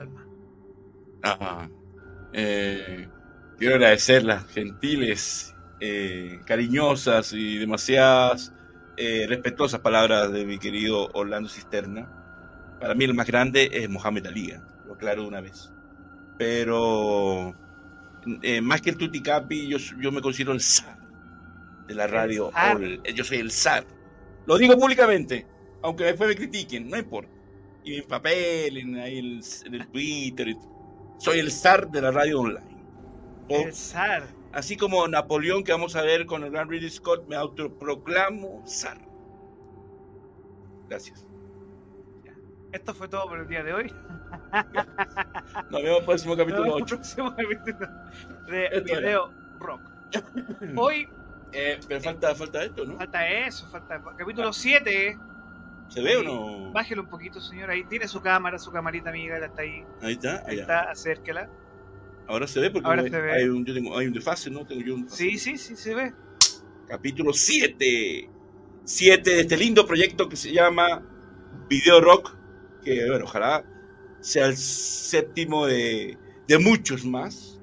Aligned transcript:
Palma. 0.00 0.26
Ajá. 1.22 1.70
Eh, 2.32 3.06
quiero 3.58 3.74
agradecer 3.74 4.24
las 4.24 4.46
gentiles, 4.46 5.54
eh, 5.80 6.40
cariñosas 6.46 7.34
y 7.34 7.58
demasiadas 7.58 8.54
eh, 8.96 9.26
respetuosas 9.28 9.80
palabras 9.80 10.32
de 10.32 10.46
mi 10.46 10.58
querido 10.58 11.10
Orlando 11.12 11.50
Cisterna. 11.50 12.08
Para 12.80 12.94
mí 12.94 13.04
el 13.04 13.12
más 13.12 13.26
grande 13.26 13.68
es 13.72 13.90
Mohamed 13.90 14.26
Ali, 14.26 14.54
lo 14.86 14.94
aclaro 14.94 15.22
de 15.22 15.28
una 15.28 15.42
vez. 15.42 15.70
Pero 16.38 17.54
más 18.62 18.80
que 18.80 18.90
el 18.90 18.96
Tuticapi, 18.96 19.68
yo, 19.68 19.76
yo 20.00 20.12
me 20.12 20.22
considero 20.22 20.52
el 20.52 20.62
zar 20.62 20.98
de 21.86 21.94
la 21.94 22.06
radio. 22.06 22.50
yo 23.14 23.24
soy 23.24 23.38
el 23.38 23.50
zar. 23.50 23.84
Lo 24.46 24.56
digo 24.56 24.78
públicamente, 24.78 25.46
aunque 25.82 26.04
después 26.04 26.30
me 26.30 26.36
critiquen, 26.36 26.88
no 26.88 26.96
importa. 26.96 27.39
Y 27.84 27.96
mi 27.96 28.02
papel 28.02 28.76
en, 28.76 28.96
ahí 28.96 29.18
en, 29.18 29.74
el 29.74 29.86
Twitter. 29.88 30.56
Soy 31.18 31.38
el 31.38 31.50
zar 31.50 31.90
de 31.90 32.02
la 32.02 32.10
radio 32.10 32.40
online. 32.40 32.84
el 33.48 33.74
zar. 33.74 34.24
Así 34.52 34.76
como 34.76 35.06
Napoleón, 35.06 35.62
que 35.62 35.72
vamos 35.72 35.94
a 35.96 36.02
ver 36.02 36.26
con 36.26 36.42
el 36.44 36.50
gran 36.50 36.68
Ridley 36.68 36.90
Scott, 36.90 37.26
me 37.28 37.36
autoproclamo 37.36 38.64
zar. 38.66 38.98
Gracias. 40.88 41.24
Esto 42.72 42.94
fue 42.94 43.08
todo 43.08 43.28
por 43.28 43.40
el 43.40 43.48
día 43.48 43.62
de 43.62 43.72
hoy. 43.72 43.92
Nos 45.70 45.82
vemos 45.82 45.96
en 45.96 45.96
el 45.96 46.04
próximo 46.04 46.36
capítulo 46.36 46.74
8. 46.74 46.86
próximo 46.86 47.34
capítulo 47.34 47.88
de 48.48 48.80
Video 48.80 49.32
Rock. 49.58 49.80
Hoy. 50.76 51.08
Eh, 51.52 51.80
pero 51.88 52.00
falta, 52.00 52.34
falta 52.34 52.62
esto, 52.62 52.84
¿no? 52.84 52.96
Falta 52.96 53.28
eso, 53.28 53.68
falta. 53.68 54.00
Capítulo 54.16 54.52
7. 54.52 55.18
¿Se 55.90 56.00
ve 56.00 56.16
o 56.16 56.22
no? 56.22 56.72
Bájelo 56.72 57.02
un 57.02 57.08
poquito, 57.08 57.40
señor. 57.40 57.70
Ahí 57.70 57.84
tiene 57.84 58.06
su 58.06 58.20
cámara, 58.20 58.58
su 58.58 58.70
camarita 58.70 59.10
amiga, 59.10 59.44
está 59.44 59.62
ahí. 59.62 59.84
Ahí 60.00 60.12
está. 60.12 60.42
Ahí 60.46 60.58
está, 60.60 60.82
acérquela. 60.82 61.50
Ahora 62.28 62.46
se 62.46 62.60
ve 62.60 62.70
porque 62.70 62.86
Ahora 62.86 63.02
se 63.02 63.10
ve. 63.10 63.32
Hay, 63.32 63.48
un, 63.48 63.64
yo 63.64 63.74
tengo, 63.74 63.98
hay 63.98 64.06
un 64.06 64.12
desfase, 64.12 64.50
¿no? 64.50 64.64
Tengo 64.64 64.82
yo 64.82 64.94
un 64.94 65.10
Sí, 65.10 65.36
sí, 65.36 65.58
sí, 65.58 65.74
se 65.74 65.94
ve. 65.94 66.12
Capítulo 66.86 67.32
7. 67.32 68.30
7 68.84 69.30
de 69.30 69.40
este 69.40 69.56
lindo 69.56 69.84
proyecto 69.84 70.28
que 70.28 70.36
se 70.36 70.52
llama 70.52 71.02
Video 71.68 72.00
Rock. 72.00 72.36
Que, 72.84 73.08
bueno, 73.08 73.24
ojalá 73.24 73.64
sea 74.20 74.46
el 74.46 74.56
séptimo 74.56 75.66
de, 75.66 76.16
de 76.46 76.58
muchos 76.58 77.04
más. 77.04 77.60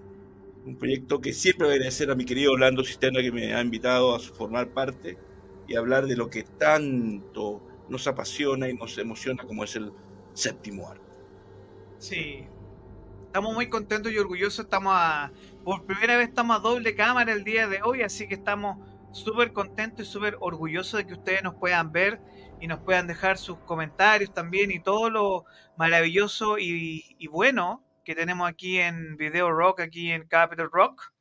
Un 0.66 0.78
proyecto 0.78 1.22
que 1.22 1.32
siempre 1.32 1.66
voy 1.66 1.74
a 1.74 1.76
agradecer 1.76 2.12
a 2.12 2.16
mi 2.16 2.26
querido 2.26 2.52
Orlando 2.52 2.84
Cisterna 2.84 3.22
que 3.22 3.32
me 3.32 3.54
ha 3.54 3.62
invitado 3.62 4.14
a 4.14 4.20
formar 4.20 4.74
parte 4.74 5.18
y 5.66 5.78
hablar 5.78 6.08
de 6.08 6.18
lo 6.18 6.30
que 6.30 6.44
tanto 6.44 7.67
nos 7.90 8.08
apasiona 8.08 8.70
y 8.70 8.74
nos 8.74 8.98
emociona 8.98 9.44
como 9.44 9.64
es 9.64 9.76
el 9.76 9.92
séptimo 10.34 10.90
arte. 10.90 11.04
Sí, 11.98 12.48
estamos 13.26 13.54
muy 13.54 13.70
contentos 13.70 14.12
y 14.12 14.18
orgullosos. 14.18 14.66
Estamos 14.66 14.94
a, 14.96 15.32
por 15.64 15.86
primera 15.86 16.18
vez 16.18 16.30
estamos 16.30 16.58
a 16.58 16.60
doble 16.60 16.96
cámara 16.96 17.32
el 17.32 17.44
día 17.44 17.68
de 17.68 17.82
hoy, 17.84 18.02
así 18.02 18.28
que 18.28 18.36
estamos 18.36 18.78
súper 19.12 19.54
contentos 19.54 20.08
y 20.08 20.12
súper 20.12 20.38
orgullosos 20.40 21.00
de 21.00 21.08
que 21.08 21.14
ustedes 21.14 21.44
nos 21.44 21.56
puedan 21.56 21.92
ver 21.92 22.20
y 22.60 22.68
nos 22.68 22.80
puedan 22.80 23.08
dejar 23.08 23.38
sus 23.38 23.58
comentarios 23.60 24.34
también 24.34 24.72
y 24.72 24.80
todo 24.80 25.10
lo 25.10 25.46
maravilloso 25.78 26.58
y, 26.58 27.28
bueno 27.32 27.84
que 28.04 28.16
tenemos 28.16 28.48
aquí 28.48 28.80
en 28.80 29.18
Video 29.18 29.52
Rock, 29.52 29.82
aquí 29.82 30.12
en 30.12 30.28
Capital 30.28 30.70
Rock. 30.72 31.12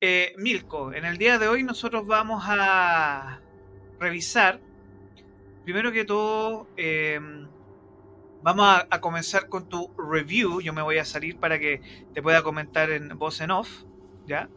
Eh, 0.00 0.34
Milko, 0.38 0.94
en 0.94 1.04
el 1.04 1.18
día 1.18 1.38
de 1.38 1.48
hoy 1.48 1.64
nosotros 1.64 2.06
vamos 2.06 2.44
a 2.46 3.40
revisar, 3.98 4.60
primero 5.64 5.92
que 5.92 6.04
todo, 6.04 6.68
em, 6.76 7.46
vamos 8.42 8.66
a, 8.90 9.00
comenzar 9.00 9.48
con 9.48 9.68
tu 9.68 9.90
review. 9.96 10.60
Yo 10.60 10.72
me 10.72 10.82
voy 10.82 10.98
a 10.98 11.04
salir 11.04 11.38
para 11.38 11.58
que 11.58 11.80
te 12.14 12.22
pueda 12.22 12.42
comentar 12.42 12.90
en 12.90 13.16
voz 13.18 13.40
en 13.40 13.50
off, 13.50 13.68
¿ya? 14.26 14.48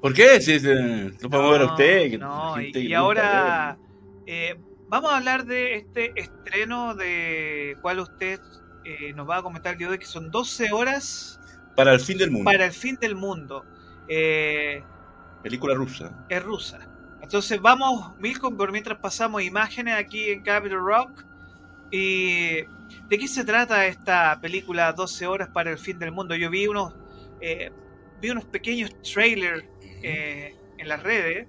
¿Por 0.00 0.14
qué? 0.14 0.40
Si 0.40 0.58
lo 0.58 1.30
podemos 1.30 1.52
ver 1.52 1.62
a 1.62 1.66
usted. 1.66 2.18
no, 2.18 2.60
y, 2.60 2.94
ahora 2.94 3.76
eh, 4.26 4.58
vamos 4.88 5.12
a 5.12 5.18
hablar 5.18 5.44
de 5.44 5.76
este 5.76 6.12
estreno 6.16 6.94
de 6.94 7.76
cuál 7.82 8.00
usted 8.00 8.40
eh, 8.84 9.12
nos 9.12 9.28
va 9.28 9.38
a 9.38 9.42
comentar 9.42 9.72
el 9.72 9.78
día 9.78 9.86
de 9.88 9.92
hoy, 9.92 9.98
que 9.98 10.06
son 10.06 10.30
12 10.30 10.72
horas. 10.72 11.38
Para 11.76 11.92
el 11.92 12.00
fin 12.00 12.16
del 12.18 12.30
mundo. 12.30 12.50
Para 12.50 12.64
el 12.64 12.72
fin 12.72 12.96
del 12.96 13.14
mundo. 13.14 13.64
Eh, 14.08 14.82
Película 15.42 15.74
rusa. 15.74 16.26
Es 16.28 16.42
rusa. 16.42 16.89
Entonces 17.30 17.60
vamos, 17.60 18.18
Milcom, 18.18 18.56
por 18.56 18.72
mientras 18.72 18.98
pasamos 18.98 19.40
imágenes 19.40 19.94
aquí 19.94 20.30
en 20.30 20.42
Capital 20.42 20.80
Rock. 20.80 21.24
¿Y 21.92 22.62
de 23.08 23.18
qué 23.20 23.28
se 23.28 23.44
trata 23.44 23.86
esta 23.86 24.40
película 24.42 24.92
12 24.92 25.28
horas 25.28 25.48
para 25.48 25.70
el 25.70 25.78
fin 25.78 25.96
del 26.00 26.10
mundo? 26.10 26.34
Yo 26.34 26.50
vi 26.50 26.66
unos, 26.66 26.92
eh, 27.40 27.70
vi 28.20 28.30
unos 28.30 28.46
pequeños 28.46 28.90
trailers 29.02 29.64
en 30.02 30.88
las 30.88 31.04
redes 31.04 31.46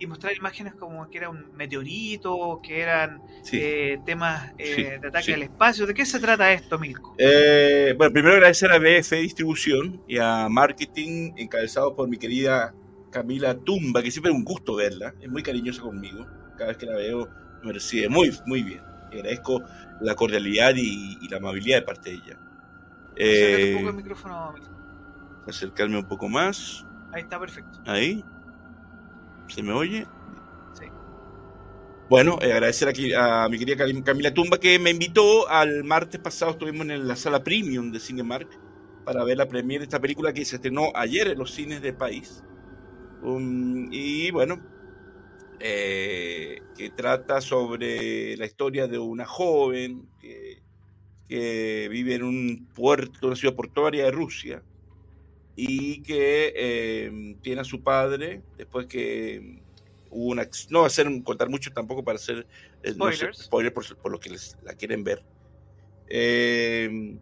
y 0.00 0.06
mostrar 0.08 0.34
imágenes 0.34 0.74
como 0.74 1.08
que 1.08 1.18
era 1.18 1.30
un 1.30 1.54
meteorito, 1.54 2.60
que 2.60 2.80
eran 2.80 3.22
eh, 3.52 3.98
temas 4.04 4.50
eh, 4.58 4.98
de 5.00 5.08
ataque 5.08 5.34
al 5.34 5.44
espacio. 5.44 5.86
¿De 5.86 5.94
qué 5.94 6.06
se 6.06 6.18
trata 6.18 6.52
esto, 6.52 6.76
Milko? 6.76 7.14
Eh, 7.18 7.94
bueno, 7.96 8.12
primero 8.12 8.34
agradecer 8.34 8.72
a 8.72 8.78
BF 8.78 9.12
Distribución 9.12 10.02
y 10.08 10.18
a 10.18 10.48
Marketing, 10.48 11.34
encabezado 11.36 11.94
por 11.94 12.08
mi 12.08 12.16
querida 12.16 12.74
Camila 13.10 13.54
Tumba, 13.58 14.02
que 14.02 14.10
siempre 14.10 14.32
es 14.32 14.38
un 14.38 14.44
gusto 14.44 14.76
verla, 14.76 15.14
es 15.20 15.30
muy 15.30 15.42
cariñosa 15.42 15.82
conmigo. 15.82 16.26
Cada 16.56 16.68
vez 16.68 16.76
que 16.76 16.86
la 16.86 16.96
veo 16.96 17.28
me 17.62 17.72
recibe 17.72 18.08
muy, 18.08 18.36
muy 18.46 18.62
bien. 18.62 18.82
agradezco 19.12 19.62
la 20.00 20.14
cordialidad 20.14 20.74
y, 20.76 21.28
la 21.28 21.38
amabilidad 21.38 21.78
de 21.78 21.82
parte 21.82 22.10
de 22.10 22.16
ella. 22.16 22.38
Eh, 23.16 23.72
un 23.74 23.78
poco 23.78 23.90
el 23.90 23.96
micrófono, 23.96 24.54
Acercarme 25.46 25.98
un 25.98 26.06
poco 26.06 26.28
más. 26.28 26.86
Ahí 27.12 27.22
está, 27.22 27.38
perfecto. 27.40 27.80
Ahí. 27.86 28.24
¿Se 29.48 29.62
me 29.62 29.72
oye? 29.72 30.06
Sí. 30.74 30.84
Bueno, 32.08 32.38
eh, 32.40 32.52
agradecer 32.52 32.88
aquí 32.88 33.12
a 33.12 33.48
mi 33.48 33.58
querida 33.58 33.84
Camila 34.04 34.32
Tumba 34.32 34.58
que 34.58 34.78
me 34.78 34.90
invitó 34.90 35.48
al 35.48 35.82
martes 35.82 36.20
pasado, 36.20 36.52
estuvimos 36.52 36.86
en 36.88 37.08
la 37.08 37.16
sala 37.16 37.42
premium 37.42 37.90
de 37.90 37.98
Cinemark 37.98 38.48
para 39.04 39.24
ver 39.24 39.38
la 39.38 39.48
premiere 39.48 39.80
de 39.80 39.84
esta 39.84 40.00
película 40.00 40.32
que 40.32 40.44
se 40.44 40.56
estrenó 40.56 40.92
ayer 40.94 41.28
en 41.28 41.38
los 41.38 41.50
cines 41.50 41.82
del 41.82 41.96
país. 41.96 42.44
Um, 43.22 43.88
y 43.90 44.30
bueno, 44.30 44.60
eh, 45.58 46.62
que 46.74 46.90
trata 46.90 47.40
sobre 47.40 48.36
la 48.36 48.46
historia 48.46 48.86
de 48.86 48.98
una 48.98 49.26
joven 49.26 50.08
que, 50.18 50.62
que, 51.28 51.88
vive 51.90 52.14
en 52.14 52.22
un 52.22 52.68
puerto, 52.74 53.26
una 53.26 53.36
ciudad 53.36 53.54
portuaria 53.54 54.06
de 54.06 54.10
Rusia, 54.10 54.62
y 55.54 56.02
que 56.02 56.54
em, 56.56 57.34
tiene 57.42 57.60
a 57.60 57.64
su 57.64 57.82
padre 57.82 58.42
después 58.56 58.86
que 58.86 59.60
hubo 60.08 60.30
una 60.30 60.48
no 60.70 60.88
ser 60.88 61.06
contar 61.22 61.50
mucho 61.50 61.70
tampoco 61.72 62.02
para 62.02 62.16
hacer 62.16 62.46
eh, 62.82 62.94
spoiler 63.34 63.74
por, 63.74 63.96
por, 63.98 64.10
lo 64.10 64.18
que 64.18 64.30
les, 64.30 64.56
la 64.62 64.72
quieren 64.72 65.04
ver. 65.04 65.22
Em, 66.08 67.18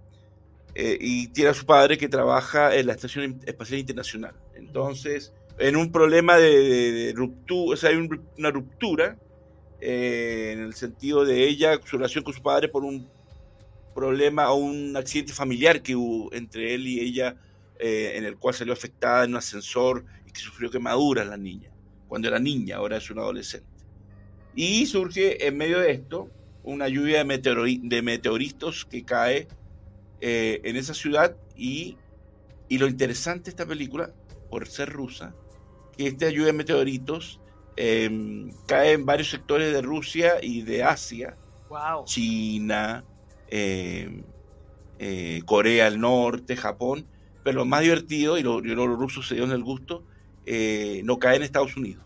eh, 0.75 0.97
y 1.01 1.27
tiene 1.29 1.51
a 1.51 1.55
su 1.55 1.67
padre 1.67 1.99
que 1.99 2.09
trabaja 2.09 2.77
en 2.77 2.87
la 2.87 2.93
estación 2.93 3.41
espacial 3.44 3.81
internacional. 3.81 4.35
Entonces 4.55 5.33
en 5.58 5.76
un 5.76 5.90
problema 5.93 6.37
de, 6.37 7.12
ruptura 7.14 7.75
o 7.75 7.76
sea 7.76 7.90
hay 7.90 8.08
una 8.37 8.50
ruptura 8.50 9.19
eh, 9.81 10.52
en 10.55 10.60
el 10.60 10.75
sentido 10.75 11.25
de 11.25 11.49
ella 11.49 11.81
su 11.84 11.96
relación 11.96 12.25
con 12.25 12.34
su 12.34 12.43
padre 12.43 12.69
por 12.69 12.84
un 12.84 13.08
problema 13.94 14.50
o 14.52 14.56
un 14.56 14.96
accidente 14.96 15.32
familiar 15.32 15.82
que 15.82 15.96
hubo 15.96 16.32
entre 16.32 16.75
él 16.75 16.87
y 16.87 17.00
ella 17.00 17.37
eh, 17.81 18.14
en 18.16 18.25
el 18.25 18.37
cual 18.37 18.55
salió 18.55 18.72
afectada 18.72 19.25
en 19.25 19.31
un 19.31 19.37
ascensor 19.37 20.05
y 20.26 20.32
que 20.32 20.40
sufrió 20.40 20.69
quemaduras 20.69 21.26
la 21.28 21.37
niña, 21.37 21.70
cuando 22.08 22.26
era 22.26 22.40
niña, 22.40 22.76
ahora 22.76 22.96
es 22.96 23.08
una 23.08 23.22
adolescente. 23.22 23.69
Y 24.56 24.87
surge 24.87 25.46
en 25.46 25.56
medio 25.56 25.78
de 25.78 25.93
esto 25.93 26.28
una 26.64 26.88
lluvia 26.88 27.22
de, 27.22 27.81
de 27.82 28.02
meteoritos 28.02 28.84
que 28.84 29.05
cae 29.05 29.46
eh, 30.20 30.60
en 30.64 30.76
esa 30.76 30.93
ciudad 30.93 31.37
y, 31.56 31.96
y, 32.69 32.78
lo 32.78 32.88
interesante 32.88 33.44
de 33.44 33.50
esta 33.50 33.66
película, 33.66 34.12
por 34.50 34.66
ser 34.66 34.90
rusa, 34.90 35.37
que 35.99 36.06
esta 36.06 36.31
lluvia 36.31 36.47
de 36.47 36.53
meteoritos 36.53 37.41
em, 37.77 38.53
cae 38.67 38.93
en 38.93 39.05
varios 39.05 39.31
sectores 39.31 39.73
de 39.73 39.83
Rusia 39.83 40.37
y 40.41 40.62
de 40.62 40.85
Asia, 40.85 41.37
China, 42.05 43.05
em, 43.49 44.23
eh, 45.00 45.43
Corea 45.45 45.87
del 45.87 46.00
Norte, 46.00 46.56
Japón, 46.56 47.06
pero 47.43 47.59
lo 47.59 47.65
más 47.65 47.83
divertido, 47.83 48.39
y 48.39 48.43
los 48.43 48.62
rusos 48.97 49.27
se 49.27 49.35
dieron 49.35 49.53
el 49.53 49.65
gusto, 49.65 50.05
eh, 50.47 51.03
no 51.05 51.19
cae 51.19 51.37
en 51.37 51.43
Estados 51.43 51.77
Unidos. 51.77 52.05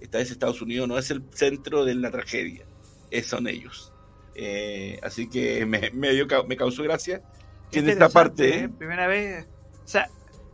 Esta 0.00 0.18
vez 0.18 0.30
Estados 0.30 0.60
Unidos 0.60 0.88
no 0.88 0.98
es 0.98 1.10
el 1.12 1.22
centro 1.30 1.84
de 1.84 1.94
la 1.94 2.10
tragedia, 2.10 2.64
es, 3.10 3.26
son 3.26 3.46
ellos. 3.46 3.92
Eh, 4.34 4.98
así 5.02 5.28
que 5.28 5.64
me, 5.64 5.90
me, 5.92 6.10
me 6.48 6.56
causó 6.56 6.82
gracia 6.82 7.22
en 7.70 7.88
esta 7.88 8.08
parte... 8.08 8.64
¿eh? 8.64 8.68
Primera 8.68 9.06
vez... 9.06 9.46
O 9.84 9.88
sea, 9.88 10.10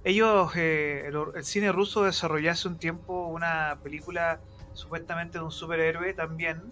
ellos, 0.09 0.55
el, 0.57 1.15
cine 1.43 1.73
ruso 1.73 2.05
desarrolló 2.05 2.51
hace 2.51 2.69
un 2.69 2.79
tiempo 2.79 3.27
una 3.27 3.79
película 3.83 4.41
supuestamente 4.75 5.39
de 5.39 5.45
un 5.45 5.53
superhéroe 5.53 6.15
también, 6.15 6.63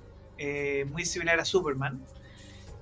muy 0.91 1.05
similar 1.05 1.41
a 1.41 1.45
Superman, 1.45 2.05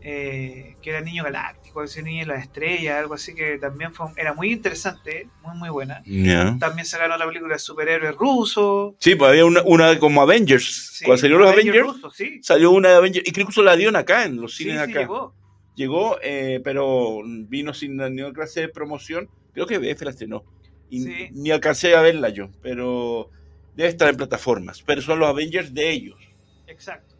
eh, 0.07 0.77
que 0.83 0.91
era 0.91 1.01
Niño 1.01 1.25
Galáctico, 1.25 1.83
ese 1.83 2.03
niño 2.03 2.27
de 2.27 2.33
la 2.35 2.39
estrella, 2.39 2.99
algo 2.99 3.15
así 3.15 3.35
que 3.35 3.57
también 3.57 3.95
fue, 3.95 4.09
era 4.19 4.35
muy 4.35 4.53
interesante, 4.53 5.29
muy 5.43 5.57
muy 5.57 5.71
buena. 5.71 6.03
Ya. 6.05 6.59
También 6.61 6.85
sacaron 6.85 7.19
la 7.19 7.27
película 7.27 7.55
de 7.55 7.59
superhéroes 7.59 8.15
ruso. 8.15 8.97
Sí, 8.99 9.15
pues 9.15 9.31
había 9.31 9.47
una, 9.47 9.63
una 9.63 9.99
como 9.99 10.21
Avengers. 10.21 10.91
Sí, 10.93 11.07
Cuando 11.07 11.23
salieron 11.23 11.41
los 11.45 11.53
Avengers, 11.55 11.87
ruso, 11.87 12.11
sí. 12.11 12.39
salió 12.43 12.71
una 12.73 12.91
de 12.91 12.97
Avengers. 12.97 13.27
Y 13.27 13.33
creo 13.33 13.47
que 13.47 13.53
incluso 13.53 13.63
la 13.63 13.77
dieron 13.77 13.97
acá, 13.97 14.27
en 14.27 14.43
los 14.43 14.55
cines 14.55 14.75
sí, 14.75 14.91
acá. 14.91 15.01
llegó. 15.01 15.35
Llegó, 15.75 16.19
eh, 16.23 16.61
pero 16.63 17.23
vino 17.25 17.73
sin 17.73 17.97
ninguna 17.97 18.35
clase 18.35 18.61
de 18.61 18.69
promoción. 18.69 19.31
Creo 19.55 19.67
que 19.67 19.79
BF 19.79 20.03
la 20.03 20.11
estrenó. 20.11 20.45
Y 20.91 21.01
Sí. 21.01 21.29
ni 21.33 21.51
alcancé 21.51 21.97
a 21.97 22.03
verla 22.03 22.29
yo, 22.29 22.51
pero 22.63 23.31
debe 23.75 23.89
estar 23.89 24.09
en 24.09 24.17
plataformas. 24.17 24.83
Pero 24.83 25.01
son 25.01 25.19
los 25.19 25.29
Avengers 25.29 25.73
de 25.73 25.91
ellos. 25.91 26.19
Exacto. 26.67 27.15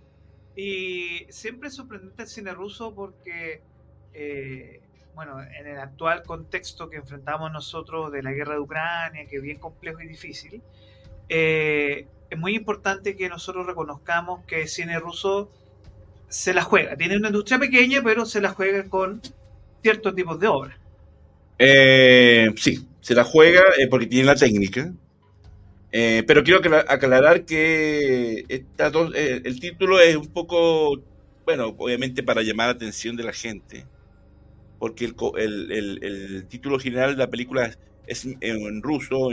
Y 0.57 1.27
siempre 1.31 1.69
es 1.69 1.75
sorprendente 1.75 2.23
el 2.23 2.29
cine 2.29 2.53
ruso 2.53 2.95
porque, 2.95 3.63
eh, 4.13 4.81
bueno, 5.15 5.43
en 5.43 5.67
el 5.67 5.79
actual 5.79 6.23
contexto 6.23 6.89
que 6.91 6.99
enfrentamos 6.99 7.51
nosotros 7.53 8.13
de 8.13 8.23
la 8.23 8.33
guerra 8.33 8.55
de 8.55 8.61
Ucrania, 8.61 9.27
que 9.27 9.37
es 9.37 9.43
bien 9.43 9.59
complejo 9.59 10.01
y 10.03 10.07
difícil, 10.07 10.63
eh, 11.29 12.07
es 12.31 12.39
muy 12.39 12.55
importante 12.55 13.17
que 13.17 13.29
nosotros 13.29 13.67
reconozcamos 13.67 14.45
que 14.45 14.63
el 14.63 14.69
cine 14.69 14.99
ruso 14.99 15.51
se 16.29 16.53
la 16.55 16.63
juega. 16.63 16.97
Tiene 16.97 17.17
una 17.17 17.29
industria 17.29 17.59
pequeña, 17.59 18.03
pero 18.03 18.25
se 18.27 18.41
la 18.41 18.51
juega 18.51 18.89
con 18.89 19.21
ciertos 19.83 20.15
tipos 20.15 20.39
de 20.41 20.49
obras. 20.49 20.79
Eh, 21.59 22.51
sí, 22.57 22.87
se 23.01 23.15
la 23.15 23.25
juega 23.25 23.63
eh, 23.79 23.87
porque 23.89 24.07
tiene 24.07 24.27
la 24.27 24.35
técnica. 24.37 24.93
Eh, 25.93 26.25
pero 26.27 26.43
quiero 26.43 26.61
acla- 26.61 26.85
aclarar 26.89 27.45
que 27.45 28.45
estas 28.49 28.93
dos- 28.93 29.13
eh, 29.15 29.43
el 29.45 29.61
título 29.61 30.01
es 30.01 30.17
un 30.17 30.27
poco, 30.33 31.03
bueno, 31.45 31.75
obviamente 31.79 32.23
para 32.25 32.43
llamar 32.43 32.69
la 32.69 32.73
atención 32.75 33.17
de 33.17 33.23
la 33.25 33.33
gente, 33.33 33.87
porque 34.79 35.07
el, 35.07 35.15
el- 35.39 35.73
el- 35.73 36.05
el 36.05 36.47
título 36.49 36.79
general 36.79 37.13
de 37.13 37.19
la 37.19 37.31
película 37.31 37.67
es, 37.67 37.79
es 38.07 38.25
en, 38.27 38.39
en 38.43 38.83
ruso, 38.83 39.31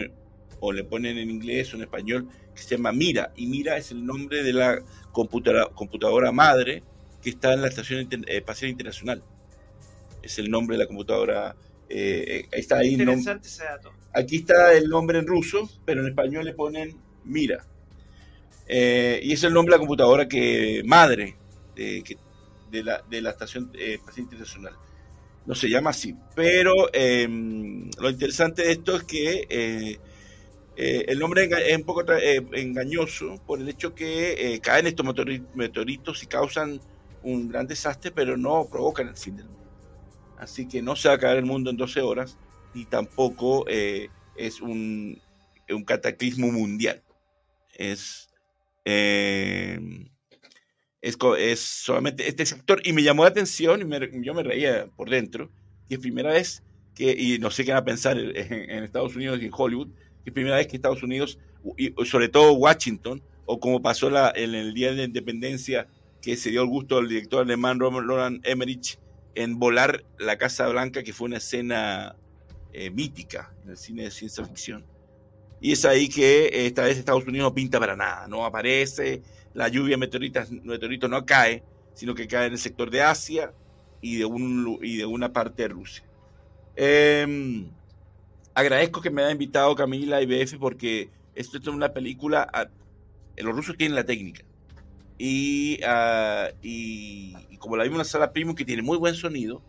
o 0.59 0.71
le 0.73 0.83
ponen 0.85 1.17
en 1.17 1.29
inglés 1.31 1.73
o 1.73 1.77
en 1.77 1.83
español, 1.83 2.29
que 2.55 2.61
se 2.61 2.75
llama 2.77 2.91
Mira, 2.93 3.33
y 3.35 3.47
Mira 3.47 3.77
es 3.77 3.91
el 3.91 4.05
nombre 4.05 4.43
de 4.43 4.53
la 4.53 4.81
computadora, 5.11 5.67
computadora 5.75 6.31
madre 6.31 6.83
que 7.21 7.31
está 7.31 7.53
en 7.53 7.61
la 7.63 7.67
Estación 7.69 8.01
Inter- 8.01 8.21
eh, 8.27 8.37
Espacial 8.37 8.71
Internacional. 8.71 9.23
Es 10.21 10.37
el 10.39 10.49
nombre 10.49 10.77
de 10.77 10.83
la 10.83 10.87
computadora. 10.87 11.55
Eh, 11.93 12.39
eh, 12.39 12.47
está 12.51 12.77
ahí 12.79 12.93
Interesante 12.93 13.47
ese 13.47 13.63
dato. 13.65 13.91
Aquí 14.13 14.37
está 14.37 14.73
el 14.73 14.87
nombre 14.89 15.19
en 15.19 15.27
ruso, 15.27 15.69
pero 15.85 16.01
en 16.01 16.07
español 16.07 16.45
le 16.45 16.53
ponen 16.53 16.95
Mira. 17.23 17.65
Eh, 18.67 19.19
y 19.23 19.33
es 19.33 19.43
el 19.43 19.53
nombre 19.53 19.73
de 19.73 19.77
la 19.77 19.79
computadora 19.79 20.27
que 20.27 20.81
madre 20.85 21.35
de, 21.75 22.01
que- 22.03 22.17
de 22.71 22.83
la, 22.83 23.03
de 23.09 23.21
la 23.21 23.31
Estación 23.31 23.69
Espacial 23.77 24.23
Internacional. 24.23 24.73
No 25.45 25.55
se 25.55 25.69
llama 25.69 25.89
así. 25.89 26.15
Pero 26.35 26.73
eh, 26.93 27.27
lo 27.99 28.09
interesante 28.09 28.63
de 28.63 28.71
esto 28.71 28.95
es 28.95 29.03
que 29.03 29.45
eh, 29.49 31.05
el 31.07 31.19
nombre 31.19 31.49
es 31.67 31.77
un 31.77 31.83
poco 31.83 32.03
eh, 32.13 32.41
engañoso 32.53 33.41
por 33.45 33.59
el 33.59 33.67
hecho 33.67 33.93
que 33.93 34.53
eh, 34.55 34.59
caen 34.61 34.87
estos 34.87 35.05
meteori- 35.05 35.45
meteoritos 35.53 36.23
y 36.23 36.27
causan 36.27 36.79
un 37.23 37.49
gran 37.49 37.67
desastre, 37.67 38.11
pero 38.11 38.37
no 38.37 38.67
provocan 38.71 39.09
el 39.09 39.15
fin 39.17 39.35
del 39.35 39.45
mundo. 39.47 39.60
Así 40.41 40.67
que 40.67 40.81
no 40.81 40.95
se 40.95 41.07
va 41.07 41.13
a 41.13 41.19
caer 41.19 41.37
el 41.37 41.45
mundo 41.45 41.69
en 41.69 41.77
12 41.77 42.01
horas, 42.01 42.35
ni 42.73 42.85
tampoco 42.85 43.63
eh, 43.67 44.09
es 44.35 44.59
un, 44.59 45.21
cataclismo 45.85 46.51
mundial. 46.51 47.03
Es, 47.75 48.27
eh, 48.83 49.79
es, 51.03 51.59
solamente 51.59 52.27
este 52.27 52.47
sector, 52.47 52.81
y 52.83 52.91
me 52.91 53.03
llamó 53.03 53.23
la 53.23 53.29
atención, 53.29 53.81
y 53.81 53.85
me- 53.85 54.09
yo 54.23 54.33
me 54.33 54.41
reía 54.41 54.87
por 54.95 55.11
dentro, 55.11 55.51
que 55.87 55.95
es 55.95 56.01
primera 56.01 56.31
vez 56.31 56.63
que, 56.95 57.11
y 57.11 57.37
no 57.37 57.51
sé 57.51 57.63
qué 57.63 57.73
van 57.73 57.83
a 57.83 57.85
pensar 57.85 58.17
en, 58.17 58.83
Estados 58.83 59.15
Unidos 59.15 59.39
y 59.39 59.45
en 59.45 59.51
Hollywood, 59.55 59.89
que 60.23 60.31
es 60.31 60.33
primera 60.33 60.55
vez 60.55 60.65
que 60.65 60.75
Estados 60.75 61.03
Unidos, 61.03 61.37
y 61.77 61.93
sobre 62.05 62.29
todo 62.29 62.53
Washington, 62.53 63.21
o 63.45 63.59
como 63.59 63.79
pasó 63.79 64.09
en 64.35 64.55
el 64.55 64.73
Día 64.73 64.89
de 64.89 64.97
la 64.97 65.03
Independencia, 65.03 65.87
que 66.19 66.35
se 66.35 66.49
dio 66.49 66.63
el 66.63 66.67
gusto 66.67 66.97
al 66.97 67.07
director 67.07 67.43
alemán 67.43 67.79
Roland 67.79 68.41
Emmerich 68.43 68.97
en 69.35 69.59
volar 69.59 70.03
la 70.19 70.37
Casa 70.37 70.67
Blanca, 70.67 71.03
que 71.03 71.13
fue 71.13 71.27
una 71.27 71.37
escena 71.37 72.15
eh, 72.73 72.89
mítica 72.89 73.53
en 73.63 73.71
el 73.71 73.77
cine 73.77 74.03
de 74.03 74.11
ciencia 74.11 74.45
ficción. 74.45 74.85
Y 75.59 75.73
es 75.73 75.85
ahí 75.85 76.09
que 76.09 76.45
eh, 76.45 76.65
esta 76.65 76.83
vez 76.83 76.97
Estados 76.97 77.25
Unidos 77.25 77.49
no 77.49 77.53
pinta 77.53 77.79
para 77.79 77.95
nada, 77.95 78.27
no 78.27 78.45
aparece, 78.45 79.21
la 79.53 79.67
lluvia 79.67 79.91
de 79.91 79.97
meteoritas, 79.97 80.51
meteoritos 80.51 81.09
no 81.09 81.25
cae, 81.25 81.63
sino 81.93 82.15
que 82.15 82.27
cae 82.27 82.47
en 82.47 82.53
el 82.53 82.59
sector 82.59 82.89
de 82.89 83.01
Asia 83.01 83.53
y 84.01 84.17
de, 84.17 84.25
un, 84.25 84.79
y 84.81 84.97
de 84.97 85.05
una 85.05 85.31
parte 85.31 85.63
de 85.63 85.69
Rusia. 85.69 86.03
Eh, 86.75 87.65
agradezco 88.53 89.01
que 89.01 89.09
me 89.09 89.21
haya 89.21 89.31
invitado 89.31 89.75
Camila 89.75 90.21
y 90.21 90.25
BF 90.25 90.57
porque 90.57 91.09
esto 91.35 91.57
es 91.57 91.67
una 91.67 91.93
película, 91.93 92.47
ah, 92.53 92.67
los 93.37 93.55
rusos 93.55 93.77
tienen 93.77 93.95
la 93.95 94.05
técnica. 94.05 94.43
Y, 95.23 95.79
ah, 95.85 96.49
y, 96.63 97.35
y 97.51 97.57
como 97.57 97.77
la 97.77 97.83
vimos 97.83 97.97
en 97.97 97.99
la 97.99 98.05
sala 98.05 98.33
Primo, 98.33 98.55
que 98.55 98.65
tiene 98.65 98.81
muy 98.81 98.97
buen 98.97 99.13
sonido, 99.13 99.61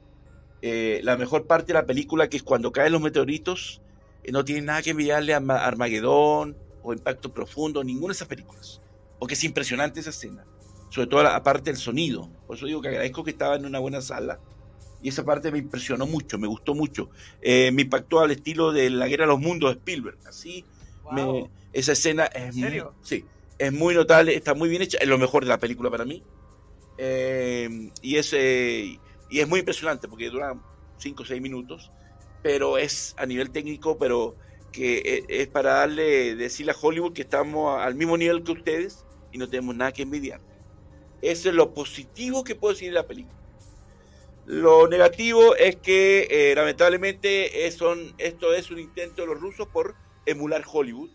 eh, 0.63 1.01
la 1.03 1.19
mejor 1.19 1.47
parte 1.47 1.67
de 1.69 1.75
la 1.75 1.85
película, 1.85 2.29
que 2.31 2.39
es 2.39 2.43
cuando 2.43 2.73
caen 2.73 2.91
los 2.93 3.03
meteoritos, 3.03 3.83
eh, 4.23 4.33
no 4.33 4.47
tiene 4.47 4.63
nada 4.63 4.81
que 4.81 4.91
enviarle 4.91 5.35
a 5.35 5.41
Ma- 5.41 5.59
Armagedón 5.63 6.57
o 6.81 6.95
Impacto 6.95 7.31
Profundo, 7.35 7.85
ninguna 7.85 8.13
de 8.13 8.17
esas 8.17 8.29
películas. 8.29 8.81
Porque 9.19 9.35
es 9.35 9.45
impresionante 9.45 10.01
esa 10.01 10.09
escena. 10.09 10.47
Sobre 10.89 11.09
todo 11.09 11.23
la 11.23 11.43
parte 11.43 11.71
del 11.71 11.77
sonido. 11.79 12.31
Por 12.47 12.57
eso 12.57 12.65
digo 12.65 12.81
que 12.81 12.89
agradezco 12.89 13.23
que 13.23 13.33
estaba 13.33 13.57
en 13.57 13.67
una 13.67 13.79
buena 13.79 14.01
sala. 14.01 14.41
Y 15.03 15.09
esa 15.11 15.23
parte 15.23 15.53
me 15.53 15.59
impresionó 15.59 16.07
mucho, 16.07 16.39
me 16.39 16.47
gustó 16.47 16.75
mucho. 16.75 17.11
Eh, 17.43 17.73
me 17.73 17.83
impactó 17.83 18.21
al 18.21 18.31
estilo 18.31 18.73
de 18.73 18.89
La 18.89 19.07
Guerra 19.07 19.25
de 19.25 19.33
los 19.33 19.41
Mundos 19.41 19.69
de 19.71 19.79
Spielberg. 19.81 20.19
Así, 20.25 20.65
me- 21.11 21.25
Wow. 21.25 21.51
esa 21.75 21.93
escena 21.93 22.25
es 22.27 22.55
muy, 22.55 22.65
serio? 22.65 22.95
sí, 23.03 23.27
es 23.63 23.73
muy 23.73 23.95
notable, 23.95 24.35
está 24.35 24.55
muy 24.55 24.69
bien 24.69 24.83
hecha, 24.83 24.99
es 24.99 25.07
lo 25.07 25.19
mejor 25.19 25.45
de 25.45 25.51
la 25.51 25.59
película 25.61 25.89
para 25.89 26.05
mí. 26.05 26.25
Eh, 26.99 27.93
y, 28.03 28.17
es, 28.17 28.33
eh, 28.33 28.99
y 29.31 29.39
es 29.39 29.49
muy 29.49 29.61
impresionante 29.61 30.09
porque 30.09 30.31
dura 30.31 30.61
5 30.99 31.23
o 31.23 31.27
6 31.27 31.41
minutos, 31.41 31.93
pero 32.43 32.77
es 32.77 33.15
a 33.19 33.25
nivel 33.25 33.53
técnico, 33.53 33.99
pero 33.99 34.35
que 34.73 35.03
es, 35.05 35.25
es 35.29 35.47
para 35.47 35.75
darle, 35.75 36.35
decirle 36.35 36.73
a 36.73 36.77
Hollywood 36.81 37.13
que 37.13 37.23
estamos 37.23 37.81
al 37.81 37.95
mismo 37.95 38.17
nivel 38.17 38.43
que 38.43 38.51
ustedes 38.51 39.05
y 39.31 39.39
no 39.39 39.49
tenemos 39.49 39.77
nada 39.77 39.93
que 39.93 40.03
envidiar. 40.03 40.41
Eso 41.21 41.49
es 41.49 41.55
lo 41.55 41.73
positivo 41.73 42.43
que 42.43 42.57
puedo 42.57 42.75
decir 42.75 42.89
de 42.89 42.95
la 42.95 43.07
película. 43.07 43.39
Lo 44.45 44.89
negativo 44.89 45.55
es 45.55 45.77
que 45.77 46.27
eh, 46.29 46.55
lamentablemente 46.57 47.69
es 47.69 47.77
son, 47.77 48.13
esto 48.19 48.55
es 48.55 48.73
un 48.73 48.81
intento 48.81 49.23
de 49.23 49.29
los 49.29 49.41
rusos 49.41 49.69
por 49.69 49.95
emular 50.27 50.65
Hollywood 50.67 51.11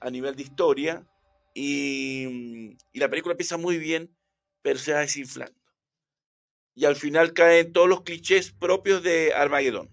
a 0.00 0.08
nivel 0.08 0.34
de 0.36 0.42
historia 0.42 1.06
y, 1.54 2.76
y 2.92 2.98
la 2.98 3.08
película 3.08 3.32
empieza 3.32 3.56
muy 3.56 3.78
bien, 3.78 4.14
pero 4.62 4.78
se 4.78 4.92
va 4.92 5.00
desinflando. 5.00 5.58
Y 6.74 6.84
al 6.86 6.96
final 6.96 7.32
caen 7.32 7.72
todos 7.72 7.88
los 7.88 8.02
clichés 8.02 8.50
propios 8.52 9.02
de 9.02 9.34
Armageddon. 9.34 9.90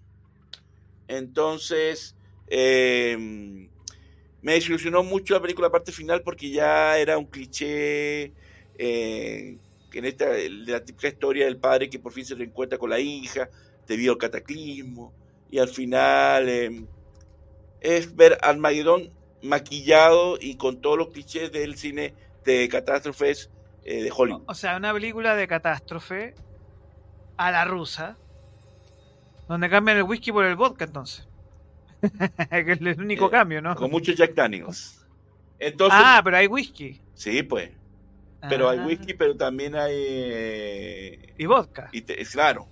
Entonces, 1.08 2.16
eh, 2.46 3.16
me 4.42 4.52
desilusionó 4.54 5.02
mucho 5.02 5.34
la 5.34 5.42
película, 5.42 5.66
la 5.66 5.72
parte 5.72 5.92
final, 5.92 6.22
porque 6.22 6.50
ya 6.50 6.98
era 6.98 7.18
un 7.18 7.26
cliché 7.26 8.32
eh, 8.78 9.58
en 9.92 10.04
esta, 10.04 10.30
de 10.30 10.48
la 10.48 10.84
típica 10.84 11.08
historia 11.08 11.44
del 11.44 11.58
padre 11.58 11.90
que 11.90 11.98
por 11.98 12.12
fin 12.12 12.24
se 12.24 12.34
reencuentra 12.34 12.78
con 12.78 12.90
la 12.90 13.00
hija 13.00 13.50
debido 13.86 14.12
al 14.12 14.18
cataclismo. 14.18 15.12
Y 15.50 15.58
al 15.58 15.68
final 15.68 16.48
eh, 16.48 16.84
es 17.80 18.14
ver 18.14 18.38
Armageddon 18.40 19.10
maquillado 19.42 20.36
y 20.40 20.56
con 20.56 20.80
todos 20.80 20.98
los 20.98 21.08
clichés 21.08 21.50
del 21.52 21.76
cine 21.76 22.14
de 22.44 22.68
catástrofes 22.68 23.50
eh, 23.84 24.02
de 24.02 24.12
Hollywood. 24.14 24.42
O 24.46 24.54
sea, 24.54 24.76
una 24.76 24.92
película 24.92 25.34
de 25.34 25.46
catástrofe 25.48 26.34
a 27.36 27.50
la 27.50 27.64
rusa, 27.64 28.16
donde 29.48 29.68
cambian 29.70 29.96
el 29.98 30.02
whisky 30.04 30.32
por 30.32 30.44
el 30.44 30.56
vodka, 30.56 30.84
entonces. 30.84 31.26
que 32.50 32.72
es 32.72 32.80
el 32.80 33.00
único 33.00 33.26
Eh, 33.26 33.30
cambio, 33.30 33.60
¿no? 33.60 33.74
Con 33.74 33.90
muchos 33.90 34.14
Jack 34.16 34.34
Daniels. 34.34 34.96
Entonces, 35.58 36.00
ah, 36.02 36.20
pero 36.24 36.36
hay 36.36 36.46
whisky. 36.46 37.00
sí, 37.14 37.42
pues. 37.42 37.70
Pero 38.48 38.68
hay 38.70 38.78
Ah, 38.78 38.86
whisky, 38.86 39.14
pero 39.14 39.36
también 39.36 39.74
hay. 39.76 39.94
eh, 39.94 41.34
Y 41.38 41.46
vodka. 41.46 41.90
y 41.92 42.00
te- 42.02 42.24
claro. 42.24 42.66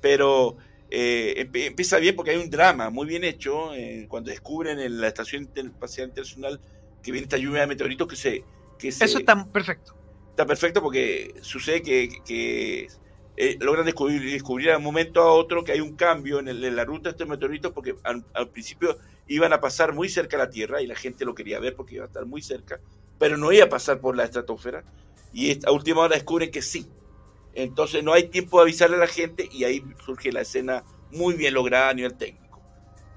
Pero 0.00 0.56
eh, 0.90 1.48
empieza 1.54 1.98
bien 1.98 2.16
porque 2.16 2.32
hay 2.32 2.36
un 2.38 2.50
drama 2.50 2.90
muy 2.90 3.06
bien 3.06 3.24
hecho 3.24 3.74
eh, 3.74 4.06
cuando 4.08 4.30
descubren 4.30 4.78
en 4.80 5.00
la 5.00 5.08
Estación 5.08 5.50
Espacial 5.54 6.08
Internacional 6.08 6.60
que 7.02 7.12
viene 7.12 7.24
esta 7.24 7.38
lluvia 7.38 7.62
de 7.62 7.66
meteoritos 7.68 8.08
que 8.08 8.16
se. 8.16 8.44
Que 8.78 8.92
se 8.92 9.04
Eso 9.04 9.18
está 9.18 9.44
perfecto. 9.52 9.92
está 10.30 10.46
perfecto 10.46 10.82
porque 10.82 11.34
sucede 11.42 11.82
que, 11.82 12.08
que, 12.24 12.86
eh, 13.36 13.56
logran 13.60 13.84
descubrir, 13.86 14.22
descubrir 14.30 14.68
de 14.70 14.76
un 14.76 14.82
momento 14.82 15.22
a 15.22 15.32
otro 15.32 15.64
que 15.64 15.72
hay 15.72 15.80
un 15.80 15.96
cambio 15.96 16.38
en, 16.40 16.48
el- 16.48 16.64
en 16.64 16.76
la 16.76 16.84
ruta 16.84 17.08
de 17.08 17.12
estos 17.12 17.28
meteoritos 17.28 17.72
porque 17.72 17.94
al, 18.04 18.24
al 18.34 18.50
principio 18.50 18.98
iban 19.26 19.52
a 19.52 19.60
pasar 19.60 19.92
muy 19.94 20.08
cerca 20.08 20.36
a 20.36 20.40
la 20.40 20.50
Tierra 20.50 20.82
y 20.82 20.86
la 20.86 20.96
gente 20.96 21.24
lo 21.24 21.34
quería 21.34 21.60
ver 21.60 21.74
porque 21.76 21.96
iba 21.96 22.04
a 22.04 22.06
estar 22.08 22.26
muy 22.26 22.42
cerca, 22.42 22.80
pero 23.18 23.36
no 23.36 23.52
iba 23.52 23.64
a 23.66 23.68
pasar 23.68 24.00
por 24.00 24.16
la 24.16 24.24
estratosfera 24.24 24.84
y 25.30 25.64
a 25.66 25.72
última 25.72 26.00
hora 26.02 26.16
descubren 26.16 26.50
que 26.50 26.62
sí, 26.62 26.92
Entonces 27.54 28.04
no 28.04 28.12
hay 28.12 28.28
tiempo 28.28 28.58
de 28.58 28.64
avisarle 28.64 28.96
a 28.96 29.00
la 29.00 29.06
gente 29.06 29.48
y 29.50 29.64
ahí 29.64 29.82
surge 30.04 30.32
la 30.32 30.42
escena 30.42 30.84
muy 31.10 31.34
bien 31.34 31.54
lograda 31.54 31.90
a 31.90 31.94
nivel 31.94 32.16
técnico. 32.16 32.62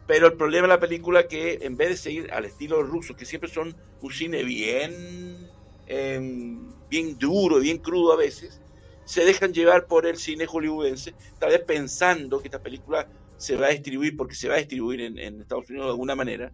Pero 0.07 0.27
el 0.27 0.33
problema 0.33 0.67
de 0.67 0.73
la 0.73 0.79
película 0.79 1.21
es 1.21 1.25
que 1.27 1.59
en 1.61 1.77
vez 1.77 1.89
de 1.89 1.97
seguir 1.97 2.31
al 2.31 2.45
estilo 2.45 2.83
ruso, 2.83 3.15
que 3.15 3.25
siempre 3.25 3.49
son 3.49 3.75
un 4.01 4.11
cine 4.11 4.43
bien, 4.43 5.49
em, 5.87 6.73
bien 6.89 7.17
duro, 7.17 7.59
bien 7.59 7.77
crudo 7.77 8.11
a 8.11 8.17
veces, 8.17 8.59
se 9.05 9.23
dejan 9.25 9.53
llevar 9.53 9.87
por 9.87 10.05
el 10.05 10.17
cine 10.17 10.45
hollywoodense, 10.45 11.13
tal 11.39 11.51
vez 11.51 11.61
pensando 11.61 12.39
que 12.41 12.47
esta 12.47 12.61
película 12.61 13.07
se 13.37 13.55
va 13.55 13.67
a 13.67 13.69
distribuir 13.69 14.15
porque 14.15 14.35
se 14.35 14.47
va 14.47 14.55
a 14.55 14.57
distribuir 14.57 15.01
en, 15.01 15.41
Estados 15.41 15.69
Unidos 15.69 15.87
de 15.87 15.91
alguna 15.91 16.15
manera 16.15 16.51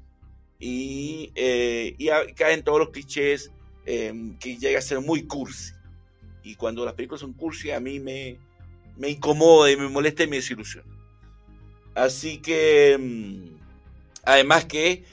y, 0.59 1.31
eh, 1.35 1.95
caen 2.35 2.63
todos 2.63 2.79
los 2.79 2.89
clichés 2.89 3.51
em, 3.85 4.37
que 4.37 4.57
llega 4.57 4.79
a 4.79 4.81
ser 4.81 4.99
muy 4.99 5.23
cursi. 5.25 5.73
Y 6.43 6.55
cuando 6.55 6.85
las 6.85 6.93
películas 6.93 7.21
son 7.21 7.33
cursi 7.33 7.71
a 7.71 7.79
mí 7.79 7.99
me, 7.99 8.37
me 8.97 9.09
incomoda 9.09 9.71
y 9.71 9.77
me 9.77 9.87
molesta 9.87 10.23
y 10.23 10.27
me 10.27 10.37
desilusiona. 10.37 10.87
Así 11.95 12.37
que, 12.37 12.93
em, 12.93 13.57
además 14.23 14.65
que, 14.65 15.03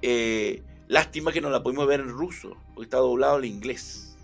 eh, 0.00 0.62
lástima 0.88 1.32
que 1.32 1.40
no 1.40 1.50
la 1.50 1.62
pudimos 1.62 1.86
ver 1.86 2.00
en 2.00 2.08
ruso, 2.08 2.56
porque 2.74 2.84
está 2.84 2.98
doblado 2.98 3.36
al 3.36 3.44
inglés. 3.44 4.16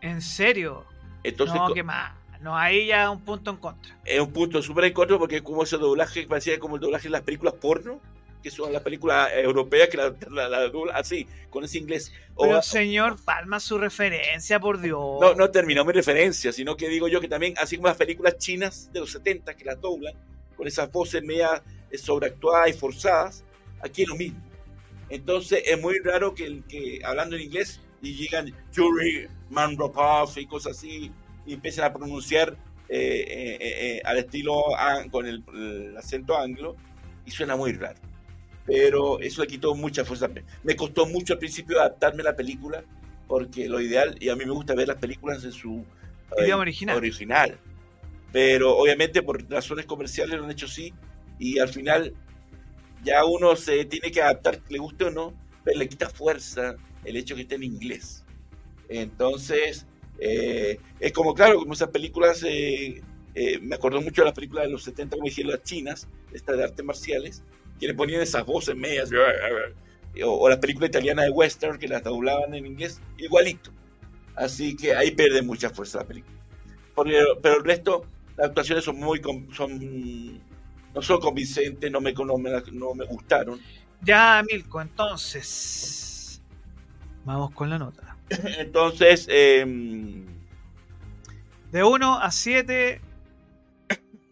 ¿En 0.00 0.20
serio? 0.20 0.84
Entonces, 1.22 1.56
no, 1.56 1.72
qué 1.74 1.82
más. 1.82 2.12
No, 2.40 2.56
ahí 2.56 2.86
ya 2.86 3.10
un 3.10 3.20
punto 3.20 3.50
en 3.50 3.56
contra. 3.58 3.98
Es 4.04 4.18
un 4.18 4.32
punto 4.32 4.62
súper 4.62 4.84
en 4.84 4.92
contra 4.94 5.18
porque 5.18 5.42
como 5.42 5.62
ese 5.62 5.76
doblaje 5.76 6.26
parecía 6.26 6.58
como 6.58 6.76
el 6.76 6.80
doblaje 6.80 7.04
de 7.04 7.10
las 7.10 7.22
películas 7.22 7.54
porno, 7.54 8.00
que 8.42 8.50
son 8.50 8.72
las 8.72 8.82
películas 8.82 9.30
europeas 9.34 9.88
que 9.88 9.96
la, 9.96 10.14
la, 10.30 10.70
así, 10.94 11.26
con 11.50 11.64
ese 11.64 11.78
inglés. 11.78 12.12
Pero 12.38 12.62
señor 12.62 13.22
Palma, 13.22 13.60
su 13.60 13.78
referencia, 13.78 14.58
por 14.58 14.80
Dios. 14.80 15.18
No, 15.20 15.34
no 15.34 15.50
terminó 15.50 15.84
mi 15.84 15.92
referencia, 15.92 16.52
sino 16.52 16.76
que 16.76 16.88
digo 16.88 17.08
yo 17.08 17.20
que 17.20 17.28
también, 17.28 17.54
así 17.58 17.76
como 17.76 17.88
las 17.88 17.96
películas 17.96 18.38
chinas 18.38 18.90
de 18.92 19.00
los 19.00 19.12
70 19.12 19.54
que 19.54 19.64
las 19.64 19.80
doblan, 19.80 20.14
con 20.56 20.66
esas 20.66 20.90
voces 20.90 21.22
media 21.22 21.62
sobreactuadas 21.94 22.70
y 22.70 22.72
forzadas, 22.72 23.44
aquí 23.80 24.02
es 24.02 24.08
lo 24.08 24.16
mismo. 24.16 24.40
Entonces 25.08 25.62
es 25.66 25.80
muy 25.80 25.98
raro 25.98 26.34
que, 26.34 26.62
que 26.68 27.00
hablando 27.04 27.36
en 27.36 27.42
inglés 27.42 27.80
y 28.02 28.14
llegan 28.14 28.54
Yuri 28.72 29.26
Manropov 29.50 30.30
y 30.38 30.46
cosas 30.46 30.76
así, 30.78 31.10
y 31.46 31.54
empiezan 31.54 31.84
a 31.86 31.92
pronunciar 31.92 32.56
eh, 32.88 33.24
eh, 33.28 33.58
eh, 33.60 34.02
al 34.04 34.18
estilo 34.18 34.62
con 35.10 35.26
el, 35.26 35.96
acento 35.96 36.38
anglo, 36.38 36.76
y 37.24 37.30
suena 37.30 37.56
muy 37.56 37.72
raro. 37.72 37.98
Pero 38.70 39.18
eso 39.18 39.42
le 39.42 39.48
quitó 39.48 39.74
mucha 39.74 40.04
fuerza. 40.04 40.30
Me 40.62 40.76
costó 40.76 41.04
mucho 41.04 41.32
al 41.32 41.40
principio 41.40 41.80
adaptarme 41.80 42.20
a 42.20 42.26
la 42.26 42.36
película, 42.36 42.84
porque 43.26 43.68
lo 43.68 43.80
ideal, 43.80 44.16
y 44.20 44.28
a 44.28 44.36
mí 44.36 44.44
me 44.44 44.52
gusta 44.52 44.76
ver 44.76 44.86
las 44.86 44.98
películas 44.98 45.42
en 45.42 45.50
su 45.50 45.84
idioma 46.40 46.62
original. 46.62 46.96
original. 46.96 47.58
Pero 48.30 48.76
obviamente 48.76 49.22
por 49.22 49.44
razones 49.50 49.86
comerciales 49.86 50.38
lo 50.38 50.44
han 50.44 50.52
hecho 50.52 50.66
así, 50.66 50.94
y 51.40 51.58
al 51.58 51.68
final 51.68 52.14
ya 53.02 53.24
uno 53.24 53.56
se 53.56 53.84
tiene 53.86 54.12
que 54.12 54.22
adaptar, 54.22 54.60
le 54.68 54.78
guste 54.78 55.06
o 55.06 55.10
no, 55.10 55.34
pero 55.64 55.76
le 55.76 55.88
quita 55.88 56.08
fuerza 56.08 56.76
el 57.04 57.16
hecho 57.16 57.34
que 57.34 57.42
esté 57.42 57.56
en 57.56 57.64
inglés. 57.64 58.24
Entonces, 58.88 59.84
eh, 60.20 60.78
es 61.00 61.12
como, 61.12 61.34
claro, 61.34 61.58
como 61.58 61.72
esas 61.72 61.88
películas, 61.88 62.44
eh, 62.44 63.02
eh, 63.34 63.58
me 63.60 63.74
acuerdo 63.74 64.00
mucho 64.00 64.22
de 64.22 64.26
las 64.26 64.34
películas 64.34 64.66
de 64.66 64.70
los 64.70 64.84
70, 64.84 65.16
como 65.16 65.28
dijeron 65.28 65.50
las 65.50 65.64
chinas, 65.64 66.06
estas 66.32 66.56
de 66.56 66.62
artes 66.62 66.84
marciales, 66.84 67.42
que 67.80 67.86
le 67.86 67.94
ponían 67.94 68.20
esas 68.20 68.44
voces 68.44 68.76
medias, 68.76 69.10
o, 70.24 70.48
las 70.48 70.58
películas 70.58 70.90
italianas 70.90 71.24
de 71.24 71.30
western 71.30 71.78
que 71.78 71.88
las 71.88 72.02
doblaban 72.02 72.54
en 72.54 72.66
inglés, 72.66 73.00
igualito. 73.18 73.70
Así 74.36 74.76
que 74.76 74.94
ahí 74.94 75.10
pierde 75.10 75.42
mucha 75.42 75.70
fuerza 75.70 75.98
la 75.98 76.04
película. 76.04 76.36
pero 76.94 77.56
el 77.56 77.64
resto, 77.64 78.04
las 78.36 78.48
actuaciones 78.48 78.84
son 78.84 78.98
muy, 78.98 79.20
son, 79.52 80.40
no 80.94 81.02
son 81.02 81.20
convincentes, 81.20 81.90
no 81.90 82.00
me, 82.00 82.12
no 82.12 82.38
me, 82.38 82.50
no 82.72 82.94
me 82.94 83.06
gustaron. 83.06 83.60
Ya, 84.02 84.42
Milko, 84.48 84.80
entonces, 84.80 86.00
Vamos 87.24 87.50
con 87.52 87.68
la 87.70 87.78
nota. 87.78 88.16
Entonces, 88.58 89.26
em, 89.28 90.26
de 91.70 91.84
1 91.84 92.18
a 92.18 92.30
7. 92.30 93.00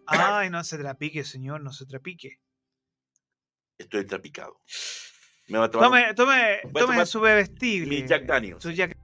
Ay, 0.06 0.48
no 0.48 0.64
se 0.64 0.78
trapique, 0.78 1.22
señor, 1.24 1.60
no 1.60 1.72
se 1.72 1.84
trapique. 1.84 2.40
Estoy 3.78 4.04
trapicado. 4.04 4.60
Me 5.46 5.58
va 5.58 5.64
a 5.64 5.70
tomar, 5.70 6.14
tome, 6.14 6.14
tome, 6.14 6.60
tome 6.74 7.06
su 7.06 7.20
bebestible. 7.20 7.88
Mi 7.88 8.06
Jack 8.06 8.24
Daniels. 8.24 8.62
Su 8.62 8.70
Jack 8.70 8.96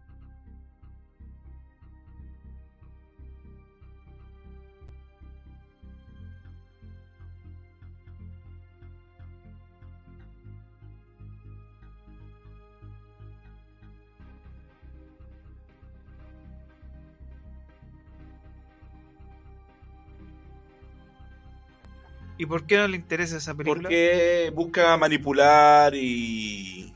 ¿Y 22.36 22.46
por 22.46 22.66
qué 22.66 22.76
no 22.78 22.88
le 22.88 22.96
interesa 22.96 23.36
esa 23.36 23.54
película? 23.54 23.82
Porque 23.82 24.50
busca 24.54 24.96
manipular 24.96 25.94
y, 25.94 26.92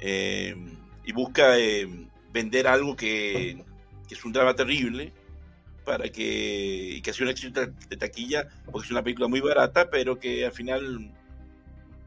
eh, 0.00 0.56
y 1.04 1.12
busca 1.12 1.58
eh, 1.58 1.88
vender 2.32 2.66
algo 2.66 2.96
que, 2.96 3.64
es 4.10 4.24
un 4.26 4.32
drama 4.32 4.54
terrible 4.54 5.10
para 5.86 6.08
que, 6.10 6.96
y 6.96 7.00
que 7.00 7.14
sea 7.14 7.24
un 7.24 7.30
éxito 7.30 7.66
de 7.66 7.96
taquilla, 7.96 8.46
porque 8.66 8.86
es 8.86 8.90
una 8.90 9.02
película 9.02 9.26
muy 9.26 9.40
barata, 9.40 9.88
pero 9.88 10.18
que 10.18 10.44
al 10.44 10.52
final 10.52 11.10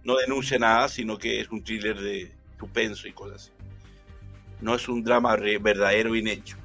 no 0.03 0.17
denuncia 0.17 0.60
nada, 0.60 0.88
sino 0.88 1.17
que 1.17 1.41
es 1.41 1.50
un 1.50 1.63
thriller 1.63 2.00
de 2.00 2.32
suspenso 2.60 3.08
y 3.08 3.13
cosas 3.13 3.44
así. 3.44 3.51
No 4.62 4.75
es 4.75 4.88
un 4.88 5.03
drama 5.03 5.36
verdadero, 5.36 6.12
bien 6.12 6.27
hecho. 6.27 6.58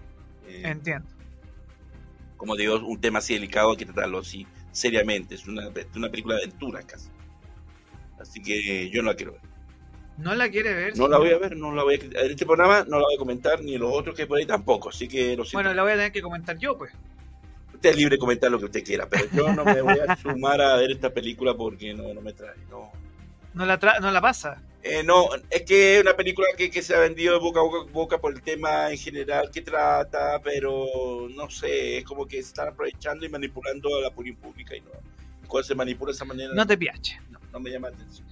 Eh, 0.47 0.63
Entiendo. 0.65 1.09
Como 2.37 2.55
digo, 2.55 2.79
un 2.81 3.01
tema 3.01 3.21
así 3.21 3.35
delicado 3.35 3.71
hay 3.71 3.77
que 3.79 3.87
tratarlo 3.87 4.19
así 4.19 4.47
seriamente. 4.73 5.35
Es 5.35 5.47
una, 5.47 5.71
una 5.97 6.11
película 6.11 6.37
de 6.37 6.43
aventura 6.43 6.83
casi. 6.83 7.09
Así 8.19 8.43
que 8.43 8.91
yo 8.91 9.03
no 9.03 9.11
la 9.11 9.17
quiero 9.17 9.33
ver. 9.33 9.41
¿No 10.19 10.35
la 10.35 10.51
quiere 10.51 10.75
ver? 10.75 10.99
No 10.99 11.09
la 11.09 11.19
voy 11.19 11.31
a 11.31 11.39
ver, 11.39 11.57
no 11.57 11.75
la 11.75 11.83
voy 11.83 11.95
a, 11.95 12.21
en 12.25 12.31
este 12.31 12.45
programa 12.45 12.85
no 12.87 12.99
la 12.99 13.05
voy 13.05 13.15
a 13.15 13.19
comentar, 13.19 13.63
ni 13.63 13.79
los 13.79 13.91
otros 13.93 14.15
que 14.15 14.27
por 14.27 14.39
ahí 14.39 14.45
tampoco, 14.45 14.91
así 14.91 15.09
que 15.09 15.35
lo 15.35 15.45
Bueno, 15.53 15.73
la 15.73 15.83
voy 15.83 15.93
a 15.93 15.95
tener 15.95 16.13
que 16.13 16.21
comentar 16.21 16.59
yo, 16.59 16.77
pues. 16.77 16.93
Usted 17.73 17.91
es 17.91 17.97
libre 17.97 18.17
de 18.17 18.19
comentar 18.19 18.51
lo 18.51 18.59
que 18.59 18.67
usted 18.67 18.85
quiera, 18.85 19.09
pero 19.09 19.25
yo 19.33 19.55
no 19.55 19.65
me 19.65 19.81
voy 19.81 19.97
a 20.07 20.15
sumar 20.17 20.61
a 20.61 20.77
ver 20.77 20.91
esta 20.91 21.09
película 21.09 21.55
porque 21.55 21.95
no, 21.95 22.13
no 22.13 22.21
me 22.21 22.35
trae, 22.35 22.57
no. 22.69 22.93
¿No 23.55 23.67
la, 23.67 23.79
no 24.01 24.11
la 24.11 24.21
pasa? 24.21 24.63
Eh, 24.83 25.03
no, 25.03 25.29
es 25.51 25.63
que 25.63 25.97
es 25.97 26.03
una 26.03 26.17
película 26.17 26.49
que, 26.57 26.71
que 26.71 26.83
se 26.83 26.95
ha 26.95 27.01
vendido 27.01 27.35
de 27.35 27.41
boca 27.41 27.61
a 27.61 27.63
boca, 27.63 27.93
boca, 27.93 28.19
por 28.19 28.33
el 28.33 28.41
tema 28.41 28.91
en 28.91 28.97
general 28.97 29.51
que 29.51 29.61
trata, 29.61 30.41
pero 30.43 31.29
no 31.35 31.51
sé, 31.51 31.99
es 31.99 32.05
como 32.05 32.27
que 32.27 32.37
se 32.37 32.49
están 32.49 32.69
aprovechando 32.69 33.27
y 33.27 33.29
manipulando 33.29 33.95
a 33.99 34.01
la 34.03 34.09
opinión 34.09 34.37
pública 34.37 34.75
y 34.75 34.81
no. 34.81 34.91
Cuando 35.47 35.67
se 35.67 35.75
manipula 35.75 36.13
de 36.13 36.17
esa 36.17 36.25
manera. 36.25 36.55
No 36.55 36.67
te 36.67 36.79
piache. 36.79 37.21
No, 37.31 37.39
no 37.53 37.61
me 37.61 37.71
llama 37.71 37.91
la 37.91 37.97
atención. 37.97 38.27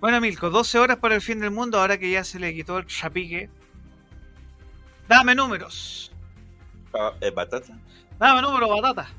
Bueno, 0.00 0.20
Milko, 0.20 0.50
12 0.50 0.78
horas 0.78 0.98
para 0.98 1.16
el 1.16 1.20
fin 1.20 1.40
del 1.40 1.50
mundo, 1.50 1.80
ahora 1.80 1.98
que 1.98 2.10
ya 2.10 2.22
se 2.22 2.38
le 2.38 2.54
quitó 2.54 2.78
el 2.78 2.86
chapique. 2.86 3.50
Dame 5.08 5.34
números. 5.34 6.12
Ah, 6.94 7.14
¿eh, 7.20 7.30
¿Batata? 7.30 7.76
Dame 8.18 8.42
números, 8.42 8.68
batata. 8.68 9.10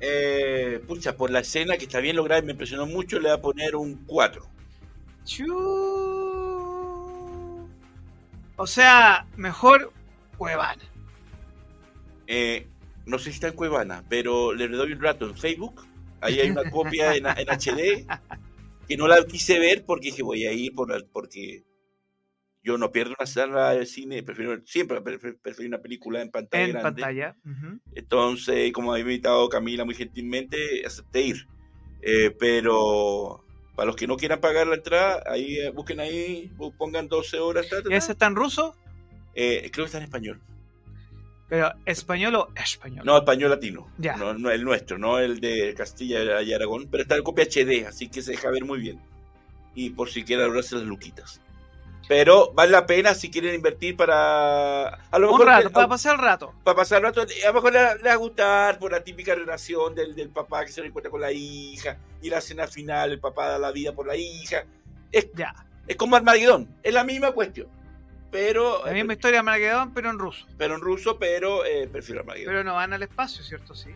Eh, 0.00 0.82
pucha, 0.86 1.16
por 1.16 1.30
la 1.30 1.40
escena 1.40 1.76
que 1.78 1.84
está 1.84 2.00
bien 2.00 2.16
lograda 2.16 2.42
y 2.42 2.44
me 2.44 2.52
impresionó 2.52 2.86
mucho, 2.86 3.18
le 3.18 3.28
voy 3.28 3.38
a 3.38 3.40
poner 3.40 3.76
un 3.76 4.04
4. 4.06 4.59
O 8.56 8.66
sea, 8.66 9.26
mejor 9.36 9.92
Cuevana. 10.36 10.82
Eh, 12.26 12.66
no 13.06 13.18
sé 13.18 13.24
si 13.24 13.30
está 13.30 13.48
en 13.48 13.54
Cuevana, 13.54 14.04
pero 14.08 14.52
le 14.52 14.68
doy 14.68 14.92
un 14.92 15.00
rato 15.00 15.26
en 15.26 15.36
Facebook. 15.36 15.86
Ahí 16.20 16.40
hay 16.40 16.50
una 16.50 16.70
copia 16.70 17.14
en, 17.14 17.24
HD 17.26 18.06
que 18.86 18.96
no 18.96 19.08
la 19.08 19.24
quise 19.24 19.58
ver 19.58 19.84
porque 19.86 20.08
dije 20.08 20.22
voy 20.22 20.44
a 20.44 20.52
ir 20.52 20.74
por, 20.74 21.06
porque 21.08 21.64
yo 22.62 22.76
no 22.76 22.92
pierdo 22.92 23.14
una 23.18 23.26
sala 23.26 23.70
de 23.70 23.86
cine, 23.86 24.22
prefiero 24.22 24.60
siempre 24.66 25.00
prefiero, 25.00 25.38
una 25.66 25.80
película 25.80 26.20
en 26.20 26.30
pantalla 26.30 26.66
en 26.66 26.82
pantalla. 26.82 27.36
Entonces, 27.94 28.72
como 28.72 28.92
había 28.92 29.02
invitado 29.02 29.48
Camila 29.48 29.84
muy 29.84 29.94
gentilmente, 29.94 30.84
acepté 30.84 31.22
ir. 31.22 31.46
Eh, 32.02 32.34
pero 32.38 33.44
para 33.80 33.86
los 33.86 33.96
que 33.96 34.06
no 34.06 34.18
quieran 34.18 34.42
pagar 34.42 34.66
la 34.66 34.74
entrada, 34.74 35.22
ahí 35.24 35.56
eh, 35.56 35.70
busquen 35.70 36.00
ahí, 36.00 36.52
pongan 36.76 37.08
12 37.08 37.38
horas. 37.38 37.66
¿Ese 37.88 38.12
está 38.12 38.26
en 38.26 38.36
ruso? 38.36 38.76
Eh, 39.34 39.70
creo 39.72 39.86
que 39.86 39.86
está 39.86 39.96
en 39.96 40.04
español. 40.04 40.38
¿Pero 41.48 41.72
español 41.86 42.34
o 42.34 42.48
español? 42.54 43.06
No, 43.06 43.16
español 43.16 43.48
latino. 43.48 43.90
Ya. 43.96 44.16
No, 44.16 44.50
el 44.50 44.64
nuestro, 44.64 44.98
no 44.98 45.18
el 45.18 45.40
de 45.40 45.72
Castilla 45.74 46.42
y 46.42 46.52
Aragón. 46.52 46.88
Pero 46.90 47.04
está 47.04 47.16
en 47.16 47.22
copia 47.22 47.46
HD, 47.46 47.86
así 47.86 48.10
que 48.10 48.20
se 48.20 48.32
deja 48.32 48.50
ver 48.50 48.66
muy 48.66 48.80
bien. 48.80 49.00
Y 49.74 49.88
por 49.88 50.10
si 50.10 50.24
quieren 50.24 50.44
ahorrarse 50.44 50.74
las 50.74 50.84
luquitas. 50.84 51.40
Pero 52.08 52.52
vale 52.54 52.72
la 52.72 52.86
pena 52.86 53.14
si 53.14 53.30
quieren 53.30 53.54
invertir 53.54 53.96
para. 53.96 54.88
A 54.88 55.18
lo 55.18 55.28
Un 55.28 55.32
mejor. 55.34 55.46
rato, 55.46 55.68
que- 55.68 55.74
para 55.74 55.88
pasar 55.88 56.14
el 56.16 56.20
rato. 56.20 56.54
para 56.64 56.76
pasar 56.76 56.98
el 56.98 57.04
rato, 57.04 57.20
a 57.22 57.46
lo 57.48 57.54
mejor 57.54 57.72
le, 57.72 57.94
le 57.96 58.02
va 58.02 58.12
a 58.12 58.16
gustar 58.16 58.78
por 58.80 58.90
la 58.90 59.04
típica 59.04 59.34
relación 59.34 59.94
del, 59.94 60.14
del 60.16 60.30
papá 60.30 60.64
que 60.64 60.72
se 60.72 60.80
reencuentra 60.80 61.10
con 61.10 61.20
la 61.20 61.30
hija 61.32 61.98
y 62.20 62.28
la 62.30 62.40
cena 62.40 62.66
final, 62.66 63.12
el 63.12 63.20
papá 63.20 63.48
da 63.48 63.58
la 63.58 63.70
vida 63.70 63.92
por 63.92 64.06
la 64.08 64.16
hija. 64.16 64.64
Es, 65.12 65.28
Ya. 65.34 65.54
es 65.86 65.94
como 65.96 66.16
Armagedón, 66.16 66.68
es 66.82 66.92
la 66.92 67.04
misma 67.04 67.30
cuestión. 67.32 67.68
Pero, 68.32 68.84
La 68.86 68.92
misma 68.92 69.12
historia 69.14 69.34
de 69.34 69.38
Armageddon, 69.50 69.92
pero 69.92 70.08
en 70.10 70.18
ruso. 70.20 70.46
pero 70.56 70.74
en 70.76 70.80
ruso, 70.80 71.18
pero 71.18 71.64
eh, 71.64 71.88
prefiero 71.90 72.20
Armagedón. 72.20 72.46
Pero 72.52 72.62
no 72.64 72.74
van 72.74 72.92
al 72.92 73.02
espacio, 73.02 73.42
¿cierto? 73.42 73.74
Sí. 73.74 73.90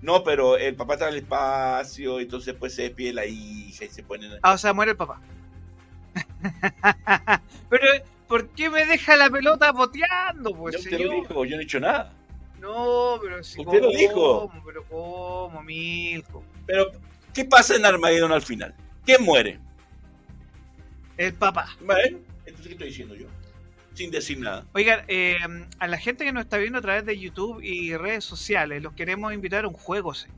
No, 0.00 0.22
pero 0.22 0.56
el 0.56 0.76
papá 0.76 0.94
está 0.94 1.08
en 1.08 1.14
el 1.14 1.20
espacio, 1.22 2.20
entonces 2.20 2.54
pues 2.58 2.74
se 2.74 2.82
despide 2.82 3.12
la 3.12 3.26
hija 3.26 3.84
y 3.84 3.88
se 3.88 4.02
ponen... 4.04 4.32
Ah, 4.42 4.52
o 4.52 4.58
sea, 4.58 4.72
muere 4.72 4.92
el 4.92 4.96
papá. 4.96 5.20
pero, 7.70 7.86
¿por 8.28 8.48
qué 8.50 8.70
me 8.70 8.84
deja 8.86 9.16
la 9.16 9.30
pelota 9.30 9.72
boteando, 9.72 10.54
pues, 10.54 10.82
Yo 10.82 10.90
te 10.90 11.04
lo 11.04 11.12
dijo, 11.12 11.44
yo 11.44 11.56
no 11.56 11.56
he 11.56 11.64
dicho 11.64 11.80
nada. 11.80 12.12
No, 12.60 13.18
pero 13.20 13.42
si 13.44 13.60
Usted 13.60 13.82
lo 13.82 13.90
dijo. 13.90 14.50
Pero 14.64 14.84
cómo, 14.84 15.62
Milko. 15.62 16.42
Pero, 16.66 16.92
¿qué 17.34 17.44
pasa 17.44 17.76
en 17.76 17.84
Armagedón 17.84 18.32
al 18.32 18.42
final? 18.42 18.74
¿Quién 19.04 19.22
muere? 19.22 19.58
El 21.16 21.34
papá. 21.34 21.76
Bueno, 21.80 22.18
entonces, 22.46 22.66
¿qué 22.66 22.72
estoy 22.72 22.88
diciendo 22.88 23.14
yo? 23.14 23.26
Sin 23.92 24.10
decir 24.10 24.38
nada. 24.40 24.66
Oigan, 24.72 25.04
eh, 25.08 25.36
a 25.78 25.86
la 25.86 25.98
gente 25.98 26.24
que 26.24 26.32
nos 26.32 26.44
está 26.44 26.56
viendo 26.56 26.78
a 26.78 26.82
través 26.82 27.04
de 27.04 27.18
YouTube 27.18 27.62
y 27.62 27.96
redes 27.96 28.24
sociales, 28.24 28.82
los 28.82 28.94
queremos 28.94 29.32
invitar 29.32 29.66
a 29.66 29.68
un 29.68 29.74
juego, 29.74 30.14
sí. 30.14 30.28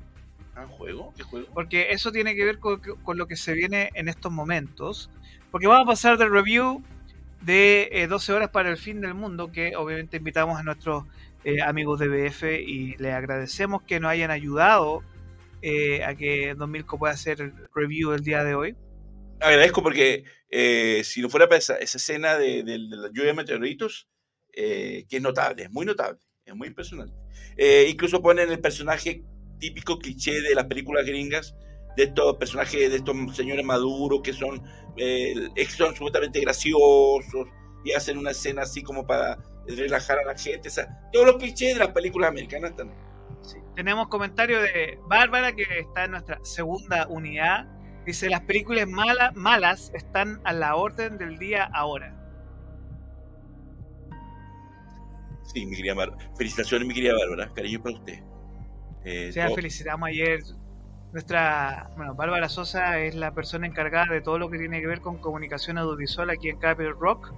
¿Ah, 0.56 0.66
juego? 0.68 1.12
¿Qué 1.16 1.22
juego? 1.22 1.46
porque 1.52 1.92
eso 1.92 2.10
tiene 2.12 2.34
que 2.34 2.44
ver 2.44 2.58
con, 2.58 2.80
con 2.80 3.18
lo 3.18 3.26
que 3.26 3.36
se 3.36 3.52
viene 3.52 3.90
en 3.94 4.08
estos 4.08 4.32
momentos. 4.32 5.10
Porque 5.50 5.66
vamos 5.66 5.84
a 5.84 5.90
pasar 5.90 6.18
del 6.18 6.30
review 6.30 6.82
de 7.42 7.88
eh, 7.92 8.06
12 8.06 8.32
horas 8.32 8.50
para 8.50 8.70
el 8.70 8.76
fin 8.76 9.00
del 9.00 9.14
mundo, 9.14 9.50
que 9.52 9.76
obviamente 9.76 10.16
invitamos 10.18 10.58
a 10.58 10.62
nuestros 10.62 11.04
eh, 11.44 11.62
amigos 11.62 12.00
de 12.00 12.08
BF 12.08 12.42
y 12.60 12.96
les 12.98 13.12
agradecemos 13.14 13.82
que 13.82 14.00
nos 14.00 14.10
hayan 14.10 14.30
ayudado 14.30 15.02
eh, 15.62 16.04
a 16.04 16.14
que 16.14 16.54
Don 16.54 16.70
Milko 16.70 16.98
pueda 16.98 17.14
hacer 17.14 17.40
el 17.40 17.52
review 17.74 18.12
el 18.12 18.22
día 18.22 18.44
de 18.44 18.54
hoy. 18.54 18.76
agradezco 19.40 19.82
porque 19.82 20.24
eh, 20.50 21.02
si 21.04 21.20
no 21.22 21.28
fuera 21.28 21.48
para 21.48 21.58
esa, 21.58 21.76
esa 21.76 21.98
escena 21.98 22.36
de, 22.38 22.62
de- 22.62 22.78
de 22.78 22.96
la 22.96 23.08
lluvia 23.08 23.26
de 23.26 23.34
meteoritos, 23.34 24.08
eh, 24.52 25.04
que 25.08 25.16
es 25.16 25.22
notable, 25.22 25.64
es 25.64 25.70
muy 25.70 25.86
notable, 25.86 26.18
es 26.44 26.54
muy 26.54 26.68
impresionante. 26.68 27.14
Eh, 27.56 27.86
incluso 27.90 28.22
ponen 28.22 28.50
el 28.50 28.60
personaje 28.60 29.22
típico 29.58 29.98
cliché 29.98 30.40
de 30.40 30.54
las 30.54 30.64
películas 30.66 31.06
gringas, 31.06 31.54
de 31.96 32.04
estos 32.04 32.36
personajes, 32.36 32.90
de 32.90 32.96
estos 32.96 33.16
señores 33.36 33.64
maduros 33.64 34.20
que 34.22 34.32
son, 34.32 34.62
eh, 34.96 35.34
son 35.68 35.88
absolutamente 35.90 36.40
graciosos 36.40 37.46
y 37.84 37.92
hacen 37.92 38.18
una 38.18 38.30
escena 38.32 38.62
así 38.62 38.82
como 38.82 39.06
para 39.06 39.38
relajar 39.66 40.18
a 40.18 40.24
la 40.24 40.36
gente. 40.38 40.68
O 40.68 40.70
sea, 40.70 40.88
todos 41.12 41.26
los 41.26 41.36
clichés 41.36 41.74
de 41.74 41.80
las 41.80 41.88
películas 41.94 42.30
americanas 42.30 42.70
están. 42.70 42.92
Sí. 43.42 43.58
Tenemos 43.74 44.08
comentario 44.08 44.60
de 44.60 44.98
Bárbara, 45.08 45.52
que 45.54 45.62
está 45.80 46.04
en 46.04 46.12
nuestra 46.12 46.38
segunda 46.42 47.06
unidad. 47.08 47.66
Dice, 48.04 48.28
las 48.28 48.42
películas 48.42 48.86
malas, 48.88 49.34
malas 49.34 49.90
están 49.94 50.40
a 50.44 50.52
la 50.52 50.76
orden 50.76 51.18
del 51.18 51.38
día 51.38 51.64
ahora. 51.74 52.12
Sí, 55.44 55.64
mi 55.66 55.76
querida 55.76 55.94
Bárbara. 55.94 56.30
Felicitaciones, 56.36 56.86
mi 56.88 56.94
querida 56.94 57.14
Bárbara. 57.14 57.52
Cariño 57.54 57.82
para 57.82 57.96
usted. 57.96 58.18
Eh, 59.04 59.28
O 59.28 59.32
sea, 59.32 59.46
todo- 59.46 59.56
felicitamos 59.56 60.08
ayer. 60.08 60.40
Nuestra, 61.20 61.88
bueno, 61.96 62.14
Bárbara 62.14 62.46
Sosa 62.50 63.00
es 63.00 63.14
la 63.14 63.32
persona 63.32 63.66
encargada 63.66 64.12
de 64.12 64.20
todo 64.20 64.38
lo 64.38 64.50
que 64.50 64.58
tiene 64.58 64.82
que 64.82 64.86
ver 64.86 65.00
con 65.00 65.16
comunicación 65.16 65.78
audiovisual 65.78 66.28
aquí 66.28 66.50
en 66.50 66.58
Capital 66.58 66.92
Rock. 67.00 67.32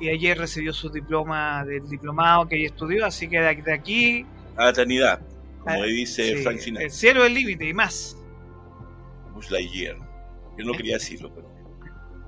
Y 0.00 0.08
ayer 0.08 0.36
recibió 0.36 0.72
su 0.72 0.90
diploma 0.90 1.64
del 1.64 1.88
diplomado 1.88 2.48
que 2.48 2.56
ella 2.56 2.66
estudió, 2.66 3.06
así 3.06 3.28
que 3.28 3.38
de 3.38 3.72
aquí, 3.72 4.26
a 4.56 4.64
la 4.64 4.70
eternidad, 4.70 5.20
como 5.60 5.84
Ah, 5.84 5.86
dice 5.86 6.36
sí, 6.36 6.42
Frank 6.42 6.58
Sinatra, 6.58 6.84
el 6.86 6.90
cielo 6.90 7.20
es 7.22 7.28
el 7.28 7.34
límite 7.34 7.68
y 7.68 7.74
más. 7.74 8.16
Buzz 9.34 9.52
Lightyear. 9.52 9.98
Yo 10.58 10.64
no 10.64 10.72
quería 10.72 10.94
decirlo, 10.94 11.32
pero. 11.32 11.48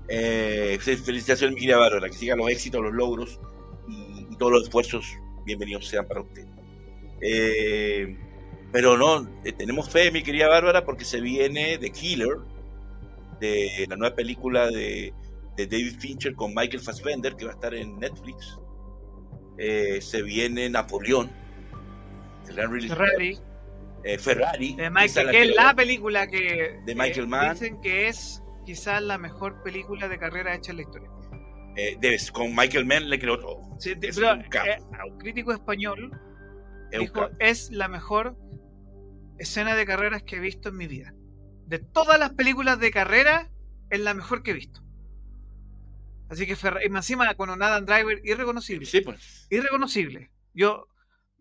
Eh, 0.06 0.78
fe- 0.80 0.96
felicitaciones, 0.96 1.56
mi 1.56 1.60
querida 1.62 1.78
Bárbara, 1.78 2.06
que 2.06 2.14
sigan 2.16 2.38
los 2.38 2.50
éxitos, 2.50 2.80
los 2.80 2.92
logros 2.94 3.40
y, 3.88 4.28
y 4.30 4.36
todos 4.36 4.52
los 4.52 4.62
esfuerzos 4.62 5.04
bienvenidos 5.44 5.88
sean 5.88 6.06
para 6.06 6.20
usted. 6.20 6.46
Eh, 7.20 8.16
pero 8.72 8.96
no, 8.96 9.28
eh, 9.44 9.52
tenemos 9.52 9.88
fe, 9.90 10.11
mi 10.11 10.22
querida 10.22 10.48
Bárbara, 10.48 10.85
porque 10.85 11.04
se 11.04 11.20
viene 11.20 11.78
The 11.78 11.90
Killer, 11.90 12.37
de 13.40 13.87
la 13.88 13.96
nueva 13.96 14.14
película 14.16 14.68
de, 14.68 15.12
de 15.57 15.66
David 15.66 15.94
Fincher 15.98 16.35
con 16.35 16.54
Michael 16.54 16.81
Fassbender, 16.83 17.37
que 17.37 17.44
va 17.44 17.52
a 17.52 17.54
estar 17.54 17.74
en 17.74 17.98
Netflix. 17.98 18.59
Eh, 19.59 20.00
se 20.00 20.22
viene 20.22 20.68
Napoleón, 20.70 21.31
el 22.48 22.54
gran 22.57 22.70
Ferrari, 22.81 23.38
eh, 24.04 24.18
Ferrari, 24.18 24.74
de 24.74 24.83
esa 24.85 24.90
Michael, 24.90 25.26
la 25.26 25.33
que 25.33 25.42
es 25.42 25.54
la 25.57 25.74
película 25.74 26.26
que 26.28 26.81
De 26.85 26.94
Michael 26.94 27.26
Mann. 27.28 27.52
dicen 27.54 27.81
que 27.81 28.09
es 28.09 28.42
quizás 28.64 29.02
la 29.02 29.18
mejor 29.18 29.62
película 29.62 30.09
de 30.09 30.18
carrera 30.18 30.54
hecha 30.54 30.70
en 30.72 30.76
la 30.78 30.83
historia. 30.83 31.09
debes- 32.00 32.31
con 32.33 32.54
Michael 32.57 32.87
Mann 32.87 33.09
le 33.09 33.18
creo 33.20 33.38
todo. 33.38 33.62
Sí, 33.78 33.94
de- 33.94 34.09
Es 34.09 34.16
pero, 34.18 34.33
un 34.35 35.18
crítico 35.18 35.52
español 35.52 36.11
Es 36.90 36.98
dijo, 37.00 37.28
es 37.38 37.70
la 37.70 37.87
mejor 37.87 38.37
escena 39.38 39.74
de 39.74 39.87
carreras 39.87 40.22
que 40.22 40.37
he 40.37 40.40
visto 40.40 40.68
en 40.68 40.77
mi 40.77 40.87
vida. 40.87 41.12
De 41.66 41.79
todas 41.79 42.18
las 42.18 42.31
películas 42.31 42.79
de 42.81 42.90
carrera, 42.90 43.51
es 43.90 44.01
la 44.01 44.14
mejor 44.14 44.42
que 44.42 44.53
he 44.53 44.55
visto. 44.55 44.81
Así 46.31 46.46
que 46.46 46.57
Ferrari, 46.57 46.88
más 46.90 47.05
encima 47.09 47.35
con 47.35 47.51
un 47.51 47.62
Adam 47.62 47.85
Driver 47.87 48.20
irreconocible. 48.24 48.87
Sí, 48.87 49.01
pues. 49.01 49.46
Irreconocible. 49.51 50.31
Yo, 50.53 50.87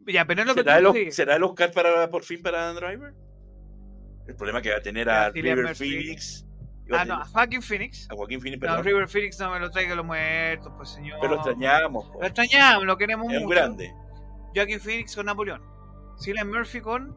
ya, 0.06 0.26
Penélope 0.26 0.62
¿Será 0.62 0.78
el, 0.78 0.94
sí. 0.94 1.12
¿Será 1.12 1.36
el 1.36 1.44
Oscar 1.44 1.72
para, 1.72 2.10
por 2.10 2.24
fin 2.24 2.42
para 2.42 2.70
Adam 2.70 2.76
Driver? 2.78 3.14
El 4.28 4.36
problema 4.36 4.62
que 4.62 4.72
va 4.72 4.78
a 4.78 4.82
tener 4.82 5.10
a 5.10 5.30
River. 5.32 5.76
Phoenix. 5.76 6.46
Ah, 6.90 7.04
no, 7.04 7.16
a 7.16 7.26
Joaquin 7.26 7.62
Phoenix. 7.62 8.08
a 8.10 8.16
Joaquín 8.16 8.40
Phoenix, 8.40 8.62
No, 8.62 8.68
perdón. 8.68 8.86
River 8.86 9.08
Phoenix 9.10 9.40
no 9.40 9.52
me 9.52 9.60
lo 9.60 9.70
traiga 9.70 9.94
los 9.96 10.06
muertos, 10.06 10.72
pues 10.78 10.90
señor. 10.90 11.18
pero 11.20 11.34
lo 11.36 11.42
extrañamos. 11.42 12.06
po. 12.10 12.22
Lo 12.22 12.26
extrañamos, 12.28 12.86
lo 12.86 12.98
queremos 12.98 13.28
Es 13.32 13.38
un 13.40 13.44
mucho. 13.44 13.56
grande. 13.56 13.94
Joaquin 14.56 14.80
Phoenix 14.80 15.14
con 15.16 15.26
Napoleón. 15.26 15.62
Cillian 16.22 16.48
Murphy 16.50 16.80
con 16.80 17.14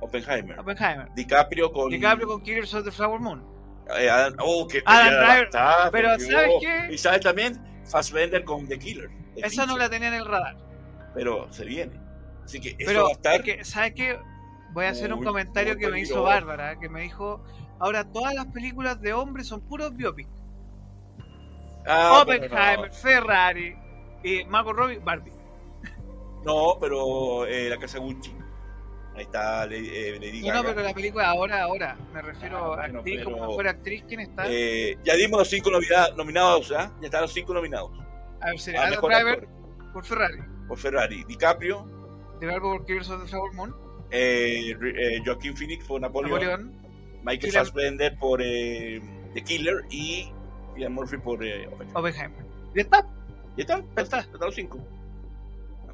Oppenheimer. 0.00 0.58
Oppenheimer. 0.58 1.08
DiCaprio 1.14 1.72
con. 1.72 1.90
DiCaprio 1.90 2.28
con 2.28 2.42
Killers 2.42 2.74
of 2.74 2.84
the 2.84 2.90
Flower 2.92 3.20
Moon. 3.20 3.42
eh, 3.98 4.10
Adam, 4.10 4.34
oh, 4.40 4.66
qué 4.68 4.82
Adam 4.84 5.14
Driver. 5.14 5.90
Pero. 5.92 6.08
¿sabes 6.18 6.50
qué? 6.60 6.88
Y 6.94 6.98
sabes 6.98 7.20
también 7.20 7.60
Fassbender 7.84 8.44
con 8.44 8.66
The 8.66 8.78
Killer. 8.78 9.10
Esa 9.36 9.66
no 9.66 9.76
la 9.78 9.88
tenía 9.88 10.08
en 10.08 10.14
el 10.14 10.26
radar. 10.26 10.56
Pero 11.14 11.50
se 11.52 11.64
viene. 11.64 11.98
Así 12.44 12.60
que 12.60 12.70
eso 12.70 12.78
Pero 12.86 13.02
va 13.04 13.08
a 13.08 13.12
estar. 13.12 13.34
es 13.36 13.42
que, 13.42 13.64
¿sabes 13.64 13.94
qué? 13.94 14.18
Voy 14.72 14.84
a 14.84 14.90
hacer 14.90 15.12
un 15.12 15.24
comentario 15.24 15.76
que 15.76 15.88
me 15.88 16.00
hizo. 16.00 16.22
Bárbara, 16.22 16.78
que 16.78 16.88
me 16.88 17.02
dijo, 17.02 17.42
ahora 17.78 18.04
todas 18.04 18.34
las 18.34 18.46
películas 18.46 19.00
de 19.00 19.12
hombres 19.14 19.46
son 19.46 19.60
puros 19.62 19.94
biopic. 19.96 20.28
Ah, 21.86 22.20
Oppenheimer, 22.22 22.92
Ferrari 22.92 23.74
y 24.22 24.44
Margot 24.44 24.74
Robbie, 24.76 24.98
Barbie. 24.98 25.32
No, 26.44 26.74
no, 26.74 26.78
pero 26.80 27.46
eh, 27.46 27.68
la 27.70 27.76
casa 27.78 27.98
Gucci. 27.98 28.34
Ahí 29.16 29.22
está 29.22 29.64
eh, 29.64 30.18
Lady 30.20 30.42
No, 30.46 30.62
pero 30.62 30.82
la 30.82 30.92
película 30.92 31.28
ahora, 31.30 31.62
ahora. 31.62 31.96
Me 32.12 32.20
refiero 32.20 32.58
Ah, 32.58 32.60
a 32.60 32.76
bueno, 32.76 32.98
actriz, 32.98 33.24
como 33.24 33.40
mejor 33.48 33.68
actriz, 33.68 34.04
¿quién 34.06 34.20
está? 34.20 34.44
Eh, 34.46 34.98
ya 35.04 35.14
dimos 35.14 35.38
los 35.38 35.48
cinco 35.48 35.70
nominados, 35.70 36.70
¿ah? 36.72 36.92
Ya 37.00 37.06
están 37.06 37.22
los 37.22 37.32
cinco 37.32 37.54
nominados. 37.54 37.90
a 38.42 38.50
ver, 38.50 38.58
sería 38.60 38.80
A 38.80 38.84
Adam 38.84 38.94
mejor 38.96 39.12
Driver 39.14 39.32
actor 39.34 39.92
por 39.94 40.04
Ferrari, 40.04 40.38
por 40.68 40.78
Ferrari. 40.78 41.24
DiCaprio, 41.24 41.88
de 42.40 42.46
Barbie 42.46 42.60
por 42.60 42.84
Killers 42.84 43.08
of 43.08 43.22
the 43.22 43.28
Flower 43.28 43.52
Moon, 43.54 43.74
eh, 44.10 44.76
eh, 44.98 45.22
Joaquin 45.24 45.56
Phoenix 45.56 45.86
por 45.86 45.98
Napoleón, 46.02 46.32
Napoleón, 46.32 46.72
Michael 47.24 47.52
Cillian- 47.52 47.64
Fassbender 47.64 48.18
por 48.18 48.40
eh, 48.42 49.00
The 49.32 49.42
Killer 49.42 49.76
y 49.90 50.30
Cillian 50.74 50.92
Murphy 50.92 51.16
por 51.16 51.36
Oppenheimer. 51.36 51.88
Oppenheimer. 51.94 52.44
¿Ya 52.74 52.82
está? 52.82 53.06
¿Ya 53.56 53.62
están? 53.62 53.80
Ya 53.82 53.88
Ya 53.96 54.02
está. 54.02 54.18
están 54.20 54.40
los 54.42 54.54
cinco. 54.54 54.78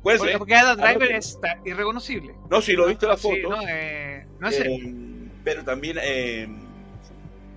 Acuérdense. 0.03 0.19
Porque, 0.33 0.39
porque 0.39 0.55
Adam 0.55 0.77
Driver 0.77 0.97
Anótelo. 0.97 1.19
está 1.19 1.59
irreconocible. 1.65 2.35
No, 2.51 2.61
si 2.61 2.73
lo 2.73 2.87
he 2.87 2.89
visto 2.91 3.07
en 3.07 3.11
la 3.11 3.17
Sí, 3.17 3.23
foto. 3.43 3.49
no, 3.57 3.63
eh, 3.69 4.27
no 4.41 4.49
es. 4.49 4.61
Eh, 4.61 4.95
pero 5.45 5.65
también 5.65 5.97
eh, 6.03 6.49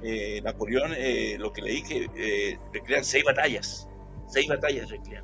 eh, 0.03 0.41
Napoleón, 0.43 0.93
eh, 0.95 1.35
lo 1.39 1.51
que 1.51 1.61
leí, 1.61 1.81
que 1.83 2.07
eh, 2.15 2.57
recrean 2.73 3.03
seis 3.03 3.23
batallas. 3.23 3.87
Seis 4.27 4.47
batallas 4.47 4.89
recrean. 4.89 5.23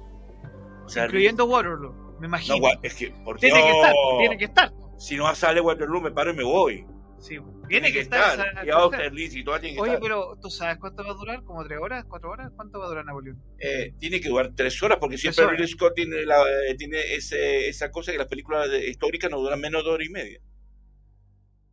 O 0.86 0.90
sea, 0.90 1.06
incluyendo 1.06 1.46
Waterloo, 1.46 1.94
me 2.16 2.22
no, 2.22 2.26
imagino. 2.28 2.68
es 2.84 2.94
que, 2.96 3.12
por 3.24 3.38
tiene 3.40 3.58
Dios, 3.58 3.68
que 3.72 3.78
estar, 3.80 3.94
tiene 4.20 4.38
que 4.38 4.46
estar. 4.46 4.72
Si 4.98 5.16
no 5.16 5.34
sale 5.36 5.62
Waterloo, 5.62 6.02
me 6.02 6.12
paro 6.12 6.32
y 6.32 6.36
me 6.36 6.44
voy. 6.44 6.86
Sí, 7.22 7.38
tiene, 7.70 7.92
que 7.94 8.00
estar. 8.00 8.34
esa- 8.34 8.64
Y 8.66 9.12
Liz 9.16 9.32
tiene 9.32 9.44
que 9.44 9.80
Oye, 9.80 9.94
estar. 9.94 10.00
pero 10.02 10.38
¿tú 10.42 10.50
sabes 10.50 10.78
cuánto 10.80 11.04
va 11.04 11.12
a 11.12 11.14
durar? 11.14 11.44
¿Como 11.44 11.64
tres 11.64 11.78
horas? 11.80 12.04
¿Cuatro 12.10 12.32
horas? 12.32 12.52
¿Cuánto 12.56 12.80
va 12.80 12.86
a 12.86 12.88
durar 12.90 13.06
Napoleón? 13.06 13.40
Eh, 13.60 13.94
tiene 14.00 14.20
que 14.20 14.28
durar 14.30 14.52
tres 14.56 14.82
horas, 14.82 14.98
porque 15.00 15.20
siempre 15.20 15.46
horas. 15.46 15.58
Ridley 15.60 15.72
Scott 15.72 15.94
tiene, 15.94 16.26
la, 16.26 16.42
eh, 16.68 16.76
tiene 16.80 16.98
ese, 17.14 17.70
esa 17.70 17.92
cosa 17.92 18.12
que 18.12 18.18
las 18.18 18.28
películas 18.28 18.68
históricas 18.88 19.30
no 19.30 19.40
duran 19.40 19.60
menos 19.62 19.84
de 19.84 19.90
hora 19.92 20.04
y 20.04 20.10
media. 20.10 20.40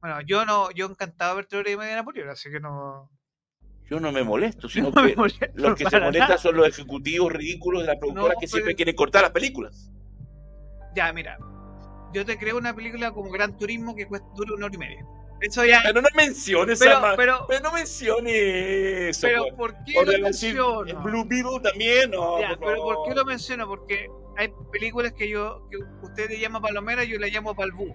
Bueno, 0.01 0.21
yo 0.27 0.45
no, 0.45 0.71
yo 0.73 0.87
encantado 0.87 1.31
de 1.33 1.37
ver 1.37 1.47
tres 1.47 1.61
horas 1.61 1.73
y 1.73 1.77
media 1.77 1.91
de 1.93 1.97
Napoleón, 1.97 2.29
así 2.29 2.51
que 2.51 2.61
no. 2.61 3.11
Yo 3.91 3.99
no 4.01 4.13
me 4.13 4.23
molesto, 4.23 4.69
sino 4.69 4.91
No 4.91 5.03
me 5.03 5.11
que 5.13 5.17
molesto 5.17 5.47
los 5.55 5.75
que 5.79 5.87
se 5.89 5.99
molestan 5.99 6.29
nada. 6.29 6.39
son 6.39 6.57
los 6.57 6.69
ejecutivos 6.69 7.33
ridículos 7.33 7.81
de 7.83 7.87
la 7.89 7.99
productora 7.99 8.35
No, 8.35 8.41
que 8.41 8.47
pero- 8.47 8.51
siempre 8.53 8.75
quieren 8.75 8.95
cortar 8.95 9.23
las 9.23 9.31
películas. 9.33 9.91
Ya, 10.95 11.11
mira. 11.13 11.39
Yo 12.13 12.25
te 12.25 12.39
creo 12.39 12.57
una 12.59 12.75
película 12.75 13.13
como 13.13 13.31
Gran 13.31 13.57
Turismo 13.57 13.95
que 13.95 14.07
cuesta, 14.07 14.27
dura 14.35 14.55
una 14.55 14.67
hora 14.67 14.75
y 14.75 14.79
media. 14.79 15.07
Eso 15.41 15.65
ya. 15.65 15.81
Pero 15.85 16.03
no 16.03 16.09
menciones 16.15 16.79
Pero, 16.79 16.91
esa 16.99 17.17
pero, 17.17 17.47
pero 17.47 17.61
no 17.61 17.73
menciones 17.73 18.35
eso. 18.35 19.27
pero, 19.27 19.43
pues. 19.43 19.55
¿por 19.55 19.85
qué 19.85 19.93
Por 19.95 20.07
lo 20.07 20.13
decir, 20.27 20.55
menciono? 20.55 21.03
Blue 21.03 21.25
Beetle 21.27 21.61
también, 21.63 22.11
no. 22.11 22.41
Ya, 22.41 22.49
por 22.57 22.59
pero 22.59 22.83
¿por 22.83 23.09
qué 23.09 23.15
lo 23.15 23.25
menciono? 23.25 23.67
Porque 23.69 24.09
hay 24.37 24.53
películas 24.73 25.13
que 25.13 25.29
yo, 25.29 25.63
que 25.71 25.79
usted 26.03 26.29
le 26.31 26.41
llama 26.41 26.61
palomera, 26.61 27.05
yo 27.05 27.19
le 27.19 27.31
llamo 27.31 27.55
palbú. 27.55 27.95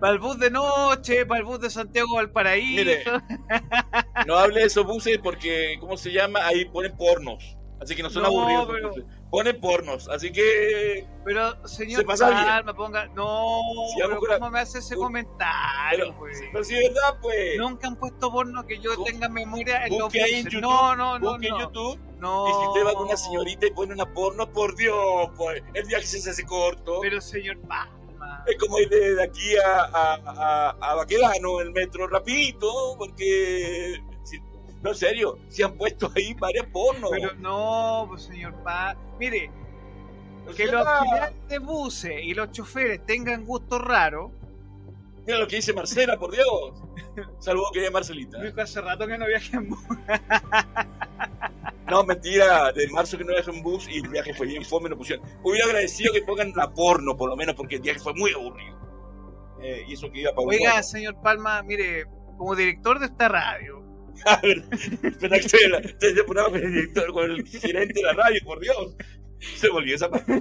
palbús 0.00 0.38
de 0.40 0.50
noche, 0.50 1.26
palbús 1.26 1.60
de 1.60 1.70
Santiago 1.70 2.16
Valparaíso. 2.16 2.76
Mire. 2.84 3.04
No 4.26 4.36
hable 4.36 4.60
de 4.60 4.66
esos 4.66 4.84
buses 4.86 5.18
porque, 5.22 5.76
¿cómo 5.80 5.96
se 5.96 6.12
llama? 6.12 6.44
Ahí 6.46 6.64
ponen 6.64 6.96
pornos. 6.96 7.56
Así 7.82 7.96
que 7.96 8.02
no 8.02 8.10
son 8.10 8.22
No, 8.22 8.28
aburridos. 8.28 8.68
pero-. 8.70 9.06
Ponen 9.30 9.60
pornos. 9.60 10.08
Así 10.08 10.30
que. 10.30 11.06
Pero, 11.24 11.66
señor 11.66 12.00
Se 12.00 12.06
pasa 12.06 12.28
bien. 12.62 12.76
Ponga. 12.76 13.06
No, 13.08 13.58
Si 13.94 14.00
pero 14.02 14.20
la- 14.28 14.38
¿cómo 14.38 14.50
me 14.50 14.60
hace 14.60 14.78
ese 14.78 14.94
comentario, 14.96 16.14
pues? 16.18 16.40
pero 16.52 16.62
si 16.64 16.74
es 16.76 16.82
verdad, 16.92 17.18
pues. 17.20 17.58
Nunca 17.58 17.88
han 17.88 17.96
puesto 17.96 18.30
porno 18.30 18.64
que 18.66 18.78
yo 18.78 18.90
tenga 19.04 19.28
memoria 19.28 19.86
en 19.86 19.98
los 19.98 20.14
en. 20.14 20.44
YouTube, 20.44 20.60
No, 20.60 20.94
no, 20.94 21.18
no, 21.18 21.30
Busque 21.32 21.46
en 21.48 21.54
no. 21.54 21.60
YouTube. 21.60 21.98
No. 22.18 22.46
Y 22.48 22.52
si 22.52 22.66
usted 22.68 22.86
va 22.86 22.94
con 22.94 23.06
una 23.08 23.16
señorita 23.16 23.66
y 23.66 23.70
pone 23.72 23.94
una 23.94 24.06
porno, 24.12 24.46
por 24.52 24.76
Dios, 24.76 25.30
pues. 25.36 25.62
El 25.74 25.86
viaje 25.86 26.06
se 26.06 26.30
hace 26.30 26.44
corto. 26.44 27.00
Pero, 27.02 27.20
señor 27.20 27.58
Palma. 27.62 28.44
Es 28.46 28.56
como 28.58 28.78
ir 28.78 28.88
de, 28.88 29.14
de 29.16 29.22
aquí 29.24 29.56
a, 29.56 29.82
a, 29.84 30.14
a, 30.26 30.70
a 30.80 30.94
Baquedano, 30.94 31.60
el 31.60 31.72
metro 31.72 32.06
rapidito, 32.06 32.94
porque... 32.98 34.00
no, 34.82 34.90
en 34.90 34.96
serio, 34.96 35.38
se 35.48 35.64
han 35.64 35.76
puesto 35.76 36.10
ahí 36.14 36.34
varias 36.34 36.66
pornos. 36.66 37.10
Pero 37.10 37.34
no, 37.34 38.06
pues, 38.08 38.22
señor 38.22 38.54
Palma. 38.62 39.00
Mire, 39.18 39.50
O 40.48 40.54
que 40.54 40.66
los 40.66 40.86
alquileres 40.86 41.48
de 41.48 41.58
buses 41.58 42.20
y 42.22 42.34
los 42.34 42.50
choferes 42.52 43.04
tengan 43.06 43.44
gustos 43.44 43.80
raros. 43.80 44.30
Mira 45.26 45.38
lo 45.38 45.46
que 45.46 45.56
dice 45.56 45.72
Marcela, 45.72 46.18
por 46.18 46.32
Dios. 46.32 46.82
Saludos, 47.38 47.70
querida 47.72 47.90
Marcelita. 47.90 48.42
Dijo 48.42 48.60
hace 48.60 48.80
rato 48.80 49.06
que 49.06 49.16
no 49.16 49.26
viajé 49.26 49.56
en 49.56 49.68
bus. 49.68 49.78
No, 51.92 52.04
mentira, 52.04 52.72
de 52.72 52.88
marzo 52.88 53.18
que 53.18 53.24
no 53.24 53.34
viajé 53.34 53.50
en 53.50 53.62
bus 53.62 53.86
y 53.86 53.98
el 53.98 54.08
viaje 54.08 54.32
fue 54.32 54.46
bien 54.46 54.64
fome, 54.64 54.88
no 54.88 54.96
pusieron. 54.96 55.26
Hubiera 55.42 55.66
agradecido 55.66 56.10
que 56.14 56.22
pongan 56.22 56.50
la 56.56 56.72
porno, 56.72 57.14
por 57.18 57.28
lo 57.28 57.36
menos, 57.36 57.54
porque 57.54 57.74
el 57.74 57.82
viaje 57.82 58.00
fue 58.00 58.14
muy 58.14 58.32
aburrido. 58.32 58.78
Eh, 59.60 59.84
y 59.86 59.92
eso 59.92 60.10
que 60.10 60.20
iba 60.20 60.30
para 60.32 60.46
Oiga, 60.46 60.82
señor 60.82 61.20
Palma, 61.20 61.62
mire, 61.62 62.06
como 62.38 62.56
director 62.56 62.98
de 62.98 63.06
esta 63.06 63.28
radio, 63.28 63.81
Espera 65.02 65.36
que 65.38 65.46
estoy, 65.46 65.60
en 65.64 65.72
la- 65.72 65.78
estoy 65.78 66.10
en 66.10 66.18
el 66.18 66.24
programa 66.24 66.50
con 66.50 66.62
el 66.62 66.72
director, 66.72 67.12
con 67.12 67.30
el 67.30 67.46
gerente 67.46 67.94
de 67.94 68.02
la 68.02 68.12
radio, 68.12 68.40
por 68.44 68.60
Dios. 68.60 68.96
Se 69.56 69.68
volvió 69.70 69.96
esa 69.96 70.08
parte. 70.08 70.40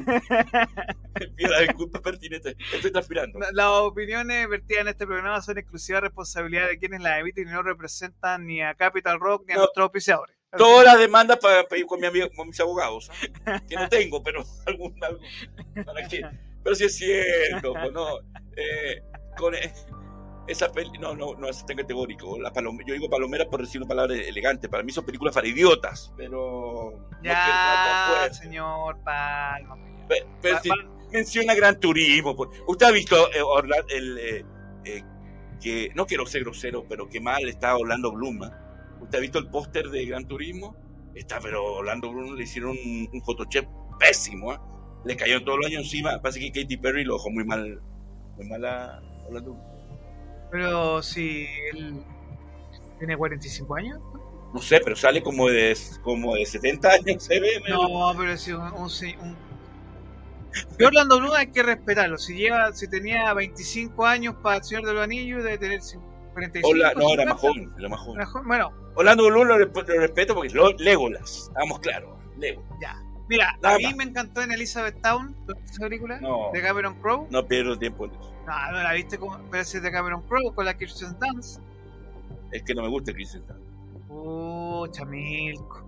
Pido 1.35 1.49
la 1.49 1.61
disculpa 1.61 2.01
pertinente. 2.01 2.55
Estoy 2.73 2.91
transpirando. 2.91 3.39
la- 3.39 3.51
las 3.51 3.67
opiniones 3.67 4.47
vertidas 4.47 4.81
en 4.81 4.87
este 4.89 5.07
programa 5.07 5.41
son 5.41 5.57
exclusiva 5.57 5.99
responsabilidad 6.01 6.67
de 6.67 6.77
quienes 6.77 7.01
las 7.01 7.19
emiten 7.19 7.47
y 7.47 7.51
no 7.51 7.63
representan 7.63 8.45
ni 8.45 8.61
a 8.61 8.75
Capital 8.75 9.19
Rock 9.19 9.45
ni 9.47 9.53
a 9.53 9.55
No. 9.55 9.61
nuestros 9.63 9.83
auspiciadores. 9.85 10.35
Todas 10.55 10.85
las 10.85 10.99
demandas 10.99 11.39
para 11.39 11.63
pedir 11.63 11.85
con, 11.85 11.99
mi 11.99 12.07
amigo, 12.07 12.27
con 12.35 12.49
mis 12.49 12.59
abogados. 12.59 13.09
¿ah? 13.45 13.61
Que 13.67 13.75
no 13.75 13.89
tengo, 13.89 14.21
pero 14.21 14.43
algún. 14.67 14.93
algo- 15.03 15.19
¿para 15.85 16.07
qué? 16.07 16.21
Pero 16.63 16.75
sí 16.75 16.83
es 16.83 16.95
cierto, 16.95 17.73
pues 17.73 17.91
no. 17.91 18.19
Eh, 18.55 19.01
con 19.37 19.55
eh, 19.55 19.73
esa 20.47 20.71
peli. 20.71 20.97
No, 20.99 21.15
no, 21.15 21.35
no 21.35 21.47
es 21.49 21.65
tan 21.65 21.77
categórico. 21.77 22.37
La 22.39 22.51
palome- 22.53 22.83
yo 22.85 22.93
digo 22.93 23.09
palomera 23.09 23.45
por 23.49 23.61
decir 23.61 23.79
una 23.81 23.87
palabra 23.87 24.15
elegante. 24.15 24.67
Para 24.69 24.83
mí 24.83 24.91
son 24.91 25.05
películas 25.05 25.33
para 25.35 25.47
idiotas, 25.47 26.13
pero. 26.17 26.91
no 27.11 27.21
Ya, 27.23 28.05
fuerte. 28.09 28.35
señor 28.35 28.99
Palma. 29.03 29.75
Pe- 30.07 30.25
pero 30.41 30.55
Pa- 30.55 30.61
si- 30.61 30.69
menciona 31.11 31.53
Gran 31.55 31.79
Turismo. 31.79 32.35
pues. 32.35 32.49
Usted 32.67 32.85
ha 32.85 32.91
visto 32.91 33.15
eh, 33.33 33.41
Orla- 33.41 33.85
el, 33.89 34.17
eh, 34.17 34.45
eh, 34.85 35.03
que 35.61 35.91
no 35.95 36.05
quiero 36.05 36.25
ser 36.25 36.43
grosero, 36.43 36.85
pero 36.89 37.07
que 37.07 37.19
mal 37.21 37.47
está 37.47 37.75
Orlando 37.77 38.11
Bloom. 38.11 38.43
¿ah? 38.43 38.97
¿Usted 39.01 39.17
ha 39.17 39.21
visto 39.21 39.39
el 39.39 39.47
póster 39.49 39.89
de 39.89 40.05
Gran 40.05 40.27
Turismo? 40.27 40.75
Está, 41.15 41.39
pero 41.39 41.63
Orlando 41.75 42.11
Bloom 42.11 42.35
le 42.35 42.43
hicieron 42.43 42.71
un, 42.71 43.09
un 43.13 43.21
Photoshop 43.23 43.65
pésimo. 43.99 45.01
Le 45.05 45.15
cayó 45.15 45.43
todo 45.43 45.55
el 45.57 45.65
año 45.65 45.79
encima. 45.79 46.19
Parece 46.21 46.39
que 46.39 46.61
Katy 46.61 46.77
Perry 46.77 47.03
lo 47.03 47.15
dejó 47.15 47.29
muy 47.31 47.43
mal, 47.43 47.81
muy 48.37 48.47
mal 48.47 48.65
a 48.65 49.01
Orlando 49.27 49.53
Bloom. 49.53 49.70
Pero 50.51 51.01
si 51.01 51.47
él 51.73 52.03
tiene 52.99 53.15
45 53.17 53.75
años. 53.75 53.99
No 54.53 54.61
sé, 54.61 54.81
pero 54.83 54.95
sale 54.97 55.23
como 55.23 55.47
de, 55.47 55.75
como 56.03 56.35
de 56.35 56.45
70 56.45 56.89
años, 56.89 57.23
se 57.23 57.39
ve. 57.39 57.61
No, 57.69 58.13
pero 58.17 58.35
si 58.37 58.51
un, 58.51 58.61
un, 58.61 58.83
un- 58.83 59.37
Yo 60.77 60.87
Orlando 60.87 61.17
Bloom 61.19 61.33
hay 61.35 61.47
que 61.47 61.63
respetarlo. 61.63 62.17
Si 62.17 62.35
lleva, 62.35 62.73
si 62.73 62.89
tenía 62.89 63.33
25 63.33 64.05
años 64.05 64.35
para 64.43 64.57
el 64.57 64.63
Señor 64.65 64.85
de 64.85 64.93
los 64.93 65.03
Anillos, 65.03 65.43
debe 65.43 65.57
tener 65.57 65.79
45. 66.33 66.67
Hola, 66.67 66.93
no, 66.95 67.13
era 67.13 67.23
50. 67.23 67.33
más 67.33 67.39
joven, 67.41 67.73
era 67.79 67.89
más 67.89 67.99
joven. 68.01 68.47
Bueno, 68.47 68.71
Orlando 68.95 69.25
Bloom 69.27 69.47
lo, 69.47 69.57
resp- 69.57 69.87
lo 69.87 69.99
respeto 70.01 70.33
porque 70.35 70.47
es 70.49 70.79
Legolas, 70.81 71.47
estamos 71.47 71.79
claros. 71.79 72.09
Legolas. 72.37 72.69
mira, 73.29 73.57
Nada 73.61 73.75
a 73.75 73.77
mí 73.77 73.85
más. 73.85 73.95
me 73.95 74.03
encantó 74.03 74.41
en 74.41 74.51
Elizabeth 74.51 75.01
Town, 75.01 75.33
¿tú 75.47 75.53
viste 75.55 75.71
esa 75.71 75.83
película? 75.83 76.19
No. 76.19 76.49
De 76.51 76.61
Cameron 76.61 76.95
Crowe. 77.01 77.27
No 77.29 77.47
pierdo 77.47 77.77
tiempo 77.79 78.03
en 78.05 78.11
eso. 78.11 78.30
No, 78.47 78.71
no 78.71 78.83
la 78.83 78.93
viste 78.93 79.17
si 79.63 79.77
es 79.77 79.83
de 79.83 79.91
Cameron 79.91 80.21
Crowe 80.27 80.53
con 80.53 80.65
la 80.65 80.77
Kirsten 80.77 81.15
Dunst. 81.19 81.61
Es 82.51 82.63
que 82.63 82.73
no 82.75 82.81
me 82.81 82.89
gusta 82.89 83.13
Kristen 83.13 83.43
Dunst. 83.47 83.61
Pucha, 84.07 85.05
Milko. 85.05 85.87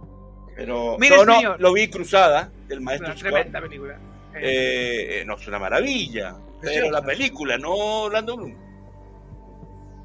Pero 0.55 0.97
no, 0.99 1.25
no, 1.25 1.57
lo 1.57 1.73
vi 1.73 1.89
Cruzada 1.89 2.51
del 2.67 2.81
maestro 2.81 3.07
Una 3.09 3.17
Scott. 3.17 3.29
tremenda 3.31 3.61
película. 3.61 3.99
Eh, 4.35 5.21
Eh, 5.21 5.25
no, 5.25 5.35
es 5.35 5.47
una 5.47 5.59
maravilla. 5.59 6.37
Pero 6.61 6.89
la 6.91 7.01
película, 7.01 7.57
no 7.57 7.73
Orlando 8.03 8.37
Bloom. 8.37 8.55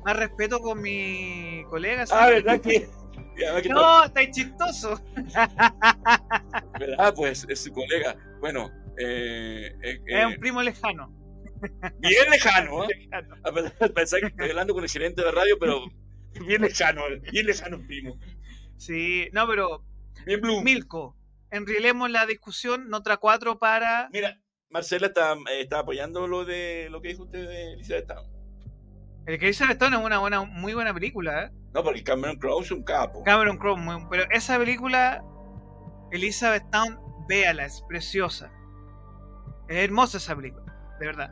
Más 0.05 0.17
respeto 0.17 0.59
con 0.61 0.81
mi 0.81 1.65
colega. 1.69 2.05
Ah, 2.11 2.29
¿verdad 2.29 2.61
que? 2.61 2.89
No, 3.69 4.05
estáis 4.05 4.31
chistoso. 4.33 5.01
¿Verdad? 6.79 7.15
Pues 7.15 7.47
es 7.49 7.63
su 7.63 7.73
colega. 7.73 8.17
Bueno, 8.41 8.71
eh, 8.99 9.77
eh, 9.83 10.01
Es 10.07 10.27
un 10.27 10.37
primo 10.41 10.63
lejano. 10.63 11.13
Bien 11.99 12.31
lejano, 12.31 12.85
¿eh? 12.85 13.09
A 13.45 13.89
pesar 13.89 14.21
que 14.21 14.27
estoy 14.27 14.51
hablando 14.51 14.75
con 14.75 14.83
el 14.85 14.91
gerente 14.91 15.23
de 15.25 15.31
radio, 15.31 15.59
pero 15.59 15.81
bien 16.47 16.63
lejano, 16.63 17.03
bien 17.33 17.47
lejano, 17.47 17.79
primo. 17.87 18.19
Sí, 18.77 19.29
no, 19.33 19.47
pero 19.49 19.85
Bien 20.27 20.41
Bloom. 20.41 20.63
Milko, 20.65 21.17
enrielemos 21.51 22.11
la 22.11 22.27
discusión, 22.27 22.89
Notra 22.89 23.17
4 23.17 23.59
para. 23.59 24.09
Mira, 24.13 24.39
Marcela 24.71 25.07
está, 25.09 25.33
eh, 25.35 25.63
está 25.63 25.81
apoyando 25.81 26.27
lo 26.29 26.45
de 26.45 26.89
lo 26.91 27.01
que 27.01 27.09
dijo 27.09 27.25
usted 27.25 27.49
de 27.49 27.73
Elizabeth 27.75 28.07
Town. 28.07 28.39
El 29.27 29.39
que 29.39 29.47
dice 29.47 29.65
Stone 29.65 29.95
es 29.97 30.03
una 30.03 30.19
buena, 30.21 30.43
muy 30.43 30.73
buena 30.73 30.95
película, 30.95 31.45
¿eh? 31.45 31.51
No, 31.75 31.85
porque 31.85 32.03
Cameron 32.03 32.39
Crowe 32.39 32.63
es 32.63 32.71
un 32.71 32.83
capo. 32.83 33.23
Cameron 33.25 33.59
Crowe, 33.59 33.77
muy- 33.77 34.07
pero 34.11 34.25
esa 34.31 34.59
película, 34.59 35.23
Elizabeth 36.13 36.65
Town, 36.71 36.99
véala, 37.29 37.67
es 37.67 37.83
preciosa. 37.87 38.51
Es 39.69 39.77
hermosa 39.85 40.17
esa 40.17 40.35
película, 40.35 40.65
de 40.99 41.07
verdad. 41.07 41.31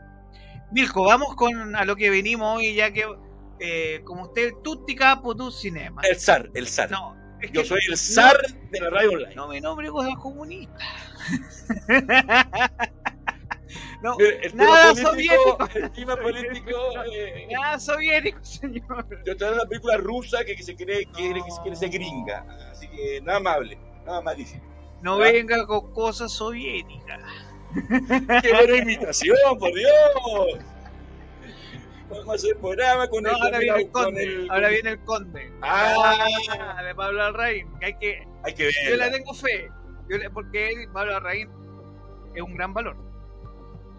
Milko, 0.73 1.05
vamos 1.05 1.35
con 1.37 1.77
a 1.77 1.85
lo 1.85 1.97
que 1.97 2.11
venimos 2.11 2.59
hoy, 2.59 2.75
ya 2.75 2.93
que, 2.93 3.07
eh, 3.61 4.01
como 4.05 4.25
usted, 4.25 4.53
tutti 4.63 4.95
capo 4.95 5.37
tu 5.37 5.51
cinema. 5.51 6.03
El 6.09 6.17
zar, 6.17 6.51
el 6.55 6.67
zar. 6.67 6.91
No, 6.91 7.17
es 7.41 7.53
Yo 7.53 7.63
que 7.63 7.69
soy 7.69 7.81
el 7.89 7.97
zar 7.97 8.37
de 8.71 8.81
la 8.81 8.91
radio 8.91 9.11
online. 9.11 9.35
no 9.35 9.49
me 9.49 9.61
nombre 9.61 9.89
cosas 9.89 10.17
comunistas. 10.17 10.83
no, 14.03 14.17
el 14.19 14.57
nada 14.57 14.93
político, 14.93 15.11
soviético. 15.11 15.69
el 15.75 15.93
tema 15.93 16.17
político, 16.23 16.71
eh, 17.13 17.49
nada 17.51 17.79
soviético, 17.79 18.39
señor. 18.45 19.07
yo 19.25 19.33
estoy 19.33 19.49
en 19.49 19.55
una 19.55 19.67
película 19.67 19.97
rusa 19.99 20.45
que, 20.45 20.57
que 20.57 20.63
se 20.63 20.75
cree 20.75 21.07
quiere, 21.07 21.43
que 21.45 21.51
se 21.51 21.63
quiere 21.63 21.77
ser 21.77 21.91
gringa. 21.91 22.45
Así 22.73 22.89
que 22.89 23.21
nada 23.23 23.39
amable, 23.39 23.79
nada 24.05 24.35
difícil. 24.35 24.61
No 25.03 25.19
venga 25.19 25.67
con 25.67 25.93
cosas 25.93 26.33
soviéticas. 26.33 27.21
¡Qué 28.43 28.53
buena 28.53 28.77
imitación, 28.79 29.37
por 29.59 29.73
Dios! 29.75 29.91
Vamos 32.09 32.29
a 32.29 32.33
hacer 32.35 32.57
programa 32.59 33.09
con 33.09 33.25
No, 33.25 33.31
el, 33.31 33.43
ahora 33.43 33.59
viene 33.59 33.79
el- 33.81 33.91
conde. 33.91 34.11
con 34.11 34.17
el- 34.19 34.51
Ahora 34.51 34.69
viene 34.69 34.91
el 34.91 34.99
conde. 35.01 35.53
Ah. 35.63 36.83
de 36.85 36.95
Pablo 36.95 37.23
Alraín. 37.25 37.67
que 37.81 37.87
hay 37.87 37.95
que, 37.99 38.29
Hay 38.45 38.55
que 38.55 38.71
yo 38.89 38.91
le 38.97 39.05
ver. 39.05 39.13
tengo 39.13 39.35
fe. 39.35 39.69
Yo 40.09 40.19
le- 40.19 40.31
porque 40.31 40.69
él, 40.71 40.89
Pablo 40.93 41.17
Alraín 41.17 41.49
es 42.35 42.43
un 42.43 42.55
gran 42.55 42.73
valor. 42.73 42.97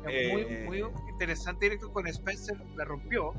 Es 0.07 0.13
Eh. 0.13 0.65
muy, 0.67 0.79
muy 0.81 0.91
interesante 1.11 1.65
directo 1.65 1.91
con 1.91 2.07
Spencer. 2.07 2.55
La 2.77 2.85
rompió. 2.85 3.33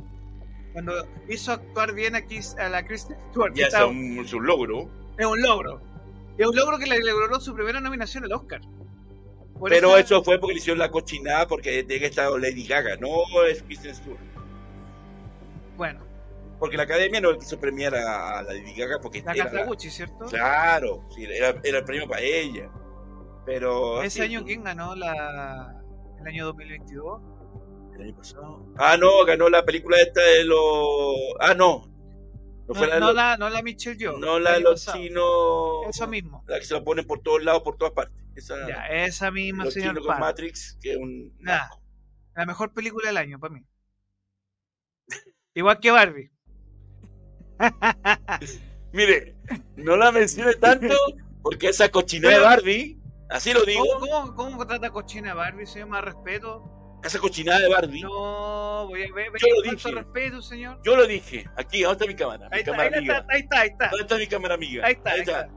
Cuando 0.75 0.93
hizo 1.29 1.53
actuar 1.53 1.95
bien 1.95 2.15
aquí 2.15 2.39
a 2.59 2.69
la 2.69 2.85
Kristen 2.87 3.17
Stewart. 3.31 3.55
Ya 3.55 3.69
es 3.69 3.75
un, 3.75 4.19
es 4.23 4.33
un 4.35 4.47
logro. 4.47 4.89
es 5.17 5.25
un 5.27 5.41
logro. 5.41 5.81
Es 6.37 6.47
un 6.47 6.55
logro 6.55 6.79
que 6.79 6.87
le 6.87 6.99
logró 7.01 7.41
su 7.41 7.55
primera 7.55 7.81
nominación 7.81 8.25
al 8.25 8.33
Oscar. 8.35 8.61
Por 9.59 9.71
Pero 9.71 9.89
eso- 9.97 10.17
eso 10.17 10.25
fue 10.25 10.39
porque 10.39 10.55
le 10.55 10.59
hicieron 10.61 10.79
la 10.79 10.91
cochinada 10.91 11.47
porque 11.49 11.83
tiene 11.85 12.01
que 12.01 12.07
estar 12.07 12.31
Lady 12.31 12.67
Gaga, 12.67 12.97
no 12.97 13.23
es 13.49 13.63
Kristen 13.63 13.95
Stewart. 13.95 14.21
Bueno, 15.77 16.01
Porque 16.59 16.77
la 16.77 16.83
academia 16.85 17.21
no 17.21 17.37
quiso 17.39 17.59
premiar 17.61 17.95
a, 17.95 18.39
a 18.39 18.43
la 18.43 18.53
Lady 18.53 18.75
Gaga 18.75 18.99
porque 19.01 19.23
La 19.23 19.33
era 19.33 19.45
la- 19.53 19.77
¿cierto? 19.79 20.25
Claro, 20.27 21.05
sí, 21.15 21.25
era, 21.25 21.55
era 21.63 21.79
el 21.79 21.85
premio 21.85 22.09
para 22.09 22.21
ella. 22.23 22.69
Pero. 23.47 24.03
Ese 24.03 24.23
año, 24.23 24.45
¿quién 24.45 24.65
ganó 24.65 24.95
la, 24.97 25.81
el 26.21 26.27
año 26.27 26.47
2022? 26.47 27.23
El 27.95 28.03
año 28.03 28.17
pasado. 28.17 28.67
Ah, 28.77 28.97
no, 28.99 29.25
ganó 29.25 29.49
la 29.49 29.65
película 29.65 29.99
esta 30.01 30.21
de 30.21 30.45
los. 30.45 31.15
Ah, 31.41 31.55
no. 31.55 31.89
No, 32.67 32.75
la 32.87 32.95
de 32.97 33.01
no 33.01 33.13
la, 33.13 33.37
no 33.39 33.49
la 33.49 33.63
Michelle 33.63 33.97
Yeoh. 33.97 34.19
no 34.19 34.39
la 34.39 34.55
de 34.55 34.61
los 34.61 34.85
chinos. 34.85 35.87
Eso 35.89 36.07
mismo. 36.09 36.45
La 36.49 36.59
que 36.59 36.65
se 36.67 36.75
lo 36.75 36.85
ponen 36.85 37.07
por 37.07 37.21
todos 37.21 37.43
lados, 37.43 37.63
por 37.63 37.77
todas 37.79 37.95
partes. 37.95 38.15
Esa, 38.39 38.55
Ya, 38.69 38.87
esa 38.87 39.31
misma, 39.31 39.65
los 39.65 39.75
señor 39.75 40.01
con. 40.01 40.19
Matrix, 40.21 40.79
que 40.81 40.93
es 40.93 40.97
un. 40.97 41.37
Nah. 41.41 41.57
asco. 41.65 41.83
La 42.35 42.47
mejor 42.47 42.73
película 42.73 43.09
del 43.09 43.17
año, 43.17 43.39
para 43.41 43.55
mí. 43.55 43.65
Igual 45.55 45.81
que 45.81 45.91
Barbie. 45.91 46.31
Mire, 48.93 49.37
no 49.77 49.97
la 49.97 50.13
mencione 50.13 50.55
tanto 50.55 50.95
porque 51.43 51.69
esa 51.69 51.89
cochinada 51.91 52.35
de 52.37 52.41
Barbie, 52.41 53.01
así 53.31 53.53
lo 53.53 53.65
digo, 53.65 53.85
¿Cómo, 53.99 54.35
cómo, 54.35 54.67
trata 54.67 54.91
cochina 54.91 55.35
Barbie, 55.35 55.67
señor? 55.67 55.89
Más 55.89 56.05
respeto. 56.05 57.01
esa 57.03 57.19
cochinada 57.19 57.59
de 57.59 57.69
Barbie, 57.69 58.03
No, 58.03 58.87
voy 58.89 59.03
a 59.03 59.13
ver. 59.13 59.33
Yo 59.41 59.49
lo 59.57 59.71
dije. 59.73 59.91
respeto, 59.91 60.41
señor. 60.43 60.81
yo 60.85 60.97
lo 60.97 61.07
dije. 61.09 61.45
Aquí, 61.57 61.83
¿dónde 61.83 62.05
está 62.05 62.07
mi 62.07 62.15
cámara? 62.15 62.49
Mi 62.51 62.55
Ahí 62.55 62.61
está, 62.61 62.71
cámara 62.71 62.91
ahí 62.91 62.99
amiga. 62.99 63.19
está, 63.19 63.33
ahí 63.35 63.41
está, 63.41 63.61
ahí 63.61 63.69
está. 63.69 63.89
¿Dónde 63.89 64.03
está 64.03 64.17
mi 64.17 64.27
cámara 64.29 64.55
amiga? 64.55 64.87
Ahí 64.87 64.93
está, 64.93 65.11
ahí 65.11 65.21
está. 65.21 65.49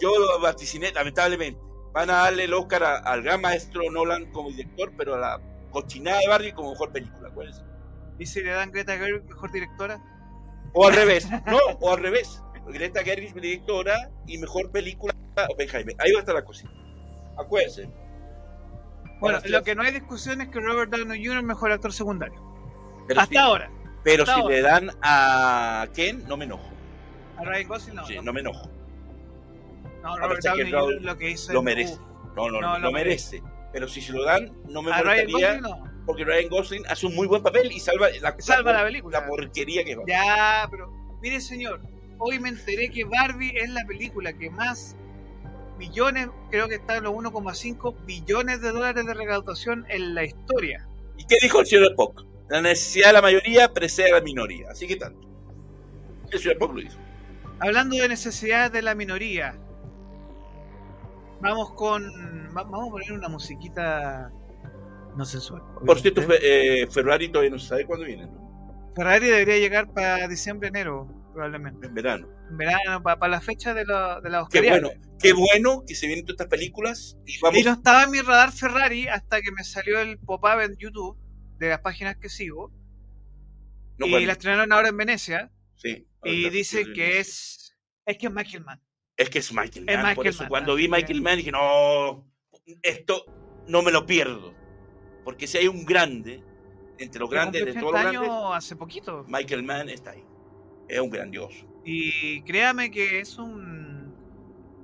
Yo 0.00 0.16
lo 0.16 0.40
vaticiné, 0.40 0.92
lamentablemente. 0.92 1.60
Van 1.98 2.10
a 2.10 2.18
darle 2.18 2.44
el 2.44 2.54
Oscar 2.54 2.84
a- 2.84 2.98
al 2.98 3.24
gran 3.24 3.40
maestro 3.40 3.90
Nolan 3.90 4.26
como 4.30 4.50
director, 4.50 4.92
pero 4.96 5.16
a 5.16 5.18
la 5.18 5.40
cochinada 5.72 6.20
de 6.20 6.28
Barbie 6.28 6.52
como 6.52 6.70
mejor 6.70 6.92
película. 6.92 7.28
acuérdense. 7.28 7.62
¿Y 8.20 8.26
si 8.26 8.40
le 8.40 8.52
dan 8.52 8.70
Greta 8.70 8.96
Gerwig 8.96 9.24
mejor 9.24 9.50
directora? 9.50 10.00
O 10.74 10.86
al 10.86 10.94
revés, 10.94 11.26
no, 11.46 11.58
o 11.80 11.92
al 11.92 11.98
revés. 12.00 12.40
Greta 12.68 13.02
Gerwig, 13.02 13.34
directora 13.34 14.10
y 14.28 14.38
mejor 14.38 14.70
película 14.70 15.12
Oppenheimer. 15.50 15.96
Ahí 15.98 16.12
va 16.12 16.18
a 16.18 16.20
estar 16.20 16.36
la 16.36 16.44
cosita. 16.44 16.70
Acuérdense. 17.36 17.90
Bueno, 19.18 19.40
lo 19.46 19.62
que 19.64 19.74
no 19.74 19.82
hay 19.82 19.90
discusión 19.90 20.40
es 20.40 20.50
que 20.50 20.60
Robert 20.60 20.92
Downey 20.92 21.18
Jr. 21.24 21.38
es 21.38 21.44
mejor 21.44 21.72
actor 21.72 21.92
secundario. 21.92 22.40
Pero, 23.08 23.20
Hasta 23.22 23.32
si, 23.32 23.36
ahora. 23.38 23.70
pero 24.04 24.22
hasta 24.22 24.34
si 24.36 24.40
ahora. 24.40 24.54
le 24.54 24.62
dan 24.62 24.90
a 25.02 25.88
Ken, 25.92 26.22
no 26.28 26.36
me 26.36 26.44
enojo. 26.44 26.70
A 27.38 27.42
Ryan 27.44 27.66
Gosling 27.68 27.96
no. 27.96 28.06
Sí, 28.06 28.14
no, 28.14 28.22
no 28.22 28.32
me 28.34 28.40
enojo. 28.40 28.70
No, 30.16 30.22
Robert 30.26 30.42
Downey 30.42 30.70
Jr. 30.70 31.02
lo 31.02 31.16
que 31.18 31.30
hizo 31.30 31.52
lo 31.52 31.58
es- 31.60 31.64
merece. 31.64 31.96
No, 32.36 32.50
no, 32.50 32.60
No, 32.60 32.78
lo 32.78 32.92
merece. 32.92 33.42
Pero 33.72 33.88
si 33.88 34.00
se 34.00 34.12
lo 34.12 34.24
dan, 34.24 34.52
no 34.68 34.82
me 34.82 34.90
molestaría. 34.90 35.60
Porque 36.06 36.24
Ryan 36.24 36.48
Gosling 36.48 36.84
hace 36.88 37.06
un 37.06 37.14
muy 37.14 37.26
buen 37.26 37.42
papel 37.42 37.70
y 37.70 37.80
salva 37.80 38.08
la, 38.20 38.34
Salva 38.38 38.72
la 38.72 38.84
película. 38.84 39.20
la 39.20 39.26
porquería 39.26 39.84
que 39.84 39.94
va. 39.96 40.04
Ya, 40.06 40.66
pero 40.70 40.90
mire 41.20 41.38
señor, 41.40 41.82
hoy 42.18 42.38
me 42.38 42.48
enteré 42.48 42.88
que 42.90 43.04
Barbie 43.04 43.52
es 43.56 43.68
la 43.70 43.84
película 43.86 44.32
que 44.32 44.48
más 44.48 44.96
millones, 45.78 46.28
creo 46.50 46.66
que 46.68 46.76
está 46.76 46.96
en 46.96 47.04
los 47.04 47.12
1,5 47.12 47.94
billones 48.06 48.60
de 48.62 48.72
dólares 48.72 49.04
de 49.06 49.14
recaudación 49.14 49.84
en 49.90 50.14
la 50.14 50.24
historia. 50.24 50.88
¿Y 51.18 51.24
qué 51.26 51.36
dijo 51.42 51.60
el 51.60 51.66
señor 51.66 51.90
Spock? 51.90 52.24
La 52.48 52.62
necesidad 52.62 53.08
de 53.08 53.12
la 53.12 53.22
mayoría 53.22 53.72
precede 53.74 54.10
a 54.10 54.14
la 54.14 54.20
minoría. 54.22 54.70
Así 54.70 54.86
que 54.88 54.96
tanto. 54.96 55.28
El 56.30 56.38
señor 56.38 56.54
Spock 56.54 56.74
lo 56.74 56.80
hizo. 56.80 56.96
Hablando 57.60 57.96
de 57.96 58.08
necesidades 58.08 58.72
de 58.72 58.80
la 58.82 58.94
minoría, 58.94 59.56
vamos 61.40 61.72
con. 61.74 62.02
va- 62.56 62.62
Vamos 62.64 62.88
a 62.88 62.90
poner 62.90 63.12
una 63.12 63.28
musiquita 63.28 64.30
no 65.16 65.24
sensual. 65.24 65.62
Por 65.84 65.98
cierto, 66.00 66.20
obviamente. 66.20 66.82
Eh, 66.82 66.86
Ferrari 66.88 67.28
todavía 67.28 67.50
no 67.50 67.58
se 67.58 67.68
sabe 67.68 67.86
cuándo 67.86 68.06
viene. 68.06 68.26
¿no? 68.26 68.92
Ferrari 68.94 69.26
debería 69.26 69.58
llegar 69.58 69.92
para 69.92 70.26
diciembre, 70.28 70.68
enero, 70.68 71.08
probablemente. 71.32 71.86
En 71.86 71.94
verano. 71.94 72.28
En 72.50 72.56
verano, 72.56 73.02
para, 73.02 73.28
la 73.28 73.40
fecha 73.40 73.74
de, 73.74 73.84
la 73.84 74.20
de 74.20 74.30
la 74.30 74.46
Qué 74.50 74.60
bueno, 74.60 74.90
qué 75.20 75.32
bueno 75.32 75.82
que 75.86 75.94
se 75.94 76.06
vienen 76.06 76.24
todas 76.24 76.34
estas 76.40 76.48
películas 76.48 77.16
y 77.26 77.38
vamos. 77.40 77.58
Y 77.58 77.64
no 77.64 77.72
estaba 77.72 78.04
en 78.04 78.10
mi 78.10 78.20
radar 78.20 78.52
Ferrari 78.52 79.06
hasta 79.08 79.40
que 79.40 79.52
me 79.52 79.64
salió 79.64 80.00
el 80.00 80.18
pop-up 80.18 80.60
en 80.62 80.76
YouTube 80.78 81.16
de 81.58 81.68
las 81.68 81.80
páginas 81.80 82.16
que 82.16 82.28
sigo. 82.28 82.72
no, 83.98 84.06
y 84.06 84.10
bueno, 84.10 84.26
la 84.26 84.32
estrenaron 84.32 84.72
ahora 84.72 84.88
en 84.88 84.96
Venecia. 84.96 85.50
sí, 85.76 86.06
Y 86.24 86.48
dice 86.50 86.92
que 86.92 87.18
es. 87.20 87.76
Es 88.06 88.16
que 88.18 88.26
es 88.28 88.32
Michael 88.32 88.64
Mann. 88.64 88.80
Es 89.18 89.28
que 89.30 89.40
es 89.40 89.52
Michael 89.52 89.84
Es 89.88 89.98
Mann. 90.02 90.14
por 90.14 90.26
eso 90.26 90.42
Mann, 90.44 90.48
cuando 90.48 90.74
vi 90.76 90.88
Michael 90.88 91.20
Mann 91.20 91.36
dije, 91.38 91.50
no, 91.52 92.24
esto 92.82 93.24
no 93.66 93.82
me 93.82 93.90
lo 93.92 94.06
pierdo. 94.06 94.54
Porque 95.24 95.46
si 95.46 95.58
hay 95.58 95.68
un 95.68 95.84
grande, 95.84 96.42
entre 96.98 97.20
los 97.20 97.28
grandes, 97.28 97.64
de 97.66 97.72
todos 97.74 97.92
los 97.92 98.00
80 98.00 98.20
grandes, 98.20 98.32
hace 98.54 98.76
poquito. 98.76 99.24
Michael 99.28 99.62
Mann 99.64 99.88
está 99.90 100.12
ahí. 100.12 100.24
Es 100.88 101.00
un 101.00 101.10
grandioso. 101.10 101.66
Y 101.84 102.40
créame 102.42 102.90
que 102.90 103.18
es 103.20 103.36
un. 103.38 104.14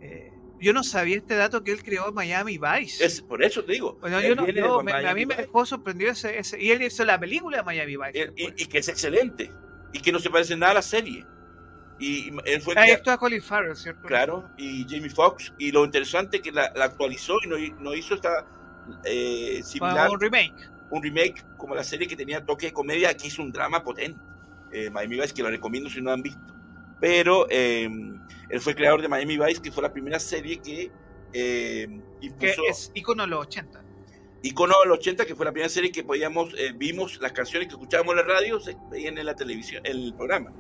eh, 0.03 0.33
yo 0.61 0.73
no 0.73 0.83
sabía 0.83 1.17
este 1.17 1.37
dato 1.37 1.63
que 1.63 1.71
él 1.73 1.83
creó 1.83 2.13
Miami 2.13 2.59
Vice. 2.59 3.05
Es, 3.05 3.23
por 3.23 3.43
eso 3.43 3.65
te 3.65 3.73
digo. 3.73 3.99
Bueno, 4.01 4.21
yo 4.21 4.35
no- 4.35 4.47
yo- 4.49 4.83
me- 4.83 4.93
a 4.93 5.15
mí 5.15 5.25
me 5.27 5.35
dejó 5.37 5.65
sorprendido 5.65 6.11
ese, 6.11 6.39
ese- 6.39 6.61
Y 6.61 6.71
él 6.73 6.83
hizo 6.83 7.05
la 7.05 7.19
película 7.21 7.59
de 7.59 7.63
Miami 7.63 7.97
Vice. 7.97 8.33
Y, 8.37 8.43
y- 8.47 8.55
y 8.65 8.67
que 8.67 8.79
es 8.79 8.89
excelente. 8.89 9.51
Y 9.93 10.01
que 10.01 10.11
no 10.13 10.19
se 10.19 10.29
parece 10.29 10.57
nada 10.57 10.73
a 10.73 10.75
la 10.77 10.83
serie. 10.83 11.25
Y, 11.99 12.33
él 12.45 12.61
fue 12.61 12.75
Colin 13.19 13.43
Farrell, 13.43 13.77
¿cierto? 13.77 14.07
claro, 14.07 14.49
y 14.59 14.85
Jamie 14.89 15.11
Foxx. 15.11 15.53
Y 15.59 15.71
lo 15.71 15.85
interesante 15.85 16.39
es 16.39 16.43
que 16.43 16.53
la, 16.53 16.73
la 16.75 16.87
actualizó 16.87 17.37
y 17.45 17.47
no, 17.47 17.57
no 17.81 17.95
hizo 17.95 18.15
esta 18.15 18.47
eh, 19.05 19.61
similar, 19.63 20.11
un 20.11 20.21
remake. 20.21 20.71
un 20.91 21.03
remake 21.03 21.45
como 21.57 21.75
la 21.75 21.85
serie 21.85 22.07
que 22.09 22.17
tenía 22.17 22.45
toque 22.45 22.67
de 22.67 22.73
comedia. 22.73 23.11
Aquí 23.11 23.29
hizo 23.29 23.43
un 23.43 23.53
drama 23.53 23.83
potente. 23.83 24.21
Eh, 24.73 24.91
Miami 24.91 25.21
Vice, 25.21 25.33
que 25.33 25.43
lo 25.43 25.51
recomiendo 25.51 25.89
si 25.89 26.03
no 26.03 26.11
han 26.11 26.23
visto. 26.23 26.41
Pero 27.01 27.47
eh, 27.49 27.89
él 28.49 28.61
fue 28.61 28.75
creador 28.75 29.01
de 29.03 29.09
Miami 29.09 29.39
Vice, 29.39 29.63
que 29.63 29.71
fue 29.71 29.83
la 29.83 29.93
primera 29.93 30.19
serie 30.19 30.59
que 30.61 30.91
eh, 31.35 31.89
Que 32.21 32.27
impuso. 32.27 32.63
es 32.71 32.91
icono 32.95 33.25
de 33.25 33.29
los 33.29 33.41
80. 33.47 33.83
Icono 34.43 34.75
del 34.83 34.93
80, 34.93 35.27
que 35.27 35.35
fue 35.35 35.45
la 35.45 35.53
primera 35.53 35.69
serie 35.69 35.91
que 35.91 36.05
podíamos, 36.05 36.55
eh, 36.57 36.73
vimos 36.77 37.19
las 37.21 37.33
canciones 37.33 37.69
que 37.69 37.75
escuchábamos 37.75 38.13
en 38.13 38.19
la 38.19 38.35
radio, 38.35 38.61
se 38.61 38.77
veían 38.91 39.19
en 39.19 39.27
la 39.27 39.35
televisión, 39.35 39.83
en 39.85 39.97
el 39.97 40.15
programa. 40.15 40.53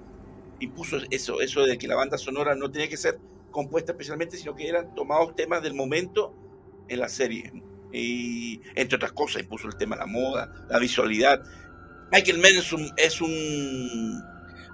Impuso 0.64 0.98
eso, 1.11 1.40
eso 1.40 1.62
de 1.64 1.79
que 1.79 1.87
la 1.88 1.94
banda 1.96 2.18
sonora 2.18 2.55
no 2.55 2.70
tenía 2.70 2.88
que 2.88 2.96
ser 2.96 3.18
compuesta 3.50 3.92
especialmente, 3.92 4.37
sino 4.37 4.55
que 4.55 4.68
eran 4.68 4.94
tomados 4.94 5.35
temas 5.37 5.62
del 5.62 5.74
momento 5.74 6.35
en 6.88 7.00
la 7.00 7.09
serie. 7.09 7.53
Y 7.92 8.61
entre 8.74 8.96
otras 8.96 9.12
cosas, 9.12 9.42
impuso 9.42 9.68
el 9.68 9.77
tema 9.77 9.94
de 9.96 10.00
la 10.00 10.07
moda, 10.07 10.50
la 10.68 10.79
visualidad. 10.79 11.40
Michael 12.11 12.38
Mann 12.38 12.57
es 12.57 12.72
un, 12.72 12.90
es 12.96 13.20
un 13.20 14.22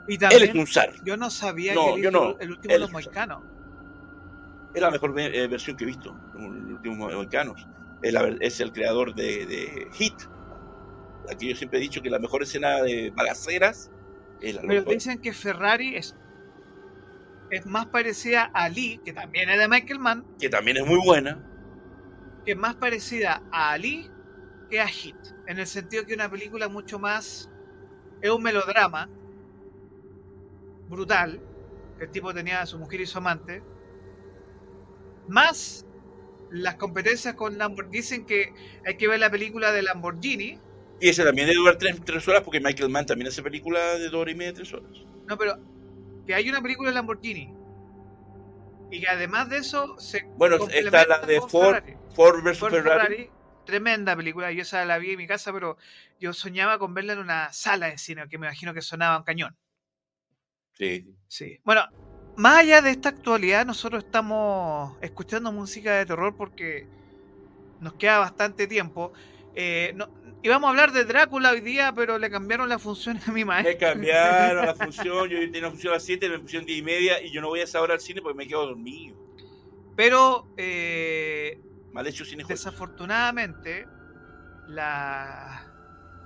Y 0.09 0.15
él 0.15 0.19
también, 0.19 0.43
es 0.45 0.55
un 0.55 0.67
zar. 0.67 0.93
yo 1.05 1.17
no 1.17 1.31
sabía 1.31 1.75
No, 1.75 1.87
que 1.87 1.95
él 1.97 2.03
yo 2.03 2.11
no. 2.11 2.39
el 2.39 2.51
último 2.51 2.71
de 2.71 2.75
Él 2.77 2.81
los 2.83 2.93
mohicanos. 2.93 3.43
Es 4.75 4.81
la 4.81 4.91
mejor 4.91 5.19
eh, 5.19 5.49
versión 5.49 5.77
que 5.77 5.85
he 5.85 5.87
visto, 5.89 6.15
los 6.35 6.73
últimos 6.77 7.13
mexicanos. 7.13 7.67
Es, 8.03 8.13
la 8.13 8.23
ver- 8.23 8.39
es 8.41 8.61
el 8.61 8.73
creador 8.73 9.15
de, 9.15 9.45
de 9.47 9.89
Hit. 9.95 10.15
Aquí 11.31 11.49
yo 11.49 11.57
siempre 11.57 11.79
he 11.79 11.83
dicho 11.83 12.01
que 12.01 12.09
la 12.11 12.19
mejor 12.19 12.43
escena 12.43 12.81
de 12.83 13.11
balaceras 13.11 13.91
Pero 14.41 14.83
dicen 14.85 15.21
que 15.21 15.33
Ferrari 15.33 15.97
es, 15.97 16.17
es 17.51 17.67
más 17.67 17.87
parecida 17.87 18.51
a 18.55 18.69
Lee, 18.69 19.01
que 19.05 19.13
también 19.13 19.51
es 19.51 19.59
de 19.59 19.69
Michael 19.69 19.99
Mann, 19.99 20.25
que 20.39 20.49
también 20.49 20.77
es 20.79 20.87
muy 20.87 20.99
buena. 21.05 21.45
que 22.45 22.53
es 22.53 22.59
más 22.59 22.75
parecida 22.77 23.43
a 23.53 23.73
Ali 23.73 24.11
que 24.71 24.81
a 24.81 24.89
Hit. 24.89 25.17
En 25.47 25.59
el 25.59 25.67
sentido 25.67 26.07
que 26.07 26.15
una 26.15 26.31
película 26.31 26.69
mucho 26.69 26.99
más. 26.99 27.51
Es 28.23 28.31
un 28.31 28.43
melodrama 28.43 29.09
brutal. 30.89 31.41
El 31.99 32.11
tipo 32.11 32.33
tenía 32.35 32.61
a 32.63 32.67
su 32.67 32.79
mujer 32.79 33.01
y 33.01 33.07
su 33.07 33.19
amante. 33.19 33.63
Más 35.29 35.87
las 36.51 36.77
competencias 36.77 37.35
con 37.35 37.59
Lamborghini. 37.59 37.97
Dicen 37.97 38.27
que 38.27 38.53
hay 38.87 38.97
que 38.97 39.09
ver 39.09 39.21
la 39.21 39.31
película 39.31 39.73
de 39.73 39.83
Lamborghini. 39.83 40.59
Y 41.01 41.09
ese 41.09 41.25
también 41.25 41.47
debe 41.47 41.59
durar 41.59 41.77
tres, 41.77 41.99
tres 42.05 42.27
horas 42.29 42.43
porque 42.43 42.61
Michael 42.61 42.91
Mann 42.91 43.07
también 43.07 43.29
hace 43.29 43.43
película 43.43 43.81
de 43.99 44.05
dos 44.11 44.21
horas 44.21 44.35
y 44.35 44.37
media, 44.37 44.53
tres 44.55 44.73
horas. 44.73 44.91
No, 45.27 45.39
pero 45.39 45.59
que 46.27 46.35
hay 46.35 46.49
una 46.51 46.61
película 46.61 46.91
de 46.91 46.95
Lamborghini. 46.95 47.55
Y 48.91 49.01
que 49.01 49.09
además 49.09 49.49
de 49.49 49.59
eso 49.59 49.99
se 49.99 50.25
Bueno, 50.37 50.57
está 50.69 51.07
la 51.07 51.21
de 51.21 51.41
Ford, 51.41 51.77
Ferrari. 51.77 51.97
Ford 52.15 52.43
Ferrari. 52.43 52.83
Ferrari, 52.83 53.31
tremenda 53.65 54.17
película. 54.17 54.51
Yo 54.53 54.63
esa 54.63 54.85
la 54.85 54.99
vi 54.99 55.13
en 55.13 55.19
mi 55.19 55.27
casa, 55.27 55.53
pero 55.53 55.79
yo 56.19 56.33
soñaba 56.33 56.79
con 56.79 56.93
verla 56.93 57.13
en 57.15 57.21
una 57.21 57.53
sala 57.53 57.87
de 57.87 57.99
cine, 57.99 58.29
que 58.29 58.37
me 58.37 58.47
imagino 58.47 58.75
que 58.75 58.83
sonaba 58.83 59.17
un 59.19 59.25
cañón. 59.25 59.57
Sí. 60.73 61.15
Sí. 61.29 61.61
Bueno, 61.65 61.83
más 62.37 62.59
allá 62.59 62.83
de 62.83 62.91
esta 62.91 63.11
actualidad, 63.11 63.65
nosotros 63.65 64.05
estamos 64.05 64.97
escuchando 65.01 65.53
música 65.53 65.95
de 65.95 66.07
terror 66.07 66.37
porque 66.37 66.87
nos 67.81 67.95
queda 67.95 68.19
bastante 68.19 68.67
tiempo. 68.67 69.13
Eh, 69.55 69.93
no- 69.95 70.09
íbamos 70.43 70.69
a 70.69 70.71
hablar 70.71 70.93
de 70.93 71.05
Drácula 71.05 71.51
hoy 71.51 71.61
día, 71.61 71.93
pero 71.95 72.19
le 72.19 72.31
cambiaron 72.31 72.69
la 72.69 72.79
función 72.79 73.19
a 73.27 73.33
mi 73.33 73.41
Me 73.41 73.45
maestro. 73.47 73.79
cambiaron 73.79 74.65
la 74.67 74.75
función, 74.75 75.29
yo 75.29 75.39
tenía 75.39 75.61
una 75.61 75.71
función 75.71 75.93
a 75.93 75.97
las 75.97 76.05
7, 76.05 76.29
me 76.29 76.39
pusieron 76.39 76.67
10 76.67 76.79
y 76.79 76.83
media 76.83 77.23
y 77.23 77.31
yo 77.31 77.41
no 77.41 77.49
voy 77.49 77.61
a 77.61 77.65
esa 77.65 77.81
hora 77.81 77.95
al 77.95 78.01
cine 78.01 78.23
porque 78.23 78.37
me 78.37 78.47
quedo 78.47 78.67
dormido. 78.67 79.17
Pero 79.97 80.47
eh, 80.57 81.59
Mal 81.93 82.07
hecho 82.07 82.25
cine 82.25 82.45
desafortunadamente, 82.49 83.87
la- 84.69 85.67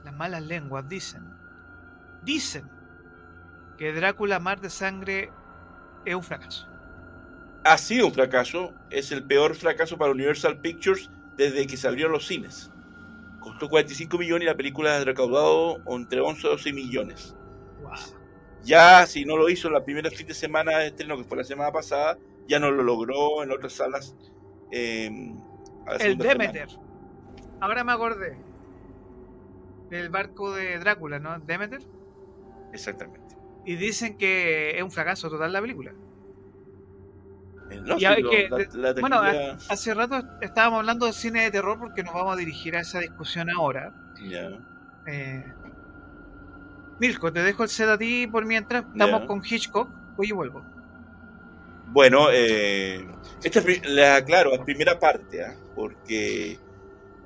las 0.05 0.14
malas 0.14 0.42
lenguas 0.42 0.88
dicen, 0.88 1.22
dicen 2.22 2.70
que 3.79 3.92
Drácula 3.92 4.38
Mar 4.38 4.61
de 4.61 4.70
Sangre 4.70 5.31
es 6.05 6.14
un 6.14 6.22
fracaso. 6.22 6.68
Ha 7.64 7.79
sido 7.79 8.07
un 8.07 8.14
fracaso, 8.14 8.74
es 8.90 9.11
el 9.11 9.24
peor 9.24 9.55
fracaso 9.57 9.96
para 9.96 10.12
Universal 10.12 10.61
Pictures 10.61 11.11
desde 11.37 11.66
que 11.66 11.77
se 11.77 11.88
abrieron 11.88 12.12
los 12.12 12.27
cines. 12.27 12.70
Costó 13.44 13.68
45 13.68 14.16
millones 14.16 14.42
y 14.44 14.46
la 14.46 14.57
película 14.57 14.96
ha 14.96 15.04
recaudado 15.04 15.76
entre 15.94 16.20
11 16.20 16.46
y 16.46 16.50
12 16.50 16.72
millones. 16.72 17.37
Ya, 18.62 19.07
si 19.07 19.26
no 19.26 19.37
lo 19.37 19.50
hizo 19.50 19.68
en 19.68 19.74
la 19.74 19.85
primera 19.85 20.11
fin 20.11 20.26
de 20.26 20.33
semana 20.33 20.78
de 20.78 20.87
estreno, 20.87 21.18
que 21.18 21.24
fue 21.24 21.37
la 21.37 21.44
semana 21.44 21.70
pasada, 21.70 22.16
ya 22.48 22.59
no 22.59 22.70
lo 22.70 22.83
logró 22.83 23.42
en 23.42 23.50
otras 23.50 23.74
salas. 23.74 24.16
Em, 24.70 25.37
el 26.00 26.16
Demeter. 26.16 26.68
Ahora 27.61 27.85
me 27.85 27.92
acordé. 27.92 28.38
Del 29.90 30.09
barco 30.09 30.54
de 30.54 30.78
Drácula, 30.78 31.18
¿no? 31.18 31.38
Demeter. 31.40 31.83
Exactamente. 32.72 33.37
Y 33.66 33.76
dicen 33.76 34.16
que 34.16 34.78
es 34.78 34.83
un 34.83 34.90
fracaso 34.90 35.28
total 35.28 35.52
la 35.52 35.61
película. 35.61 35.92
Bueno, 39.00 39.20
hace 39.68 39.94
rato 39.94 40.22
estábamos 40.40 40.81
hablando 40.81 41.07
de 41.07 41.12
cine 41.12 41.44
de 41.44 41.50
terror 41.50 41.79
porque 41.79 42.03
nos 42.03 42.14
vamos 42.14 42.35
a 42.35 42.37
dirigir 42.37 42.77
a 42.77 42.81
esa 42.81 43.00
discusión 43.00 43.50
ahora. 43.50 43.92
Ya. 44.22 44.50
Eh, 45.07 45.44
Milko, 46.98 47.33
te 47.33 47.42
dejo 47.42 47.62
el 47.62 47.68
set 47.68 47.88
a 47.88 47.98
ti 47.98 48.27
por 48.27 48.44
mientras. 48.44 48.85
Estamos 48.92 49.27
con 49.27 49.42
Hitchcock. 49.44 49.88
Hoy 50.16 50.33
vuelvo. 50.33 50.64
Bueno, 51.88 52.29
eh, 52.33 53.07
esta 53.42 53.61
es 53.61 53.87
la, 53.88 54.24
claro, 54.24 54.50
la 54.57 54.64
primera 54.64 54.98
parte, 54.98 55.44
¿ah? 55.44 55.55
porque 55.74 56.59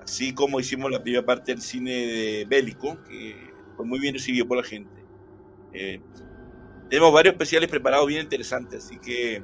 así 0.02 0.34
como 0.34 0.58
hicimos 0.60 0.90
la 0.90 1.02
primera 1.02 1.24
parte 1.24 1.52
del 1.52 1.62
cine 1.62 1.90
de 1.90 2.46
bélico, 2.48 3.02
que 3.04 3.52
fue 3.76 3.86
muy 3.86 3.98
bien 3.98 4.14
recibido 4.14 4.46
por 4.46 4.56
la 4.56 4.64
gente, 4.64 5.04
eh, 5.72 6.00
tenemos 6.90 7.12
varios 7.12 7.34
especiales 7.34 7.68
preparados 7.70 8.06
bien 8.08 8.22
interesantes, 8.22 8.84
así 8.84 8.98
que 8.98 9.42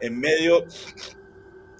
en 0.00 0.18
medio, 0.18 0.64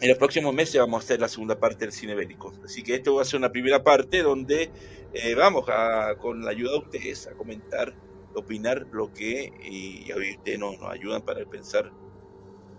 en 0.00 0.08
los 0.08 0.18
próximos 0.18 0.54
meses 0.54 0.80
vamos 0.80 1.02
a 1.02 1.04
hacer 1.04 1.20
la 1.20 1.28
segunda 1.28 1.58
parte 1.58 1.84
del 1.84 1.92
cine 1.92 2.14
bélico. 2.14 2.52
Así 2.64 2.82
que 2.82 2.94
esto 2.94 3.14
va 3.14 3.22
a 3.22 3.24
ser 3.24 3.38
una 3.38 3.52
primera 3.52 3.82
parte 3.82 4.22
donde 4.22 4.70
eh, 5.12 5.34
vamos 5.34 5.64
a, 5.68 6.14
con 6.18 6.42
la 6.42 6.50
ayuda 6.50 6.72
de 6.72 6.78
ustedes, 6.78 7.26
a 7.26 7.32
comentar, 7.32 7.94
opinar 8.34 8.86
lo 8.92 9.12
que, 9.12 9.52
y, 9.62 10.10
ustedes 10.12 10.58
nos, 10.58 10.78
nos 10.78 10.90
ayudan 10.90 11.22
para 11.22 11.44
pensar 11.44 11.92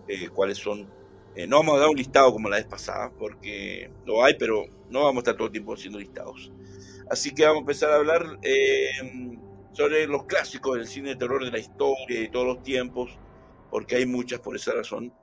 eh, 0.08 0.30
cuáles 0.30 0.58
son. 0.58 0.90
Eh, 1.36 1.48
no 1.48 1.58
vamos 1.58 1.76
a 1.76 1.80
dar 1.80 1.90
un 1.90 1.96
listado 1.98 2.32
como 2.32 2.50
la 2.50 2.58
vez 2.58 2.66
pasada, 2.66 3.12
porque 3.18 3.92
lo 4.06 4.24
hay, 4.24 4.36
pero 4.40 4.66
no 4.90 5.04
vamos 5.04 5.18
a 5.18 5.20
estar 5.20 5.36
todo 5.36 5.48
el 5.48 5.52
tiempo 5.52 5.74
haciendo 5.74 6.00
listados. 6.00 6.52
Así 7.10 7.34
que 7.34 7.46
vamos 7.46 7.60
a 7.60 7.62
empezar 7.62 7.92
a 7.92 7.96
hablar 7.96 8.40
sobre 9.74 10.08
los 10.08 10.26
clásicos 10.26 10.78
del 10.78 10.88
cine 10.88 11.10
de 11.10 11.16
terror 11.18 11.44
de 11.44 11.52
la 11.52 11.60
historia 11.60 12.22
y 12.22 12.30
todos 12.30 12.48
los 12.48 12.64
tiempos, 12.64 13.12
porque 13.70 13.98
hay 13.98 14.06
muchas 14.06 14.40
por 14.40 14.56
esa 14.56 14.74
razón. 14.74 15.14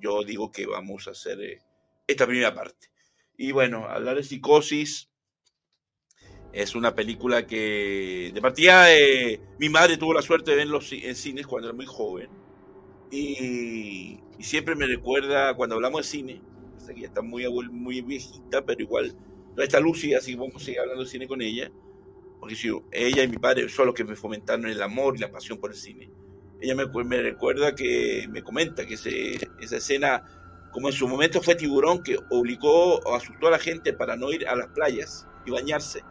Yo 0.00 0.22
digo 0.24 0.50
que 0.50 0.66
vamos 0.66 1.08
a 1.08 1.12
hacer 1.12 1.62
esta 2.06 2.26
primera 2.26 2.54
parte. 2.54 2.88
Y 3.36 3.52
bueno, 3.52 3.86
hablar 3.86 4.16
de 4.16 4.22
psicosis, 4.22 5.10
es 6.52 6.74
una 6.74 6.94
película 6.94 7.46
que, 7.46 8.32
de 8.34 8.40
partida, 8.42 8.92
eh, 8.92 9.40
mi 9.58 9.68
madre 9.68 9.96
tuvo 9.96 10.14
la 10.14 10.22
suerte 10.22 10.50
de 10.50 10.58
verlo 10.58 10.80
en 10.90 11.14
cines 11.14 11.46
cuando 11.46 11.68
era 11.68 11.76
muy 11.76 11.86
joven. 11.86 12.28
Y, 13.10 14.20
siempre 14.40 14.74
me 14.74 14.86
recuerda 14.86 15.54
cuando 15.54 15.76
hablamos 15.76 16.02
de 16.02 16.08
cine, 16.08 16.42
que 16.94 17.02
ya 17.02 17.06
está 17.06 17.22
muy, 17.22 17.46
muy 17.70 18.00
viejita, 18.00 18.64
pero 18.64 18.82
igual 18.82 19.14
no 19.56 19.62
está 19.62 19.78
lúcida, 19.78 20.18
así 20.18 20.32
que 20.32 20.40
vamos 20.40 20.56
a 20.56 20.64
seguir 20.64 20.80
hablando 20.80 21.04
de 21.04 21.10
cine 21.10 21.28
con 21.28 21.40
ella. 21.40 21.70
Porque 22.40 22.56
si 22.56 22.68
ella 22.90 23.22
y 23.22 23.28
mi 23.28 23.36
padre 23.36 23.68
son 23.68 23.86
los 23.86 23.94
que 23.94 24.04
me 24.04 24.16
fomentaron 24.16 24.66
el 24.66 24.82
amor 24.82 25.16
y 25.16 25.20
la 25.20 25.30
pasión 25.30 25.58
por 25.58 25.70
el 25.70 25.76
cine. 25.76 26.10
Ella 26.60 26.74
me, 26.74 26.86
me 27.04 27.22
recuerda 27.22 27.74
que, 27.74 28.28
me 28.30 28.42
comenta 28.42 28.86
que 28.86 28.94
esa 28.94 29.76
escena, 29.76 30.24
como 30.70 30.88
en 30.88 30.94
su 30.94 31.08
momento 31.08 31.40
fue 31.42 31.54
tiburón, 31.54 32.02
que 32.02 32.18
obligó 32.28 32.98
o 32.98 33.14
asustó 33.14 33.48
a 33.48 33.52
la 33.52 33.58
gente 33.58 33.92
para 33.92 34.16
no 34.16 34.30
ir 34.30 34.46
a 34.46 34.54
las 34.56 34.68
playas 34.68 35.26
y 35.46 35.50
bañarse 35.50 36.02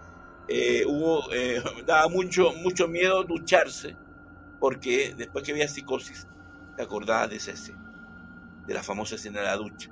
eh, 0.51 0.83
hubo, 0.85 1.31
eh, 1.31 1.61
daba 1.85 2.09
mucho, 2.09 2.51
mucho 2.53 2.87
miedo 2.87 3.23
ducharse, 3.23 3.95
porque 4.59 5.13
después 5.15 5.43
que 5.43 5.51
había 5.51 5.67
psicosis, 5.67 6.27
te 6.75 6.83
acordabas 6.83 7.29
de 7.29 7.35
esa 7.35 7.51
escena, 7.51 8.63
de 8.65 8.73
la 8.73 8.81
famosa 8.81 9.15
escena 9.15 9.41
de 9.41 9.45
la 9.45 9.57
ducha. 9.57 9.91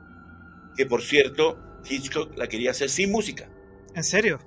Que 0.75 0.87
por 0.87 1.03
cierto, 1.03 1.59
Hitchcock 1.87 2.35
la 2.37 2.47
quería 2.47 2.71
hacer 2.71 2.89
sin 2.89 3.11
música. 3.11 3.49
¿En 3.93 4.03
serio? 4.03 4.39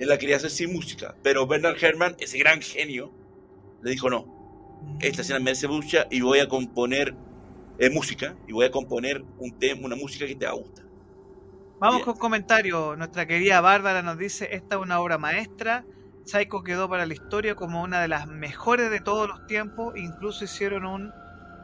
Él 0.00 0.08
la 0.08 0.18
quería 0.18 0.36
hacer 0.36 0.50
sin 0.50 0.72
música, 0.72 1.14
pero 1.22 1.46
Bernard 1.46 1.82
Herrmann, 1.82 2.16
ese 2.18 2.38
gran 2.38 2.60
genio, 2.60 3.12
le 3.82 3.92
dijo 3.92 4.10
no, 4.10 4.31
esta 5.00 5.22
escena 5.22 5.40
merece 5.40 5.66
ducha 5.66 6.06
y 6.10 6.20
voy 6.20 6.38
a 6.38 6.48
componer 6.48 7.14
eh, 7.78 7.90
música, 7.90 8.36
y 8.46 8.52
voy 8.52 8.66
a 8.66 8.70
componer 8.70 9.24
un 9.38 9.58
tema, 9.58 9.86
una 9.86 9.96
música 9.96 10.26
que 10.26 10.36
te 10.36 10.46
va 10.46 10.52
a 10.52 10.54
gustar. 10.54 10.84
Vamos 11.80 12.04
con 12.04 12.16
comentarios. 12.16 12.96
Nuestra 12.96 13.26
querida 13.26 13.60
Bárbara 13.60 14.02
nos 14.02 14.16
dice, 14.16 14.48
esta 14.52 14.76
es 14.76 14.82
una 14.82 15.00
obra 15.00 15.18
maestra. 15.18 15.84
Psycho 16.24 16.62
quedó 16.62 16.88
para 16.88 17.06
la 17.06 17.12
historia 17.12 17.56
como 17.56 17.82
una 17.82 18.00
de 18.00 18.06
las 18.06 18.28
mejores 18.28 18.88
de 18.88 19.00
todos 19.00 19.26
los 19.26 19.44
tiempos. 19.46 19.96
Incluso 19.96 20.44
hicieron 20.44 20.86
un 20.86 21.12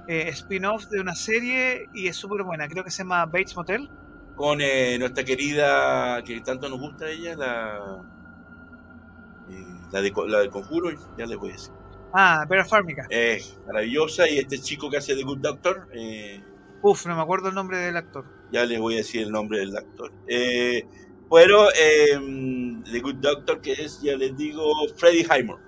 eh, 0.08 0.28
spin-off 0.30 0.86
de 0.86 1.00
una 1.00 1.14
serie 1.14 1.86
y 1.94 2.08
es 2.08 2.16
súper 2.16 2.42
buena. 2.42 2.66
Creo 2.66 2.82
que 2.82 2.90
se 2.90 3.04
llama 3.04 3.26
Bates 3.26 3.54
Motel. 3.54 3.88
Con 4.34 4.60
eh, 4.60 4.98
nuestra 4.98 5.22
querida, 5.22 6.20
que 6.24 6.40
tanto 6.40 6.68
nos 6.68 6.80
gusta 6.80 7.08
ella, 7.08 7.36
la, 7.36 8.02
la, 9.92 10.00
de, 10.00 10.12
la 10.26 10.38
del 10.40 10.50
conjuro, 10.50 10.90
ya 11.16 11.26
les 11.26 11.38
voy 11.38 11.50
a 11.50 11.52
decir. 11.52 11.77
Ah, 12.12 12.46
Vera 12.48 12.64
Farmiga. 12.64 13.06
Es 13.10 13.58
maravillosa 13.66 14.28
y 14.28 14.38
este 14.38 14.58
chico 14.58 14.90
que 14.90 14.96
hace 14.96 15.14
The 15.14 15.22
Good 15.22 15.38
Doctor. 15.38 15.88
Uf, 16.82 17.06
no 17.06 17.16
me 17.16 17.22
acuerdo 17.22 17.48
el 17.48 17.54
nombre 17.54 17.78
del 17.78 17.96
actor 17.96 18.38
ya 18.50 18.64
les 18.64 18.78
voy 18.78 18.94
a 18.94 18.98
decir 18.98 19.22
el 19.22 19.30
nombre 19.30 19.58
del 19.58 19.76
actor. 19.76 20.12
Eh, 20.26 20.84
pero 21.30 21.68
eh, 21.70 22.18
The 22.90 23.00
Good 23.00 23.16
Doctor, 23.16 23.60
que 23.60 23.72
es, 23.72 24.00
ya 24.02 24.16
les 24.16 24.36
digo, 24.36 24.72
Freddie 24.96 25.24
Highmore, 25.24 25.62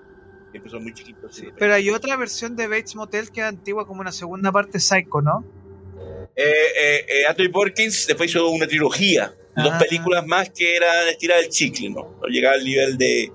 que 0.52 0.58
empezó 0.58 0.80
muy 0.80 0.94
chiquito. 0.94 1.28
pero 1.58 1.74
hay 1.74 1.90
otra 1.90 2.16
versión 2.16 2.56
de 2.56 2.66
Bates 2.66 2.96
Motel 2.96 3.30
que 3.30 3.40
es 3.40 3.46
antigua, 3.46 3.86
como 3.86 4.00
una 4.00 4.12
segunda 4.12 4.50
parte 4.52 4.80
Psycho, 4.80 5.20
¿no? 5.20 5.44
Eh, 6.36 6.44
eh, 6.44 7.06
eh 7.08 7.26
Anthony 7.28 7.50
Porkins 7.52 8.06
después 8.06 8.30
hizo 8.30 8.48
una 8.48 8.66
trilogía, 8.66 9.34
dos 9.56 9.72
ah. 9.72 9.78
películas 9.78 10.26
más 10.26 10.48
que 10.50 10.76
eran 10.76 11.08
estiradas 11.08 11.42
del 11.42 11.52
chicle, 11.52 11.90
¿no? 11.90 12.16
No 12.22 12.28
llegaba 12.28 12.54
al 12.54 12.64
nivel 12.64 12.96
de, 12.96 13.30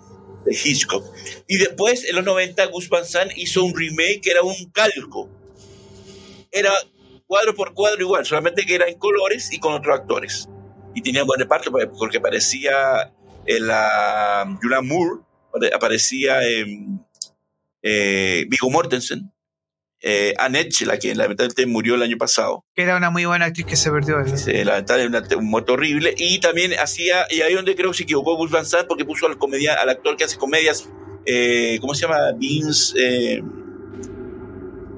de 0.46 0.56
Hitchcock. 0.56 1.06
Y 1.48 1.58
después, 1.58 2.06
en 2.08 2.16
los 2.16 2.24
90, 2.24 2.66
Gus 2.68 2.88
Van 2.90 3.06
Sant 3.06 3.32
hizo 3.36 3.64
un 3.64 3.76
remake 3.76 4.22
que 4.22 4.32
era 4.32 4.42
un 4.42 4.72
calco. 4.72 5.30
Era 6.52 6.72
cuadro 7.28 7.54
por 7.56 7.74
cuadro 7.74 8.02
igual, 8.02 8.26
solamente 8.26 8.66
que 8.66 8.76
era 8.76 8.88
en 8.88 8.98
colores 8.98 9.52
y 9.52 9.60
con 9.60 9.74
otros 9.74 10.00
actores. 10.00 10.48
Y 10.94 11.02
tenía 11.02 11.24
buen 11.24 11.40
reparto 11.40 11.72
porque 11.98 12.20
aparecía 12.20 13.12
la 13.46 14.58
Julian 14.62 14.88
Moore, 14.88 15.22
aparecía 15.74 16.40
eh, 17.82 18.48
Mortensen, 18.70 19.32
eh, 20.02 20.34
Annette, 20.38 20.82
la 20.82 20.98
que 20.98 21.16
lamentablemente 21.16 21.66
murió 21.66 21.96
el 21.96 22.04
año 22.04 22.18
pasado. 22.18 22.64
Que 22.76 22.84
era 22.84 22.98
una 22.98 23.10
muy 23.10 23.26
buena 23.26 23.46
actriz 23.46 23.66
que 23.66 23.76
se 23.76 23.92
perdió. 23.92 24.20
¿eh? 24.22 24.38
Sí, 24.38 24.64
lamentablemente 24.64 25.36
un 25.36 25.46
muerto 25.46 25.74
horrible. 25.74 26.14
Y 26.18 26.40
también 26.40 26.74
hacía, 26.74 27.26
y 27.30 27.42
ahí 27.42 27.54
donde 27.54 27.76
creo 27.76 27.92
que 27.92 27.98
se 27.98 28.04
equivocó 28.04 28.36
Gus 28.36 28.52
Van 28.52 28.66
Sant 28.66 28.88
porque 28.88 29.06
puso 29.06 29.28
al, 29.28 29.38
comedia, 29.38 29.74
al 29.76 29.90
actor 29.90 30.16
que 30.18 30.26
hace 30.26 30.38
comedias, 30.38 30.88
eh, 31.26 31.78
¿cómo 31.82 31.96
se 31.96 32.04
llama? 32.04 32.32
Vince... 32.38 32.94
Eh, 32.98 33.44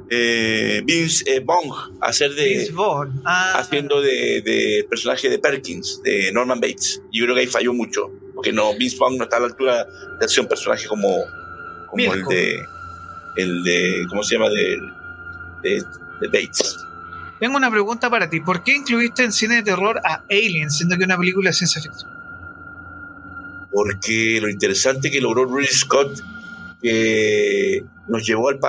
eh, 0.09 0.81
Vince 0.85 1.23
eh, 1.27 1.41
Bong 1.41 1.69
hacer 1.99 2.33
de 2.33 2.71
ah. 3.25 3.59
haciendo 3.59 4.01
de, 4.01 4.85
personaje 4.89 5.29
de 5.29 5.37
Perkins 5.37 6.01
de 6.01 6.31
Norman 6.31 6.61
Bates 6.61 7.01
yo 7.11 7.25
creo 7.25 7.35
que 7.35 7.41
ahí 7.41 7.47
falló 7.47 7.73
mucho 7.73 8.09
porque 8.33 8.53
no 8.53 8.73
Vince 8.77 8.95
Bong 8.97 9.17
no 9.17 9.25
está 9.25 9.35
a 9.35 9.41
la 9.41 9.47
altura 9.47 9.85
de 10.17 10.25
hacer 10.25 10.43
un 10.43 10.47
personaje 10.47 10.87
como 10.87 11.09
como 11.89 12.13
el 12.13 12.23
de 12.23 12.57
el 13.37 13.63
de 13.63 14.05
cómo 14.09 14.23
se 14.23 14.35
llama 14.35 14.49
de, 14.49 14.77
de, 15.63 16.27
Bates 16.27 16.77
tengo 17.39 17.55
una 17.55 17.71
pregunta 17.71 18.09
para 18.09 18.29
ti 18.29 18.41
¿por 18.41 18.63
qué 18.63 18.75
incluiste 18.75 19.23
en 19.23 19.31
cine 19.31 19.55
de 19.55 19.63
terror 19.63 20.01
a 20.03 20.23
Alien 20.29 20.69
siendo 20.69 20.95
que 20.97 21.03
es 21.03 21.07
una 21.07 21.17
película 21.17 21.49
de 21.49 21.53
ciencia 21.53 21.81
ficción? 21.81 22.11
porque 23.71 24.39
lo 24.41 24.49
interesante 24.49 25.11
que 25.11 25.21
logró 25.21 25.45
Ridley 25.45 25.67
Scott 25.67 26.19
que 26.81 27.83
nos 28.07 28.25
llevó 28.25 28.49
al, 28.49 28.59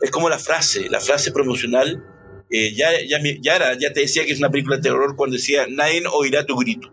es 0.00 0.10
como 0.10 0.28
la 0.28 0.38
frase, 0.38 0.88
la 0.88 1.00
frase 1.00 1.32
promocional. 1.32 2.02
Eh, 2.50 2.74
ya, 2.74 2.90
ya, 3.08 3.18
ya, 3.40 3.78
ya 3.78 3.92
te 3.92 4.00
decía 4.00 4.24
que 4.24 4.32
es 4.32 4.38
una 4.38 4.50
película 4.50 4.76
de 4.76 4.82
terror 4.82 5.16
cuando 5.16 5.36
decía 5.36 5.66
nadie 5.68 6.02
oirá 6.12 6.44
tu 6.44 6.56
grito. 6.56 6.92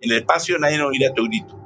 En 0.00 0.12
el 0.12 0.18
espacio 0.18 0.58
nadie 0.58 0.80
oirá 0.80 1.12
tu 1.12 1.24
grito. 1.24 1.60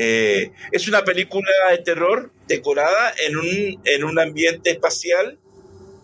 Eh, 0.00 0.52
es 0.70 0.86
una 0.86 1.02
película 1.02 1.50
de 1.72 1.78
terror 1.78 2.32
decorada 2.46 3.12
en 3.26 3.36
un, 3.36 3.80
en 3.84 4.04
un 4.04 4.18
ambiente 4.20 4.70
espacial 4.70 5.38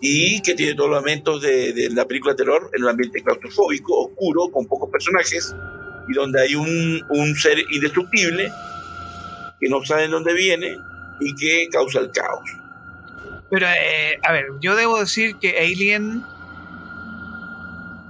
y 0.00 0.42
que 0.42 0.54
tiene 0.54 0.74
todos 0.74 0.90
los 0.90 1.00
elementos 1.02 1.40
de, 1.40 1.72
de, 1.72 1.90
la 1.90 2.04
película 2.04 2.32
de 2.34 2.38
terror 2.38 2.70
en 2.74 2.82
un 2.82 2.90
ambiente 2.90 3.22
claustrofóbico, 3.22 4.06
oscuro, 4.06 4.50
con 4.50 4.66
pocos 4.66 4.90
personajes 4.90 5.54
y 6.08 6.12
donde 6.12 6.42
hay 6.42 6.56
un, 6.56 7.02
un 7.08 7.36
ser 7.36 7.58
indestructible 7.70 8.50
que 9.60 9.68
no 9.68 9.84
sabe 9.84 10.08
dónde 10.08 10.34
viene 10.34 10.76
y 11.20 11.34
que 11.36 11.68
causa 11.70 12.00
el 12.00 12.10
caos. 12.10 12.50
Pero, 13.50 13.66
eh, 13.68 14.18
a 14.22 14.32
ver, 14.32 14.46
yo 14.60 14.74
debo 14.74 14.98
decir 14.98 15.36
que 15.36 15.56
Alien. 15.58 16.24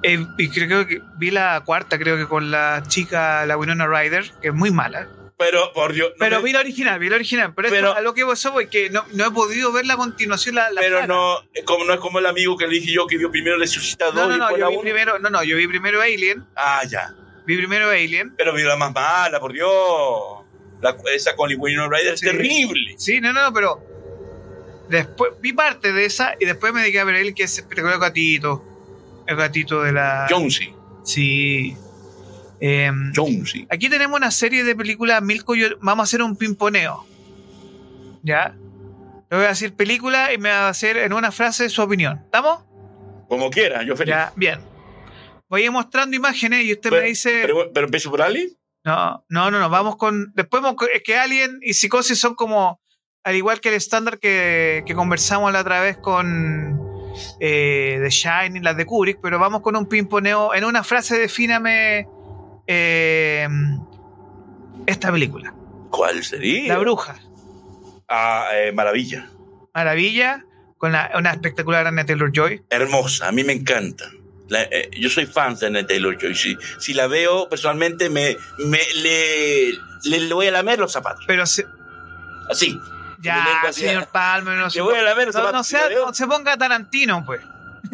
eh, 0.02 0.26
y 0.38 0.48
creo 0.48 0.86
que 0.86 1.02
vi 1.16 1.30
la 1.30 1.62
cuarta, 1.64 1.98
creo 1.98 2.16
que 2.16 2.26
con 2.26 2.50
la 2.50 2.82
chica, 2.88 3.44
la 3.46 3.58
Winona 3.58 3.86
Ryder, 3.86 4.24
que 4.40 4.48
es 4.48 4.54
muy 4.54 4.70
mala. 4.70 5.08
Pero, 5.36 5.72
por 5.72 5.92
Dios. 5.92 6.10
no 6.10 6.16
Pero 6.18 6.38
me- 6.38 6.44
vi 6.44 6.52
la 6.52 6.60
original, 6.60 6.98
vi 7.00 7.08
la 7.08 7.16
original. 7.16 7.52
Pero, 7.54 7.68
esto, 7.68 7.76
Pero- 7.76 7.94
a 7.96 8.00
lo 8.00 8.14
que 8.14 8.24
pasó 8.24 8.52
fue 8.52 8.68
que 8.70 8.88
no, 8.90 9.04
no 9.12 9.26
he 9.26 9.30
podido 9.32 9.72
ver 9.72 9.84
la 9.84 9.96
continuación. 9.96 10.54
La, 10.54 10.70
la 10.70 10.80
pero 10.80 11.06
no, 11.08 11.38
como, 11.64 11.84
no 11.84 11.92
es 11.94 12.00
como 12.00 12.20
el 12.20 12.26
amigo 12.26 12.56
que 12.56 12.66
le 12.68 12.74
dije 12.74 12.92
yo 12.92 13.06
que 13.08 13.16
vio 13.18 13.30
primero 13.30 13.58
Resucitado 13.58 14.12
No, 14.12 14.28
no, 14.28 14.34
y 14.36 14.38
no, 14.38 14.44
después 14.46 14.60
yo 14.60 14.68
vi 14.68 14.74
uno. 14.74 14.82
primero, 14.82 15.18
no, 15.18 15.30
no, 15.30 15.42
yo 15.42 15.56
vi 15.56 15.66
primero 15.66 16.00
Alien, 16.00 16.44
Ah, 16.54 16.82
ya. 16.88 17.12
vi 17.46 17.56
primero 17.56 17.90
Alien. 17.90 18.32
Pero 18.36 18.54
vio 18.54 18.68
la 18.68 18.76
más 18.76 18.92
mala, 18.94 19.40
por 19.40 19.52
Dios. 19.52 19.70
La- 20.80 20.96
esa 21.12 21.34
con 21.34 21.50
Ryder 21.90 22.16
Sí. 22.16 22.26
es 22.26 22.32
terrible. 22.32 22.94
Sí, 22.98 23.20
no, 23.20 23.32
no, 23.32 23.52
pero 23.52 23.82
después 24.88 25.32
vi 25.40 25.52
parte 25.52 25.92
de 25.92 26.04
esa 26.04 26.34
y 26.38 26.44
después 26.44 26.72
me 26.72 26.80
dediqué 26.82 27.00
a 27.00 27.04
ver 27.04 27.16
Alien, 27.16 27.34
que 27.34 27.42
es 27.44 27.58
el 27.58 27.98
gatito. 27.98 28.62
El 29.26 29.36
gatito 29.36 29.82
de 29.82 29.92
la. 29.92 30.26
Jonesy. 30.30 30.72
Sí. 31.02 31.76
Em, 32.66 33.12
Jonesy. 33.14 33.66
Aquí 33.68 33.90
tenemos 33.90 34.16
una 34.16 34.30
serie 34.30 34.64
de 34.64 34.74
películas, 34.74 35.20
Milko, 35.22 35.54
yo- 35.54 35.76
vamos 35.82 36.04
a 36.04 36.04
hacer 36.04 36.22
un 36.22 36.34
pimponeo. 36.36 37.04
¿Ya? 38.22 38.54
Le 39.30 39.36
voy 39.36 39.44
a 39.46 39.48
decir 39.50 39.74
película 39.74 40.32
y 40.32 40.38
me 40.38 40.48
va 40.48 40.66
a 40.66 40.68
hacer 40.70 40.96
en 40.96 41.12
una 41.12 41.30
frase 41.30 41.68
su 41.68 41.82
opinión. 41.82 42.20
¿Estamos? 42.24 42.64
Como 43.28 43.50
quiera, 43.50 43.82
yo 43.82 43.94
feliz. 43.96 44.14
Ya, 44.14 44.32
bien. 44.36 44.60
Voy 45.50 45.62
a 45.62 45.64
ir 45.66 45.70
mostrando 45.72 46.16
imágenes 46.16 46.64
y 46.64 46.72
usted 46.72 46.88
Pero- 46.88 47.02
me 47.02 47.08
dice. 47.08 47.40
Pero, 47.42 47.70
pero 47.72 47.84
empiezo 47.86 48.10
por 48.10 48.22
Ali. 48.22 48.56
No, 48.82 49.24
no, 49.28 49.50
no, 49.50 49.58
no, 49.60 49.68
vamos 49.68 49.96
con. 49.96 50.32
Después 50.34 50.62
es 50.94 51.02
que 51.02 51.16
Alien 51.16 51.58
y 51.62 51.74
Psicosis 51.74 52.18
son 52.18 52.34
como. 52.34 52.80
Al 53.24 53.34
igual 53.36 53.60
que 53.60 53.70
el 53.70 53.74
estándar 53.74 54.18
que, 54.18 54.82
que 54.86 54.94
conversamos 54.94 55.50
la 55.52 55.60
otra 55.60 55.80
vez 55.80 55.96
con 55.98 56.78
eh, 57.40 57.98
The 58.02 58.10
Shining, 58.10 58.62
las 58.62 58.76
de 58.76 58.84
Kubrick, 58.84 59.18
pero 59.22 59.38
vamos 59.38 59.62
con 59.62 59.76
un 59.76 59.86
pimponeo. 59.86 60.54
En 60.54 60.64
una 60.64 60.82
frase, 60.84 61.18
defíname 61.18 62.06
eh, 62.66 63.48
esta 64.86 65.10
película. 65.12 65.54
¿Cuál 65.90 66.24
sería? 66.24 66.74
La 66.74 66.78
Bruja. 66.78 67.16
Ah, 68.08 68.48
eh, 68.54 68.72
maravilla. 68.72 69.28
Maravilla, 69.74 70.44
con 70.78 70.92
la- 70.92 71.10
una 71.16 71.30
espectacular 71.32 71.86
Anna 71.86 72.04
Taylor 72.04 72.30
Joy. 72.32 72.62
Hermosa, 72.70 73.28
a 73.28 73.32
mí 73.32 73.44
me 73.44 73.52
encanta. 73.52 74.04
La- 74.48 74.62
eh, 74.64 74.90
yo 74.92 75.08
soy 75.08 75.26
fan 75.26 75.54
de 75.56 75.66
Anna 75.68 75.86
Taylor 75.86 76.16
Joy. 76.20 76.34
Si, 76.34 76.56
si 76.78 76.92
la 76.94 77.06
veo 77.06 77.48
personalmente, 77.48 78.10
me, 78.10 78.36
me 78.58 78.80
le, 78.96 79.72
le, 80.04 80.20
le 80.20 80.34
voy 80.34 80.46
a 80.48 80.50
lamer 80.50 80.78
los 80.78 80.92
zapatos. 80.92 81.24
Pero 81.26 81.46
se- 81.46 81.66
Así. 82.50 82.78
Ya, 83.20 83.46
señor 83.72 84.08
Palmer, 84.08 84.58
no, 84.58 84.68
se- 84.70 84.82
voy 84.82 84.96
a 84.96 85.02
lamer 85.02 85.26
los 85.28 85.34
no- 85.34 85.40
zapatos. 85.40 85.58
no 85.58 85.64
si 85.64 85.70
sea- 85.76 85.88
no 86.06 86.12
se 86.12 86.26
ponga 86.26 86.56
Tarantino, 86.58 87.24
pues. 87.24 87.40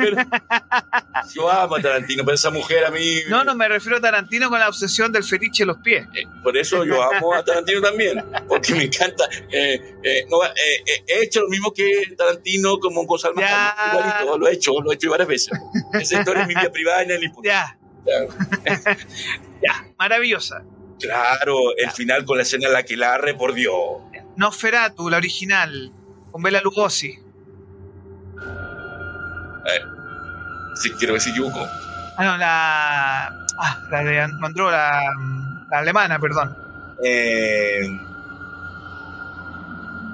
Pero- 0.00 0.16
yo 1.34 1.50
amo 1.50 1.76
a 1.76 1.80
Tarantino, 1.82 2.24
pero 2.24 2.34
esa 2.34 2.50
mujer 2.50 2.84
a 2.84 2.90
mí. 2.90 3.20
No, 3.28 3.44
no 3.44 3.54
me 3.54 3.68
refiero 3.68 3.98
a 3.98 4.00
Tarantino 4.00 4.48
con 4.50 4.58
la 4.58 4.68
obsesión 4.68 5.12
del 5.12 5.24
fetiche 5.24 5.62
de 5.62 5.66
los 5.66 5.78
pies. 5.78 6.06
Eh, 6.14 6.24
Por 6.42 6.56
eso 6.56 6.84
yo 6.84 7.02
amo 7.02 7.34
a 7.34 7.44
Tarantino 7.44 7.80
también, 7.80 8.24
porque 8.48 8.74
me 8.74 8.84
encanta. 8.84 9.24
Eh, 9.50 9.94
eh, 10.02 10.26
no, 10.28 10.38
he 10.44 11.22
hecho 11.22 11.42
lo 11.42 11.48
mismo 11.48 11.72
que 11.72 12.14
Tarantino 12.16 12.78
como 12.78 13.06
Ya. 13.36 13.70
Hayek, 13.70 13.92
igualito, 13.92 14.38
lo 14.38 14.48
he 14.48 14.52
hecho, 14.52 14.72
lo 14.80 14.90
he 14.90 14.94
hecho 14.94 15.10
varias 15.10 15.28
veces. 15.28 15.58
Esa 15.94 16.18
historia 16.20 16.42
es 16.42 16.48
mi 16.48 16.54
vida 16.54 16.70
privada 16.70 17.02
en 17.02 17.10
el 17.10 17.24
impuesto. 17.24 17.48
Ya, 17.48 17.76
ya, 19.62 19.86
maravillosa. 19.98 20.62
Claro, 20.98 21.56
el 21.76 21.90
final 21.92 22.24
con 22.24 22.36
la 22.36 22.42
escena 22.42 22.66
en 22.66 22.72
la 22.74 22.82
que 22.82 22.96
la 22.96 23.14
arre, 23.14 23.34
por 23.34 23.54
Dios. 23.54 23.74
Nosferatu, 24.36 25.08
la 25.10 25.16
original, 25.16 25.92
con 26.30 26.42
Bela 26.42 26.60
Lugosi. 26.60 27.18
Sí, 30.74 30.90
quiero 30.98 31.14
decir 31.14 31.34
Yuko. 31.34 31.60
Ah, 32.16 32.24
no, 32.24 32.36
la. 32.36 33.26
Ah, 33.58 33.82
la 33.90 34.04
de 34.04 34.28
Mandró, 34.38 34.70
la, 34.70 35.00
la 35.70 35.78
alemana, 35.78 36.18
perdón. 36.18 36.56
Eh, 37.04 37.80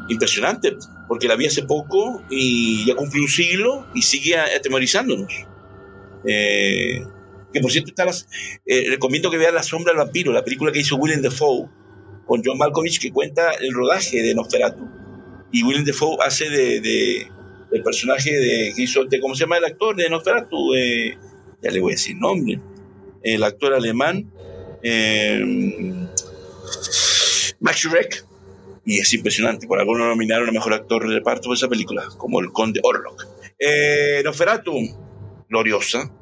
impresionante, 0.09 0.77
porque 1.09 1.29
la 1.29 1.37
vi 1.37 1.47
hace 1.47 1.63
poco 1.63 2.23
y 2.31 2.85
ya 2.87 2.95
cumplió 2.95 3.23
un 3.23 3.29
siglo 3.29 3.87
y 3.95 4.03
sigue 4.03 4.37
atemorizándonos. 4.39 5.33
Eh, 6.25 7.05
que 7.53 7.61
por 7.61 7.71
cierto, 7.71 7.91
está 7.91 8.05
las, 8.05 8.29
eh, 8.67 8.87
recomiendo 8.91 9.31
que 9.31 9.39
vean 9.39 9.55
La 9.55 9.63
Sombra 9.63 9.93
del 9.93 9.99
Vampiro, 9.99 10.33
la 10.33 10.45
película 10.45 10.73
que 10.73 10.81
hizo 10.81 10.97
Willem 10.97 11.23
Dafoe 11.23 11.69
con 12.27 12.43
John 12.45 12.59
Malkovich, 12.59 13.01
que 13.01 13.13
cuenta 13.13 13.53
el 13.53 13.73
rodaje 13.73 14.23
de 14.23 14.35
Nosferatu. 14.35 14.89
Y 15.53 15.63
Willem 15.63 15.85
Dafoe 15.85 16.17
hace 16.25 16.51
de, 16.51 16.81
de- 16.81 17.31
del 17.71 17.83
personaje 17.83 18.33
de, 18.33 18.73
que 18.75 18.83
hizo, 18.83 19.05
de, 19.05 19.21
¿cómo 19.21 19.35
se 19.35 19.45
llama 19.45 19.59
el 19.59 19.65
actor 19.65 19.97
de 19.97 20.09
Nosferatu? 20.09 20.75
Eh, 20.75 21.17
ya 21.63 21.71
le 21.71 21.81
voy 21.81 21.93
a 21.93 21.95
decir 21.95 22.17
nombre. 22.17 22.61
El 23.23 23.43
actor 23.43 23.75
alemán. 23.75 24.31
Eh, 24.83 25.41
Max 27.61 27.79
Schreck. 27.79 28.25
Y 28.85 28.99
es 28.99 29.13
impresionante. 29.15 29.67
Por 29.67 29.81
algo 29.81 29.95
lo 29.97 30.07
nominaron 30.07 30.49
a 30.49 30.53
mejor 30.53 30.73
actor 30.73 31.09
de 31.09 31.15
reparto 31.17 31.49
por 31.49 31.57
esa 31.57 31.69
película, 31.69 32.05
como 32.19 32.41
el 32.41 32.53
Conde 32.53 32.81
Orlok. 32.83 33.27
Eh, 33.59 34.23
Nosferatu, 34.25 34.73
gloriosa, 35.49 36.13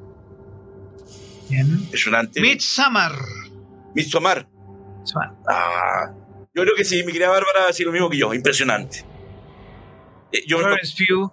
Bien. 1.51 1.66
impresionante. 1.66 2.40
Midsommar. 2.40 3.12
Midsommar. 3.95 4.49
Midsommar. 5.01 5.32
Ah, 5.47 6.14
yo 6.55 6.62
creo 6.62 6.74
que 6.74 6.84
sí, 6.84 7.03
mi 7.05 7.12
querida 7.12 7.28
Bárbara 7.28 7.66
decir 7.66 7.84
lo 7.84 7.92
mismo 7.92 8.09
que 8.09 8.16
yo, 8.16 8.32
impresionante. 8.32 9.05
Eh, 10.35 10.45
yo 10.47 10.59
Florence 10.59 10.95
Pugh. 10.97 11.30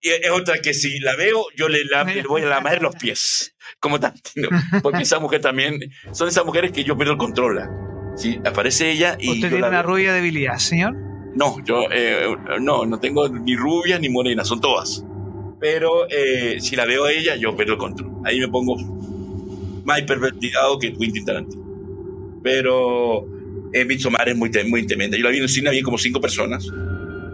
y 0.00 0.08
es 0.10 0.30
otra 0.30 0.58
que 0.60 0.72
si 0.74 0.98
la 1.00 1.16
veo, 1.16 1.44
yo 1.56 1.68
le, 1.68 1.84
la- 1.84 2.04
le 2.04 2.22
voy 2.22 2.42
a 2.42 2.46
lamer 2.46 2.80
los 2.82 2.94
pies, 2.96 3.54
como 3.80 3.98
Tarantino. 4.00 4.48
Porque 4.82 5.02
esa 5.02 5.18
mujer 5.18 5.40
también, 5.40 5.78
son 6.12 6.28
esas 6.28 6.44
mujeres 6.44 6.72
que 6.72 6.84
yo 6.84 6.96
pierdo 6.96 7.12
el 7.12 7.18
control. 7.18 7.58
¿ah? 7.58 7.70
Sí, 8.16 8.38
aparece 8.44 8.90
ella 8.90 9.16
y. 9.20 9.30
Usted 9.30 9.50
tiene 9.50 9.68
una 9.68 9.82
rubia 9.82 10.12
debilidad, 10.12 10.56
señor. 10.58 10.94
No, 11.34 11.62
yo 11.64 11.82
eh, 11.92 12.34
no, 12.60 12.86
no 12.86 12.98
tengo 12.98 13.28
ni 13.28 13.54
rubias 13.56 14.00
ni 14.00 14.08
morenas, 14.08 14.48
son 14.48 14.60
todas. 14.60 15.04
Pero 15.60 16.08
eh, 16.08 16.58
si 16.60 16.74
la 16.76 16.84
veo 16.86 17.04
a 17.04 17.12
ella, 17.12 17.36
yo 17.36 17.54
pierdo 17.56 17.72
el 17.74 17.78
control. 17.78 18.10
Ahí 18.24 18.40
me 18.40 18.48
pongo 18.48 18.76
más 19.84 19.98
hipervertigado 20.00 20.78
que 20.78 20.92
Quentin 20.92 21.24
Tarantino. 21.24 22.40
Pero 22.42 23.26
eh, 23.72 23.84
Midsommar 23.84 24.28
es 24.28 24.36
muy, 24.36 24.50
muy 24.68 24.86
tremenda. 24.86 25.16
Yo 25.16 25.24
la 25.24 25.30
vi 25.30 25.38
en 25.38 25.42
el 25.44 25.48
cine, 25.48 25.68
había 25.68 25.82
como 25.82 25.98
cinco 25.98 26.20
personas. 26.20 26.68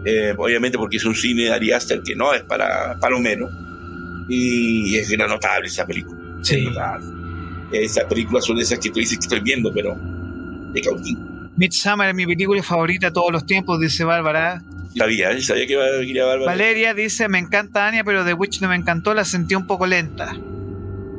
Eh, 0.05 0.33
obviamente 0.37 0.77
porque 0.77 0.97
es 0.97 1.05
un 1.05 1.15
cine 1.15 1.43
de 1.43 1.53
Ari 1.53 1.71
Aster 1.71 2.01
que 2.03 2.15
no 2.15 2.33
es 2.33 2.43
para 2.43 2.97
palomero. 2.99 3.49
Y 4.29 4.95
es 4.95 5.09
gran 5.09 5.29
notable 5.29 5.67
esa 5.67 5.85
película. 5.85 6.19
Sí. 6.41 6.67
Es. 7.71 7.91
Esas 7.91 8.05
películas 8.05 8.45
son 8.45 8.59
esas 8.59 8.79
que 8.79 8.89
tú 8.89 8.99
dices 8.99 9.17
que 9.17 9.23
estoy 9.23 9.39
viendo, 9.41 9.73
pero 9.73 9.95
de 10.73 10.81
cautín. 10.81 11.49
Midsommar 11.57 12.09
es 12.09 12.15
mi 12.15 12.25
película 12.25 12.61
favorita 12.61 13.11
todos 13.11 13.31
los 13.31 13.45
tiempos, 13.45 13.79
dice 13.79 14.03
Bárbara. 14.03 14.61
Sabía, 14.97 15.41
sabía 15.41 15.67
que 15.67 15.73
iba 15.73 15.83
a 15.83 16.03
ir 16.03 16.21
a 16.21 16.25
Bárbara. 16.25 16.51
Valeria 16.51 16.93
dice, 16.93 17.27
me 17.27 17.39
encanta 17.39 17.87
Anya, 17.87 18.03
pero 18.03 18.23
The 18.23 18.33
Witch 18.33 18.61
no 18.61 18.69
me 18.69 18.75
encantó, 18.75 19.13
la 19.13 19.25
sentí 19.25 19.55
un 19.55 19.67
poco 19.67 19.87
lenta. 19.87 20.35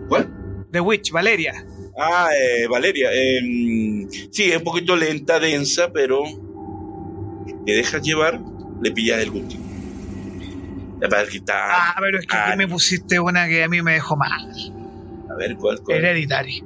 ¿Cuál? 0.09 0.29
The 0.73 0.81
Witch, 0.81 1.11
Valeria. 1.11 1.53
Ah, 1.99 2.29
eh, 2.33 2.67
Valeria. 2.69 3.11
eh, 3.13 4.07
sí, 4.31 4.45
es 4.45 4.57
un 4.59 4.65
poquito 4.65 4.97
lenta, 4.97 5.41
densa, 5.41 5.91
pero 5.93 6.23
te 7.65 7.73
dejas 7.73 8.03
llevar, 8.03 8.41
le 8.83 8.91
pillas 8.93 9.19
el 9.21 9.31
gusto. 9.31 9.57
La 11.01 11.27
quitar. 11.27 11.69
Ah, 11.71 11.95
pero 12.01 12.19
es 12.19 12.27
que 12.27 12.37
aquí 12.37 12.53
Ah. 12.53 12.57
me 12.57 12.67
pusiste 12.69 13.21
una 13.21 13.47
que 13.47 13.63
a 13.65 13.69
mí 13.69 13.83
me 13.83 13.95
dejó 13.95 14.17
mal. 14.17 14.49
A 15.31 15.35
ver, 15.35 15.55
¿cuál, 15.57 15.81
cuál? 15.81 15.99
Hereditary. 15.99 16.65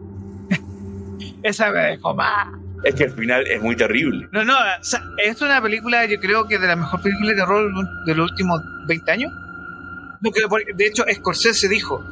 Esa 1.43 1.71
me 1.73 1.81
dejó 1.81 2.15
mal. 2.15 2.49
Es 2.85 2.95
que 2.95 3.05
al 3.05 3.13
final 3.13 3.47
es 3.47 3.61
muy 3.61 3.77
terrible. 3.77 4.29
No, 4.33 4.45
no, 4.45 4.55
o 4.55 4.85
sea, 4.85 5.03
es 5.23 5.41
una 5.43 5.61
película, 5.61 6.07
yo 6.07 6.19
creo 6.21 6.47
que 6.47 6.59
de 6.59 6.67
la 6.67 6.77
mejor 6.77 7.03
película 7.03 7.31
de 7.31 7.37
terror 7.37 7.71
de 8.07 8.15
los 8.15 8.31
últimos 8.31 8.63
20 8.87 9.11
años. 9.11 9.33
De 10.21 10.87
hecho, 10.87 11.05
Scorsese 11.13 11.69
dijo, 11.69 12.03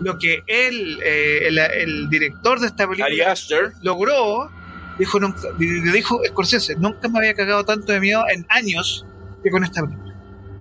lo 0.00 0.18
que 0.18 0.42
él, 0.46 0.98
eh, 1.04 1.42
el, 1.46 1.58
el 1.58 2.08
director 2.10 2.58
de 2.60 2.66
esta 2.66 2.86
película, 2.86 3.06
Ari 3.06 3.20
Aster, 3.22 3.72
logró, 3.82 4.50
dijo, 4.98 5.20
nunca, 5.20 5.40
dijo 5.58 6.20
Scorsese, 6.26 6.76
nunca 6.76 7.08
me 7.08 7.18
había 7.18 7.34
cagado 7.34 7.64
tanto 7.64 7.92
de 7.92 8.00
miedo 8.00 8.24
en 8.30 8.44
años 8.48 9.06
que 9.42 9.50
con 9.50 9.64
esta 9.64 9.82
película. 9.82 10.14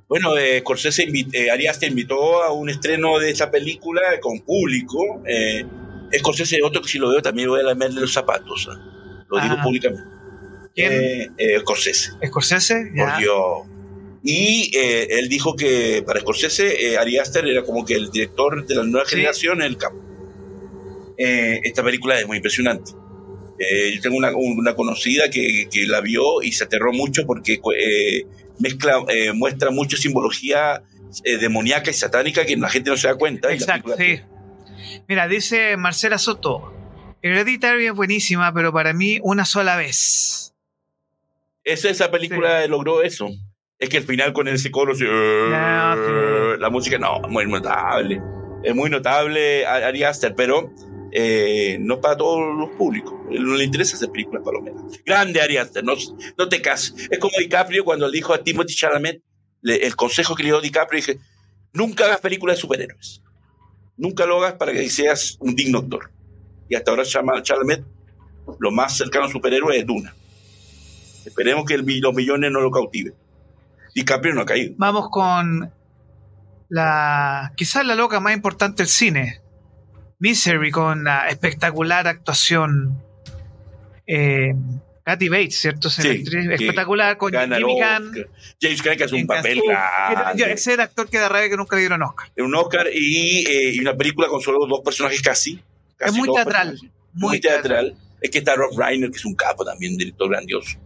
bueno, 0.07 0.37
eh, 0.37 0.59
Scorsese 0.59 1.07
invi- 1.07 1.29
eh, 1.33 1.49
Ari 1.51 1.67
Aster 1.67 1.89
invitó 1.89 2.43
a 2.43 2.51
un 2.51 2.69
estreno 2.69 3.17
de 3.19 3.29
esta 3.31 3.49
película 3.49 4.01
con 4.21 4.39
público. 4.41 5.21
Eh, 5.25 5.63
Scorsese 6.17 6.57
es 6.57 6.63
otro 6.63 6.81
que 6.81 6.89
si 6.89 6.97
lo 6.99 7.09
veo 7.11 7.21
también 7.21 7.47
voy 7.49 7.61
a 7.61 7.63
lamerle 7.63 8.01
los 8.01 8.11
zapatos. 8.13 8.67
¿ah? 8.71 9.25
Lo 9.29 9.39
digo 9.39 9.55
Ah. 9.57 9.63
públicamente. 9.63 10.03
¿Quién? 10.75 10.91
Eh, 10.91 11.29
eh, 11.37 11.59
Scorsese. 11.59 12.11
Scorsese, 12.27 12.91
ya. 12.95 13.05
Por 13.05 13.17
Dios. 13.19 13.67
Y 14.23 14.71
él 14.77 15.29
dijo 15.29 15.55
que 15.55 16.03
para 16.05 16.19
Scorsese, 16.19 16.91
eh, 16.91 16.97
Ari 16.97 17.17
Aster 17.17 17.47
era 17.47 17.63
como 17.63 17.85
que 17.85 17.95
el 17.95 18.11
director 18.11 18.65
de 18.67 18.75
la 18.75 18.83
nueva 18.83 19.05
Sí. 19.07 19.15
generación 19.15 19.61
en 19.61 19.67
el 19.67 19.77
campo. 19.77 19.99
Esta 21.17 21.83
película 21.83 22.19
es 22.19 22.27
muy 22.27 22.37
impresionante. 22.37 22.91
Eh, 23.59 23.93
yo 23.95 24.01
tengo 24.01 24.17
una, 24.17 24.31
una 24.35 24.73
conocida 24.75 25.29
que, 25.29 25.67
que, 25.71 25.85
la 25.85 26.01
vio 26.01 26.41
y 26.41 26.51
se 26.51 26.63
aterró 26.63 26.91
mucho 26.93 27.27
porque 27.27 27.61
eh, 27.77 28.25
mezcla, 28.61 29.03
eh, 29.09 29.33
muestra 29.33 29.71
mucha 29.71 29.97
simbología 29.97 30.83
eh, 31.23 31.37
demoníaca 31.37 31.91
y 31.91 31.93
satánica 31.93 32.45
que 32.45 32.55
la 32.55 32.69
gente 32.69 32.89
no 32.89 32.97
se 32.97 33.07
da 33.07 33.15
cuenta. 33.15 33.51
Exacto, 33.51 33.95
sí. 33.97 34.21
Mira, 35.07 35.27
dice 35.27 35.77
Marcela 35.77 36.17
Soto, 36.17 36.73
Hereditary 37.21 37.87
es 37.87 37.93
buenísima, 37.93 38.53
pero 38.53 38.71
para 38.73 38.93
mí 38.93 39.19
una 39.21 39.45
sola 39.45 39.75
vez. 39.75 40.53
Esa, 41.63 41.89
esa 41.89 42.09
película 42.09 42.65
logró 42.67 43.03
eso. 43.03 43.29
Es 43.77 43.89
que 43.89 43.97
el 43.97 44.03
final 44.03 44.33
con 44.33 44.47
ese 44.47 44.69
coro, 44.69 44.93
la 44.93 46.69
música, 46.71 46.97
no, 46.97 47.19
muy 47.29 47.47
notable. 47.47 48.21
Es 48.63 48.75
muy 48.75 48.91
notable 48.91 49.65
Ari 49.65 50.03
Aster, 50.03 50.35
pero 50.35 50.71
eh, 51.11 51.77
no 51.79 51.99
para 51.99 52.17
todos 52.17 52.57
los 52.57 52.69
públicos. 52.71 53.13
No 53.29 53.55
le 53.55 53.63
interesa 53.63 53.95
hacer 53.95 54.11
películas 54.11 54.43
palomeras. 54.43 54.81
Grande 55.05 55.41
Ari 55.41 55.57
no, 55.83 55.93
no 56.37 56.49
te 56.49 56.61
cases. 56.61 56.95
Es 57.09 57.19
como 57.19 57.33
DiCaprio 57.37 57.83
cuando 57.83 58.07
le 58.07 58.13
dijo 58.13 58.33
a 58.33 58.43
Timothy 58.43 58.75
Chalamet, 58.75 59.21
el 59.63 59.95
consejo 59.95 60.35
que 60.35 60.43
le 60.43 60.49
dio 60.49 60.61
DiCaprio, 60.61 60.97
dije, 60.97 61.19
nunca 61.73 62.05
hagas 62.05 62.21
películas 62.21 62.57
de 62.57 62.61
superhéroes. 62.61 63.21
Nunca 63.97 64.25
lo 64.25 64.37
hagas 64.37 64.53
para 64.53 64.71
que 64.71 64.89
seas 64.89 65.37
un 65.39 65.55
digno 65.55 65.79
actor. 65.79 66.11
Y 66.69 66.75
hasta 66.75 66.91
ahora 66.91 67.03
Chalamet, 67.03 67.83
lo 68.59 68.71
más 68.71 68.97
cercano 68.97 69.25
a 69.25 69.29
superhéroe 69.29 69.77
es 69.77 69.85
Duna. 69.85 70.15
Esperemos 71.25 71.65
que 71.65 71.77
los 71.77 72.15
millones 72.15 72.51
no 72.51 72.61
lo 72.61 72.71
cautiven. 72.71 73.13
DiCaprio 73.93 74.33
no 74.33 74.41
ha 74.41 74.45
caído. 74.45 74.73
Vamos 74.77 75.09
con 75.11 75.71
la 76.69 77.51
quizás 77.57 77.85
la 77.85 77.95
loca 77.95 78.19
más 78.21 78.33
importante 78.33 78.83
del 78.83 78.87
cine. 78.87 79.40
Misery 80.21 80.69
con 80.69 81.03
la 81.03 81.27
espectacular 81.29 82.07
actuación. 82.07 83.03
Eh, 84.05 84.53
Katy 85.03 85.29
Bates, 85.29 85.57
¿cierto? 85.57 85.89
Sí, 85.89 86.23
espectacular 86.51 87.17
con 87.17 87.33
Jimmy 87.33 87.59
Gunn. 87.59 88.27
James 88.61 88.81
Caan 88.83 88.97
que 88.97 89.03
hace 89.03 89.15
un 89.15 89.25
papel 89.25 89.61
Ese 90.47 90.73
era 90.73 90.83
actor 90.83 91.09
que 91.09 91.17
da 91.17 91.27
rabia 91.27 91.49
que 91.49 91.57
nunca 91.57 91.75
le 91.75 91.81
dieron 91.81 92.03
Oscar. 92.03 92.31
Un 92.37 92.53
Oscar 92.53 92.87
y, 92.93 93.43
eh, 93.47 93.71
y, 93.73 93.79
una 93.79 93.97
película 93.97 94.27
con 94.27 94.41
solo 94.41 94.67
dos 94.67 94.81
personajes 94.85 95.23
casi. 95.23 95.59
es 95.99 96.13
muy 96.13 96.31
teatral. 96.31 96.79
Muy, 97.13 97.39
teatral. 97.41 97.95
Es 98.21 98.29
que 98.29 98.37
está 98.37 98.55
Rob 98.55 98.77
Reiner, 98.77 99.09
que 99.09 99.17
es 99.17 99.25
un 99.25 99.33
capo 99.33 99.65
también, 99.65 99.93
un 99.93 99.97
director 99.97 100.29
grandioso. 100.29 100.77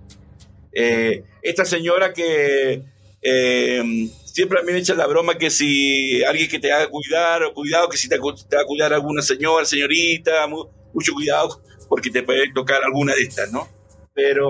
Eh, 0.72 1.24
esta 1.42 1.66
señora 1.66 2.14
que 2.14 2.84
eh, 3.22 4.10
siempre 4.36 4.60
a 4.60 4.64
mí 4.64 4.74
me 4.74 4.80
echan 4.80 4.98
la 4.98 5.08
broma 5.08 5.38
que 5.38 5.50
si 5.50 6.22
alguien 6.26 6.50
que 6.50 6.60
te 6.60 6.70
haga 6.70 6.90
cuidar, 6.90 7.42
o 7.44 7.54
cuidado, 7.54 7.88
que 7.88 7.96
si 7.96 8.10
te, 8.10 8.18
va 8.18 8.32
a 8.62 8.66
cuidar 8.66 8.94
alguna 8.94 9.22
señora, 9.22 9.64
señorita, 9.64 10.46
mucho 10.48 11.14
cuidado, 11.14 11.62
porque 11.88 12.10
te 12.10 12.22
puede 12.22 12.52
tocar 12.52 12.84
alguna 12.84 13.16
de 13.16 13.22
estas, 13.22 13.50
¿no? 13.54 13.70
Pero 14.14 14.50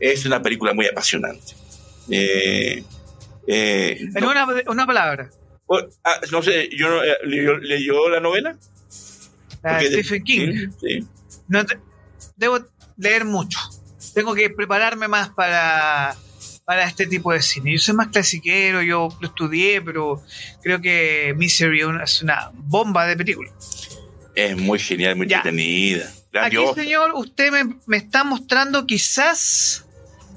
es 0.00 0.26
una 0.26 0.42
película 0.42 0.74
muy 0.74 0.86
apasionante. 0.86 1.54
Eh, 2.10 2.82
eh 3.46 3.96
en 4.16 4.24
una, 4.24 4.44
una, 4.66 4.86
palabra. 4.86 5.30
Oh, 5.66 5.78
ah, 6.02 6.20
no 6.32 6.42
sé, 6.42 6.68
yo, 6.76 7.04
eh, 7.04 7.18
¿leyó, 7.24 8.08
la 8.08 8.18
novela? 8.18 8.58
La 9.62 9.78
de 9.78 9.86
Stephen 9.86 10.24
King. 10.24 10.70
Sí. 10.80 11.06
No 11.46 11.64
debo 12.34 12.58
leer 12.96 13.24
mucho. 13.24 13.60
Tengo 14.14 14.34
que 14.34 14.50
prepararme 14.50 15.06
más 15.06 15.28
para 15.30 16.16
para 16.66 16.84
este 16.84 17.06
tipo 17.06 17.32
de 17.32 17.40
cine. 17.40 17.72
Yo 17.72 17.78
soy 17.78 17.94
más 17.94 18.08
clasiquero, 18.08 18.82
yo 18.82 19.08
lo 19.20 19.28
estudié, 19.28 19.80
pero 19.80 20.20
creo 20.62 20.80
que 20.80 21.32
Misery 21.36 21.80
es 22.02 22.22
una 22.22 22.50
bomba 22.52 23.06
de 23.06 23.16
película. 23.16 23.50
Es 24.34 24.56
muy 24.58 24.80
genial, 24.80 25.14
muy 25.14 25.24
entretenida. 25.24 26.12
Aquí, 26.34 26.58
señor, 26.74 27.12
usted 27.14 27.52
me, 27.86 27.96
está 27.96 28.24
mostrando 28.24 28.84
quizás... 28.84 29.86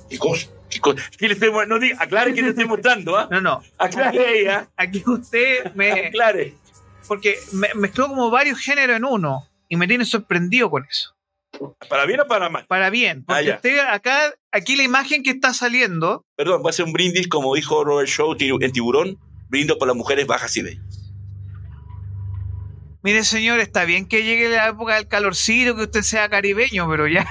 ¿Qué 0.08 0.20
cosa? 0.20 0.48
¿Qué 0.70 0.80
cosa? 0.80 1.02
le 1.20 1.34
estoy, 1.34 1.50
no 1.68 1.80
aclare 1.98 2.34
que 2.34 2.44
le 2.44 2.50
estoy 2.50 2.66
mostrando, 2.66 3.18
¿ah? 3.18 3.28
No, 3.32 3.42
no. 3.42 3.64
Aclare 3.80 4.40
ella. 4.40 4.70
Aquí 4.78 5.04
usted 5.06 5.74
me... 5.74 5.92
Aclare. 5.92 6.54
Porque 7.08 7.40
me 7.54 7.74
mezcló 7.74 8.08
como 8.08 8.30
varios 8.30 8.60
géneros 8.60 8.98
en 8.98 9.04
uno 9.04 9.50
y 9.68 9.78
me 9.78 9.88
tiene 9.88 10.06
sorprendido 10.06 10.70
con 10.70 10.86
eso. 10.86 11.16
¿Para 11.90 12.06
bien 12.06 12.20
o 12.20 12.28
para 12.28 12.50
mal? 12.50 12.68
Para 12.68 12.92
bien, 12.92 13.26
porque 13.26 13.58
ah, 13.82 13.94
acá, 13.94 14.36
aquí 14.52 14.76
la 14.76 14.84
imagen 14.84 15.24
que 15.24 15.32
está 15.32 15.54
saliendo. 15.54 16.26
Perdón, 16.36 16.62
va 16.66 16.70
a 16.70 16.74
ser 16.74 16.86
un 16.86 16.93
brindis, 16.93 17.28
como 17.28 17.56
dijo 17.56 17.84
Robert 17.84 18.10
Shaw 18.10 18.36
en 18.39 18.72
Tiburón, 18.72 19.20
brindo 19.50 19.78
por 19.78 19.88
las 19.88 19.97
mujeres 19.97 20.28
bajas 20.28 20.56
y 20.58 20.62
bellas. 20.62 21.10
Mire, 23.02 23.24
señor, 23.24 23.60
está 23.60 23.86
bien 23.86 24.08
que 24.08 24.24
llegue 24.24 24.50
la 24.50 24.68
época 24.68 24.95
del 24.95 25.08
calorcito, 25.08 25.76
que 25.76 25.84
usted 25.84 26.02
sea 26.02 26.28
caribeño, 26.28 26.89
pero 26.89 27.08
ya. 27.08 27.26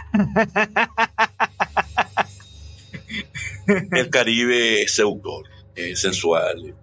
El 3.66 4.08
Caribe 4.08 4.82
es 4.82 4.94
seductor, 4.94 5.44
es 5.74 6.00
sensual, 6.00 6.74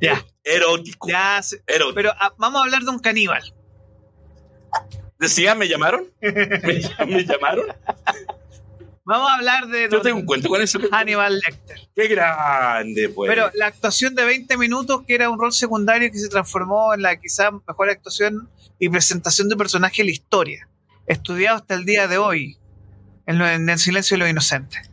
ya. 0.00 0.24
erótico. 0.42 1.08
Ya, 1.08 1.40
erótico. 1.66 1.94
Pero 1.94 2.12
ah, 2.18 2.34
vamos 2.38 2.60
a 2.60 2.64
hablar 2.64 2.82
de 2.82 2.90
un 2.90 2.98
caníbal. 2.98 3.54
Decía, 5.18 5.54
¿me 5.54 5.68
llamaron? 5.68 6.12
¿Me, 6.20 7.24
llamaron? 7.24 7.66
Vamos 9.08 9.30
a 9.30 9.36
hablar 9.36 9.66
de. 9.68 9.88
Yo 9.90 10.02
tengo 10.02 10.18
un 10.18 10.26
cuento 10.26 10.50
con 10.50 10.60
eso. 10.60 10.78
Hannibal 10.92 11.38
Lecter. 11.38 11.78
Qué 11.96 12.08
grande, 12.08 13.08
pues. 13.08 13.30
Pero 13.30 13.50
la 13.54 13.68
actuación 13.68 14.14
de 14.14 14.22
20 14.22 14.58
minutos, 14.58 15.02
que 15.06 15.14
era 15.14 15.30
un 15.30 15.38
rol 15.38 15.50
secundario 15.54 16.12
que 16.12 16.18
se 16.18 16.28
transformó 16.28 16.92
en 16.92 17.00
la 17.00 17.18
quizá 17.18 17.50
mejor 17.50 17.88
actuación 17.88 18.50
y 18.78 18.90
presentación 18.90 19.48
de 19.48 19.56
personaje 19.56 20.02
en 20.02 20.08
la 20.08 20.12
historia. 20.12 20.68
Estudiado 21.06 21.56
hasta 21.56 21.74
el 21.74 21.86
día 21.86 22.06
de 22.06 22.18
hoy. 22.18 22.58
En, 23.24 23.40
El 23.40 23.78
Silencio 23.78 24.16
de 24.16 24.18
los 24.18 24.28
Inocentes. 24.28 24.90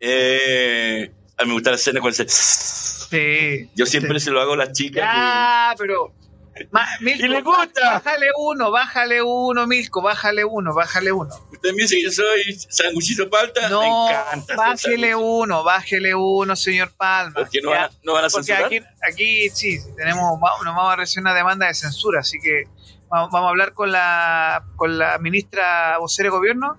Eh, 0.00 1.12
a 1.36 1.42
mí 1.42 1.48
me 1.48 1.52
gusta 1.52 1.68
la 1.68 1.76
escena 1.76 2.00
con 2.00 2.10
ese. 2.10 2.26
Sí. 2.26 3.68
Yo 3.76 3.84
siempre 3.84 4.18
se 4.18 4.30
lo 4.30 4.40
hago 4.40 4.54
a 4.54 4.56
las 4.56 4.72
chicas. 4.72 5.04
Ah, 5.06 5.74
pero 5.76 6.14
y 7.00 7.28
le 7.28 7.42
gusta. 7.42 7.94
Bájale 7.94 8.26
uno, 8.38 8.70
bájale 8.70 9.22
uno, 9.22 9.66
Milko, 9.66 10.02
bájale 10.02 10.44
uno, 10.44 10.74
bájale 10.74 11.12
uno. 11.12 11.30
Usted 11.52 11.72
me 11.72 11.82
dice 11.82 11.96
que 11.96 12.02
yo 12.04 12.12
soy 12.12 12.54
sanguchito 12.68 13.28
palta. 13.28 13.68
No, 13.68 13.80
me 13.80 14.10
encanta. 14.10 14.56
Bájele 14.56 15.14
uno, 15.14 15.62
bájele 15.62 16.14
uno, 16.14 16.56
señor 16.56 16.92
Palma. 16.96 17.34
Porque 17.34 17.60
no, 17.60 17.70
van 17.70 17.84
a, 17.84 17.90
no 18.02 18.12
van 18.12 18.24
a 18.24 18.28
Porque 18.28 18.52
aquí, 18.52 18.80
aquí 19.08 19.50
sí, 19.50 19.78
tenemos, 19.96 20.38
nos 20.40 20.74
vamos 20.74 20.92
a 20.92 20.96
recibir 20.96 21.22
una 21.22 21.34
demanda 21.34 21.66
de 21.66 21.74
censura, 21.74 22.20
así 22.20 22.38
que 22.42 22.64
vamos, 23.08 23.34
a 23.34 23.48
hablar 23.48 23.72
con 23.72 23.90
la, 23.90 24.64
con 24.76 24.98
la 24.98 25.18
ministra 25.18 25.98
vocera 25.98 26.28
de 26.28 26.30
gobierno. 26.30 26.78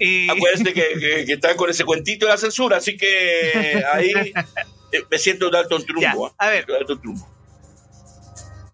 y... 0.00 0.30
Acuérdense 0.30 0.72
que, 0.72 1.24
que, 1.26 1.32
están 1.32 1.56
con 1.56 1.70
ese 1.70 1.84
cuentito 1.84 2.26
de 2.26 2.32
la 2.32 2.38
censura, 2.38 2.78
así 2.78 2.96
que 2.96 3.84
ahí 3.92 4.12
eh, 4.92 5.02
me 5.10 5.18
siento 5.18 5.48
un 5.48 5.56
alto 5.56 5.78
trumbo. 5.84 6.34
a 6.38 6.48
ver, 6.48 6.66
alto 6.78 6.98
trumbo 6.98 7.33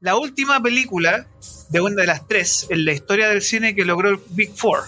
la 0.00 0.16
última 0.16 0.62
película 0.62 1.26
de 1.68 1.80
una 1.80 2.00
de 2.02 2.06
las 2.06 2.26
tres 2.26 2.66
en 2.70 2.84
la 2.84 2.92
historia 2.92 3.28
del 3.28 3.42
cine 3.42 3.74
que 3.74 3.84
logró 3.84 4.10
el 4.10 4.20
Big 4.30 4.54
Four. 4.56 4.80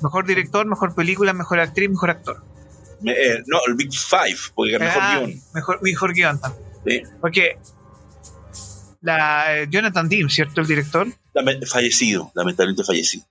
Mejor 0.00 0.26
director, 0.26 0.66
mejor 0.66 0.94
película, 0.94 1.32
mejor 1.32 1.60
actriz, 1.60 1.90
mejor 1.90 2.10
actor. 2.10 2.42
Eh, 3.04 3.42
no, 3.46 3.58
el 3.66 3.74
Big 3.74 3.92
Five, 3.92 4.38
porque 4.54 4.78
mejor 4.78 5.02
ah, 5.02 5.18
guion. 5.18 5.40
Mejor, 5.54 5.82
mejor 5.82 6.14
guion 6.14 6.40
también. 6.40 7.08
Porque 7.20 7.58
la, 9.00 9.58
eh, 9.58 9.66
Jonathan 9.68 10.08
Dean, 10.08 10.30
¿cierto? 10.30 10.60
El 10.60 10.66
director. 10.66 11.08
fallecido, 11.66 12.30
lamentablemente 12.34 12.84
fallecido. 12.84 13.24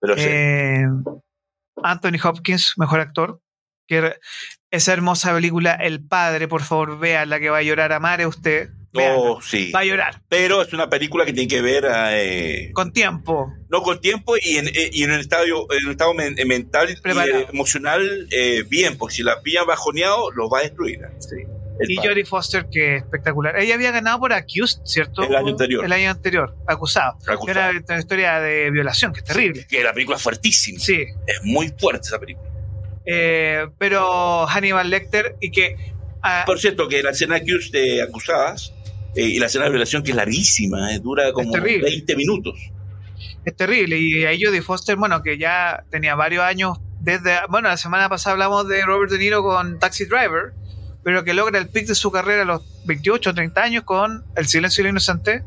Pero 0.00 0.14
eh, 0.16 0.86
Anthony 1.82 2.18
Hopkins, 2.22 2.74
mejor 2.76 3.00
actor. 3.00 3.40
Que 3.86 4.14
esa 4.70 4.94
hermosa 4.94 5.34
película 5.34 5.74
El 5.74 6.02
Padre, 6.02 6.48
por 6.48 6.62
favor, 6.62 6.98
vea 6.98 7.26
la 7.26 7.38
que 7.38 7.50
va 7.50 7.58
a 7.58 7.62
llorar 7.62 7.92
a 7.92 8.00
Mare 8.00 8.26
usted. 8.26 8.70
Oh, 8.94 9.40
sí. 9.42 9.72
Va 9.72 9.80
a 9.80 9.84
llorar. 9.84 10.22
Pero 10.28 10.62
es 10.62 10.72
una 10.72 10.88
película 10.88 11.24
que 11.24 11.32
tiene 11.32 11.48
que 11.48 11.60
ver. 11.60 11.84
Eh, 11.90 12.70
con 12.72 12.92
tiempo. 12.92 13.52
No, 13.68 13.82
con 13.82 14.00
tiempo 14.00 14.34
y 14.40 14.56
en, 14.56 14.68
eh, 14.68 14.90
y 14.92 15.02
en 15.02 15.10
un 15.10 15.20
estado, 15.20 15.44
en 15.44 15.84
un 15.86 15.90
estado 15.90 16.14
mental 16.14 16.90
y 16.90 17.50
emocional 17.50 18.28
eh, 18.30 18.64
bien, 18.68 18.96
porque 18.96 19.16
si 19.16 19.22
la 19.22 19.40
pillan 19.42 19.66
bajoneado, 19.66 20.30
los 20.30 20.48
va 20.52 20.60
a 20.60 20.62
destruir. 20.62 21.00
Sí. 21.18 21.36
y 21.88 21.96
Jodie 21.96 22.24
Foster, 22.24 22.66
que 22.70 22.96
espectacular. 22.96 23.58
Ella 23.58 23.74
había 23.74 23.90
ganado 23.90 24.20
por 24.20 24.32
Accused, 24.32 24.82
¿cierto? 24.84 25.24
El 25.24 25.34
año 25.34 25.48
anterior. 25.48 25.84
El 25.84 25.92
año 25.92 26.10
anterior, 26.10 26.56
acusado. 26.66 27.18
Era 27.48 27.70
una 27.70 27.98
historia 27.98 28.38
de 28.38 28.70
violación, 28.70 29.12
que 29.12 29.20
es 29.20 29.24
terrible. 29.24 29.66
Que 29.68 29.82
la 29.82 29.92
película 29.92 30.16
es 30.16 30.22
fuertísima. 30.22 30.78
Sí. 30.78 31.04
Es 31.26 31.42
muy 31.42 31.74
fuerte 31.76 32.06
esa 32.06 32.20
película. 32.20 32.48
pero 33.76 34.46
Hannibal 34.46 34.88
Lecter, 34.88 35.36
y 35.40 35.50
que. 35.50 35.94
Ah, 36.26 36.44
por 36.46 36.58
cierto, 36.58 36.88
que 36.88 37.02
la 37.02 37.10
escena 37.10 37.36
Accused 37.36 37.72
de 37.72 38.00
acusadas 38.00 38.73
eh, 39.16 39.22
y 39.22 39.38
la 39.38 39.46
escena 39.46 39.64
de 39.64 39.70
violación 39.70 40.02
que 40.02 40.10
es 40.10 40.16
larguísima, 40.16 40.94
eh, 40.94 40.98
dura 41.00 41.32
como 41.32 41.52
20 41.52 42.16
minutos. 42.16 42.54
Es 43.44 43.56
terrible. 43.56 43.98
Y 43.98 44.24
ahí 44.24 44.38
de 44.40 44.62
Foster, 44.62 44.96
bueno, 44.96 45.22
que 45.22 45.38
ya 45.38 45.84
tenía 45.90 46.14
varios 46.14 46.42
años 46.44 46.78
desde. 47.00 47.36
Bueno, 47.48 47.68
la 47.68 47.76
semana 47.76 48.08
pasada 48.08 48.32
hablamos 48.32 48.66
de 48.68 48.82
Robert 48.84 49.10
De 49.12 49.18
Niro 49.18 49.42
con 49.42 49.78
Taxi 49.78 50.06
Driver, 50.06 50.52
pero 51.02 51.24
que 51.24 51.34
logra 51.34 51.58
el 51.58 51.68
pic 51.68 51.86
de 51.86 51.94
su 51.94 52.10
carrera 52.10 52.42
a 52.42 52.46
los 52.46 52.62
28 52.86 53.30
o 53.30 53.34
30 53.34 53.62
años 53.62 53.84
con 53.84 54.24
El 54.36 54.46
Silencio 54.46 54.82
y 54.82 54.86
el 54.86 54.90
Inocente. 54.92 55.42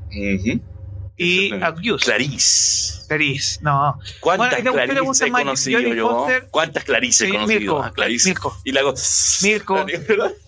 y 1.17 1.51
Accused. 1.53 2.05
Clarice. 2.05 3.07
Clarice, 3.07 3.59
no. 3.63 3.99
¿Cuántas 4.19 4.49
Bueno, 4.61 4.63
¿y 4.63 4.67
a 4.67 4.71
usted 4.83 4.93
le 4.93 4.99
gusta 5.01 5.25
Clarice 5.25 5.39
he 5.39 5.43
conocido 5.43 5.79
Jodie 5.79 5.95
yo? 5.95 6.27
¿Cuántas 6.51 6.83
Clarice 6.83 7.25
he 7.25 7.29
conocido? 7.29 7.59
Mirko, 7.59 7.83
Ah, 7.83 7.91
Clarice. 7.93 8.29
Mirko. 8.29 8.57
Y 8.63 8.71
la. 8.71 8.81
Mirko. 9.41 9.85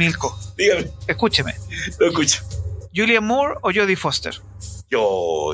Milko, 0.00 0.36
Dígame, 0.56 0.88
escúcheme. 1.06 1.54
lo 1.98 2.06
escucho. 2.08 2.42
¿Julian 2.94 3.24
Moore 3.24 3.54
o 3.62 3.70
Jodie 3.72 3.94
Foster? 3.96 4.34
Yo 4.90 5.52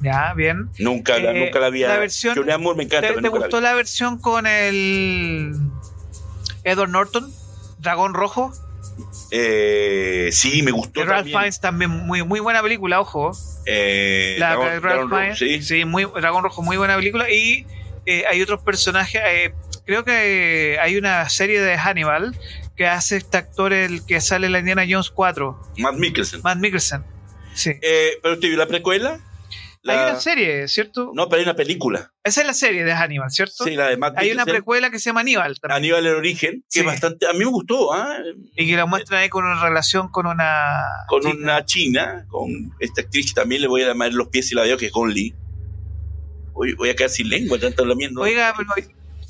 Ya, 0.00 0.34
bien. 0.34 0.68
nunca, 0.78 1.18
la, 1.18 1.30
Eh, 1.30 1.44
nunca 1.44 1.60
la 1.60 1.66
había... 1.68 1.88
la 1.88 1.98
versión- 1.98 2.34
Julianne 2.36 2.62
Moore 2.62 2.76
me 2.76 2.82
encanta, 2.84 3.02
¿Te, 3.06 3.14
pero 3.14 3.20
te 3.22 3.22
nunca 3.28 3.38
la 3.38 3.46
gustó 3.46 3.60
la 3.60 3.74
versión 3.74 4.18
con 4.18 4.46
el 4.46 5.54
Edward 6.64 6.90
Norton? 6.90 7.32
Dragón 7.78 8.14
Rojo. 8.14 8.52
Eh, 9.30 10.28
sí, 10.32 10.62
me 10.62 10.72
gustó 10.72 11.00
De 11.00 11.06
Ralph 11.06 11.18
también. 11.20 11.38
Fiennes 11.38 11.60
también, 11.60 11.90
muy, 11.90 12.22
muy 12.24 12.40
buena 12.40 12.60
película, 12.62 13.00
ojo. 13.00 13.30
Eh, 13.64 14.36
La 14.38 14.50
Dragón- 14.56 14.64
de 14.66 14.70
Ralph 14.80 14.82
Dragón 14.82 15.10
Rojo, 15.10 15.22
Fiennes, 15.36 15.38
sí. 15.38 15.62
sí, 15.62 15.84
muy, 15.84 16.04
Dragón 16.04 16.42
Rojo, 16.44 16.62
muy 16.62 16.76
buena 16.76 16.96
película. 16.96 17.30
Y 17.30 17.64
eh, 18.06 18.24
hay 18.28 18.42
otros 18.42 18.60
personajes, 18.62 19.22
eh, 19.24 19.54
creo 19.86 20.04
que 20.04 20.78
hay 20.82 20.96
una 20.96 21.28
serie 21.28 21.60
de 21.60 21.78
Hannibal 21.78 22.36
que 22.76 22.86
hace 22.86 23.16
este 23.16 23.36
actor 23.36 23.72
el 23.72 24.04
que 24.06 24.20
sale 24.20 24.46
en 24.46 24.52
la 24.52 24.58
Indiana 24.60 24.84
Jones 24.88 25.10
4, 25.10 25.60
Matt 25.78 25.94
Mikkelsen. 25.96 26.40
Matt 26.42 26.58
Mikkelsen. 26.58 27.04
Sí. 27.54 27.70
Eh, 27.82 28.12
¿Pero 28.22 28.34
usted 28.34 28.48
vio 28.48 28.56
la 28.58 28.66
precuela? 28.66 29.20
La- 29.84 29.92
Hay 30.06 30.10
una 30.12 30.20
serie, 30.20 30.68
¿cierto? 30.68 31.10
No, 31.12 31.28
pero 31.28 31.40
hay 31.40 31.44
una 31.44 31.56
película. 31.56 32.12
Esa 32.22 32.42
es 32.42 32.46
la 32.46 32.54
serie 32.54 32.84
de 32.84 32.92
Hannibal, 32.92 33.30
¿cierto? 33.32 33.64
Sí, 33.64 33.72
la 33.74 33.88
de 33.88 33.96
Matt 33.96 34.14
hay 34.16 34.30
una 34.30 34.44
precuela 34.44 34.90
que 34.90 35.00
se 35.00 35.06
llama 35.10 35.20
Hannibal 35.22 35.58
también. 35.58 35.76
Aníbal 35.76 36.06
el 36.06 36.14
origen, 36.14 36.60
que 36.60 36.64
Sí. 36.68 36.80
es 36.80 36.86
bastante, 36.86 37.26
a 37.26 37.32
mí 37.32 37.40
me 37.40 37.46
gustó, 37.46 37.92
¿ah? 37.92 38.16
Y 38.56 38.68
que 38.68 38.76
la 38.76 38.86
muestran 38.86 39.20
ahí 39.22 39.28
con 39.28 39.44
una 39.44 39.60
relación 39.60 40.08
con 40.08 40.26
una. 40.28 40.82
con 41.08 41.26
una 41.26 41.64
china, 41.64 42.24
con 42.28 42.72
esta 42.78 43.00
actriz 43.02 43.34
que 43.34 43.40
también 43.40 43.60
le 43.60 43.66
voy 43.66 43.82
a 43.82 43.88
llamar 43.88 44.12
los 44.12 44.28
pies 44.28 44.52
y 44.52 44.54
la 44.54 44.62
veo, 44.62 44.76
que 44.78 44.86
es 44.86 44.92
Gon 44.92 45.12
Lee. 45.12 45.34
Voy, 46.54 46.90
a 46.90 46.94
quedar 46.94 47.10
sin 47.10 47.28
lengua, 47.28 47.58
tanto 47.58 47.84
lamiendo. 47.84 48.20
Oiga, 48.20 48.54
pero 48.56 48.68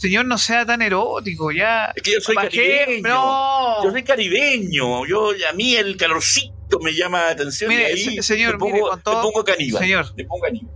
señor, 0.02 0.26
no 0.26 0.36
sea 0.38 0.66
tan 0.66 0.82
erótico, 0.82 1.50
ya. 1.52 1.92
es 1.96 2.02
que 2.02 2.12
yo 2.12 2.20
soy 2.20 2.34
caribeño. 2.36 3.08
No. 3.08 3.84
Yo 3.84 3.90
soy 3.90 4.02
caribeño. 4.02 5.06
Yo, 5.06 5.30
a 5.48 5.52
mí 5.54 5.74
el 5.76 5.96
calorcito 5.96 6.78
me 6.82 6.92
llama 6.92 7.22
la 7.24 7.30
atención. 7.30 7.68
Mire, 7.68 7.82
y 7.82 7.84
ahí 7.92 8.16
se- 8.16 8.22
señor, 8.22 8.54
me 8.54 8.58
pongo, 8.58 8.72
mire, 8.74 8.86
con 8.88 9.02
todo- 9.02 9.16
me 9.16 9.22
pongo 9.22 9.44
caníbal. 9.44 9.82
Señor. 9.82 10.06
Me 10.16 10.24
pongo 10.24 10.42
caníbal. 10.42 10.70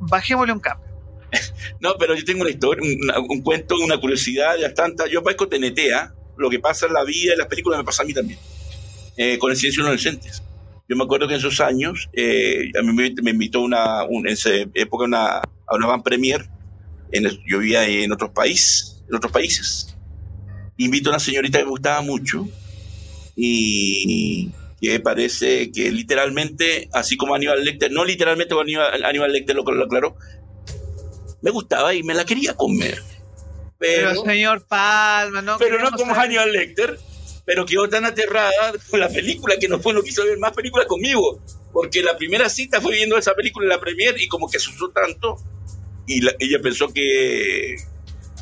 Bajémosle 0.00 0.52
un 0.52 0.60
cambio. 0.60 0.86
No, 1.80 1.94
pero 1.98 2.14
yo 2.14 2.24
tengo 2.24 2.40
una 2.42 2.50
historia, 2.50 2.82
un, 2.82 3.26
un 3.30 3.42
cuento, 3.42 3.76
una 3.76 3.98
curiosidad, 4.00 4.56
ya 4.58 4.72
tanta. 4.74 5.06
Yo 5.06 5.22
parezco 5.22 5.46
TNT, 5.48 5.78
¿ah? 5.94 6.12
Lo 6.36 6.48
que 6.50 6.58
pasa 6.58 6.86
en 6.86 6.92
la 6.92 7.04
vida, 7.04 7.32
en 7.32 7.38
las 7.38 7.46
películas, 7.48 7.78
me 7.78 7.84
pasa 7.84 8.02
a 8.02 8.06
mí 8.06 8.14
también. 8.14 8.38
Eh, 9.16 9.38
con 9.38 9.50
el 9.50 9.56
silencio 9.56 9.84
de 9.84 9.90
los 9.92 10.00
inocentes. 10.02 10.42
Yo 10.88 10.96
me 10.96 11.04
acuerdo 11.04 11.28
que 11.28 11.34
en 11.34 11.40
esos 11.40 11.60
años, 11.60 12.08
eh, 12.14 12.70
a 12.78 12.82
mí 12.82 12.92
me, 12.92 13.12
me 13.22 13.30
invitó 13.32 13.60
una, 13.60 14.04
un- 14.04 14.26
en 14.26 14.32
esa 14.32 14.50
época 14.74 15.04
una, 15.04 15.36
a 15.38 15.74
una 15.74 15.86
van 15.86 16.02
premier. 16.02 16.48
En 17.12 17.24
yo 17.46 17.58
vivía 17.58 17.86
en 17.86 18.12
otros 18.12 18.30
países, 18.30 19.02
en 19.08 19.14
otros 19.16 19.32
países. 19.32 19.96
Invito 20.76 21.10
a 21.10 21.12
una 21.14 21.18
señorita 21.20 21.58
que 21.58 21.64
me 21.64 21.70
gustaba 21.70 22.00
mucho 22.02 22.46
y 23.34 24.50
que 24.80 25.00
parece 25.00 25.72
que 25.72 25.90
literalmente, 25.90 26.88
así 26.92 27.16
como 27.16 27.34
Aníbal 27.34 27.64
Lecter, 27.64 27.90
no 27.90 28.04
literalmente 28.04 28.50
como 28.50 28.62
Aníbal, 28.62 29.04
Aníbal 29.04 29.32
Lecter 29.32 29.56
lo, 29.56 29.62
lo 29.64 29.84
aclaró, 29.84 30.16
me 31.42 31.50
gustaba 31.50 31.94
y 31.94 32.02
me 32.02 32.14
la 32.14 32.24
quería 32.24 32.54
comer. 32.54 33.02
Pero, 33.78 34.08
Pero, 34.10 34.24
señor 34.24 34.66
Palma, 34.66 35.40
no. 35.42 35.56
pero 35.58 35.78
no 35.78 35.90
como 35.92 36.14
saber- 36.14 36.16
Hannibal 36.30 36.52
Lecter, 36.52 36.98
pero 37.44 37.64
quedó 37.64 37.88
tan 37.88 38.04
aterrada 38.04 38.72
con 38.90 39.00
la 39.00 39.08
película 39.08 39.56
que 39.58 39.68
no 39.68 39.78
fue 39.78 39.94
no 39.94 40.02
quiso 40.02 40.24
ver 40.24 40.38
más 40.38 40.52
películas 40.52 40.86
conmigo, 40.86 41.40
porque 41.72 42.02
la 42.02 42.16
primera 42.16 42.48
cita 42.48 42.80
fue 42.80 42.94
viendo 42.96 43.16
esa 43.16 43.34
película 43.34 43.64
en 43.66 43.70
la 43.70 43.80
premier 43.80 44.20
y 44.20 44.28
como 44.28 44.48
que 44.50 44.56
asustó 44.58 44.90
tanto 44.90 45.36
y 46.08 46.20
la- 46.22 46.32
ella 46.40 46.58
pensó 46.62 46.88
que 46.92 47.76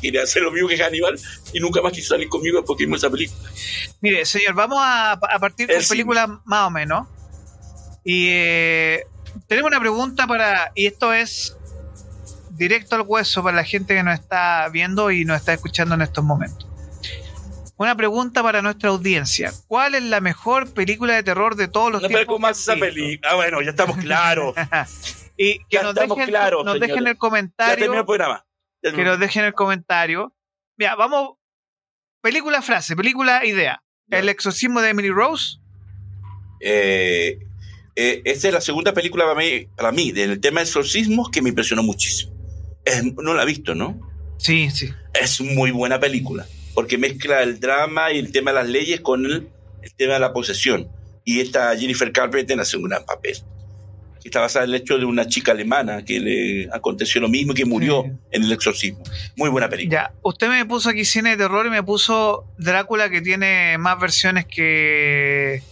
quería 0.01 0.23
hacer 0.23 0.41
lo 0.43 0.51
mismo 0.51 0.67
que 0.69 0.77
Hannibal 0.77 1.19
y 1.53 1.59
nunca 1.59 1.81
más 1.81 1.91
quiso 1.91 2.09
salir 2.09 2.29
conmigo 2.29 2.63
porque 2.65 2.85
vimos 2.85 2.99
esa 2.99 3.09
película. 3.09 3.49
Mire, 4.01 4.25
señor, 4.25 4.53
vamos 4.55 4.79
a, 4.81 5.13
a 5.13 5.39
partir 5.39 5.67
con 5.67 5.83
películas 5.87 6.29
más 6.45 6.67
o 6.67 6.71
menos. 6.71 7.07
Y 8.03 8.29
eh, 8.31 9.03
tenemos 9.47 9.69
una 9.69 9.79
pregunta 9.79 10.25
para. 10.27 10.71
Y 10.75 10.85
esto 10.87 11.11
es 11.13 11.57
directo 12.51 12.95
al 12.95 13.01
hueso 13.01 13.43
para 13.43 13.55
la 13.57 13.63
gente 13.63 13.93
que 13.95 14.03
nos 14.03 14.19
está 14.19 14.67
viendo 14.69 15.11
y 15.11 15.25
nos 15.25 15.37
está 15.37 15.53
escuchando 15.53 15.95
en 15.95 16.01
estos 16.03 16.23
momentos. 16.23 16.67
Una 17.79 17.95
pregunta 17.95 18.41
para 18.41 18.61
nuestra 18.63 18.89
audiencia. 18.89 19.51
¿Cuál 19.67 19.93
es 19.93 20.01
la 20.03 20.19
mejor 20.21 20.71
película 20.73 21.13
de 21.13 21.21
terror 21.21 21.55
de 21.55 21.67
todos 21.67 21.91
los 21.91 22.01
No, 22.01 22.07
pero 22.07 22.19
tiempos? 22.19 22.35
¿cómo 22.35 22.47
que 22.47 22.51
hace 22.51 22.61
esa 22.71 22.75
película? 22.79 23.29
Ah, 23.31 23.35
bueno, 23.35 23.61
ya 23.61 23.69
estamos 23.71 23.97
claros. 23.97 24.55
y 25.37 25.59
que 25.59 25.77
Ya 25.77 25.83
nos 25.83 25.95
dejen, 25.95 26.25
claros, 26.25 26.65
nos 26.65 26.79
dejen 26.79 26.97
el 27.07 27.13
ya 27.13 27.15
comentario. 27.15 27.93
el 27.93 28.05
programa. 28.05 28.45
Ya 28.83 28.91
que 28.91 29.03
nos 29.03 29.19
dejen 29.19 29.45
el 29.45 29.53
comentario. 29.53 30.33
Mira, 30.77 30.95
vamos. 30.95 31.35
Película 32.21 32.61
frase, 32.61 32.95
película 32.95 33.45
idea. 33.45 33.83
Ya. 34.07 34.19
El 34.19 34.29
exorcismo 34.29 34.81
de 34.81 34.89
Emily 34.89 35.09
Rose. 35.09 35.57
Eh, 36.59 37.39
eh, 37.95 38.21
esta 38.25 38.47
es 38.47 38.53
la 38.53 38.61
segunda 38.61 38.93
película 38.93 39.25
para 39.25 39.37
mí, 39.39 39.67
para 39.75 39.91
mí 39.91 40.11
del 40.11 40.39
tema 40.39 40.61
exorcismos 40.61 41.29
que 41.29 41.41
me 41.41 41.49
impresionó 41.49 41.83
muchísimo. 41.83 42.33
Es- 42.85 43.03
no 43.03 43.33
la 43.33 43.43
he 43.43 43.45
visto, 43.45 43.75
¿no? 43.75 43.99
Sí, 44.37 44.69
sí. 44.71 44.93
Es 45.13 45.41
muy 45.41 45.71
buena 45.71 45.99
película, 45.99 46.45
porque 46.73 46.97
mezcla 46.97 47.41
el 47.41 47.59
drama 47.59 48.11
y 48.11 48.19
el 48.19 48.31
tema 48.31 48.51
de 48.51 48.55
las 48.59 48.67
leyes 48.69 49.01
con 49.01 49.25
el, 49.25 49.49
el 49.81 49.93
tema 49.95 50.13
de 50.13 50.19
la 50.19 50.33
posesión. 50.33 50.89
Y 51.23 51.41
esta 51.41 51.75
Jennifer 51.75 52.11
Carpenter 52.11 52.59
hace 52.59 52.77
un 52.77 52.83
gran 52.83 53.03
papel. 53.05 53.37
Que 54.27 54.29
está 54.29 54.41
basada 54.41 54.65
en 54.65 54.71
el 54.71 54.75
hecho 54.81 54.97
de 54.97 55.05
una 55.05 55.25
chica 55.25 55.53
alemana 55.53 56.03
que 56.03 56.19
le 56.19 56.69
aconteció 56.73 57.21
lo 57.21 57.29
mismo 57.29 57.53
y 57.53 57.55
que 57.55 57.63
murió 57.65 58.03
Sí. 58.03 58.11
en 58.31 58.43
el 58.43 58.51
exorcismo. 58.51 59.01
Muy 59.37 59.49
buena 59.49 59.69
película. 59.69 60.11
Ya, 60.11 60.19
usted 60.21 60.49
me 60.49 60.65
puso 60.65 60.89
aquí 60.89 61.05
cine 61.05 61.29
de 61.31 61.37
terror 61.37 61.65
y 61.65 61.69
me 61.69 61.81
puso 61.81 62.45
Drácula 62.57 63.09
que 63.09 63.21
tiene 63.21 63.77
más 63.77 63.97
versiones 63.99 64.45
que 64.45 65.63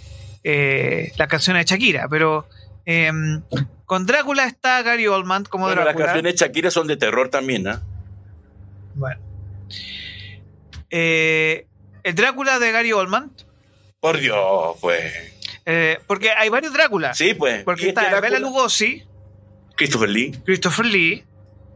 eh, 0.46 1.12
las 1.18 1.28
canciones 1.28 1.66
de 1.66 1.70
Shakira, 1.74 2.08
pero 2.10 2.48
eh, 2.86 3.12
con 3.86 4.06
Drácula 4.06 4.46
está 4.46 4.82
Gary 4.84 5.06
Oldman 5.08 5.44
como 5.44 5.68
las 5.68 5.76
Drácula. 5.76 6.06
canciones 6.06 6.34
de 6.40 6.46
Shakira 6.46 6.72
son 6.72 6.88
de 6.88 6.96
terror 6.96 7.28
también, 7.30 7.68
¿ah? 7.68 7.84
Bueno. 8.94 9.20
Eh, 10.92 11.68
el 12.04 12.16
Drácula 12.16 12.60
de 12.60 12.72
Gary 12.72 12.94
Oldman, 12.94 13.32
Por 14.00 14.18
Dios, 14.20 14.78
pues. 14.80 15.12
Eh, 15.66 16.00
porque 16.08 16.30
hay 16.32 16.50
varios 16.50 16.74
Dráculas. 16.74 17.18
Sí, 17.18 17.34
pues. 17.34 17.64
Porque 17.64 17.88
este 17.90 18.00
está 18.02 18.20
Bela 18.22 18.38
Drácula- 18.38 18.40
Lugosi, 18.40 19.04
Christopher 19.76 20.10
Lee, 20.10 20.32
Christopher 20.46 20.86
Lee, 20.86 21.24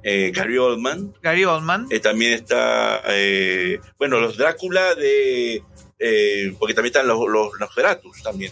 eh, 0.03 0.31
Gary 0.33 0.57
Oldman. 0.57 1.13
Gary 1.21 1.43
Oldman. 1.45 1.87
Eh, 1.89 1.99
también 1.99 2.33
está, 2.33 3.01
eh, 3.07 3.79
bueno, 3.97 4.19
los 4.19 4.37
Drácula 4.37 4.95
de, 4.95 5.61
porque 6.59 6.73
también 6.73 6.91
están 6.93 7.07
los, 7.07 7.19
los 7.27 7.51
Nosferatus 7.59 8.21
también. 8.23 8.51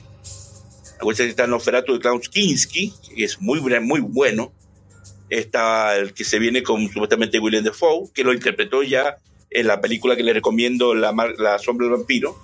Acuérdense 0.97 1.23
que 1.25 1.29
está 1.29 1.43
el 1.45 1.51
Nosferatu 1.51 1.93
de 1.93 1.99
Klaus 1.99 2.27
Kinski, 2.27 2.91
que 3.15 3.23
es 3.23 3.39
muy, 3.39 3.59
muy 3.61 3.99
bueno. 4.01 4.51
Está 5.29 5.95
el 5.97 6.13
que 6.13 6.23
se 6.23 6.39
viene 6.39 6.63
con 6.63 6.88
supuestamente 6.89 7.38
William 7.39 7.63
Defoe, 7.63 8.09
que 8.13 8.23
lo 8.23 8.33
interpretó 8.33 8.81
ya 8.81 9.17
en 9.49 9.67
la 9.67 9.79
película 9.79 10.15
que 10.15 10.23
le 10.23 10.33
recomiendo, 10.33 10.95
La, 10.95 11.11
Mar- 11.11 11.35
la 11.38 11.59
Sombra 11.59 11.85
del 11.88 11.97
Vampiro. 11.97 12.38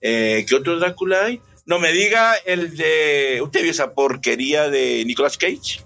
¿Qué 0.00 0.46
otro 0.54 0.78
Drácula 0.78 1.24
hay? 1.26 1.40
No 1.70 1.78
me 1.78 1.92
diga 1.92 2.34
el 2.44 2.76
de... 2.76 3.38
¿Usted 3.42 3.62
vio 3.62 3.70
esa 3.70 3.94
porquería 3.94 4.68
de 4.68 5.04
Nicolas 5.06 5.38
Cage? 5.38 5.84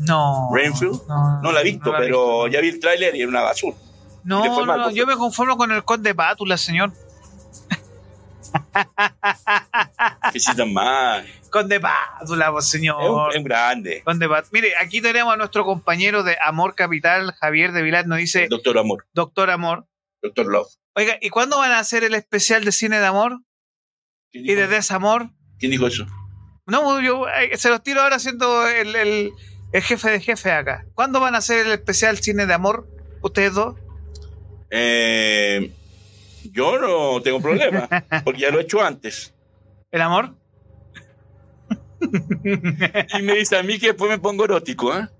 No. 0.00 0.50
Renfield? 0.52 1.00
No, 1.08 1.40
No 1.42 1.52
la 1.52 1.60
he 1.60 1.64
visto, 1.64 1.86
no 1.86 1.92
la 1.92 1.98
he 1.98 2.02
pero 2.02 2.18
visto. 2.42 2.48
ya 2.48 2.60
vi 2.60 2.68
el 2.70 2.80
tráiler 2.80 3.14
y 3.14 3.20
era 3.20 3.28
una 3.28 3.42
basura. 3.42 3.76
No, 4.24 4.44
no, 4.44 4.66
mal, 4.66 4.78
no, 4.78 4.84
por 4.86 4.92
yo 4.94 5.06
me 5.06 5.14
conformo 5.16 5.56
con 5.56 5.70
el 5.70 5.84
conde 5.84 6.12
Pátula, 6.12 6.56
señor. 6.58 6.92
Necesitan 10.34 10.72
más. 10.72 11.24
Conde 11.50 11.80
Pátula, 11.80 12.50
pues, 12.50 12.64
Es 12.64 12.70
señor. 12.72 12.96
un, 13.10 13.30
es 13.30 13.36
un 13.36 13.44
grande. 13.44 14.02
Conde 14.04 14.28
Pát- 14.28 14.48
Mire, 14.50 14.72
aquí 14.80 15.00
tenemos 15.00 15.32
a 15.32 15.36
nuestro 15.36 15.64
compañero 15.64 16.22
de 16.24 16.36
Amor 16.42 16.74
Capital, 16.74 17.32
Javier 17.40 17.72
de 17.72 17.82
Vilar, 17.82 18.06
nos 18.06 18.18
dice, 18.18 18.46
Doctor 18.50 18.78
Amor, 18.78 19.06
Doctor 19.14 19.50
Amor. 19.50 19.86
Doctor 20.22 20.46
Love. 20.46 20.68
Oiga, 20.94 21.16
¿y 21.20 21.30
cuándo 21.30 21.58
van 21.58 21.72
a 21.72 21.78
hacer 21.78 22.02
el 22.04 22.14
especial 22.14 22.64
de 22.64 22.72
cine 22.72 22.98
de 22.98 23.06
amor 23.06 23.30
¿Quién 23.30 23.45
y 24.32 24.54
de 24.54 24.66
desamor? 24.66 25.30
¿Quién 25.58 25.70
dijo 25.72 25.86
eso? 25.86 26.06
No, 26.66 27.00
yo 27.00 27.26
eh, 27.28 27.56
se 27.56 27.70
los 27.70 27.82
tiro 27.82 28.02
ahora 28.02 28.18
siendo 28.18 28.66
el, 28.68 28.94
el- 28.96 29.32
el 29.72 29.82
jefe 29.82 30.10
de 30.10 30.20
jefe 30.20 30.50
acá. 30.52 30.86
¿Cuándo 30.94 31.20
van 31.20 31.34
a 31.34 31.38
hacer 31.38 31.66
el 31.66 31.72
especial 31.72 32.18
cine 32.18 32.46
de 32.46 32.54
amor? 32.54 32.88
¿Ustedes 33.22 33.54
dos? 33.54 33.76
Eh, 34.70 35.72
yo 36.52 36.78
no 36.78 37.20
tengo 37.22 37.40
problema, 37.40 37.88
porque 38.24 38.40
ya 38.42 38.50
lo 38.50 38.58
he 38.58 38.62
hecho 38.62 38.82
antes. 38.82 39.34
¿El 39.90 40.02
amor? 40.02 40.34
Y 42.00 43.22
me 43.22 43.34
dice 43.34 43.56
a 43.56 43.62
mí 43.62 43.78
que 43.78 43.88
después 43.88 44.10
me 44.10 44.18
pongo 44.18 44.44
erótico, 44.44 44.92
¿ah? 44.92 45.10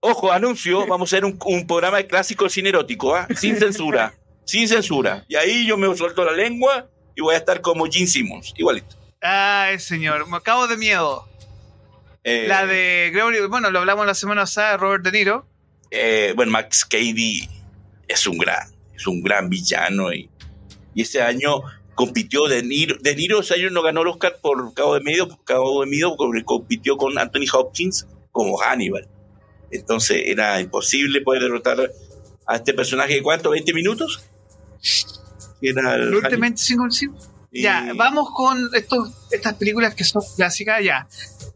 Ojo, 0.00 0.30
anuncio, 0.32 0.86
vamos 0.86 1.12
a 1.12 1.16
hacer 1.16 1.24
un, 1.24 1.38
un 1.46 1.66
programa 1.66 1.96
de 1.96 2.06
clásico 2.06 2.48
cine 2.48 2.68
erótico, 2.68 3.14
¿ah? 3.14 3.26
Sin 3.36 3.56
censura, 3.56 4.14
sin 4.44 4.68
censura. 4.68 5.24
Y 5.28 5.36
ahí 5.36 5.66
yo 5.66 5.76
me 5.78 5.94
suelto 5.96 6.24
la 6.24 6.32
lengua 6.32 6.88
y 7.14 7.20
voy 7.22 7.34
a 7.34 7.38
estar 7.38 7.60
como 7.60 7.86
Gene 7.86 8.06
Simmons, 8.06 8.52
igualito. 8.56 8.96
Ay, 9.20 9.78
señor, 9.78 10.26
me 10.28 10.36
acabo 10.36 10.66
de 10.66 10.76
miedo. 10.76 11.26
Eh, 12.24 12.46
La 12.48 12.66
de 12.66 13.10
Gregory, 13.12 13.46
bueno, 13.48 13.70
lo 13.70 13.78
hablamos 13.80 14.06
la 14.06 14.14
semana 14.14 14.42
pasada, 14.42 14.76
Robert 14.76 15.04
De 15.04 15.12
Niro. 15.12 15.46
eh, 15.90 16.32
bueno, 16.36 16.52
Max 16.52 16.84
Cady 16.84 17.48
es 18.08 18.26
un 18.26 18.38
gran, 18.38 18.68
es 18.96 19.06
un 19.06 19.22
gran 19.22 19.48
villano 19.48 20.12
y, 20.12 20.28
y 20.94 21.02
ese 21.02 21.22
año 21.22 21.62
compitió 21.94 22.46
De 22.48 22.62
Niro. 22.62 22.96
De 23.00 23.14
Niro 23.14 23.40
ese 23.40 23.54
año 23.54 23.70
no 23.70 23.82
ganó 23.82 24.02
el 24.02 24.08
Oscar 24.08 24.36
por 24.42 24.72
Cabo 24.74 24.94
de 24.94 25.00
Medio, 25.00 25.28
por 25.28 25.44
Cabo 25.44 25.82
de 25.82 25.86
Medio 25.86 26.16
porque 26.16 26.44
compitió 26.44 26.96
con 26.96 27.18
Anthony 27.18 27.46
Hopkins 27.52 28.06
como 28.32 28.56
Hannibal. 28.58 29.06
Entonces 29.70 30.22
era 30.26 30.60
imposible 30.60 31.20
poder 31.20 31.42
derrotar 31.42 31.90
a 32.46 32.56
este 32.56 32.74
personaje 32.74 33.14
de 33.14 33.22
cuánto, 33.22 33.50
20 33.50 33.72
minutos. 33.74 34.28
Era 35.68 35.94
el 35.94 36.00
Los 36.10 36.22
últimos 36.22 36.22
Hannibal. 36.24 36.40
25 36.40 36.90
sí. 36.90 37.08
Y- 37.52 37.62
Ya, 37.62 37.92
vamos 37.94 38.28
con 38.34 38.68
estos, 38.74 39.10
estas 39.30 39.54
películas 39.54 39.94
que 39.94 40.02
son 40.04 40.22
clásicas, 40.36 40.82
ya. 40.82 41.06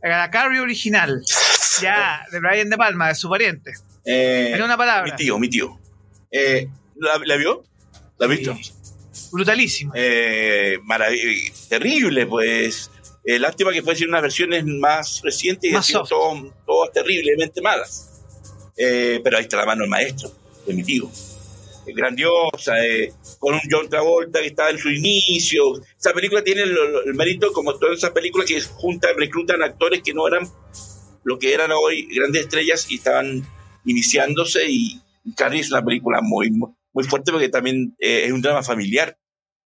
La 0.02 0.30
Carrie 0.30 0.60
original, 0.60 1.22
ya, 1.82 2.24
de 2.30 2.38
Brian 2.38 2.70
De 2.70 2.76
Palma, 2.76 3.08
de 3.08 3.14
su 3.16 3.28
pariente. 3.28 3.72
Eh, 4.04 4.52
En 4.54 4.62
una 4.62 4.76
palabra. 4.76 5.10
Mi 5.10 5.16
tío, 5.16 5.38
mi 5.38 5.48
tío. 5.50 5.76
Eh, 6.30 6.68
¿la, 6.96 7.18
la 7.24 7.36
vio? 7.36 7.64
¿La 8.18 8.26
has 8.26 8.30
visto? 8.30 8.54
Sí. 8.62 8.72
Brutalísimo. 9.32 9.92
Eh, 9.96 10.78
terrible, 11.68 12.26
pues. 12.26 12.90
Eh, 13.24 13.38
lástima 13.38 13.72
que 13.72 13.82
fuesen 13.82 14.08
unas 14.08 14.22
versiones 14.22 14.64
más 14.64 15.20
recientes 15.22 15.68
y 15.70 15.74
Más 15.74 15.84
han 15.94 16.06
sido 16.06 16.52
todas 16.64 16.92
terriblemente 16.92 17.60
malas. 17.60 18.22
Eh, 18.76 19.20
pero 19.24 19.36
ahí 19.36 19.42
está 19.42 19.56
la 19.56 19.66
mano 19.66 19.82
del 19.82 19.90
maestro, 19.90 20.32
de 20.66 20.72
mi 20.74 20.82
tío. 20.84 21.10
Es 21.88 21.94
grandiosa, 21.94 22.84
eh, 22.84 23.12
con 23.38 23.54
un 23.54 23.60
John 23.70 23.88
Travolta 23.88 24.40
que 24.40 24.48
estaba 24.48 24.70
en 24.70 24.78
su 24.78 24.90
inicio. 24.90 25.62
Esa 25.98 26.12
película 26.12 26.44
tiene 26.44 26.62
el, 26.62 26.76
el 27.06 27.14
mérito, 27.14 27.52
como 27.52 27.78
todas 27.78 27.98
esas 27.98 28.10
películas, 28.10 28.46
que 28.46 28.60
juntan, 28.60 29.16
reclutan 29.16 29.62
actores 29.62 30.02
que 30.02 30.12
no 30.12 30.28
eran 30.28 30.46
lo 31.24 31.38
que 31.38 31.52
eran 31.52 31.70
hoy 31.72 32.08
grandes 32.14 32.42
estrellas 32.42 32.86
y 32.90 32.96
estaban 32.96 33.42
iniciándose. 33.84 34.60
Y 34.68 35.00
Carrie 35.36 35.60
es 35.60 35.70
una 35.70 35.84
película 35.84 36.20
muy, 36.22 36.50
muy 36.50 37.04
fuerte 37.04 37.32
porque 37.32 37.48
también 37.48 37.94
eh, 37.98 38.24
es 38.26 38.32
un 38.32 38.42
drama 38.42 38.62
familiar 38.62 39.18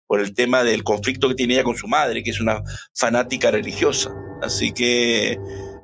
por 0.07 0.19
el 0.19 0.33
tema 0.33 0.63
del 0.63 0.83
conflicto 0.83 1.29
que 1.29 1.35
tiene 1.35 1.53
ella 1.53 1.63
con 1.63 1.77
su 1.77 1.87
madre, 1.87 2.23
que 2.23 2.31
es 2.31 2.41
una 2.41 2.61
fanática 2.93 3.49
religiosa. 3.51 4.13
Así 4.41 4.73
que, 4.73 5.37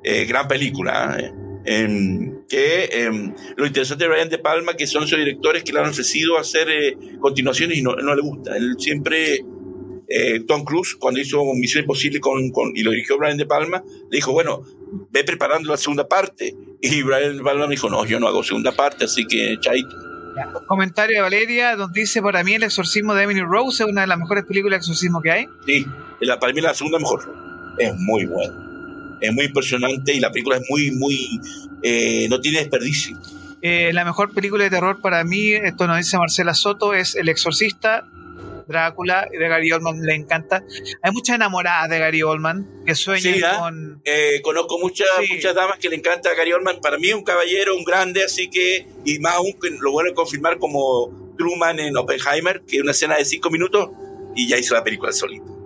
eh, 0.04 0.24
gran 0.26 0.46
película. 0.48 1.16
¿eh? 1.18 1.47
Em, 1.64 2.46
que 2.48 2.84
em, 2.92 3.34
lo 3.56 3.66
interesante 3.66 4.04
de 4.04 4.10
Brian 4.10 4.28
De 4.28 4.38
Palma, 4.38 4.74
que 4.74 4.86
son 4.86 5.04
esos 5.04 5.18
directores 5.18 5.64
que 5.64 5.72
le 5.72 5.80
han 5.80 5.90
ofrecido 5.90 6.38
hacer 6.38 6.68
eh, 6.70 6.96
continuaciones 7.20 7.78
y 7.78 7.82
no, 7.82 7.94
no 7.96 8.14
le 8.14 8.22
gusta. 8.22 8.56
Él 8.56 8.76
siempre, 8.78 9.40
eh, 10.08 10.40
Tom 10.46 10.64
Cruise, 10.64 10.94
cuando 10.94 11.20
hizo 11.20 11.42
Misión 11.54 11.82
Imposible 11.84 12.20
con, 12.20 12.50
con- 12.50 12.72
y 12.74 12.82
lo 12.82 12.90
dirigió 12.92 13.18
Brian 13.18 13.36
De 13.36 13.44
Palma, 13.46 13.82
le 14.10 14.16
dijo, 14.16 14.32
bueno, 14.32 14.62
ve 15.10 15.24
preparando 15.24 15.68
la 15.70 15.76
segunda 15.76 16.08
parte. 16.08 16.54
Y 16.80 17.02
Brian 17.02 17.36
De 17.36 17.42
Palma 17.42 17.66
me 17.66 17.72
dijo, 17.74 17.90
no, 17.90 18.04
yo 18.06 18.18
no 18.20 18.28
hago 18.28 18.42
segunda 18.42 18.72
parte, 18.72 19.04
así 19.04 19.26
que 19.26 19.56
chaito. 19.60 19.96
Comentario 20.68 21.16
de 21.16 21.22
Valeria, 21.22 21.74
donde 21.74 22.00
dice: 22.02 22.22
Para 22.22 22.44
mí, 22.44 22.54
El 22.54 22.62
exorcismo 22.62 23.12
de 23.12 23.24
Emily 23.24 23.40
Rose 23.40 23.82
es 23.82 23.88
una 23.90 24.02
de 24.02 24.06
las 24.06 24.18
mejores 24.18 24.44
películas 24.44 24.76
de 24.78 24.82
exorcismo 24.82 25.20
que 25.20 25.32
hay. 25.32 25.46
Sí, 25.66 25.84
la, 26.20 26.38
para 26.38 26.52
mí 26.52 26.60
la 26.60 26.74
segunda 26.74 27.00
mejor. 27.00 27.34
Es 27.76 27.92
muy 27.96 28.24
buena. 28.26 28.67
Es 29.20 29.32
muy 29.32 29.46
impresionante 29.46 30.14
y 30.14 30.20
la 30.20 30.30
película 30.30 30.56
es 30.56 30.62
muy, 30.68 30.90
muy... 30.92 31.40
eh, 31.82 32.26
no 32.28 32.40
tiene 32.40 32.58
desperdicio. 32.58 33.18
Eh, 33.62 33.90
la 33.92 34.04
mejor 34.04 34.32
película 34.32 34.64
de 34.64 34.70
terror 34.70 35.00
para 35.02 35.24
mí, 35.24 35.50
esto 35.52 35.86
nos 35.86 35.96
dice 35.96 36.16
Marcela 36.18 36.54
Soto, 36.54 36.94
es 36.94 37.16
El 37.16 37.28
Exorcista, 37.28 38.04
Drácula, 38.68 39.26
de 39.32 39.48
Gary 39.48 39.72
Oldman 39.72 40.02
le 40.02 40.14
encanta. 40.14 40.62
Hay 41.02 41.10
muchas 41.10 41.36
enamoradas 41.36 41.88
de 41.88 41.98
Gary 41.98 42.22
Oldman 42.22 42.68
que 42.84 42.94
sueñan 42.94 43.34
Sí, 43.34 43.42
¿ah? 43.42 43.56
con. 43.60 44.02
Eh, 44.04 44.40
conozco 44.42 44.78
muchas, 44.78 45.08
Sí. 45.26 45.32
muchas 45.34 45.54
damas 45.54 45.78
que 45.78 45.88
le 45.88 45.96
encanta 45.96 46.30
a 46.30 46.34
Gary 46.34 46.52
Oldman. 46.52 46.80
Para 46.80 46.98
mí 46.98 47.12
un 47.12 47.24
caballero, 47.24 47.74
un 47.76 47.82
grande, 47.84 48.22
así 48.22 48.48
que... 48.50 48.86
Y 49.06 49.18
más 49.20 49.36
aún 49.36 49.54
lo 49.80 49.90
bueno 49.90 50.10
es 50.10 50.14
confirmar 50.14 50.58
como 50.58 51.32
Truman 51.38 51.80
en 51.80 51.96
Oppenheimer, 51.96 52.62
que 52.68 52.76
es 52.76 52.82
una 52.82 52.90
escena 52.92 53.16
de 53.16 53.24
cinco 53.24 53.48
minutos 53.50 53.88
y 54.36 54.46
ya 54.46 54.58
hizo 54.58 54.74
la 54.74 54.84
película 54.84 55.12
solito. 55.12 55.57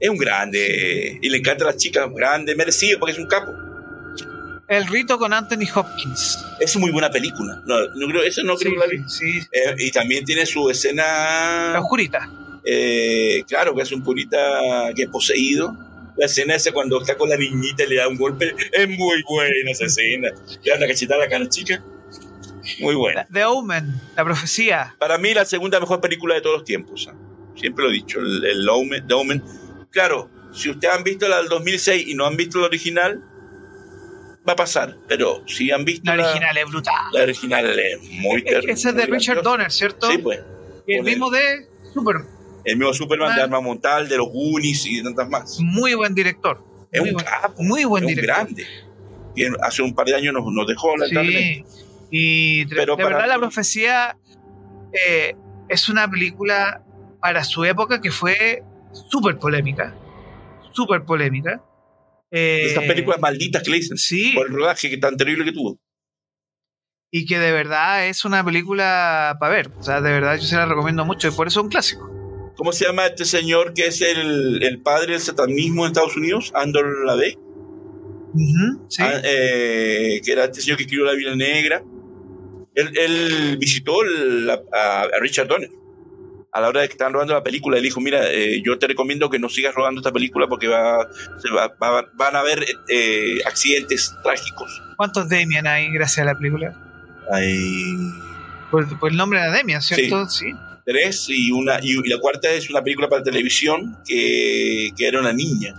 Es 0.00 0.08
un 0.08 0.16
grande 0.16 1.18
y 1.20 1.28
le 1.28 1.38
encanta 1.38 1.64
a 1.64 1.68
las 1.68 1.76
chicas, 1.76 2.08
grande, 2.14 2.54
merecido 2.54 2.98
porque 2.98 3.12
es 3.12 3.18
un 3.18 3.26
capo. 3.26 3.52
El 4.68 4.86
rito 4.86 5.18
con 5.18 5.32
Anthony 5.32 5.66
Hopkins. 5.74 6.38
Es 6.60 6.76
muy 6.76 6.90
buena 6.90 7.10
película. 7.10 7.62
No, 7.64 7.78
no 7.94 8.06
creo, 8.06 8.22
eso 8.22 8.42
no 8.42 8.54
creo 8.56 8.72
Sí, 8.72 8.76
que 8.78 8.80
la 8.80 8.86
vi. 8.86 9.08
sí, 9.08 9.38
Eh, 9.50 9.74
y 9.78 9.90
también 9.90 10.24
tiene 10.26 10.44
su 10.44 10.68
escena... 10.68 11.70
La 11.72 11.80
oscurita. 11.80 12.28
Eh, 12.64 13.44
claro, 13.48 13.74
que 13.74 13.82
es 13.82 13.92
un 13.92 14.02
purita 14.02 14.92
que 14.94 15.04
es 15.04 15.08
poseído. 15.08 15.74
La 16.18 16.26
escena 16.26 16.54
esa 16.54 16.72
cuando 16.72 17.00
está 17.00 17.16
con 17.16 17.30
la 17.30 17.36
niñita 17.38 17.84
y 17.84 17.88
le 17.88 17.96
da 17.96 18.08
un 18.08 18.18
golpe, 18.18 18.54
es 18.72 18.88
muy 18.88 19.22
buena 19.26 19.70
esa 19.70 19.86
escena. 19.86 20.28
Le 20.62 20.70
da 20.70 20.76
una 20.76 20.86
cachetada 20.86 21.22
a 21.22 21.24
la 21.24 21.30
cara 21.30 21.48
chica. 21.48 21.82
Muy 22.80 22.94
buena. 22.94 23.26
The 23.32 23.44
Omen, 23.46 23.94
La 24.16 24.24
Profecía. 24.24 24.94
Para 24.98 25.16
mí 25.16 25.32
la 25.32 25.46
segunda 25.46 25.80
mejor 25.80 26.02
película 26.02 26.34
de 26.34 26.42
todos 26.42 26.56
los 26.58 26.64
tiempos. 26.64 27.08
Siempre 27.56 27.84
lo 27.84 27.90
he 27.90 27.94
dicho, 27.94 28.20
el, 28.20 28.44
el 28.44 28.68
Omen, 28.68 29.06
The 29.06 29.14
Omen. 29.14 29.42
Claro, 29.90 30.30
si 30.52 30.70
ustedes 30.70 30.94
han 30.94 31.04
visto 31.04 31.28
la 31.28 31.38
del 31.38 31.48
2006 31.48 32.08
y 32.08 32.14
no 32.14 32.26
han 32.26 32.36
visto 32.36 32.58
la 32.60 32.66
original, 32.66 33.22
va 34.46 34.52
a 34.52 34.56
pasar. 34.56 34.96
Pero 35.08 35.42
si 35.46 35.70
han 35.70 35.84
visto 35.84 36.10
La 36.10 36.16
la, 36.16 36.30
original 36.30 36.56
es 36.56 36.64
brutal. 36.66 36.94
la 37.12 37.22
original 37.22 37.78
es 37.78 38.02
muy 38.02 38.42
terrible. 38.42 38.72
Esa 38.72 38.90
es 38.90 38.96
de 38.96 39.06
Richard. 39.06 39.42
Donner, 39.42 39.70
¿cierto? 39.70 40.10
Sí, 40.10 40.18
pues. 40.18 40.40
Y 40.86 40.94
el 40.94 41.02
mismo 41.04 41.30
de 41.30 41.66
Super. 41.92 42.16
El 42.64 42.76
mismo 42.76 42.92
Superman 42.92 43.34
de. 43.34 43.42
Arma 43.42 43.60
Montal, 43.60 44.08
de 44.08 44.16
los 44.18 44.28
Goonies 44.28 44.86
y 44.86 44.96
de 44.98 45.02
tantas 45.04 45.28
más. 45.28 45.58
Muy 45.60 45.94
buen 45.94 46.14
director. 46.14 46.62
Es 46.90 47.00
muy 47.00 47.10
un 47.10 47.14
buen, 47.14 47.26
capo. 47.26 47.62
muy 47.62 47.84
buen 47.84 48.04
es 48.04 48.08
un 48.08 48.14
director. 48.14 48.44
grande. 48.46 48.66
Y 49.34 49.44
hace 49.62 49.82
un 49.82 49.94
par 49.94 50.06
de 50.06 50.14
años 50.16 50.34
nos, 50.34 50.44
nos 50.52 50.66
dejó 50.66 50.96
lamentablemente. 50.96 51.64
Sí. 51.68 51.84
Y 52.10 52.64
de, 52.64 52.76
Pero 52.76 52.96
de 52.96 53.04
verdad, 53.04 53.28
La 53.28 53.38
Profecía 53.38 54.16
eh, 54.92 55.34
es 55.68 55.88
una 55.88 56.10
película 56.10 56.82
para 57.20 57.44
su 57.44 57.64
época 57.64 58.00
que 58.00 58.10
fue 58.10 58.62
súper 59.10 59.38
polémica. 59.38 59.94
Súper 60.72 61.04
polémica. 61.04 61.62
Eh, 62.30 62.66
Estas 62.66 62.84
películas 62.84 63.20
malditas 63.20 63.62
que 63.62 63.70
le 63.70 63.76
dicen. 63.78 63.96
Sí, 63.96 64.32
Por 64.34 64.46
el 64.48 64.52
rodaje 64.54 64.90
que 64.90 64.98
tan 64.98 65.16
terrible 65.16 65.44
que 65.44 65.52
tuvo. 65.52 65.78
y 67.10 67.24
que 67.24 67.38
de 67.38 67.52
verdad 67.52 68.06
es 68.06 68.24
una 68.26 68.44
película 68.44 69.36
para 69.40 69.52
ver. 69.54 69.70
O 69.78 69.82
sea, 69.82 70.00
de 70.02 70.10
verdad 70.12 70.36
yo 70.36 70.42
se 70.42 70.56
la 70.56 70.66
recomiendo 70.66 71.04
mucho 71.06 71.28
y 71.28 71.30
por 71.30 71.46
eso 71.46 71.60
es 71.60 71.64
un 71.64 71.70
clásico. 71.70 72.06
¿Cómo 72.56 72.72
se 72.72 72.84
llama 72.84 73.06
este 73.06 73.24
señor 73.24 73.72
que 73.72 73.86
es 73.86 74.02
el, 74.02 74.62
el 74.62 74.82
padre 74.82 75.12
del 75.12 75.20
satanismo 75.22 75.84
en 75.86 75.92
Estados 75.92 76.16
Unidos? 76.16 76.52
Andor 76.54 77.06
LaVey. 77.06 77.34
Ujú, 78.34 78.86
sí. 78.90 79.02
Ah, 79.02 79.20
eh, 79.24 80.20
que 80.22 80.32
era 80.32 80.44
este 80.44 80.60
señor 80.60 80.76
que 80.76 80.82
escribió 80.82 81.06
La 81.06 81.12
Biblia 81.12 81.34
Negra. 81.34 81.82
Él, 82.74 82.90
él 82.98 83.56
visitó 83.58 84.02
el- 84.02 84.50
a, 84.50 85.02
a 85.02 85.18
Richard 85.20 85.48
Donner 85.48 85.70
a 86.52 86.60
la 86.60 86.68
hora 86.68 86.80
de 86.80 86.88
que 86.88 86.92
estaban 86.92 87.12
rodando 87.12 87.34
la 87.34 87.42
película. 87.42 87.76
Él 87.76 87.82
dijo, 87.82 88.00
mira, 88.00 88.30
eh, 88.32 88.62
yo 88.64 88.78
te 88.78 88.86
recomiendo 88.86 89.28
que 89.30 89.38
no 89.38 89.48
sigas 89.48 89.74
rodando 89.74 90.00
esta 90.00 90.12
película 90.12 90.46
porque 90.48 90.66
va, 90.68 91.06
se 91.38 91.50
va- 91.50 91.72
va- 91.82 92.06
van 92.14 92.36
a 92.36 92.40
haber 92.40 92.64
eh, 92.88 93.38
accidentes 93.46 94.14
trágicos. 94.22 94.82
¿Cuántos 94.96 95.28
Demian 95.28 95.66
hay 95.66 95.90
gracias 95.92 96.26
a 96.26 96.32
la 96.32 96.38
película? 96.38 96.74
Hay 97.32 97.96
Por, 98.70 98.98
por 98.98 99.10
el 99.10 99.16
nombre 99.16 99.40
de 99.40 99.50
Demian, 99.50 99.82
¿cierto? 99.82 100.26
Sí. 100.28 100.52
tres 100.84 101.26
y 101.28 101.50
una 101.52 101.78
y, 101.82 101.92
y 102.02 102.08
la 102.08 102.18
cuarta 102.18 102.50
es 102.50 102.70
una 102.70 102.82
película 102.82 103.08
para 103.08 103.22
televisión 103.22 103.96
que, 104.06 104.90
que 104.96 105.06
era 105.06 105.20
una 105.20 105.32
niña. 105.32 105.74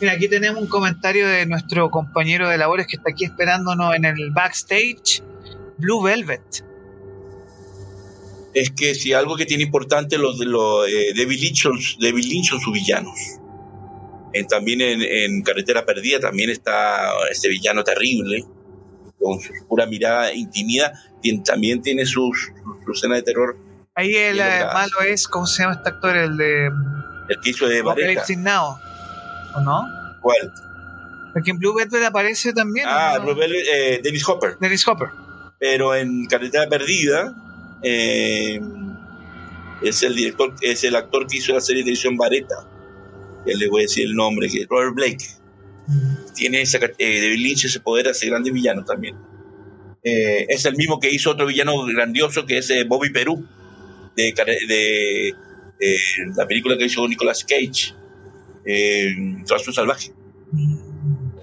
Mira, 0.00 0.12
aquí 0.14 0.28
tenemos 0.28 0.60
un 0.60 0.68
comentario 0.68 1.26
de 1.28 1.46
nuestro 1.46 1.88
compañero 1.90 2.48
de 2.48 2.58
labores 2.58 2.86
que 2.88 2.96
está 2.96 3.10
aquí 3.10 3.24
esperándonos 3.24 3.94
en 3.94 4.04
el 4.04 4.30
backstage. 4.32 5.22
Blue 5.78 6.02
Velvet. 6.02 6.42
Es 8.54 8.70
que 8.70 8.94
si 8.94 9.12
algo 9.12 9.36
que 9.36 9.46
tiene 9.46 9.62
importante 9.62 10.18
los 10.18 10.38
de 10.38 10.46
los 10.46 10.86
eh, 10.88 11.12
David 11.16 11.38
Lynch 11.40 12.48
son 12.50 12.60
sus 12.60 12.72
villanos. 12.72 13.14
En- 14.34 14.46
también 14.46 14.80
en, 14.80 15.02
en 15.02 15.42
Carretera 15.42 15.84
Perdida 15.86 16.20
también 16.20 16.50
está 16.50 17.12
ese 17.30 17.48
villano 17.48 17.82
terrible 17.84 18.44
con 19.18 19.40
su 19.40 19.52
pura 19.68 19.86
mirada 19.86 20.32
intimida. 20.34 20.92
Tien- 21.22 21.42
también 21.42 21.80
tiene 21.82 22.04
sus 22.04 22.50
su, 22.84 22.92
escena 22.92 23.14
de 23.16 23.22
terror. 23.22 23.56
Ahí 23.94 24.14
el 24.14 24.40
eh, 24.40 24.64
malo 24.72 25.00
es, 25.06 25.28
¿cómo 25.28 25.46
se 25.46 25.62
llama 25.62 25.74
este 25.76 25.88
actor? 25.90 26.16
El 26.16 26.36
de 26.36 26.66
El 27.28 27.40
que 27.42 27.50
hizo 27.50 27.66
de. 27.68 27.82
¿O 29.54 29.60
no? 29.60 29.86
¿Cuál? 30.20 30.52
Porque 31.32 31.50
en 31.50 31.58
Blue 31.58 31.74
Velvet 31.74 32.04
aparece 32.04 32.52
también. 32.52 32.86
Ah, 32.88 33.14
¿no? 33.18 33.24
Blue 33.24 33.34
Velvet, 33.34 33.64
eh, 33.72 34.00
Dennis 34.02 34.26
Hopper. 34.28 34.56
Dennis 34.60 34.86
Hopper. 34.86 35.08
pero 35.58 35.94
en 35.94 36.26
Carretera 36.26 36.68
Perdida 36.68 37.34
eh, 37.82 38.60
es 39.82 40.02
el 40.02 40.14
director, 40.14 40.54
es 40.60 40.84
el 40.84 40.96
actor 40.96 41.26
que 41.26 41.38
hizo 41.38 41.52
la 41.52 41.60
serie 41.60 41.82
de 41.82 41.86
televisión 41.86 42.16
Vareta. 42.16 42.68
Ya 43.46 43.56
le 43.56 43.68
voy 43.68 43.82
a 43.82 43.84
decir 43.84 44.06
el 44.06 44.14
nombre, 44.14 44.48
que 44.48 44.62
es 44.62 44.68
Robert 44.68 44.94
Blake. 44.94 45.24
Tiene 46.34 46.62
esa, 46.62 46.78
eh, 46.98 47.34
Lynch 47.36 47.64
ese 47.64 47.80
poder, 47.80 48.08
hace 48.08 48.26
grandes 48.26 48.52
villanos 48.52 48.86
también. 48.86 49.16
Eh, 50.04 50.46
es 50.48 50.64
el 50.64 50.76
mismo 50.76 50.98
que 50.98 51.10
hizo 51.10 51.30
otro 51.30 51.46
villano 51.46 51.84
grandioso 51.84 52.44
que 52.44 52.58
es 52.58 52.70
eh, 52.70 52.84
Bobby 52.84 53.10
Perú, 53.10 53.46
de, 54.16 54.32
de 54.66 55.34
la 56.36 56.46
película 56.46 56.76
que 56.76 56.86
hizo 56.86 57.06
Nicolas 57.06 57.44
Cage, 57.44 57.94
eh, 58.64 59.14
Corazón 59.46 59.74
Salvaje. 59.74 60.12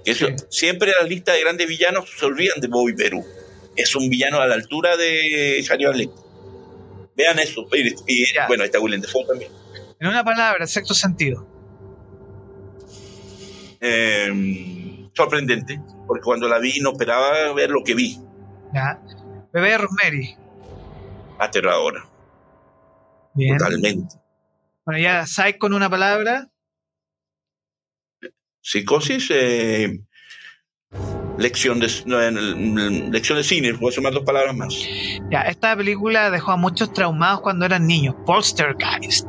Que 0.04 0.10
eso, 0.10 0.26
Siempre 0.48 0.90
en 0.90 0.96
la 1.02 1.08
lista 1.08 1.32
de 1.32 1.40
grandes 1.40 1.68
villanos 1.68 2.08
se 2.18 2.24
olvidan 2.24 2.60
de 2.60 2.68
Bobby 2.68 2.94
Perú. 2.94 3.24
Es 3.76 3.94
un 3.96 4.08
villano 4.08 4.40
a 4.40 4.46
la 4.46 4.54
altura 4.54 4.96
de 4.96 5.64
Hannibal 5.68 5.96
Lecter. 5.96 6.29
Vean 7.20 7.38
eso. 7.38 7.66
Y, 8.06 8.24
bueno, 8.48 8.62
ahí 8.62 8.68
está 8.68 8.80
Willem 8.80 9.02
Dafoe 9.02 9.26
también. 9.26 9.52
En 9.98 10.08
una 10.08 10.24
palabra, 10.24 10.66
sexto 10.66 10.94
sentido. 10.94 11.46
Em, 13.78 15.10
sorprendente, 15.12 15.82
porque 16.06 16.22
cuando 16.22 16.48
la 16.48 16.58
vi 16.58 16.80
no 16.80 16.92
esperaba 16.92 17.52
ver 17.52 17.68
lo 17.68 17.84
que 17.84 17.94
vi. 17.94 18.18
Ya. 18.72 18.98
Bebé 19.52 19.76
Rosemary. 19.76 20.34
Aterradora. 21.38 22.08
Bien. 23.34 23.58
Totalmente. 23.58 24.16
Bueno, 24.86 25.00
ya, 25.00 25.26
Psych 25.26 25.58
con 25.58 25.74
una 25.74 25.90
palabra. 25.90 26.48
Psicosis, 28.62 29.30
eh, 29.30 30.00
lección, 31.40 31.80
de, 31.80 31.88
lección 33.10 33.38
de 33.38 33.44
cine, 33.44 33.74
puedo 33.74 33.92
sumar 33.92 34.12
dos 34.12 34.24
palabras 34.24 34.54
más. 34.54 34.74
Ya, 35.30 35.42
esta 35.42 35.74
película 35.74 36.30
dejó 36.30 36.52
a 36.52 36.56
muchos 36.56 36.92
traumados 36.92 37.40
cuando 37.40 37.64
eran 37.64 37.86
niños. 37.86 38.14
Polstergeist. 38.26 39.26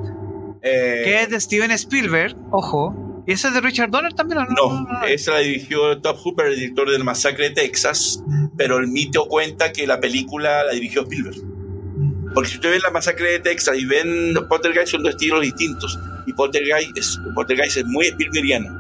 Eh, 0.62 1.02
que 1.04 1.22
es 1.24 1.30
de 1.30 1.40
Steven 1.40 1.72
Spielberg, 1.72 2.36
ojo. 2.52 3.24
¿Y 3.26 3.34
esa 3.34 3.48
es 3.48 3.54
de 3.54 3.62
Richard 3.62 3.90
Donner 3.92 4.14
también 4.14 4.40
o 4.40 4.46
no? 4.46 4.82
No, 4.82 5.04
esa 5.06 5.34
la 5.34 5.40
dirigió 5.40 6.00
Top 6.02 6.18
Hooper, 6.18 6.48
el 6.48 6.56
director 6.56 6.92
del 6.92 7.04
Masacre 7.04 7.50
de 7.50 7.56
Texas, 7.56 8.22
mm. 8.26 8.58
pero 8.58 8.78
el 8.78 8.88
mito 8.88 9.26
cuenta 9.28 9.72
que 9.72 9.88
la 9.88 10.00
película 10.00 10.64
la 10.66 10.74
dirigió 10.74 11.04
Spielberg. 11.04 11.38
Mm. 11.38 12.34
Porque 12.34 12.50
si 12.50 12.56
usted 12.56 12.72
ve 12.72 12.80
la 12.80 12.92
masacre 12.92 13.32
de 13.32 13.40
Texas 13.40 13.78
y 13.78 13.86
ven 13.86 14.34
Poltergeist 14.50 14.92
son 14.92 15.04
dos 15.04 15.12
estilos 15.12 15.42
distintos. 15.42 15.98
Y 16.26 16.34
Poltergeist 16.34 16.98
es, 16.98 17.20
Poltergeist 17.36 17.78
es 17.78 17.86
muy 17.86 18.08
Spielbergiana. 18.08 18.78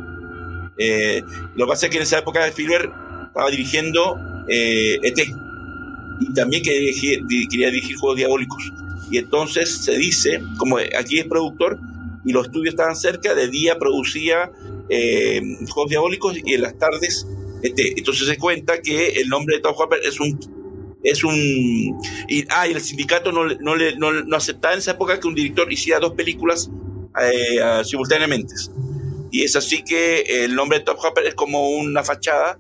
Eh, 0.78 1.24
lo 1.56 1.66
que 1.66 1.70
pasa 1.70 1.86
es 1.86 1.92
que 1.92 1.98
en 1.98 2.04
esa 2.04 2.20
época 2.20 2.44
de 2.44 2.50
Spielberg 2.50 2.92
estaba 3.32 3.50
dirigiendo 3.50 4.20
eh, 4.50 5.00
ET 5.04 5.20
y 6.20 6.34
también 6.34 6.62
quería 6.62 7.72
dirigir, 7.72 7.96
Juegos 7.98 8.18
Diabólicos. 8.18 8.72
Y 9.10 9.18
entonces 9.18 9.78
se 9.78 9.98
dice, 9.98 10.42
como 10.58 10.78
aquí 10.78 11.20
es 11.20 11.26
productor 11.26 11.80
y 12.26 12.34
los 12.34 12.48
estudios 12.48 12.74
estaban 12.74 12.96
cerca, 12.96 13.34
de 13.34 13.48
día 13.48 13.80
producía 13.80 14.52
eh, 14.90 15.42
Juegos 15.70 15.90
Diabólicos 15.90 16.38
y 16.44 16.54
en 16.54 16.62
las 16.62 16.78
tardes 16.78 17.26
ET. 17.64 17.80
Entonces 17.98 18.28
se 18.28 18.38
cuenta 18.38 18.82
que 18.82 19.08
el 19.22 19.30
nombre 19.30 19.56
de 19.56 19.62
Tom 19.62 19.74
Hopper 19.78 20.00
es 20.04 20.20
un 20.20 20.38
es 21.04 21.24
un 21.24 21.98
ah, 22.50 22.68
y 22.68 22.74
el 22.74 22.82
sindicato 22.82 23.32
no, 23.32 23.46
no, 23.46 23.76
no, 23.98 24.12
no, 24.12 24.36
aceptaba 24.38 24.76
en 24.76 24.80
esa 24.80 24.92
época 24.92 25.20
que 25.20 25.28
un 25.28 25.34
director 25.34 25.72
hiciera 25.72 26.00
dos 26.00 26.14
películas 26.14 26.70
simultáneamente 27.84 28.54
y 29.32 29.44
es 29.44 29.56
así 29.56 29.84
que 29.84 30.22
el 30.44 30.54
nombre 30.54 30.78
de 30.78 30.86
Top 30.86 31.00
Hopper 31.02 31.26
es 31.26 31.34
como 31.34 31.72
una 31.72 32.04
fachada 32.04 32.60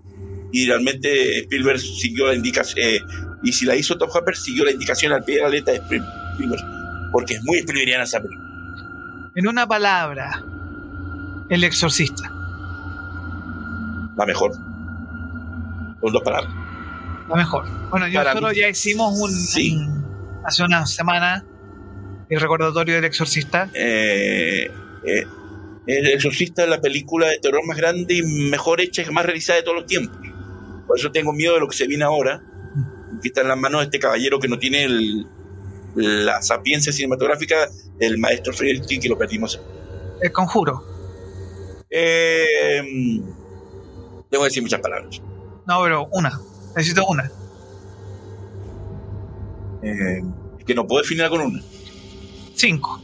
y 0.52 0.68
realmente 0.68 1.39
Spielberg 1.39 1.80
siguió 1.80 2.28
la 2.28 2.36
indicación, 2.36 2.86
eh, 2.86 3.02
y 3.43 3.54
si 3.54 3.66
la 3.66 3.76
hizo 3.76 3.97
Top 3.97 4.10
Hopper, 4.14 4.36
siguió 4.36 4.66
la 4.66 4.72
indicación 4.72 5.14
al 5.14 5.24
pie 5.24 5.38
de 5.38 5.41
la 5.43 5.49
letra 5.49 5.74
de 5.74 5.80
Spielberg, 5.80 6.64
porque 7.12 7.36
es 7.36 7.43
muy 7.43 7.60
Spielbergiana 7.60 8.04
esa 8.04 8.22
película. 8.22 8.49
En 9.36 9.47
una 9.47 9.68
palabra, 9.68 10.43
El 11.49 11.64
Exorcista. 11.64 12.32
La 14.18 14.26
mejor. 14.26 14.52
Con 16.02 16.12
dos 16.12 16.22
palabras. 16.22 16.54
La 17.30 17.36
mejor. 17.36 17.66
Bueno, 17.89 18.08
nosotros 18.08 18.56
ya 18.56 18.68
hicimos 18.68 19.18
un, 19.18 20.04
hace 20.43 20.64
una 20.64 20.86
semana 20.86 21.45
el 22.30 22.39
recordatorio 22.39 22.95
del 22.95 23.06
Exorcista. 23.06 23.70
Eh, 23.74 24.72
eh, 25.04 25.28
el 25.88 26.08
Exorcista 26.08 26.64
es 26.64 26.70
la 26.70 26.80
película 26.80 27.28
de 27.28 27.39
terror 27.39 27.66
más 27.66 27.78
grande 27.78 28.16
y 28.16 28.22
mejor 28.24 28.80
hecha 28.82 29.02
y 29.02 29.06
más 29.12 29.26
realizada 29.26 29.58
de 29.58 29.64
todos 29.64 29.78
los 29.78 29.86
tiempos. 29.86 30.18
Por 30.92 31.00
eso 31.00 31.10
tengo 31.10 31.32
miedo 31.32 31.54
de 31.54 31.62
lo 31.62 31.70
que 31.70 31.78
se 31.78 31.88
viene 31.88 32.04
ahora, 32.04 32.44
que 33.22 33.30
está 33.30 33.39
en 33.39 33.48
las 33.48 33.58
manos 33.58 33.80
de 33.80 33.86
este 33.86 33.98
caballero 33.98 34.42
que 34.42 34.50
no 34.50 34.60
tiene 34.60 34.89
la 35.96 36.42
sapiencia 36.42 36.92
cinematográfica 36.92 37.70
del 37.98 38.18
maestro 38.18 38.52
Friedrich 38.52 39.02
que 39.02 39.08
lo 39.08 39.18
perdimos. 39.18 39.58
El 40.22 40.34
conjuro. 40.34 40.84
Eh, 41.89 42.82
que 44.30 44.38
decir 44.38 44.62
muchas 44.62 44.82
palabras. 44.82 45.22
No, 45.66 45.82
pero 45.82 46.10
una. 46.12 46.38
Necesito 46.76 47.06
una. 47.08 47.32
Eh, 49.84 50.22
es 50.60 50.66
que 50.66 50.76
no 50.76 50.86
puedo 50.86 51.04
definirla 51.04 51.30
con 51.30 51.39
una. 51.39 51.64
Cinco. 52.54 53.02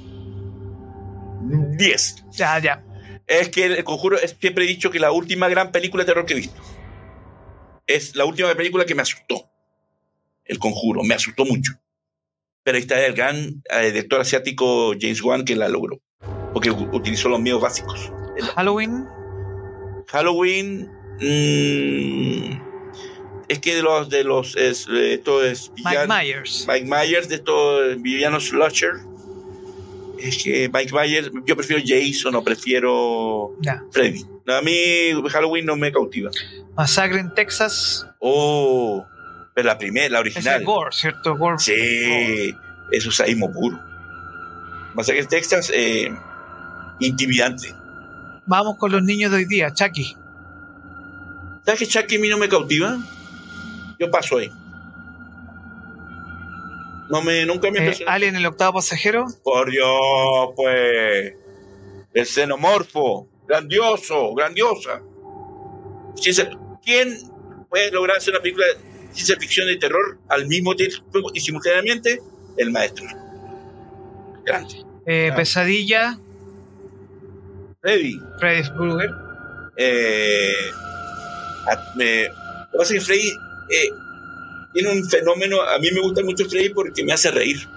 10. 1.77 2.15
Ya, 2.33 2.59
ya. 2.59 2.83
Es 3.25 3.47
que 3.47 3.63
el 3.63 3.83
conjuro, 3.85 4.17
siempre 4.41 4.65
he 4.65 4.67
dicho 4.67 4.91
que 4.91 4.99
la 4.99 5.13
última 5.13 5.47
gran 5.47 5.71
película 5.71 6.03
de 6.03 6.07
terror 6.07 6.25
que 6.25 6.33
he 6.33 6.37
visto. 6.37 6.61
Es 7.87 8.15
la 8.15 8.25
última 8.25 8.53
película 8.53 8.85
que 8.85 8.93
me 8.93 9.01
asustó. 9.01 9.49
El 10.45 10.59
conjuro, 10.59 11.03
me 11.03 11.15
asustó 11.15 11.45
mucho. 11.45 11.73
Pero 12.63 12.75
ahí 12.75 12.81
está 12.81 13.05
el 13.05 13.13
gran 13.13 13.63
eh, 13.69 13.85
director 13.85 14.21
asiático 14.21 14.93
James 14.99 15.21
Wan 15.23 15.45
que 15.45 15.55
la 15.55 15.69
logró. 15.69 15.99
Porque 16.53 16.69
utilizó 16.69 17.29
los 17.29 17.39
miedos 17.39 17.61
básicos. 17.61 18.11
Halloween. 18.55 19.05
Halloween. 20.07 20.91
Mm, 21.19 22.61
es 23.47 23.59
que 23.59 23.75
de 23.75 23.81
los 23.81 24.09
de 24.09 24.23
los 24.23 24.55
esto 24.55 25.43
es 25.43 25.71
Mike 25.77 26.07
Myers. 26.07 26.67
Mike 26.67 26.85
Myers 26.85 27.29
de 27.29 27.35
estos 27.35 28.01
villanos 28.01 28.49
slasher 28.49 28.99
es 30.19 30.43
que 30.43 30.69
Mike 30.73 30.93
Myers, 30.93 31.31
yo 31.45 31.55
prefiero 31.55 31.81
Jason 31.85 32.35
o 32.35 32.43
prefiero 32.43 33.55
Freddy. 33.91 34.23
A 34.47 34.61
mí 34.61 35.11
Halloween 35.29 35.65
no 35.65 35.75
me 35.75 35.91
cautiva. 35.91 36.31
Masacre 36.75 37.19
en 37.19 37.33
Texas. 37.33 38.07
Oh, 38.19 39.05
pero 39.53 39.67
la 39.67 39.77
primera, 39.77 40.09
la 40.09 40.19
original. 40.19 40.61
Es 40.61 40.65
Gore, 40.65 40.91
¿cierto? 40.91 41.35
Gore. 41.35 41.57
Sí, 41.59 42.55
eso 42.91 43.09
es 43.09 43.15
sadismo 43.15 43.51
puro. 43.51 43.79
Masacre 44.93 45.21
en 45.21 45.27
Texas, 45.27 45.71
eh, 45.73 46.11
intimidante. 46.99 47.73
Vamos 48.45 48.77
con 48.77 48.91
los 48.91 49.03
niños 49.03 49.31
de 49.31 49.37
hoy 49.37 49.45
día, 49.45 49.73
Chucky. 49.73 50.15
¿Sabes 51.65 51.79
que 51.79 51.87
Chucky 51.87 52.15
a 52.15 52.19
mí 52.19 52.29
no 52.29 52.37
me 52.37 52.47
cautiva? 52.47 52.97
Yo 53.99 54.09
paso 54.09 54.37
ahí. 54.37 54.51
No 57.09 57.21
me, 57.21 57.45
nunca 57.45 57.71
me 57.71 57.89
eh, 57.89 57.97
¿Alien 58.05 58.35
el 58.35 58.45
octavo 58.45 58.73
pasajero? 58.73 59.25
Por 59.43 59.71
Dios, 59.71 60.49
pues. 60.55 61.33
El 62.13 62.25
xenomorfo. 62.25 63.27
Grandioso, 63.47 64.33
grandiosa. 64.33 65.01
¿Quién 66.83 67.17
puede 67.69 67.91
lograr 67.91 68.17
hacer 68.17 68.33
una 68.33 68.41
película 68.41 68.65
de 68.67 69.13
ciencia 69.13 69.37
ficción 69.37 69.69
y 69.69 69.79
terror 69.79 70.19
al 70.27 70.47
mismo 70.47 70.75
tiempo 70.75 71.31
y 71.33 71.39
simultáneamente? 71.39 72.19
El 72.57 72.71
maestro. 72.71 73.05
Grande. 74.43 74.83
Eh, 75.05 75.31
Pesadilla. 75.35 76.17
Freddy. 77.81 78.19
Freddy 78.39 78.69
Krueger. 78.69 79.11
Eh, 79.77 80.71
me, 81.95 82.23
lo 82.23 82.71
que 82.71 82.77
pasa 82.77 82.93
es 82.95 82.99
que 82.99 83.05
Freddy 83.05 83.29
eh, 83.69 83.89
tiene 84.77 84.91
un 84.91 85.09
fenómeno, 85.09 85.59
a 85.61 85.79
mí 85.79 85.89
me 85.91 86.01
gusta 86.01 86.21
mucho 86.23 86.45
Freddy 86.45 86.69
porque 86.69 87.03
me 87.03 87.11
hace 87.11 87.31
reír. 87.31 87.67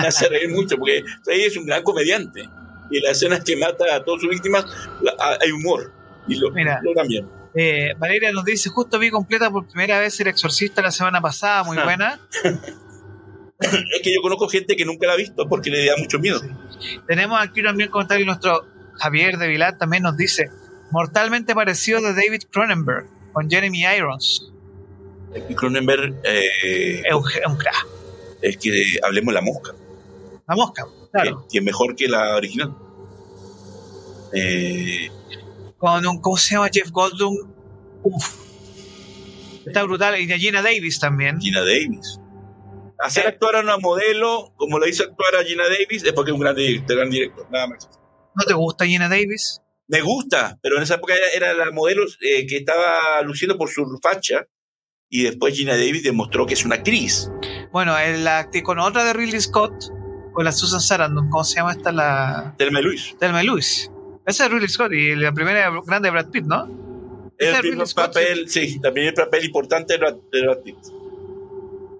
Me 0.00 0.06
hace 0.06 0.26
reír 0.30 0.48
mucho, 0.48 0.78
porque 0.78 1.04
Freddy 1.22 1.42
es 1.42 1.56
un 1.58 1.66
gran 1.66 1.82
comediante. 1.82 2.48
Y 2.90 3.00
las 3.00 3.18
escenas 3.18 3.44
que 3.44 3.54
mata 3.54 3.94
a 3.94 4.02
todas 4.02 4.22
sus 4.22 4.30
víctimas 4.30 4.64
hay 5.42 5.50
humor. 5.50 5.92
Y 6.26 6.36
lo, 6.36 6.50
Mira, 6.52 6.80
también. 6.94 7.28
Eh, 7.54 7.92
Valeria 7.98 8.32
nos 8.32 8.46
dice, 8.46 8.70
justo 8.70 8.98
vi 8.98 9.10
completa 9.10 9.50
por 9.50 9.68
primera 9.68 10.00
vez 10.00 10.18
El 10.20 10.28
Exorcista 10.28 10.80
la 10.80 10.90
semana 10.90 11.20
pasada, 11.20 11.64
muy 11.64 11.76
buena. 11.76 12.18
es 13.60 14.02
que 14.02 14.14
yo 14.14 14.22
conozco 14.22 14.48
gente 14.48 14.76
que 14.76 14.86
nunca 14.86 15.06
la 15.06 15.12
ha 15.12 15.16
visto 15.16 15.46
porque 15.46 15.68
le 15.68 15.84
da 15.84 15.98
mucho 15.98 16.18
miedo. 16.18 16.40
Tenemos 17.06 17.38
aquí 17.42 17.62
también 17.62 17.90
comentario 17.90 18.24
nuestro 18.24 18.66
Javier 18.94 19.36
de 19.36 19.48
Vilar 19.48 19.76
también 19.76 20.02
nos 20.02 20.16
dice, 20.16 20.48
mortalmente 20.90 21.54
parecido 21.54 22.00
de 22.00 22.14
David 22.14 22.44
Cronenberg 22.50 23.06
con 23.34 23.50
Jeremy 23.50 23.82
Irons. 23.98 24.53
Cronenberg 25.56 26.20
eh, 26.24 27.02
es, 27.04 27.14
un, 27.14 27.56
crack. 27.56 27.86
Es 28.40 28.56
que 28.56 28.98
hablemos 29.02 29.34
de 29.34 29.40
la 29.40 29.40
mosca. 29.40 29.72
La 30.46 30.54
mosca, 30.54 30.86
claro. 31.12 31.46
Que, 31.50 31.58
es 31.58 31.64
mejor 31.64 31.96
que 31.96 32.08
la 32.08 32.36
original. 32.36 32.74
Eh, 34.32 35.10
Con 35.78 36.06
un, 36.06 36.20
¿cómo 36.20 36.36
se 36.36 36.54
llama? 36.54 36.68
Jeff 36.72 36.90
Goldblum. 36.90 37.36
Uf. 38.02 38.36
Está 39.66 39.82
brutal. 39.84 40.20
Y 40.20 40.26
de 40.26 40.38
Gina 40.38 40.62
Davis 40.62 41.00
también. 41.00 41.40
Gina 41.40 41.60
Davis. 41.60 42.20
Hacer 42.98 43.26
actuar 43.26 43.56
a 43.56 43.60
una 43.60 43.78
modelo 43.78 44.52
como 44.56 44.78
lo 44.78 44.86
hizo 44.86 45.02
actuar 45.04 45.36
a 45.36 45.44
Gina 45.44 45.64
Davis 45.64 46.04
es 46.04 46.12
porque 46.12 46.30
es 46.30 46.34
un 46.34 46.40
gran 46.40 46.54
director, 46.54 46.96
gran 46.96 47.10
director 47.10 47.46
nada 47.50 47.66
más. 47.68 47.88
¿No 48.34 48.44
te 48.46 48.54
gusta 48.54 48.86
Gina 48.86 49.08
Davis? 49.08 49.60
Me 49.86 50.00
gusta, 50.00 50.58
pero 50.62 50.76
en 50.76 50.84
esa 50.84 50.94
época 50.94 51.14
era, 51.34 51.52
la 51.52 51.70
modelo 51.70 52.04
eh, 52.20 52.46
que 52.46 52.56
estaba 52.56 53.20
luciendo 53.22 53.58
por 53.58 53.68
su 53.68 53.84
facha 54.02 54.46
y 55.08 55.22
después 55.22 55.56
Gina 55.56 55.72
Davis 55.72 56.02
demostró 56.02 56.46
que 56.46 56.54
es 56.54 56.64
una 56.64 56.76
actriz. 56.76 57.30
Bueno, 57.72 57.94
la, 58.18 58.48
con 58.62 58.78
otra 58.78 59.04
de 59.04 59.12
Ridley 59.12 59.40
Scott, 59.40 59.72
con 60.32 60.44
la 60.44 60.52
Susan 60.52 60.80
Sarandon, 60.80 61.30
¿cómo 61.30 61.44
se 61.44 61.56
llama 61.56 61.72
esta? 61.72 61.92
La... 61.92 62.54
Telma 62.58 62.80
Luis. 62.80 63.14
Telma 63.18 63.42
Luis. 63.42 63.90
Esa 64.26 64.46
es 64.46 64.50
Ridley 64.50 64.68
Scott 64.68 64.92
y 64.92 65.14
la 65.14 65.32
primera 65.32 65.70
grande 65.86 66.08
de 66.08 66.10
Brad 66.10 66.30
Pitt, 66.30 66.44
¿no? 66.44 66.84
el 67.38 67.60
primer 67.60 67.86
papel, 67.94 68.48
sí, 68.48 68.80
también 68.80 69.08
el 69.08 69.14
papel 69.14 69.44
importante 69.44 69.94
de 69.94 69.98
Brad 69.98 70.58
Pitt. 70.64 70.76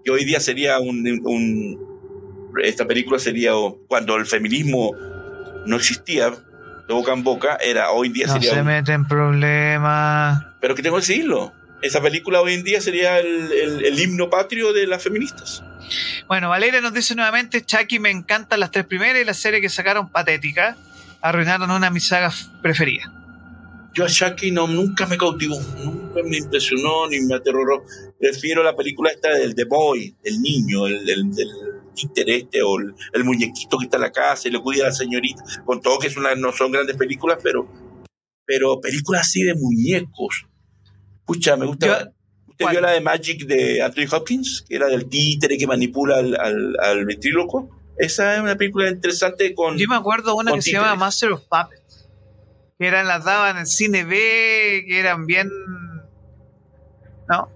Que 0.05 0.11
hoy 0.11 0.25
día 0.25 0.41
sería 0.41 0.79
un, 0.79 1.07
un, 1.25 2.53
Esta 2.63 2.87
película 2.87 3.19
sería 3.19 3.53
cuando 3.89 4.17
el 4.17 4.27
feminismo 4.27 4.93
no 5.67 5.77
existía 5.77 6.31
de 6.31 6.95
boca 6.95 7.13
en 7.13 7.25
boca, 7.25 7.57
era 7.57 7.91
hoy 7.91 8.11
día 8.11 8.27
no 8.27 8.35
sería. 8.35 8.55
se 8.55 8.63
mete 8.63 8.93
en 8.93 9.07
problemas. 9.07 10.45
Pero 10.61 10.75
que 10.75 10.83
tengo 10.83 10.97
que 10.97 11.01
decirlo. 11.03 11.53
Esa 11.85 12.01
película 12.01 12.41
hoy 12.41 12.55
en 12.55 12.64
día 12.64 12.80
sería 12.80 13.18
el, 13.18 13.53
el, 13.53 14.01
himno 14.01 14.30
patrio 14.30 14.72
de 14.72 14.87
las 14.87 15.03
feministas. 15.03 15.62
Bueno, 16.26 16.49
Valeria 16.49 16.80
nos 16.80 16.95
dice 16.95 17.14
nuevamente: 17.14 17.62
Chucky 17.62 17.99
me 17.99 18.11
encantan 18.11 18.59
las 18.61 18.70
tres 18.70 18.87
primeras 18.87 19.20
y 19.20 19.24
la 19.26 19.35
serie 19.35 19.61
que 19.61 19.68
sacaron 19.68 20.09
patética. 20.09 20.78
Arruinaron 21.20 21.70
una 21.70 21.89
de 21.89 21.93
mis 21.93 22.07
sagas 22.07 22.51
preferidas. 22.62 23.11
Yo 23.93 24.07
a 24.07 24.09
Chucky 24.09 24.51
no, 24.51 24.66
nunca 24.66 25.07
me 25.07 25.18
cautivó, 25.18 25.61
nunca 25.85 26.22
me 26.24 26.39
impresionó 26.39 27.07
ni 27.07 27.20
me 27.20 27.35
aterroró. 27.35 27.85
Prefiero 28.18 28.62
la 28.62 28.74
película 28.74 29.11
esta 29.11 29.35
del 29.35 29.55
The 29.55 29.64
Boy, 29.64 30.16
el 30.24 30.41
niño, 30.41 30.87
el, 30.87 31.07
el, 31.07 31.30
este 32.26 32.62
o 32.62 32.78
el, 32.78 33.24
muñequito 33.24 33.76
que 33.76 33.85
está 33.85 33.99
en 33.99 34.05
la 34.05 34.11
casa 34.11 34.49
y 34.49 34.53
le 34.53 34.61
cuida 34.62 34.85
a 34.85 34.87
la 34.87 34.95
señorita. 34.95 35.45
Con 35.66 35.82
todo 35.82 35.99
que 35.99 36.07
es 36.07 36.16
una, 36.16 36.35
no 36.35 36.51
son 36.51 36.72
grandes 36.72 36.97
películas, 36.97 37.41
pero, 37.43 37.68
pero 38.47 38.80
películas 38.80 39.28
así 39.28 39.43
de 39.43 39.55
muñecos. 39.55 40.47
Pucha, 41.27 41.57
me 41.57 41.66
gusta. 41.66 42.12
¿Usted 42.47 42.66
vio 42.70 42.81
la 42.81 42.93
de 42.93 43.01
Magic 43.01 43.47
de 43.47 43.83
Anthony 43.83 44.07
Hopkins? 44.12 44.64
Que 44.68 44.77
era 44.77 44.87
del 44.87 45.09
títere 45.09 45.59
que 45.59 45.66
manipula 45.66 46.18
al, 46.18 46.37
al, 46.39 46.77
al 46.81 47.05
ventríloco. 47.05 47.70
Esa 47.97 48.35
es 48.35 48.41
una 48.41 48.57
película 48.57 48.89
interesante 48.89 49.55
con. 49.55 49.77
Yo 49.79 49.89
me 49.89 49.97
acuerdo 49.97 50.35
una 50.37 50.53
que 50.53 50.62
se 50.62 50.72
llama 50.72 50.95
Master 50.95 51.33
of 51.33 51.43
Puppets. 51.43 52.09
Que 52.79 52.87
eran 52.87 53.07
las 53.07 53.25
daban 53.25 53.59
en 53.59 53.66
cine 53.66 54.05
B, 54.05 54.85
que 54.87 54.99
eran 55.01 55.27
bien. 55.27 55.49
¿No? 57.29 57.49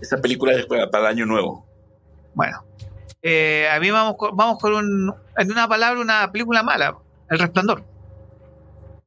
Esa 0.00 0.20
película 0.20 0.54
es 0.54 0.66
para, 0.66 0.90
para 0.90 1.04
el 1.04 1.10
año 1.10 1.26
nuevo. 1.26 1.66
Bueno. 2.34 2.64
Eh, 3.22 3.68
a 3.70 3.80
mí 3.80 3.90
vamos 3.90 4.16
con, 4.16 4.36
vamos 4.36 4.58
con 4.58 4.74
un. 4.74 5.14
En 5.36 5.50
una 5.50 5.68
palabra, 5.68 6.00
una 6.00 6.30
película 6.30 6.62
mala. 6.62 6.96
El 7.28 7.38
Resplandor. 7.38 7.84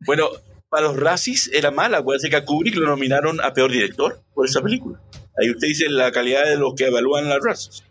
Bueno, 0.06 0.30
para 0.70 0.88
los 0.88 0.98
racis 0.98 1.50
era 1.54 1.72
mala. 1.72 2.00
Acuérdense 2.00 2.30
que 2.30 2.36
a 2.36 2.46
Kubrick 2.46 2.76
lo 2.76 2.88
nominaron 2.88 3.42
a 3.42 3.54
peor 3.54 3.72
director 3.72 4.22
por 4.34 4.46
esa 4.46 4.62
película. 4.62 5.02
Ahí 5.42 5.50
usted 5.50 5.68
dice 5.68 5.90
la 5.90 6.12
calidad 6.12 6.46
de 6.46 6.58
los 6.58 6.74
que 6.76 6.88
evalúan 6.88 7.30
las 7.30 7.40
razas. 7.44 7.84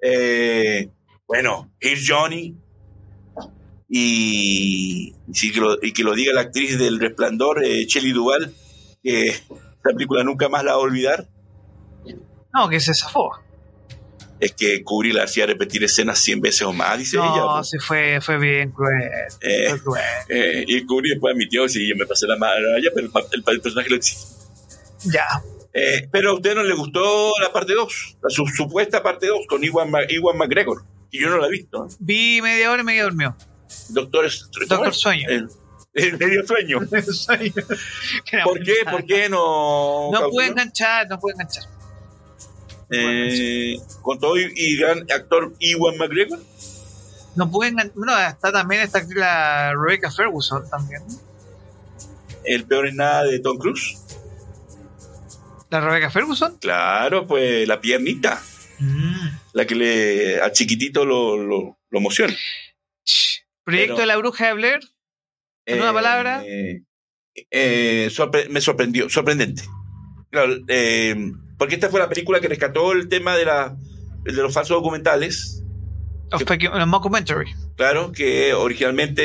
Eh, 0.00 0.90
bueno, 1.26 1.72
Here's 1.80 2.04
Johnny. 2.08 2.54
Y, 3.88 5.12
que 5.32 5.60
lo, 5.60 5.78
y 5.80 5.92
que 5.92 6.02
lo 6.02 6.14
diga 6.14 6.32
la 6.32 6.40
actriz 6.42 6.78
del 6.78 6.98
Resplandor, 6.98 7.64
eh, 7.64 7.86
Shelley 7.86 8.12
Duvall, 8.12 8.52
que 9.02 9.28
esa 9.28 9.44
película 9.94 10.24
nunca 10.24 10.48
más 10.48 10.64
la 10.64 10.72
va 10.72 10.78
a 10.78 10.80
olvidar. 10.80 11.28
No, 12.52 12.68
que 12.68 12.80
se 12.80 12.94
zafó. 12.94 13.30
Es 14.38 14.52
que 14.52 14.82
Kubrick 14.82 15.14
la 15.14 15.24
hacía 15.24 15.46
repetir 15.46 15.82
escenas 15.84 16.18
100 16.18 16.40
veces 16.40 16.62
o 16.62 16.72
más, 16.72 16.98
dice 16.98 17.16
ella. 17.16 17.36
No, 17.36 17.64
sí 17.64 17.78
fue, 17.78 18.20
fue 18.20 18.38
bien 18.38 18.70
cruel. 18.70 19.02
Eh, 19.40 19.70
fue 19.70 19.80
cruel. 19.80 20.04
Eh, 20.28 20.64
y 20.66 20.84
Kubrick 20.84 21.14
después 21.14 21.34
admitió, 21.34 21.68
sí, 21.68 21.88
yo 21.88 21.96
me 21.96 22.06
pasé 22.06 22.26
la 22.26 22.34
allá, 22.34 22.90
pero 22.94 23.08
el, 23.08 23.44
el, 23.46 23.60
personaje 23.60 23.90
lo 23.90 23.96
existe. 23.96 24.34
Ya. 25.04 25.26
Eh, 25.72 26.08
pero 26.10 26.30
a 26.30 26.34
usted 26.34 26.54
no 26.54 26.62
le 26.62 26.74
gustó 26.74 27.32
la 27.40 27.52
parte 27.52 27.74
2, 27.74 28.18
la 28.22 28.30
su, 28.30 28.46
supuesta 28.46 29.02
parte 29.02 29.26
2 29.26 29.40
con 29.48 29.62
Iwan, 29.62 29.90
Iwan 30.08 30.36
McGregor, 30.36 30.82
y 31.10 31.20
yo 31.20 31.30
no 31.30 31.38
la 31.38 31.46
he 31.46 31.50
visto. 31.50 31.88
Vi 31.98 32.40
media 32.42 32.70
hora 32.70 32.82
y 32.82 32.84
media 32.84 33.04
durmió. 33.04 33.36
Doctor, 33.90 34.30
Doctor 34.68 34.94
Sueño. 34.94 35.28
El, 35.28 35.48
el 35.96 36.18
medio 36.18 36.46
sueño. 36.46 36.78
¿Por 38.44 38.62
qué? 38.62 38.74
¿Por 38.90 39.04
qué 39.06 39.28
no? 39.28 40.10
No 40.12 40.30
puede 40.30 40.48
enganchar, 40.48 41.08
no 41.08 41.18
puede 41.18 41.34
enganchar. 41.34 41.64
Eh, 42.90 43.76
con 44.02 44.18
todo 44.18 44.36
y, 44.38 44.76
gran 44.76 45.00
actor 45.12 45.54
Iwan 45.58 45.96
McGregor. 45.98 46.38
No 47.34 47.50
puede 47.50 47.70
enganchar. 47.70 47.96
Bueno, 47.96 48.18
está 48.18 48.52
también 48.52 48.82
actriz, 48.82 49.08
la 49.16 49.72
Rebecca 49.74 50.10
Ferguson 50.10 50.68
también. 50.70 51.02
El 52.44 52.64
peor 52.64 52.86
es 52.86 52.94
nada 52.94 53.24
de 53.24 53.40
Tom 53.40 53.58
Cruise. 53.58 53.98
¿La 55.70 55.80
Rebecca 55.80 56.10
Ferguson? 56.10 56.56
Claro, 56.58 57.26
pues 57.26 57.66
la 57.66 57.80
piernita. 57.80 58.40
Mm. 58.78 59.28
La 59.52 59.66
que 59.66 59.74
le 59.74 60.40
a 60.40 60.52
chiquitito 60.52 61.04
lo, 61.04 61.36
lo, 61.36 61.78
lo 61.90 61.98
emociona. 61.98 62.34
Proyecto 63.64 63.94
Pero- 63.94 64.00
de 64.00 64.06
la 64.06 64.16
bruja 64.16 64.46
de 64.46 64.52
Blair. 64.54 64.80
¿En 65.66 65.80
una 65.82 65.92
palabra? 65.92 66.44
Eh, 66.46 66.82
eh, 67.50 68.08
sorpre- 68.12 68.48
me 68.48 68.60
sorprendió, 68.60 69.10
sorprendente. 69.10 69.64
Claro, 70.30 70.54
eh, 70.68 71.32
porque 71.58 71.74
esta 71.74 71.88
fue 71.88 72.00
la 72.00 72.08
película 72.08 72.40
que 72.40 72.48
rescató 72.48 72.92
el 72.92 73.08
tema 73.08 73.36
de, 73.36 73.44
la, 73.44 73.76
de 74.24 74.32
los 74.32 74.52
falsos 74.52 74.76
documentales. 74.76 75.62
Of 76.32 76.42
a 76.50 76.86
mockumentary. 76.86 77.54
Claro, 77.76 78.12
que 78.12 78.52
originalmente 78.52 79.22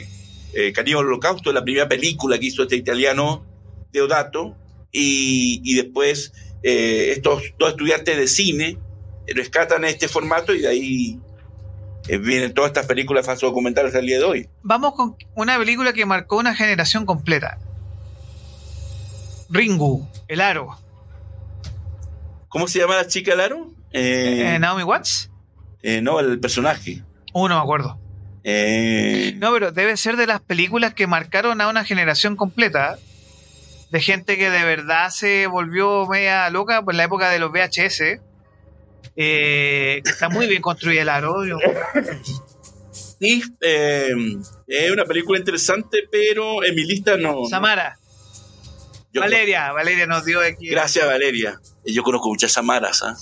eh, 0.00 0.08
eh, 0.54 0.72
Caníbal 0.72 1.06
Holocausto 1.06 1.50
es 1.50 1.54
la 1.54 1.64
primera 1.64 1.88
película 1.88 2.38
que 2.38 2.46
hizo 2.46 2.62
este 2.62 2.76
italiano 2.76 3.44
Deodato, 3.92 4.56
y, 4.92 5.60
y 5.64 5.74
después 5.74 6.32
eh, 6.62 7.12
estos 7.16 7.42
dos 7.58 7.70
estudiantes 7.70 8.16
de 8.16 8.28
cine 8.28 8.78
rescatan 9.26 9.84
este 9.84 10.08
formato 10.08 10.54
y 10.54 10.60
de 10.60 10.68
ahí 10.68 11.20
eh, 12.08 12.18
vienen 12.18 12.52
todas 12.52 12.70
estas 12.70 12.86
películas 12.86 13.24
falsos 13.24 13.50
documentales 13.50 13.94
al 13.94 14.06
día 14.06 14.18
de 14.18 14.24
hoy. 14.24 14.48
Vamos 14.62 14.94
con 14.94 15.16
una 15.34 15.58
película 15.58 15.92
que 15.92 16.04
marcó 16.04 16.36
una 16.38 16.54
generación 16.54 17.06
completa. 17.06 17.58
Ringu, 19.48 20.06
El 20.28 20.40
Aro. 20.40 20.76
¿Cómo 22.52 22.68
se 22.68 22.78
llama 22.78 22.96
la 22.96 23.06
chica 23.06 23.34
Laro? 23.34 23.70
Eh, 23.92 24.54
Eh, 24.54 24.58
Naomi 24.58 24.82
Watts. 24.84 25.30
eh, 25.82 26.00
no, 26.02 26.20
el 26.20 26.38
personaje. 26.38 27.02
Uh, 27.32 27.48
no 27.48 27.56
me 27.56 27.62
acuerdo. 27.62 27.98
Eh, 28.44 29.34
No, 29.38 29.52
pero 29.52 29.72
debe 29.72 29.96
ser 29.96 30.16
de 30.16 30.26
las 30.26 30.40
películas 30.40 30.94
que 30.94 31.06
marcaron 31.06 31.60
a 31.60 31.68
una 31.68 31.84
generación 31.84 32.36
completa. 32.36 32.98
De 33.90 34.00
gente 34.00 34.36
que 34.38 34.50
de 34.50 34.64
verdad 34.64 35.10
se 35.10 35.46
volvió 35.46 36.06
media 36.06 36.48
loca 36.50 36.82
por 36.82 36.94
la 36.94 37.04
época 37.04 37.28
de 37.30 37.38
los 37.38 37.50
VHS. 37.52 38.20
Eh, 39.16 40.00
está 40.04 40.28
muy 40.28 40.46
bien 40.46 40.62
construida 40.62 41.02
el 41.02 41.08
aro. 41.10 41.44
yo- 41.44 41.58
sí, 43.20 43.42
eh, 43.60 44.08
es 44.66 44.90
una 44.90 45.04
película 45.04 45.38
interesante, 45.38 46.08
pero 46.10 46.64
en 46.64 46.74
mi 46.74 46.84
lista 46.84 47.16
no. 47.16 47.44
Samara. 47.48 47.98
Yo- 49.12 49.20
Valeria. 49.20 49.72
Valeria 49.72 50.06
nos 50.06 50.24
dio 50.24 50.40
aquí. 50.40 50.68
Gracias, 50.68 51.04
Valeria. 51.06 51.60
Eh, 51.84 51.92
Yo 51.92 52.02
conozco 52.02 52.28
muchas 52.28 52.52
Samaras, 52.52 53.02
¿ah? 53.02 53.16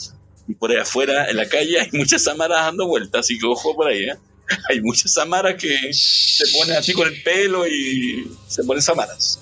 Y 0.48 0.54
por 0.54 0.70
ahí 0.70 0.78
afuera, 0.78 1.28
en 1.30 1.36
la 1.36 1.48
calle, 1.48 1.80
hay 1.80 1.88
muchas 1.92 2.24
Samaras 2.24 2.64
dando 2.66 2.86
vueltas, 2.86 3.20
así 3.20 3.38
que 3.38 3.46
ojo 3.46 3.74
por 3.74 3.88
ahí, 3.88 4.04
¿eh? 4.04 4.16
Hay 4.68 4.80
muchas 4.80 5.12
Samaras 5.12 5.54
que 5.54 5.92
se 5.92 6.44
ponen 6.58 6.76
así 6.76 6.92
con 6.92 7.06
el 7.06 7.22
pelo 7.22 7.66
y 7.68 8.28
se 8.48 8.64
ponen 8.64 8.82
Samaras. 8.82 9.38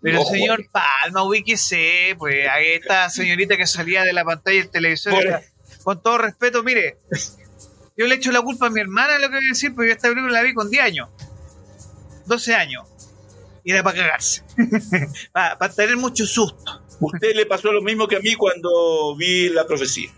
Pero 0.00 0.22
Ojo. 0.22 0.30
señor 0.30 0.64
Palma, 0.72 1.22
ubíquese, 1.24 2.14
pues 2.18 2.48
a 2.48 2.60
esta 2.60 3.10
señorita 3.10 3.56
que 3.58 3.66
salía 3.66 4.04
de 4.04 4.12
la 4.14 4.24
pantalla 4.24 4.56
del 4.58 4.70
televisor, 4.70 5.12
Bueno. 5.12 5.38
con 5.82 6.02
todo 6.02 6.16
respeto, 6.18 6.62
mire, 6.62 6.96
yo 7.96 8.06
le 8.06 8.14
echo 8.14 8.30
la 8.32 8.40
culpa 8.40 8.68
a 8.68 8.70
mi 8.70 8.80
hermana, 8.80 9.18
lo 9.18 9.28
que 9.28 9.34
voy 9.36 9.44
a 9.44 9.48
decir, 9.52 9.74
porque 9.74 9.88
yo 9.88 9.94
esta 9.96 10.08
película 10.08 10.32
la 10.32 10.42
vi 10.42 10.54
con 10.54 10.70
10 10.70 10.82
años, 10.84 11.08
12 12.26 12.54
años, 12.54 12.86
era 13.72 13.82
para 13.82 13.98
cagarse, 13.98 14.42
para, 15.32 15.68
tener 15.68 15.96
mucho 15.96 16.26
susto. 16.26 16.82
Usted 17.00 17.34
le 17.34 17.46
pasó 17.46 17.72
lo 17.72 17.82
mismo 17.82 18.08
que 18.08 18.16
a 18.16 18.20
mí 18.20 18.34
cuando 18.34 19.14
vi 19.16 19.48
la 19.50 19.66
profecía. 19.66 20.10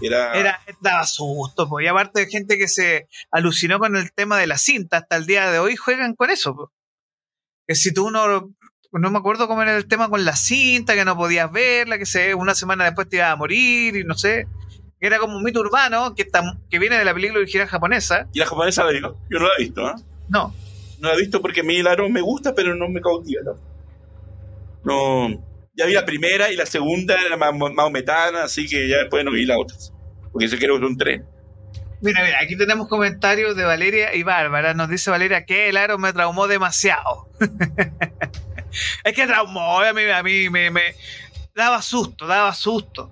Era, 0.00 0.32
Era, 0.34 0.60
daba 0.80 1.06
susto, 1.06 1.68
pues, 1.68 1.84
y 1.84 1.88
aparte 1.88 2.20
de 2.20 2.26
gente 2.26 2.58
que 2.58 2.68
se 2.68 3.08
alucinó 3.30 3.78
con 3.78 3.96
el 3.96 4.12
tema 4.12 4.38
de 4.38 4.46
la 4.46 4.58
cinta, 4.58 4.98
hasta 4.98 5.16
el 5.16 5.26
día 5.26 5.50
de 5.50 5.58
hoy 5.58 5.76
juegan 5.76 6.14
con 6.14 6.30
eso, 6.30 6.72
que 7.66 7.74
si 7.74 7.94
tú 7.94 8.10
no, 8.10 8.52
no 8.92 9.10
me 9.10 9.18
acuerdo 9.18 9.48
cómo 9.48 9.62
era 9.62 9.76
el 9.76 9.86
tema 9.86 10.08
con 10.08 10.24
la 10.24 10.36
cinta, 10.36 10.94
que 10.94 11.04
no 11.04 11.16
podías 11.16 11.50
verla, 11.50 11.98
que 11.98 12.06
se, 12.06 12.34
una 12.34 12.54
semana 12.54 12.84
después 12.84 13.08
te 13.08 13.16
ibas 13.16 13.32
a 13.32 13.36
morir, 13.36 13.96
y 13.96 14.04
no 14.04 14.14
sé, 14.14 14.46
era 15.00 15.18
como 15.18 15.36
un 15.36 15.42
mito 15.42 15.60
urbano, 15.60 16.14
que, 16.14 16.22
está, 16.22 16.42
que 16.70 16.78
viene 16.78 16.98
de 16.98 17.04
la 17.04 17.14
película 17.14 17.40
original 17.40 17.68
japonesa, 17.68 18.28
Y 18.32 18.40
la 18.40 18.46
japonesa 18.46 18.84
la 18.84 18.90
digo, 18.90 19.18
yo 19.30 19.38
no 19.38 19.46
la 19.46 19.52
he 19.58 19.62
visto, 19.62 19.86
¿ah? 19.86 19.94
no, 20.28 20.54
No 21.04 21.10
la 21.10 21.16
he 21.16 21.20
visto 21.20 21.42
porque 21.42 21.60
a 21.60 21.64
mí 21.64 21.76
el 21.76 21.86
aro 21.86 22.08
me 22.08 22.22
gusta, 22.22 22.54
pero 22.54 22.74
no 22.74 22.88
me 22.88 23.02
cautiva. 23.02 23.42
¿no? 23.44 23.58
No, 24.82 25.44
ya 25.74 25.84
vi 25.84 25.92
la 25.92 26.06
primera 26.06 26.50
y 26.50 26.56
la 26.56 26.64
segunda 26.64 27.14
era 27.20 27.36
más 27.36 27.52
maometana, 27.54 28.44
así 28.44 28.66
que 28.66 28.88
ya 28.88 29.00
después 29.00 29.22
no 29.22 29.30
vi 29.30 29.44
las 29.44 29.58
otras. 29.58 29.92
Porque 30.32 30.46
eso 30.46 30.56
quiero 30.56 30.80
que 30.80 30.86
un 30.86 30.96
tren. 30.96 31.26
Mira, 32.00 32.24
mira, 32.24 32.38
aquí 32.40 32.56
tenemos 32.56 32.88
comentarios 32.88 33.54
de 33.54 33.64
Valeria 33.64 34.14
y 34.14 34.22
Bárbara. 34.22 34.72
Nos 34.72 34.88
dice 34.88 35.10
Valeria 35.10 35.44
que 35.44 35.68
el 35.68 35.76
aro 35.76 35.98
me 35.98 36.10
traumó 36.14 36.48
demasiado. 36.48 37.28
es 39.04 39.12
que 39.12 39.26
traumó, 39.26 39.80
a 39.80 39.92
mí, 39.92 40.02
a 40.04 40.22
mí 40.22 40.48
me, 40.48 40.70
me 40.70 40.94
daba 41.54 41.82
susto, 41.82 42.26
daba 42.26 42.54
susto. 42.54 43.10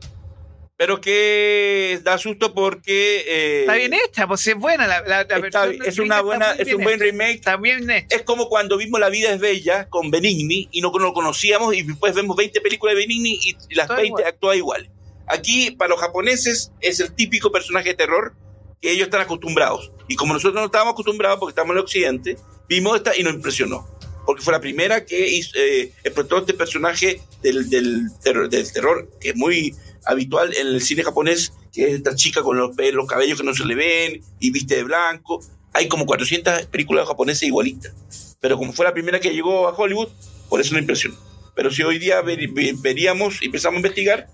Pero 0.82 1.00
que 1.00 2.00
da 2.02 2.18
susto 2.18 2.52
porque 2.54 3.22
eh, 3.24 3.60
Está 3.60 3.74
bien 3.74 3.94
hecha, 3.94 4.26
pues 4.26 4.44
es 4.48 4.56
buena 4.56 4.88
la, 4.88 5.00
la- 5.02 5.22
la 5.22 5.36
está- 5.46 5.70
es 5.70 5.96
una 6.00 6.20
buena 6.22 6.54
es 6.58 6.74
un 6.74 6.82
buen 6.82 6.98
remake 6.98 7.34
Está 7.36 7.56
bien 7.56 7.88
hecha. 7.88 8.16
es 8.16 8.22
como 8.22 8.48
cuando 8.48 8.76
vimos 8.76 8.98
La 8.98 9.08
vida 9.08 9.30
es 9.32 9.38
bella 9.38 9.88
con 9.88 10.10
Benigni 10.10 10.68
y 10.72 10.80
no 10.80 10.90
lo 10.98 11.12
conocíamos 11.12 11.72
y 11.76 11.82
después 11.82 12.14
vemos 12.16 12.34
20 12.36 12.60
películas 12.62 12.96
de 12.96 13.00
Benigni 13.02 13.38
y, 13.44 13.56
y 13.68 13.74
las 13.76 13.86
Todo 13.86 13.98
20 13.98 14.08
igual. 14.08 14.24
actúan 14.26 14.56
igual. 14.58 14.90
Aquí, 15.28 15.70
para 15.70 15.90
los 15.90 16.00
japoneses, 16.00 16.72
es 16.80 16.98
el 16.98 17.14
típico 17.14 17.52
personaje 17.52 17.90
de 17.90 17.94
terror 17.94 18.34
que 18.80 18.90
ellos 18.90 19.04
están 19.04 19.20
acostumbrados. 19.20 19.92
Y 20.08 20.16
como 20.16 20.32
nosotros 20.34 20.60
no 20.60 20.66
estábamos 20.66 20.94
acostumbrados 20.94 21.38
porque 21.38 21.52
estamos 21.52 21.70
en 21.74 21.76
el 21.78 21.84
occidente, 21.84 22.36
vimos 22.68 22.96
esta 22.96 23.16
y 23.16 23.22
nos 23.22 23.34
impresionó. 23.34 23.86
Porque 24.26 24.42
fue 24.42 24.52
la 24.52 24.60
primera 24.60 25.04
que 25.04 25.28
hizo, 25.28 25.50
eh, 25.56 25.92
explotó 26.04 26.38
este 26.38 26.54
personaje 26.54 27.20
del, 27.42 27.68
del, 27.68 28.06
terror, 28.22 28.48
del 28.48 28.72
terror, 28.72 29.10
que 29.20 29.30
es 29.30 29.36
muy 29.36 29.74
habitual 30.04 30.54
en 30.56 30.68
el 30.68 30.80
cine 30.82 31.02
japonés, 31.02 31.52
que 31.72 31.84
es 31.88 31.94
esta 31.94 32.14
chica 32.14 32.42
con 32.42 32.56
los, 32.56 32.70
los 32.92 33.06
cabellos 33.06 33.38
que 33.38 33.44
no 33.44 33.54
se 33.54 33.64
le 33.64 33.74
ven 33.74 34.20
y 34.40 34.50
viste 34.50 34.76
de 34.76 34.84
blanco. 34.84 35.40
Hay 35.72 35.88
como 35.88 36.06
400 36.06 36.66
películas 36.66 37.08
japonesas 37.08 37.42
igualitas. 37.44 37.92
Pero 38.40 38.58
como 38.58 38.72
fue 38.72 38.84
la 38.84 38.92
primera 38.92 39.18
que 39.20 39.32
llegó 39.32 39.68
a 39.68 39.72
Hollywood, 39.74 40.08
por 40.48 40.60
eso 40.60 40.72
nos 40.74 40.82
impresionó. 40.82 41.16
Pero 41.54 41.70
si 41.70 41.82
hoy 41.82 41.98
día 41.98 42.20
ver- 42.22 42.48
veríamos 42.80 43.42
y 43.42 43.46
empezamos 43.46 43.76
a 43.76 43.78
investigar, 43.78 44.26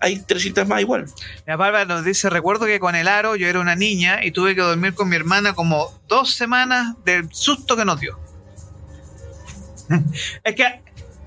hay 0.00 0.20
300 0.20 0.66
más 0.68 0.80
igual. 0.80 1.06
La 1.46 1.56
Bárbara 1.56 1.84
nos 1.84 2.04
dice, 2.04 2.30
recuerdo 2.30 2.66
que 2.66 2.78
con 2.78 2.94
el 2.94 3.08
aro 3.08 3.34
yo 3.36 3.48
era 3.48 3.58
una 3.60 3.74
niña 3.74 4.24
y 4.24 4.30
tuve 4.30 4.54
que 4.54 4.60
dormir 4.60 4.94
con 4.94 5.08
mi 5.08 5.16
hermana 5.16 5.54
como 5.54 6.00
dos 6.08 6.34
semanas 6.34 6.94
del 7.04 7.28
susto 7.32 7.76
que 7.76 7.84
nos 7.84 7.98
dio. 8.00 8.18
es 10.44 10.54
que 10.54 10.64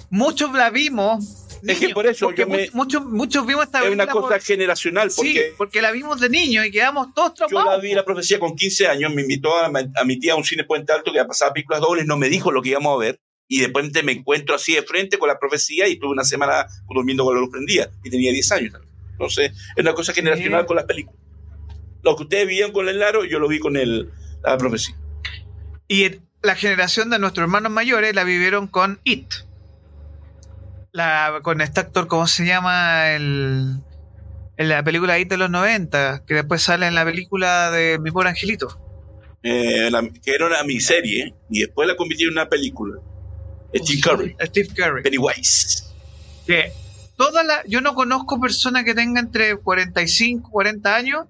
muchos 0.10 0.52
la 0.54 0.70
vimos. 0.70 1.48
Es 1.68 1.78
que 1.80 1.90
por 1.90 2.08
eso 2.08 2.32
yo 2.32 2.48
me- 2.48 2.66
mu- 2.72 2.78
muchos, 2.78 3.06
muchos 3.06 3.46
vimos 3.46 3.66
esta 3.66 3.84
Es 3.86 3.92
una 3.92 4.08
cosa 4.08 4.30
por- 4.30 4.42
generacional, 4.42 5.12
porque 5.16 5.32
Sí, 5.32 5.40
porque 5.58 5.82
la 5.82 5.92
vimos 5.92 6.20
de 6.20 6.28
niños 6.30 6.66
y 6.66 6.72
quedamos 6.72 7.14
todos 7.14 7.34
yo 7.40 7.46
traumados. 7.48 7.78
la 7.78 7.82
vi 7.84 7.94
la 7.94 8.04
profecía 8.04 8.40
con 8.40 8.56
15 8.56 8.88
años, 8.88 9.14
me 9.14 9.22
invitó 9.22 9.56
a, 9.56 9.68
a 9.68 10.04
mi 10.04 10.18
tía 10.18 10.34
a 10.34 10.38
un 10.38 10.44
cine 10.44 10.64
Puente 10.64 10.92
Alto 10.92 11.14
que 11.14 11.24
pasaba 11.26 11.54
películas 11.54 11.82
dobles, 11.82 12.06
no 12.08 12.18
me 12.18 12.30
dijo 12.30 12.52
lo 12.52 12.64
que 12.64 12.70
íbamos 12.70 12.96
a 12.96 13.00
ver, 13.00 13.20
y 13.48 13.60
de 13.60 13.68
repente 13.68 14.02
me 14.02 14.12
encuentro 14.14 14.56
así 14.56 14.74
de 14.74 14.82
frente 14.82 15.20
con 15.20 15.28
la 15.28 15.38
profecía 15.38 15.88
y 15.88 15.94
estuve 15.94 16.10
una 16.12 16.24
semana 16.24 16.66
durmiendo 16.90 17.24
con 17.26 17.36
la 17.36 17.42
luz 17.42 17.52
prendida, 17.52 17.92
y 18.04 18.10
tenía 18.10 18.32
10 18.32 18.52
años. 18.54 18.74
Entonces, 19.12 19.52
es 19.52 19.82
una 19.84 19.94
cosa 19.94 20.14
generacional 20.14 20.62
Sí. 20.62 20.68
con 20.68 20.78
las 20.78 20.86
películas. 20.86 21.22
Lo 22.02 22.16
que 22.16 22.24
ustedes 22.24 22.48
veían 22.48 22.72
con 22.72 22.90
el 22.90 23.04
aro, 23.04 23.24
yo 23.24 23.38
lo 23.38 23.48
vi 23.48 23.60
con 23.60 23.78
el, 23.78 24.10
la 24.44 24.58
profecía. 24.58 24.96
Y 25.88 26.06
el- 26.06 26.22
la 26.42 26.56
generación 26.56 27.10
de 27.10 27.20
nuestros 27.20 27.44
hermanos 27.44 27.72
mayores 27.72 28.16
la 28.16 28.24
vivieron 28.24 28.68
con 28.68 29.00
It. 29.04 29.32
La, 30.92 31.40
con 31.44 31.62
este 31.62 31.80
actor, 31.80 32.08
¿cómo 32.08 32.28
se 32.28 32.46
llama? 32.46 33.12
El, 33.12 33.78
en 34.58 34.70
la 34.70 34.84
película 34.84 35.18
It 35.20 35.30
de 35.30 35.38
los 35.38 35.50
90, 35.50 36.26
que 36.26 36.34
después 36.36 36.62
sale 36.62 36.88
en 36.88 36.96
la 36.96 37.06
película 37.06 37.72
de 37.72 37.98
Mi 38.00 38.12
Pobre 38.12 38.30
Angelito. 38.30 38.80
Eh, 39.44 39.90
la- 39.90 40.08
que 40.24 40.32
era 40.36 40.48
una 40.48 40.64
miniserie, 40.64 41.34
y 41.50 41.62
después 41.62 41.88
la 41.88 41.96
convirtieron 41.96 42.34
en 42.34 42.40
una 42.42 42.50
película. 42.50 43.00
Steve 43.74 44.02
Curry, 44.02 44.36
Steve 44.48 44.68
Curry. 44.76 45.02
Pennywise. 45.04 45.86
Que 46.46 46.74
toda 47.16 47.44
la, 47.44 47.64
yo 47.68 47.80
no 47.80 47.96
conozco 47.96 48.40
persona 48.42 48.84
que 48.84 48.94
tenga 48.94 49.22
entre 49.22 49.56
45 49.56 50.50
40 50.52 50.94
años 50.96 51.26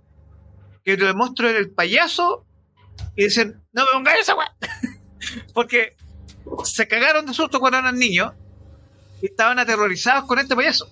que 0.84 0.98
le 0.98 1.14
muestro 1.14 1.48
el 1.50 1.70
payaso 1.70 2.44
y 3.16 3.26
dicen, 3.26 3.62
no 3.74 3.84
me 3.86 3.92
pongas 3.94 4.16
esa 4.20 4.36
weá. 4.36 4.52
Porque 5.54 5.96
se 6.64 6.88
cagaron 6.88 7.26
de 7.26 7.34
susto 7.34 7.60
cuando 7.60 7.80
eran 7.80 7.98
niños 7.98 8.34
y 9.22 9.28
estaban 9.28 9.60
aterrorizados 9.60 10.26
con 10.26 10.40
este 10.40 10.56
payaso. 10.56 10.90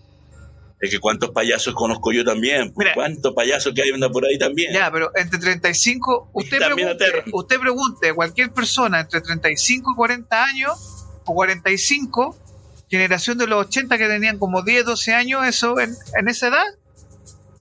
Es 0.80 0.90
que 0.90 1.00
cuántos 1.00 1.32
payasos 1.32 1.74
conozco 1.74 2.14
yo 2.14 2.24
también. 2.24 2.74
Mira. 2.78 2.94
cuántos 2.94 3.34
payasos 3.34 3.74
que 3.74 3.82
hay 3.82 3.90
anda 3.90 4.10
por 4.10 4.26
ahí 4.26 4.38
también. 4.38 4.74
Ya, 4.74 4.90
pero 4.92 5.12
entre 5.16 5.38
35, 5.40 6.30
usted 6.32 6.58
pregunte, 6.58 7.06
usted 7.34 7.60
pregunte 7.60 8.10
a 8.10 8.14
cualquier 8.14 8.54
persona 8.54 9.02
entre 9.02 9.20
35 9.20 9.92
y 9.92 9.96
40 9.96 10.44
años 10.44 11.06
o 11.26 11.34
45, 11.34 12.38
generación 12.90 13.38
de 13.38 13.48
los 13.48 13.66
80 13.68 13.98
que 13.98 14.08
tenían 14.08 14.40
como 14.40 14.62
10, 14.62 14.86
12 14.86 15.14
años, 15.14 15.46
eso 15.46 15.80
en, 15.80 15.94
en 16.18 16.30
esa 16.30 16.48
edad, 16.48 16.66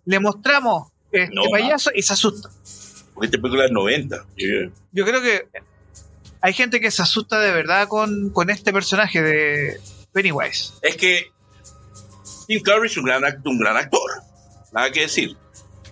le 0.04 0.20
mostramos 0.20 0.92
este 1.10 1.34
No, 1.34 1.42
payaso 1.50 1.90
y 1.94 2.02
se 2.02 2.12
asusta. 2.12 2.50
Porque 3.14 3.26
esta 3.26 3.38
película 3.38 3.64
es 3.64 3.72
90. 3.72 4.26
Yeah. 4.36 4.70
Yo 4.92 5.04
creo 5.04 5.20
que 5.20 5.48
hay 6.40 6.52
gente 6.52 6.80
que 6.80 6.90
se 6.90 7.02
asusta 7.02 7.40
de 7.40 7.52
verdad 7.52 7.88
con, 7.88 8.30
con 8.30 8.50
este 8.50 8.72
personaje 8.72 9.22
de 9.22 9.80
Pennywise. 10.12 10.74
Es 10.82 10.96
que 10.96 11.26
Tim 12.46 12.62
Curry 12.62 12.86
es 12.86 12.96
un 12.96 13.04
gran, 13.04 13.22
un 13.44 13.58
gran 13.58 13.76
actor. 13.76 14.10
Nada 14.72 14.90
que 14.90 15.00
decir. 15.02 15.36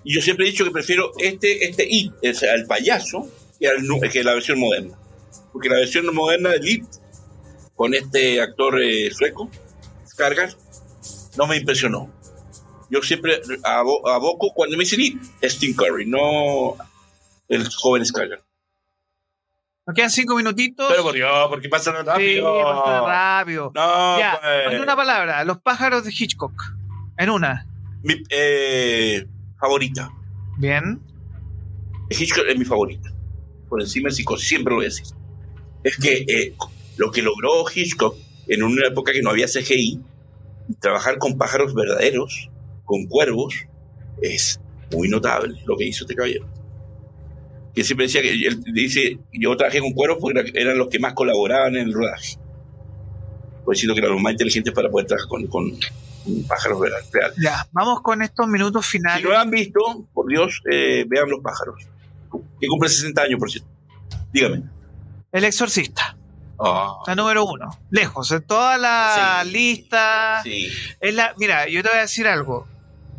Y 0.04 0.14
yo 0.14 0.20
siempre 0.22 0.46
he 0.46 0.50
dicho 0.50 0.64
que 0.64 0.70
prefiero 0.70 1.12
este, 1.18 1.64
este 1.66 1.86
It, 1.88 2.12
sea, 2.34 2.54
el 2.54 2.66
payaso, 2.66 3.28
que, 3.58 3.68
nu- 3.82 4.00
que 4.00 4.22
la 4.22 4.34
versión 4.34 4.58
moderna. 4.60 4.96
Porque 5.52 5.68
la 5.68 5.76
versión 5.76 6.12
moderna 6.14 6.50
del 6.50 6.68
It, 6.68 6.84
con 7.74 7.94
este 7.94 8.40
actor 8.40 8.80
eh, 8.80 9.10
sueco, 9.10 9.50
Skarsgård, 10.08 10.56
no 11.36 11.46
me 11.46 11.56
impresionó. 11.56 12.10
Yo 12.88 13.02
siempre 13.02 13.40
abo- 13.64 14.08
aboco 14.08 14.52
cuando 14.54 14.76
me 14.76 14.84
dicen 14.84 15.00
It, 15.00 15.20
es 15.40 15.58
Tim 15.58 15.74
Curry, 15.74 16.06
no 16.06 16.76
el 17.48 17.68
joven 17.74 18.04
Skarsgård. 18.04 18.42
Nos 19.86 19.94
quedan 19.94 20.10
cinco 20.10 20.34
minutitos. 20.34 20.86
Pero 20.90 21.02
por 21.04 21.14
Dios, 21.14 21.46
porque 21.48 21.68
pasan 21.68 21.94
Sí, 21.94 22.02
rápido. 22.04 22.62
pasa 22.64 23.00
rápido. 23.06 23.72
No, 23.74 24.18
ya, 24.18 24.40
pues. 24.42 24.74
en 24.74 24.80
una 24.80 24.96
palabra, 24.96 25.44
los 25.44 25.58
pájaros 25.58 26.04
de 26.04 26.10
Hitchcock. 26.10 26.60
En 27.16 27.30
una. 27.30 27.66
Mi 28.02 28.14
eh, 28.30 29.26
favorita. 29.60 30.10
Bien. 30.58 31.00
Hitchcock 32.10 32.44
es 32.48 32.58
mi 32.58 32.64
favorita. 32.64 33.10
Por 33.68 33.80
encima 33.80 34.08
de 34.08 34.14
Psicosis, 34.16 34.48
siempre 34.48 34.70
lo 34.72 34.76
voy 34.76 34.86
a 34.86 34.88
decir. 34.88 35.06
Es 35.84 35.96
que 35.96 36.24
eh, 36.28 36.54
lo 36.96 37.10
que 37.12 37.22
logró 37.22 37.64
Hitchcock 37.72 38.16
en 38.48 38.62
una 38.64 38.88
época 38.88 39.12
que 39.12 39.22
no 39.22 39.30
había 39.30 39.46
CGI, 39.46 40.00
trabajar 40.80 41.18
con 41.18 41.38
pájaros 41.38 41.74
verdaderos, 41.74 42.50
con 42.84 43.06
cuervos, 43.06 43.54
es 44.20 44.60
muy 44.92 45.08
notable 45.08 45.60
lo 45.64 45.76
que 45.76 45.84
hizo 45.84 46.04
este 46.04 46.14
caballero. 46.14 46.46
Que 47.76 47.84
siempre 47.84 48.06
decía 48.06 48.22
que 48.22 48.30
él 48.32 48.62
dice, 48.72 49.18
yo 49.32 49.56
trabajé 49.56 49.80
con 49.80 49.92
cuervos 49.92 50.18
porque 50.20 50.40
era- 50.40 50.50
eran 50.60 50.78
los 50.78 50.88
que 50.88 50.98
más 50.98 51.12
colaboraban 51.12 51.76
en 51.76 51.86
el 51.88 51.92
rodaje. 51.92 52.36
Pues 53.64 53.76
diciendo 53.76 53.94
que 53.94 54.00
eran 54.00 54.12
los 54.12 54.20
más 54.22 54.32
inteligentes 54.32 54.72
para 54.72 54.88
poder 54.88 55.06
trabajar 55.06 55.28
con, 55.28 55.46
con- 55.46 55.70
con 56.24 56.42
pájaros 56.48 56.80
reales. 56.80 57.36
Ya, 57.40 57.66
vamos 57.72 58.00
con 58.00 58.22
estos 58.22 58.48
minutos 58.48 58.86
Si 58.86 58.92
finales. 58.92 59.22
no 59.22 59.30
lo 59.30 59.38
han 59.38 59.50
visto, 59.50 59.80
por 60.14 60.26
Dios, 60.28 60.62
eh, 60.72 61.04
vean 61.06 61.28
los 61.30 61.40
pájaros. 61.40 61.84
Que 62.60 62.66
cumple 62.66 62.88
60 62.88 63.22
años, 63.22 63.38
por 63.38 63.50
cierto. 63.50 63.68
Dígame. 64.32 64.62
El 65.32 65.44
Exorcista, 65.44 66.16
Ah, 66.58 66.96
la 67.06 67.14
número 67.14 67.44
uno. 67.44 67.68
Lejos, 67.90 68.32
en 68.32 68.42
toda 68.42 68.78
la 68.78 69.42
Sí. 69.44 69.50
lista. 69.52 70.40
sí. 70.42 70.68
Es 71.00 71.14
la, 71.14 71.34
mira, 71.36 71.68
yo 71.68 71.82
te 71.82 71.90
voy 71.90 71.98
a 71.98 72.00
decir 72.02 72.26
algo. 72.26 72.66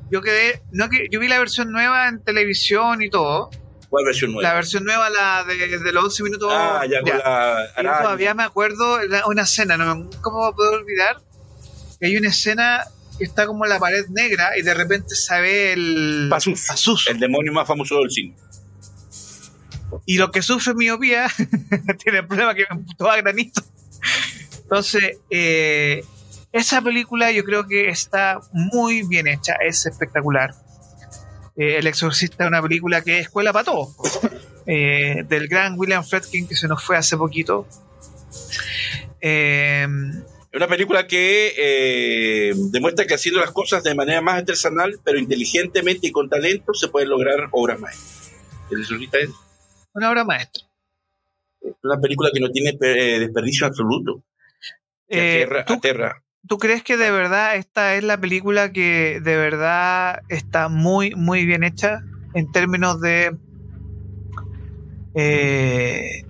Yo 0.09 0.21
quedé, 0.23 0.63
no 0.71 0.89
que 0.89 1.05
yo 1.11 1.19
vi 1.19 1.27
la 1.27 1.37
versión 1.37 1.71
nueva 1.71 2.07
en 2.07 2.23
televisión 2.23 3.03
y 3.03 3.11
todo. 3.11 3.51
¿Cuál 3.97 4.05
versión 4.05 4.31
nueva? 4.31 4.49
La 4.49 4.53
versión 4.53 4.83
nueva, 4.83 5.09
la 5.09 5.43
de, 5.43 5.79
de 5.79 5.91
los 5.91 6.03
11 6.03 6.23
minutos. 6.23 6.51
Ah, 6.53 6.83
ya 6.87 7.01
con 7.01 7.17
la 7.17 7.67
yo 7.75 8.03
todavía 8.03 8.35
me 8.35 8.43
acuerdo 8.43 8.99
una 9.25 9.41
escena, 9.41 9.75
no 9.75 10.07
¿cómo 10.21 10.55
poder 10.55 10.81
olvidar? 10.81 11.17
Que 11.99 12.05
hay 12.05 12.17
una 12.17 12.29
escena 12.29 12.83
que 13.17 13.23
está 13.23 13.47
como 13.47 13.65
en 13.65 13.71
la 13.71 13.79
pared 13.79 14.05
negra 14.09 14.55
y 14.55 14.61
de 14.61 14.75
repente 14.75 15.15
se 15.15 15.41
ve 15.41 15.73
el. 15.73 16.27
El 17.09 17.19
demonio 17.19 17.51
más 17.53 17.67
famoso 17.67 17.97
del 17.97 18.11
cine. 18.11 18.35
Y 20.05 20.19
lo 20.19 20.29
que 20.29 20.43
sufre 20.43 20.75
miopía 20.75 21.27
tiene 22.03 22.19
el 22.19 22.27
problema 22.27 22.53
que 22.53 22.65
me 22.69 22.77
emputó 22.81 23.09
a 23.09 23.17
granito. 23.17 23.63
Entonces, 24.61 25.17
eh, 25.31 26.03
esa 26.51 26.83
película 26.83 27.31
yo 27.31 27.43
creo 27.43 27.65
que 27.67 27.89
está 27.89 28.41
muy 28.51 29.07
bien 29.07 29.25
hecha, 29.25 29.55
es 29.65 29.87
espectacular. 29.87 30.53
Eh, 31.57 31.77
el 31.77 31.87
Exorcista 31.87 32.43
es 32.43 32.47
una 32.49 32.61
película 32.61 33.01
que 33.03 33.15
es 33.19 33.21
escuela 33.25 33.51
para 33.51 33.65
todos. 33.65 33.95
Eh, 34.69 35.23
del 35.27 35.47
gran 35.47 35.79
William 35.79 36.03
Friedkin 36.03 36.47
que 36.47 36.55
se 36.55 36.67
nos 36.67 36.83
fue 36.83 36.97
hace 36.97 37.15
poquito. 37.17 37.65
Eh, 39.21 39.87
Es 40.51 40.57
una 40.57 40.67
película 40.67 41.07
que 41.07 41.53
eh, 41.57 42.53
demuestra 42.71 43.05
que 43.05 43.13
haciendo 43.15 43.39
las 43.39 43.51
cosas 43.51 43.83
de 43.83 43.95
manera 43.95 44.21
más 44.21 44.39
artesanal, 44.39 44.99
pero 45.03 45.19
inteligentemente 45.19 46.07
y 46.07 46.11
con 46.11 46.29
talento, 46.29 46.73
se 46.73 46.87
pueden 46.89 47.09
lograr 47.09 47.47
obras 47.51 47.79
maestras. 47.79 48.31
El 48.69 48.81
Exorcista 48.81 49.17
es 49.19 49.29
una 49.93 50.09
obra 50.11 50.23
maestra. 50.23 50.63
una 51.83 51.99
película 51.99 52.29
que 52.33 52.39
no 52.39 52.49
tiene 52.51 52.73
desperdicio 53.19 53.67
absoluto. 53.67 54.23
Que 55.07 55.39
Eh, 55.39 55.43
aterra, 55.43 55.65
¿tú, 55.65 55.73
aterra. 55.73 56.23
Tú 56.47 56.57
crees 56.57 56.83
que 56.83 56.97
de 56.97 57.11
verdad 57.11 57.55
esta 57.55 57.95
es 57.95 58.03
la 58.03 58.19
película 58.19 58.71
que 58.71 59.19
de 59.21 59.35
verdad 59.35 60.21
está 60.29 60.69
muy, 60.69 61.15
muy 61.15 61.45
bien 61.45 61.63
hecha 61.63 62.03
en 62.33 62.51
términos 62.51 63.01
de 63.01 63.35
eh, 65.15 66.23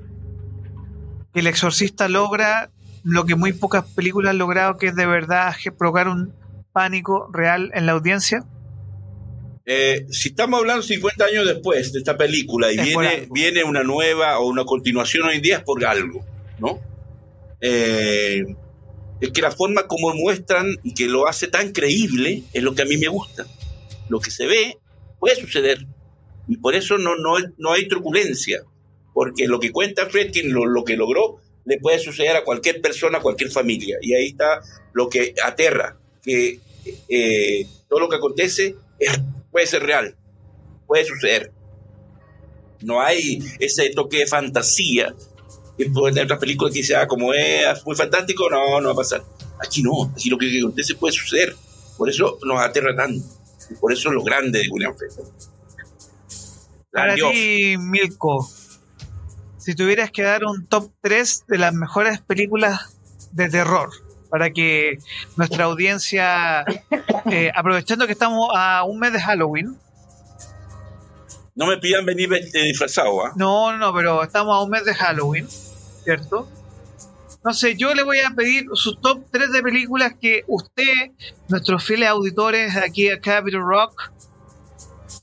que 1.33 1.39
el 1.39 1.47
exorcista 1.47 2.07
logra 2.07 2.71
lo 3.03 3.25
que 3.25 3.35
muy 3.35 3.53
pocas 3.53 3.85
películas 3.85 4.31
han 4.31 4.37
logrado, 4.37 4.77
que 4.77 4.87
es 4.87 4.95
de 4.95 5.05
verdad 5.05 5.53
provocar 5.77 6.07
un 6.07 6.33
pánico 6.73 7.29
real 7.31 7.71
en 7.73 7.85
la 7.85 7.93
audiencia? 7.93 8.43
Eh, 9.65 10.05
si 10.09 10.29
estamos 10.29 10.59
hablando 10.59 10.81
50 10.81 11.25
años 11.25 11.45
después 11.45 11.91
de 11.91 11.99
esta 11.99 12.17
película 12.17 12.71
y 12.71 12.77
viene, 12.77 13.27
viene 13.31 13.63
una 13.63 13.83
nueva 13.83 14.39
o 14.39 14.47
una 14.47 14.63
continuación 14.63 15.27
hoy 15.27 15.35
en 15.35 15.41
día 15.41 15.57
es 15.57 15.63
por 15.63 15.83
algo, 15.85 16.25
¿no? 16.59 16.79
Eh, 17.59 18.45
es 19.19 19.31
que 19.31 19.41
la 19.41 19.51
forma 19.51 19.87
como 19.87 20.13
muestran 20.13 20.77
y 20.83 20.93
que 20.93 21.07
lo 21.07 21.27
hace 21.27 21.47
tan 21.47 21.71
creíble 21.71 22.43
es 22.53 22.63
lo 22.63 22.75
que 22.75 22.83
a 22.83 22.85
mí 22.85 22.97
me 22.97 23.07
gusta. 23.07 23.45
Lo 24.09 24.19
que 24.19 24.31
se 24.31 24.45
ve 24.45 24.77
puede 25.19 25.35
suceder. 25.35 25.85
Y 26.47 26.57
por 26.57 26.75
eso 26.75 26.97
no, 26.97 27.15
no, 27.15 27.35
no 27.57 27.73
hay 27.73 27.87
truculencia. 27.87 28.61
Porque 29.13 29.47
lo 29.47 29.59
que 29.59 29.71
cuenta 29.71 30.07
Fredkin, 30.07 30.53
lo, 30.53 30.65
lo 30.65 30.83
que 30.83 30.95
logró, 30.95 31.41
le 31.65 31.79
puede 31.79 31.99
suceder 31.99 32.35
a 32.35 32.43
cualquier 32.43 32.81
persona, 32.81 33.17
a 33.17 33.21
cualquier 33.21 33.51
familia. 33.51 33.97
Y 34.01 34.13
ahí 34.13 34.27
está 34.27 34.61
lo 34.93 35.09
que 35.09 35.33
aterra, 35.43 35.97
que 36.23 36.59
eh, 37.09 37.67
todo 37.89 37.99
lo 37.99 38.09
que 38.09 38.15
acontece 38.15 38.75
puede 39.51 39.67
ser 39.67 39.83
real, 39.83 40.15
puede 40.85 41.05
suceder. 41.05 41.51
No 42.81 43.01
hay 43.01 43.39
ese 43.59 43.89
toque 43.89 44.19
de 44.19 44.27
fantasía 44.27 45.15
que 45.77 45.89
puede 45.89 46.13
tener 46.13 46.25
otras 46.25 46.39
películas 46.39 46.73
que 46.73 46.83
sea 46.83 47.07
como 47.07 47.33
es 47.33 47.85
muy 47.85 47.95
fantástico, 47.95 48.49
no, 48.49 48.81
no 48.81 48.87
va 48.87 48.93
a 48.93 48.95
pasar. 48.95 49.23
Aquí 49.63 49.83
no, 49.83 50.11
aquí 50.11 50.29
lo 50.29 50.37
que 50.37 50.59
acontece 50.59 50.95
puede 50.95 51.13
suceder. 51.13 51.55
Por 51.97 52.09
eso 52.09 52.37
nos 52.43 52.59
aterra 52.59 52.95
tanto. 52.95 53.25
Y 53.69 53.75
por 53.75 53.91
eso 53.91 54.09
es 54.09 54.15
lo 54.15 54.23
grande 54.23 54.59
de 54.59 54.69
William 54.69 54.95
Friedkin. 54.95 55.25
Para 56.91 57.15
ti, 57.15 57.75
Milko, 57.77 58.49
si 59.57 59.75
tuvieras 59.75 60.11
que 60.11 60.23
dar 60.23 60.45
un 60.45 60.65
top 60.65 60.91
3 61.01 61.45
de 61.47 61.57
las 61.57 61.73
mejores 61.73 62.21
películas 62.21 62.97
de 63.33 63.49
terror, 63.49 63.89
para 64.29 64.51
que 64.51 64.97
nuestra 65.35 65.65
audiencia, 65.65 66.65
eh, 67.31 67.51
aprovechando 67.53 68.05
que 68.05 68.13
estamos 68.13 68.49
a 68.55 68.83
un 68.83 68.99
mes 68.99 69.13
de 69.13 69.21
Halloween. 69.21 69.77
No 71.55 71.67
me 71.67 71.77
pidan 71.77 72.05
venir 72.05 72.29
disfrazado, 72.53 73.25
¿ah? 73.25 73.33
No, 73.35 73.75
no, 73.77 73.93
pero 73.93 74.23
estamos 74.23 74.55
a 74.55 74.63
un 74.63 74.69
mes 74.69 74.85
de 74.85 74.93
Halloween, 74.93 75.47
¿cierto? 76.07 76.47
No 77.43 77.53
sé, 77.53 77.75
yo 77.75 77.93
le 77.93 78.03
voy 78.03 78.19
a 78.19 78.29
pedir 78.29 78.67
su 78.73 78.95
top 78.95 79.25
3 79.29 79.51
de 79.51 79.61
películas 79.61 80.13
que 80.19 80.45
usted, 80.47 81.11
nuestros 81.49 81.83
fieles 81.83 82.07
auditores 82.07 82.77
aquí 82.77 83.09
a 83.09 83.19
Capital 83.19 83.61
Rock, 83.61 84.13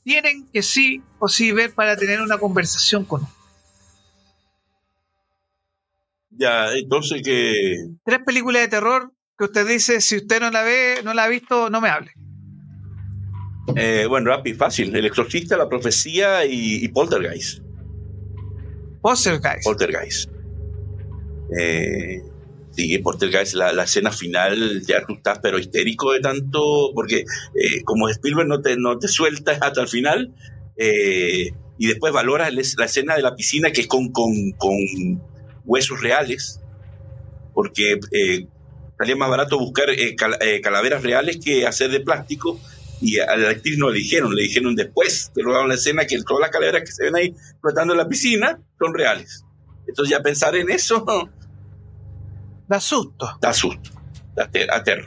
tienen 0.03 0.47
que 0.53 0.63
sí 0.63 1.03
o 1.19 1.29
sí 1.29 1.53
ver 1.53 1.73
para 1.73 1.97
tener 1.97 2.21
una 2.21 2.37
conversación 2.37 3.07
con 3.07 3.23
usted. 3.23 3.35
Ya, 6.33 6.73
entonces 6.75 7.23
que... 7.25 7.89
Tres 8.05 8.21
películas 8.27 8.61
de 8.63 8.69
terror 8.69 9.13
que 9.39 9.45
usted 9.45 9.67
dice, 9.67 10.03
si 10.03 10.17
usted 10.17 10.41
no 10.41 10.51
la 10.51 10.63
ve, 10.65 11.01
no 11.03 11.15
la 11.15 11.25
ha 11.25 11.29
visto, 11.29 11.71
no 11.71 11.81
me 11.81 11.89
hable. 11.89 12.13
Eh, 13.77 14.05
bueno, 14.07 14.29
rápido, 14.29 14.59
fácil. 14.59 14.95
El 14.95 15.07
exorcista, 15.07 15.57
la 15.57 15.69
profecía 15.69 16.45
y, 16.45 16.87
Poltergeist. 16.89 17.63
Poltergeist. 19.01 19.65
Poltergeist. 19.65 20.34
Eh, 21.59 22.23
sí, 22.71 22.99
Poltergeist, 22.99 23.55
la, 23.55 23.73
la, 23.73 23.85
escena 23.85 24.11
final, 24.11 24.83
ya 24.87 25.05
tú 25.07 25.15
estás 25.15 25.39
pero 25.41 25.59
histérico 25.59 26.13
de 26.13 26.21
tanto, 26.21 26.91
porque 26.95 27.25
eh, 27.55 27.83
como 27.85 28.09
Spielberg 28.09 28.49
no 28.49 28.61
te, 28.61 28.77
no 28.77 28.99
te 28.99 29.09
suelta 29.09 29.53
hasta 29.61 29.83
el 29.83 29.89
final, 29.89 30.35
eh, 30.77 31.51
y 31.79 31.87
después 31.87 32.13
valoras 32.13 32.53
la 32.53 32.85
escena 32.85 33.17
de 33.17 33.23
la 33.23 33.35
piscina 33.35 33.71
que 33.73 33.83
es 33.83 33.87
con, 33.87 34.11
con, 34.13 34.53
con 34.53 34.77
huesos 35.65 36.01
reales, 36.01 36.61
porque 37.53 37.99
eh, 38.13 38.47
salía 38.99 39.17
más 39.17 39.31
barato 39.31 39.59
buscar 39.59 39.91
eh, 39.91 40.17
eh, 40.41 40.61
calaveras 40.61 41.03
reales 41.03 41.39
que 41.43 41.67
hacer 41.67 41.91
de 41.91 42.01
plástico. 42.01 42.61
Y 43.01 43.19
a 43.19 43.37
la 43.37 43.51
actriz 43.51 43.77
no 43.77 43.91
le 43.91 43.99
dijeron, 43.99 44.35
le 44.35 44.43
dijeron 44.43 44.75
después 44.77 45.31
que 45.35 45.43
rodaron 45.43 45.69
la 45.69 45.75
escena 45.75 46.07
que 46.07 46.17
todas 46.23 46.41
las 46.41 46.51
calaveras 46.51 46.83
que 46.83 46.93
se 46.93 47.05
ven 47.05 47.17
ahí 47.17 47.35
flotando 47.61 47.93
en 47.93 47.99
la 47.99 48.09
piscina 48.09 48.59
son 48.79 48.95
reales. 48.95 49.44
Entonces 49.95 50.11
ya 50.11 50.21
pensar 50.21 50.57
en 50.57 50.71
eso... 50.71 51.05
Da 52.67 52.81
susto. 52.81 53.39
Da 53.41 53.53
susto, 53.53 53.91
da 54.35 54.51
aterro. 54.73 55.07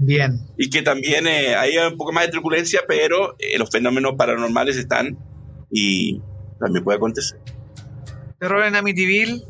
Bien. 0.00 0.40
Y 0.56 0.68
que 0.68 0.82
también 0.82 1.28
hay 1.28 1.78
un 1.78 1.96
poco 1.96 2.10
más 2.10 2.26
de 2.26 2.32
turbulencia, 2.32 2.80
pero 2.88 3.36
los 3.56 3.70
fenómenos 3.70 4.14
paranormales 4.18 4.76
están 4.78 5.16
y 5.70 6.20
también 6.58 6.82
puede 6.82 6.96
acontecer. 6.96 7.38
Terror 8.40 8.64
en 8.64 8.74
Amityville, 8.74 9.44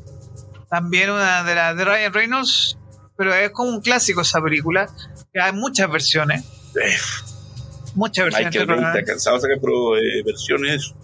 también 0.69 1.09
una 1.09 1.43
de 1.43 1.55
las 1.55 1.75
de 1.75 1.85
Ryan 1.87 2.13
Reynolds, 2.13 2.77
pero 3.17 3.33
es 3.33 3.51
como 3.53 3.71
un 3.71 3.81
clásico 3.81 4.21
esa 4.21 4.43
película, 4.43 4.91
que 5.33 5.41
hay 5.41 5.55
muchas 5.55 5.91
versiones. 5.91 6.45
Muchas 7.95 8.27
versiones. 8.27 8.55
Hay 8.55 8.67
que 8.67 8.73
está 8.73 9.05
cansado 9.05 9.37
de 9.37 9.43
sacar 9.43 9.57
eh, 9.57 10.23
versiones. 10.23 10.95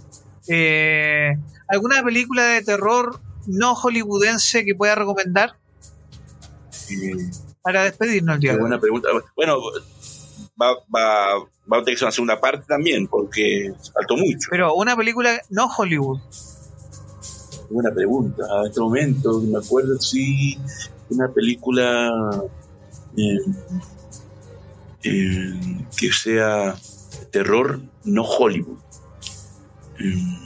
Eh, 0.47 1.39
¿Alguna 1.69 2.03
película 2.03 2.43
de 2.45 2.63
terror 2.63 3.19
no 3.47 3.75
hollywoodense 3.75 4.65
que 4.65 4.75
pueda 4.75 4.95
recomendar? 4.95 5.55
Para 7.63 7.85
despedirnos 7.85 8.37
el 8.37 8.41
día. 8.41 8.57
Buena 8.57 8.81
pregunta. 8.81 9.09
Bueno, 9.37 9.59
va, 10.61 10.75
va, 10.95 11.39
va 11.39 11.79
a 11.79 11.85
tener 11.85 11.95
que 11.95 11.97
ser 11.97 12.07
una 12.07 12.13
segunda 12.13 12.41
parte 12.41 12.65
también, 12.67 13.07
porque 13.07 13.73
faltó 13.95 14.17
mucho. 14.17 14.49
Pero 14.51 14.75
una 14.75 14.97
película 14.97 15.41
no 15.51 15.67
Hollywood 15.67 16.21
buena 17.73 17.91
pregunta. 17.93 18.45
A 18.45 18.67
este 18.67 18.81
momento, 18.81 19.41
me 19.41 19.59
acuerdo 19.59 19.99
si 20.01 20.59
una 21.11 21.29
película 21.29 22.11
eh, 23.17 23.39
eh, 25.03 25.55
que 25.97 26.13
sea 26.13 26.77
terror 27.31 27.81
no 28.05 28.23
Hollywood. 28.23 28.79
Mm. 29.99 30.42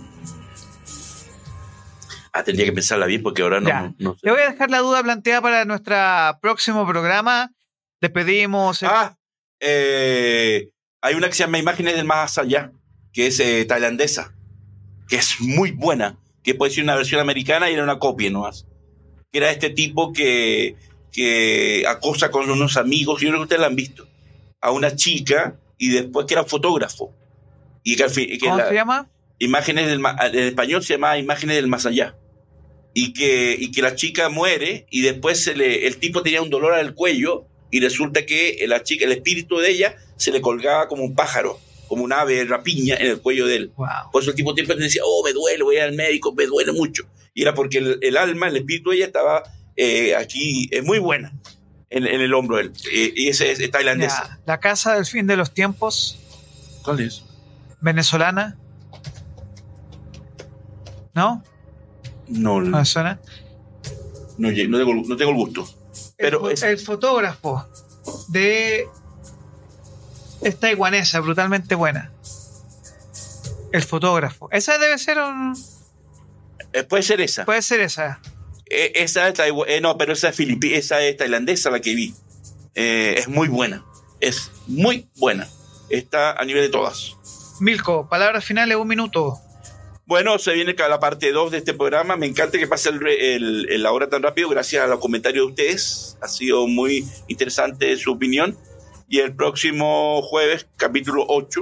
Ah, 2.36 2.44
tendría 2.44 2.66
que 2.66 2.72
pensarla 2.72 3.06
bien 3.06 3.22
porque 3.22 3.42
ahora 3.42 3.60
no, 3.60 3.94
no 3.98 4.14
sé. 4.14 4.20
Le 4.22 4.32
voy 4.32 4.40
a 4.40 4.50
dejar 4.50 4.70
la 4.70 4.78
duda 4.78 5.02
planteada 5.02 5.40
para 5.40 5.64
nuestro 5.64 5.96
próximo 6.40 6.86
programa. 6.86 7.52
Despedimos. 8.00 8.82
Ah, 8.82 9.16
eh, 9.60 10.68
hay 11.00 11.14
una 11.14 11.28
que 11.28 11.34
se 11.34 11.44
llama 11.44 11.58
Imágenes 11.58 11.96
del 11.96 12.04
Más 12.04 12.36
Allá, 12.38 12.72
que 13.12 13.28
es 13.28 13.42
tailandesa, 13.66 14.34
que 15.08 15.16
es 15.16 15.40
muy 15.40 15.70
buena 15.70 16.18
que 16.46 16.54
puede 16.54 16.72
ser 16.72 16.84
una 16.84 16.94
versión 16.94 17.20
americana 17.20 17.68
y 17.68 17.74
era 17.74 17.82
una 17.82 17.98
copia 17.98 18.30
nomás. 18.30 18.66
Que 19.32 19.38
era 19.38 19.50
este 19.50 19.68
tipo 19.68 20.12
que, 20.12 20.76
que 21.10 21.84
acosa 21.88 22.30
con 22.30 22.48
unos 22.48 22.76
amigos, 22.76 23.20
yo 23.20 23.28
creo 23.28 23.40
que 23.40 23.44
ustedes 23.44 23.60
la 23.60 23.66
han 23.66 23.74
visto, 23.74 24.06
a 24.60 24.70
una 24.70 24.94
chica 24.94 25.58
y 25.76 25.88
después 25.88 26.24
que 26.26 26.34
era 26.34 26.44
fotógrafo. 26.44 27.12
Y 27.82 27.96
que, 27.96 28.38
¿Cómo 28.38 28.58
se 28.58 28.74
llama? 28.74 29.08
Imágenes 29.40 29.88
del, 29.88 30.00
en 30.00 30.48
español 30.48 30.84
se 30.84 30.94
llama 30.94 31.18
Imágenes 31.18 31.56
del 31.56 31.66
Más 31.66 31.84
Allá. 31.84 32.14
Y 32.98 33.12
que, 33.12 33.54
y 33.58 33.72
que 33.72 33.82
la 33.82 33.94
chica 33.94 34.30
muere 34.30 34.86
y 34.90 35.02
después 35.02 35.44
se 35.44 35.54
le, 35.54 35.86
el 35.86 35.98
tipo 35.98 36.22
tenía 36.22 36.40
un 36.40 36.48
dolor 36.48 36.72
al 36.72 36.94
cuello 36.94 37.46
y 37.70 37.80
resulta 37.80 38.24
que 38.24 38.64
la 38.66 38.82
chica, 38.82 39.04
el 39.04 39.12
espíritu 39.12 39.58
de 39.58 39.70
ella 39.70 39.96
se 40.16 40.30
le 40.32 40.40
colgaba 40.40 40.88
como 40.88 41.04
un 41.04 41.14
pájaro 41.14 41.60
como 41.88 42.04
un 42.04 42.12
ave 42.12 42.44
rapiña 42.44 42.96
en 42.96 43.08
el 43.08 43.20
cuello 43.20 43.46
de 43.46 43.56
él. 43.56 43.72
Por 44.12 44.22
eso 44.22 44.30
el 44.30 44.36
tipo 44.36 44.54
siempre 44.54 44.76
decía, 44.76 45.02
oh, 45.04 45.22
me 45.24 45.32
duele, 45.32 45.62
voy 45.62 45.76
al 45.78 45.94
médico, 45.94 46.32
me 46.34 46.46
duele 46.46 46.72
mucho. 46.72 47.04
Y 47.34 47.42
era 47.42 47.54
porque 47.54 47.98
el, 48.00 48.16
alma, 48.16 48.48
el 48.48 48.56
espíritu 48.56 48.90
de 48.90 48.96
ella 48.96 49.06
estaba 49.06 49.42
eh, 49.76 50.14
aquí, 50.16 50.68
es 50.72 50.82
muy 50.82 50.98
buena 50.98 51.32
en, 51.90 52.06
el 52.06 52.34
hombro 52.34 52.56
de 52.56 52.64
él. 52.64 52.72
Eh, 52.92 53.12
y 53.14 53.28
ese 53.28 53.52
es, 53.52 53.70
tailandesa. 53.70 54.40
La 54.46 54.58
casa 54.58 54.94
del 54.94 55.06
fin 55.06 55.26
de 55.26 55.36
los 55.36 55.52
tiempos. 55.52 56.18
¿Cuál 56.82 57.00
es? 57.00 57.24
Venezolana. 57.80 58.58
¿No? 61.14 61.42
No. 62.28 62.60
¿No? 62.60 62.70
No, 64.38 64.50
no, 64.50 64.54
tengo, 64.54 64.94
no 64.94 65.16
tengo 65.16 65.30
el 65.30 65.36
gusto. 65.36 65.68
Pero 66.16 66.50
el, 66.50 66.62
el 66.62 66.78
fotógrafo 66.78 67.66
de 68.28 68.86
es 70.42 70.60
taiwanesa, 70.60 71.20
brutalmente 71.20 71.74
buena. 71.74 72.12
El 73.72 73.82
fotógrafo. 73.82 74.48
Esa 74.52 74.78
debe 74.78 74.98
ser 74.98 75.18
un. 75.18 75.56
Eh, 76.72 76.84
puede 76.84 77.02
ser 77.02 77.20
esa. 77.20 77.44
Puede 77.44 77.62
ser 77.62 77.80
esa. 77.80 78.20
Eh, 78.66 78.92
esa 78.96 79.28
es 79.28 79.38
eh, 79.38 79.80
no, 79.80 79.96
pero 79.96 80.12
esa 80.12 80.28
es 80.28 80.40
esa 80.40 81.02
es 81.02 81.16
tailandesa 81.16 81.70
la 81.70 81.80
que 81.80 81.94
vi. 81.94 82.14
es 82.74 83.28
muy 83.28 83.48
buena. 83.48 83.84
Es 84.20 84.50
muy 84.66 85.08
buena. 85.16 85.48
Está 85.88 86.32
a 86.32 86.44
nivel 86.44 86.62
de 86.62 86.68
todas. 86.68 87.14
Milko, 87.60 88.08
palabras 88.08 88.44
finales, 88.44 88.76
un 88.76 88.88
minuto. 88.88 89.40
Bueno, 90.08 90.38
se 90.38 90.54
viene 90.54 90.76
la 90.78 91.00
parte 91.00 91.32
2 91.32 91.50
de 91.50 91.58
este 91.58 91.74
programa. 91.74 92.16
Me 92.16 92.26
encanta 92.26 92.58
que 92.58 92.68
pase 92.68 92.90
el, 92.90 93.82
la 93.82 93.90
hora 93.90 94.08
tan 94.08 94.22
rápido, 94.22 94.48
gracias 94.48 94.84
a 94.84 94.86
los 94.86 95.00
comentarios 95.00 95.46
de 95.46 95.50
ustedes. 95.50 96.16
Ha 96.22 96.28
sido 96.28 96.68
muy 96.68 97.04
interesante 97.26 97.96
su 97.96 98.12
opinión. 98.12 98.56
Y 99.08 99.18
el 99.18 99.34
próximo 99.34 100.22
jueves, 100.22 100.68
capítulo 100.76 101.24
8. 101.28 101.60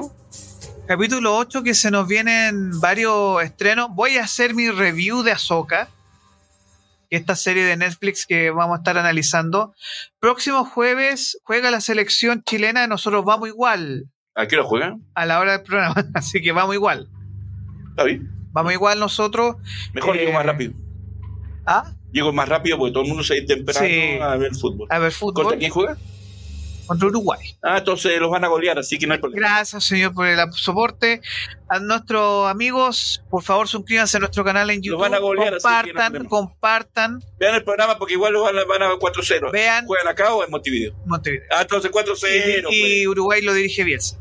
Capítulo 0.87 1.39
8 1.39 1.63
que 1.63 1.73
se 1.73 1.91
nos 1.91 2.07
vienen 2.07 2.79
varios 2.81 3.43
estrenos. 3.43 3.89
Voy 3.95 4.19
a 4.19 4.25
hacer 4.25 4.55
mi 4.55 4.71
review 4.71 5.23
de 5.23 5.33
Ahsoka. 5.33 5.89
Esta 7.09 7.37
serie 7.37 7.65
de 7.65 7.79
Netflix 7.79 8.27
que 8.27 8.51
vamos 8.51 8.77
a 8.77 8.79
estar 8.81 8.99
analizando. 8.99 9.75
Próximo 10.21 10.67
jueves 10.67 11.39
juega 11.45 11.71
la 11.71 11.81
selección 11.81 12.43
chilena. 12.43 12.87
Nosotros 12.89 13.25
vamos 13.25 13.49
igual. 13.49 14.11
¿A 14.35 14.47
qué 14.47 14.57
hora 14.57 14.67
juegan? 14.67 15.03
A 15.15 15.25
la 15.25 15.41
hora 15.41 15.53
del 15.53 15.63
programa, 15.63 15.95
así 16.15 16.43
que 16.43 16.53
vamos 16.53 16.75
igual. 16.75 17.09
Está 17.91 18.05
bien. 18.05 18.34
Vamos 18.55 18.73
igual 18.73 18.99
nosotros. 18.99 19.57
Mejor 19.93 20.17
Eh, 20.17 20.21
llego 20.21 20.33
más 20.33 20.47
rápido. 20.47 20.73
¿Ah? 21.67 21.93
Llego 22.13 22.33
más 22.33 22.49
rápido 22.49 22.79
porque 22.79 22.93
todo 22.93 23.03
el 23.03 23.09
mundo 23.09 23.25
se 23.25 23.41
va 23.41 23.47
temprano 23.47 23.87
Sí. 23.87 24.19
a 24.23 24.37
ver 24.37 24.55
fútbol. 24.55 24.87
A 24.91 24.99
ver, 24.99 25.13
¿Contra 25.13 25.43
fútbol 25.45 25.59
quién 25.59 25.71
juega? 25.71 25.97
contra 26.87 27.09
Uruguay. 27.09 27.57
Ah, 27.63 27.79
entonces 27.79 28.21
los 28.21 28.31
van 28.31 28.45
a 28.45 28.49
golear, 28.49 28.79
así 28.79 28.99
que 28.99 29.07
no 29.07 29.15
hay 29.15 29.19
problema. 29.19 29.41
Gracias, 29.49 29.85
señor, 29.85 30.13
por 30.13 30.27
el 30.27 30.39
soporte. 30.53 31.23
A 31.71 31.79
nuestros 31.81 32.47
amigos, 32.47 33.25
por 33.31 33.43
favor, 33.43 33.67
suscríbanse 33.67 34.19
a 34.19 34.21
nuestro 34.21 34.45
canal 34.45 34.69
en 34.69 34.83
YouTube. 34.83 35.01
van 35.01 35.15
a 35.15 35.19
golear, 35.19 35.55
así 35.55 35.67
que 35.87 35.93
no 35.95 35.99
compartan, 36.05 36.25
compartan. 36.27 37.21
Vean 37.41 37.55
el 37.55 37.65
programa 37.65 37.97
porque 37.99 38.13
igual 38.15 38.35
los 38.35 38.45
van 38.45 38.59
a, 38.59 38.65
van 38.67 38.83
a 38.83 38.91
4-0. 38.97 39.51
Vean 39.51 39.87
¿Juegan 39.87 40.09
acá 40.09 40.35
o 40.35 40.45
en 40.45 40.51
Montevideo? 40.51 40.95
Montevideo. 41.07 41.47
Ah, 41.51 41.63
entonces 41.63 41.91
4-0. 41.91 42.69
y, 42.71 43.01
y 43.01 43.07
Uruguay 43.07 43.41
lo 43.41 43.55
dirige 43.55 43.83
Bielsa. 43.83 44.19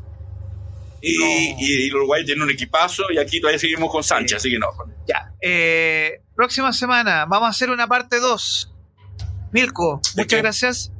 Y, 1.05 1.55
y- 1.59 1.87
y 1.87 1.93
Uruguay 1.93 2.23
tiene 2.25 2.43
un 2.43 2.49
equipazo 2.51 3.03
y 3.11 3.17
aquí 3.17 3.39
todavía 3.41 3.59
seguimos 3.59 3.91
con 3.91 4.03
Sánchez, 4.03 4.41
Sí. 4.41 4.47
así 4.47 4.51
que 4.51 4.59
no. 4.59 4.67
Ya. 5.07 5.31
Eh, 5.41 6.21
próxima 6.35 6.71
semana 6.73 7.25
vamos 7.25 7.47
a 7.47 7.49
hacer 7.49 7.69
una 7.69 7.87
parte 7.87 8.19
2. 8.19 8.71
Milko, 9.51 10.01
¿De 10.15 10.23
muchas 10.23 10.27
qué? 10.37 10.41
gracias. 10.41 10.91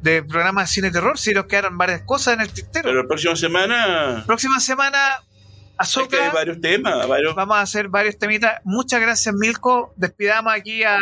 De 0.00 0.22
programa 0.24 0.62
de 0.62 0.66
cine 0.66 0.90
terror. 0.90 1.16
Si 1.18 1.32
nos 1.32 1.44
quedaron 1.46 1.78
varias 1.78 2.02
cosas 2.02 2.34
en 2.34 2.40
el 2.40 2.48
tintero. 2.52 2.82
Pero 2.88 3.02
la 3.02 3.06
próxima 3.06 3.36
semana 3.36 4.24
próxima 4.26 4.58
semana, 4.58 4.98
que 4.98 5.36
hay 5.36 5.76
Azoka. 5.76 6.30
varios 6.32 6.60
temas, 6.60 7.06
varios. 7.06 7.34
Vamos 7.36 7.56
a 7.56 7.60
hacer 7.60 7.88
varios 7.88 8.18
temitas. 8.18 8.60
Muchas 8.64 9.00
gracias, 9.00 9.32
Milko. 9.34 9.92
Despidamos 9.96 10.52
aquí 10.52 10.82
a 10.82 10.98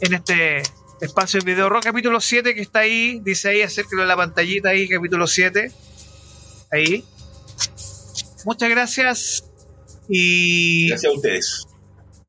en 0.00 0.14
este 0.14 0.62
espacio 1.00 1.40
de 1.40 1.46
video 1.46 1.68
rock 1.68 1.84
capítulo 1.84 2.20
7 2.20 2.54
que 2.54 2.60
está 2.60 2.80
ahí. 2.80 3.20
Dice 3.22 3.48
ahí, 3.50 3.62
acérquelo 3.62 4.02
a 4.02 4.06
la 4.06 4.16
pantallita 4.16 4.70
ahí, 4.70 4.88
capítulo 4.88 5.26
7. 5.26 5.72
Ahí. 6.72 7.04
Muchas 8.44 8.70
gracias. 8.70 9.44
Y 10.08 10.88
Gracias 10.88 11.12
a 11.12 11.14
ustedes. 11.14 11.66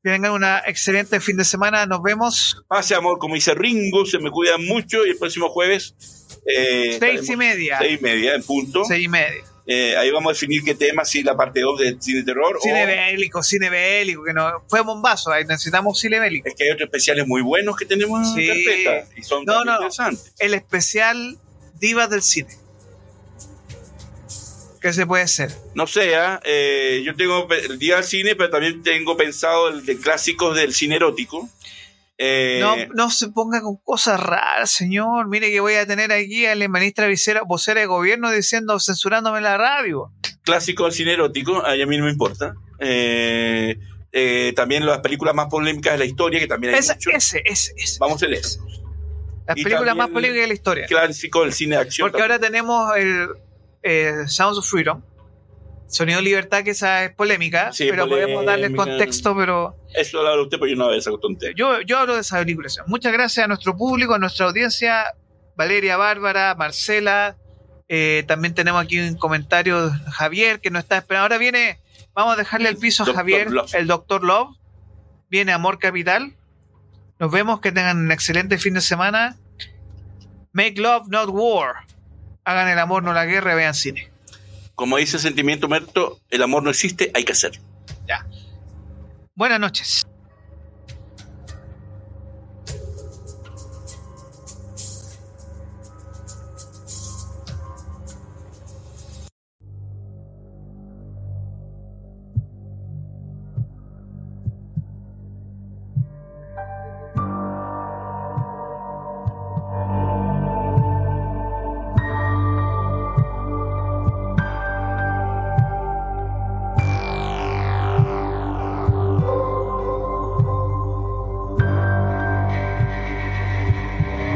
que 0.02 0.10
tengan 0.10 0.32
una 0.32 0.62
excelente 0.66 1.20
fin 1.20 1.36
de 1.36 1.44
semana. 1.44 1.86
Nos 1.86 2.02
vemos 2.02 2.62
Pase 2.68 2.94
amor, 2.94 3.18
como 3.18 3.34
dice 3.34 3.54
Ringo, 3.54 4.06
se 4.06 4.18
me 4.18 4.30
cuidan 4.30 4.64
mucho 4.64 5.04
y 5.06 5.10
el 5.10 5.16
próximo 5.16 5.48
jueves. 5.50 5.94
Eh, 6.46 6.96
seis 7.00 7.28
y 7.28 7.36
media. 7.36 7.78
Seis 7.78 7.98
y 8.00 8.02
media, 8.02 8.34
en 8.34 8.42
punto. 8.42 8.84
Seis 8.84 9.04
y 9.04 9.08
media. 9.08 9.42
Eh, 9.66 9.96
ahí 9.96 10.10
vamos 10.10 10.30
a 10.30 10.32
definir 10.34 10.62
qué 10.62 10.74
tema, 10.74 11.06
si 11.06 11.22
la 11.22 11.34
parte 11.34 11.60
2 11.62 11.80
de 11.80 11.96
cine 11.98 12.22
terror 12.22 12.58
Cine 12.60 12.84
o 12.84 12.86
bélico, 12.86 13.42
cine 13.42 13.70
bélico, 13.70 14.22
que 14.22 14.34
no 14.34 14.62
fue 14.68 14.82
bombazo. 14.82 15.32
Ahí 15.32 15.44
necesitamos 15.46 15.98
cine 15.98 16.20
bélico. 16.20 16.46
es 16.48 16.54
que 16.54 16.64
hay 16.64 16.70
otros 16.72 16.88
especiales 16.88 17.26
muy 17.26 17.40
buenos 17.40 17.74
que 17.74 17.86
tenemos 17.86 18.34
Sí. 18.34 18.46
en 18.46 18.62
carpeta 18.62 19.08
y 19.16 19.22
son 19.22 19.44
no. 19.46 19.62
interesantes. 19.64 20.34
el 20.38 20.52
especial 20.52 21.38
Divas 21.80 22.10
del 22.10 22.20
Cine. 22.20 22.50
¿Qué 24.84 24.92
se 24.92 25.06
puede 25.06 25.22
hacer? 25.22 25.50
No 25.74 25.86
sé, 25.86 26.14
¿ah? 26.14 26.42
Eh, 26.44 27.00
yo 27.06 27.16
tengo 27.16 27.48
el 27.50 27.78
día 27.78 27.94
del 27.94 28.04
cine, 28.04 28.36
pero 28.36 28.50
también 28.50 28.82
tengo 28.82 29.16
pensado 29.16 29.70
el 29.70 29.86
de 29.86 29.96
clásicos 29.96 30.54
del 30.54 30.74
cine 30.74 30.96
erótico. 30.96 31.48
Eh, 32.18 32.58
No, 32.60 32.76
no 32.92 33.08
se 33.10 33.30
ponga 33.30 33.62
con 33.62 33.78
cosas 33.78 34.20
raras, 34.20 34.70
señor. 34.70 35.26
Mire 35.26 35.50
que 35.50 35.60
voy 35.60 35.72
a 35.76 35.86
tener 35.86 36.12
aquí 36.12 36.44
a 36.44 36.54
la 36.54 36.68
ministra 36.68 37.06
vicera, 37.06 37.40
vocera 37.48 37.80
de 37.80 37.86
gobierno 37.86 38.30
diciendo, 38.30 38.78
censurándome 38.78 39.40
la 39.40 39.56
radio. 39.56 40.12
clásico 40.42 40.84
del 40.84 40.92
cine 40.92 41.14
erótico, 41.14 41.64
a 41.64 41.72
mí 41.86 41.96
no 41.96 42.04
me 42.04 42.10
importa. 42.10 42.54
Eh, 42.78 43.78
eh, 44.12 44.52
también 44.54 44.84
las 44.84 44.98
películas 44.98 45.34
más 45.34 45.46
polémicas 45.48 45.94
de 45.94 46.00
la 46.00 46.04
historia, 46.04 46.40
que 46.40 46.46
también 46.46 46.74
hay 46.74 46.80
Ese, 46.80 46.92
mucho. 46.92 47.08
ese, 47.08 47.42
ese, 47.46 47.72
ese. 47.78 47.96
Vamos 48.00 48.22
a 48.22 48.26
eso. 48.26 48.62
Las 49.46 49.56
películas 49.56 49.96
más 49.96 50.10
polémicas 50.10 50.42
de 50.42 50.48
la 50.48 50.52
historia. 50.54 50.86
Clásico 50.86 51.40
del 51.42 51.54
cine 51.54 51.76
de 51.76 51.80
acción. 51.80 52.06
Porque 52.10 52.20
ahora 52.20 52.38
tenemos 52.38 52.94
el 52.98 53.28
eh, 53.84 54.24
Sounds 54.26 54.58
of 54.58 54.66
Freedom. 54.68 55.00
Sonido 55.86 56.18
de 56.18 56.24
Libertad, 56.24 56.64
que 56.64 56.70
esa 56.70 57.04
es 57.04 57.14
polémica, 57.14 57.70
Sí, 57.72 57.86
pero 57.88 58.08
podemos 58.08 58.44
darle 58.44 58.66
el 58.66 58.74
polémica. 58.74 58.98
contexto, 58.98 59.36
pero 59.36 59.76
Eso 59.94 60.22
lo 60.22 60.28
habla 60.28 60.42
usted, 60.42 60.58
pero 60.58 60.70
yo 60.70 60.76
no 60.76 60.90
esa 60.92 61.10
tontería. 61.20 61.54
yo, 61.56 61.80
yo 61.82 61.98
hablo 61.98 62.14
de 62.14 62.22
esa 62.22 62.38
película. 62.40 62.68
Muchas 62.86 63.12
gracias 63.12 63.44
a 63.44 63.46
nuestro 63.48 63.76
público, 63.76 64.14
a 64.14 64.18
nuestra 64.18 64.46
audiencia, 64.46 65.04
Valeria, 65.56 65.96
Bárbara, 65.96 66.54
Marcela. 66.56 67.36
eh, 67.88 68.24
también 68.26 68.54
tenemos 68.54 68.82
aquí 68.82 68.98
un 68.98 69.14
comentario 69.16 69.92
Javier 70.10 70.60
que 70.60 70.70
nos 70.70 70.82
está 70.82 70.96
esperando. 70.96 71.24
Ahora 71.26 71.38
viene, 71.38 71.78
vamos 72.14 72.32
a 72.34 72.36
dejarle 72.38 72.70
el 72.70 72.76
piso 72.78 73.04
a. 73.04 73.14
Javier, 73.14 73.50
Love. 73.52 73.74
el 73.74 73.86
Doctor 73.86 74.24
Love. 74.24 74.56
Viene 75.28 75.52
Amor 75.52 75.78
Capital. 75.78 76.34
Nos 77.20 77.30
vemos, 77.30 77.60
que 77.60 77.70
tengan 77.70 77.98
un 77.98 78.10
excelente 78.10 78.58
fin 78.58 78.74
de 78.74 78.80
semana. 78.80 79.36
Make 80.52 80.80
love, 80.80 81.06
not 81.08 81.28
war. 81.30 81.86
Hagan 82.44 82.68
el 82.68 82.78
amor, 82.78 83.02
no 83.02 83.12
la 83.12 83.24
guerra, 83.24 83.54
vean 83.54 83.74
cine. 83.74 84.10
Como 84.74 84.96
dice 84.96 85.18
Sentimiento 85.18 85.68
Muerto, 85.68 86.20
el 86.30 86.42
amor 86.42 86.62
no 86.62 86.70
existe, 86.70 87.10
hay 87.14 87.24
que 87.24 87.32
hacerlo. 87.32 87.62
Buenas 89.36 89.58
noches. 89.58 90.06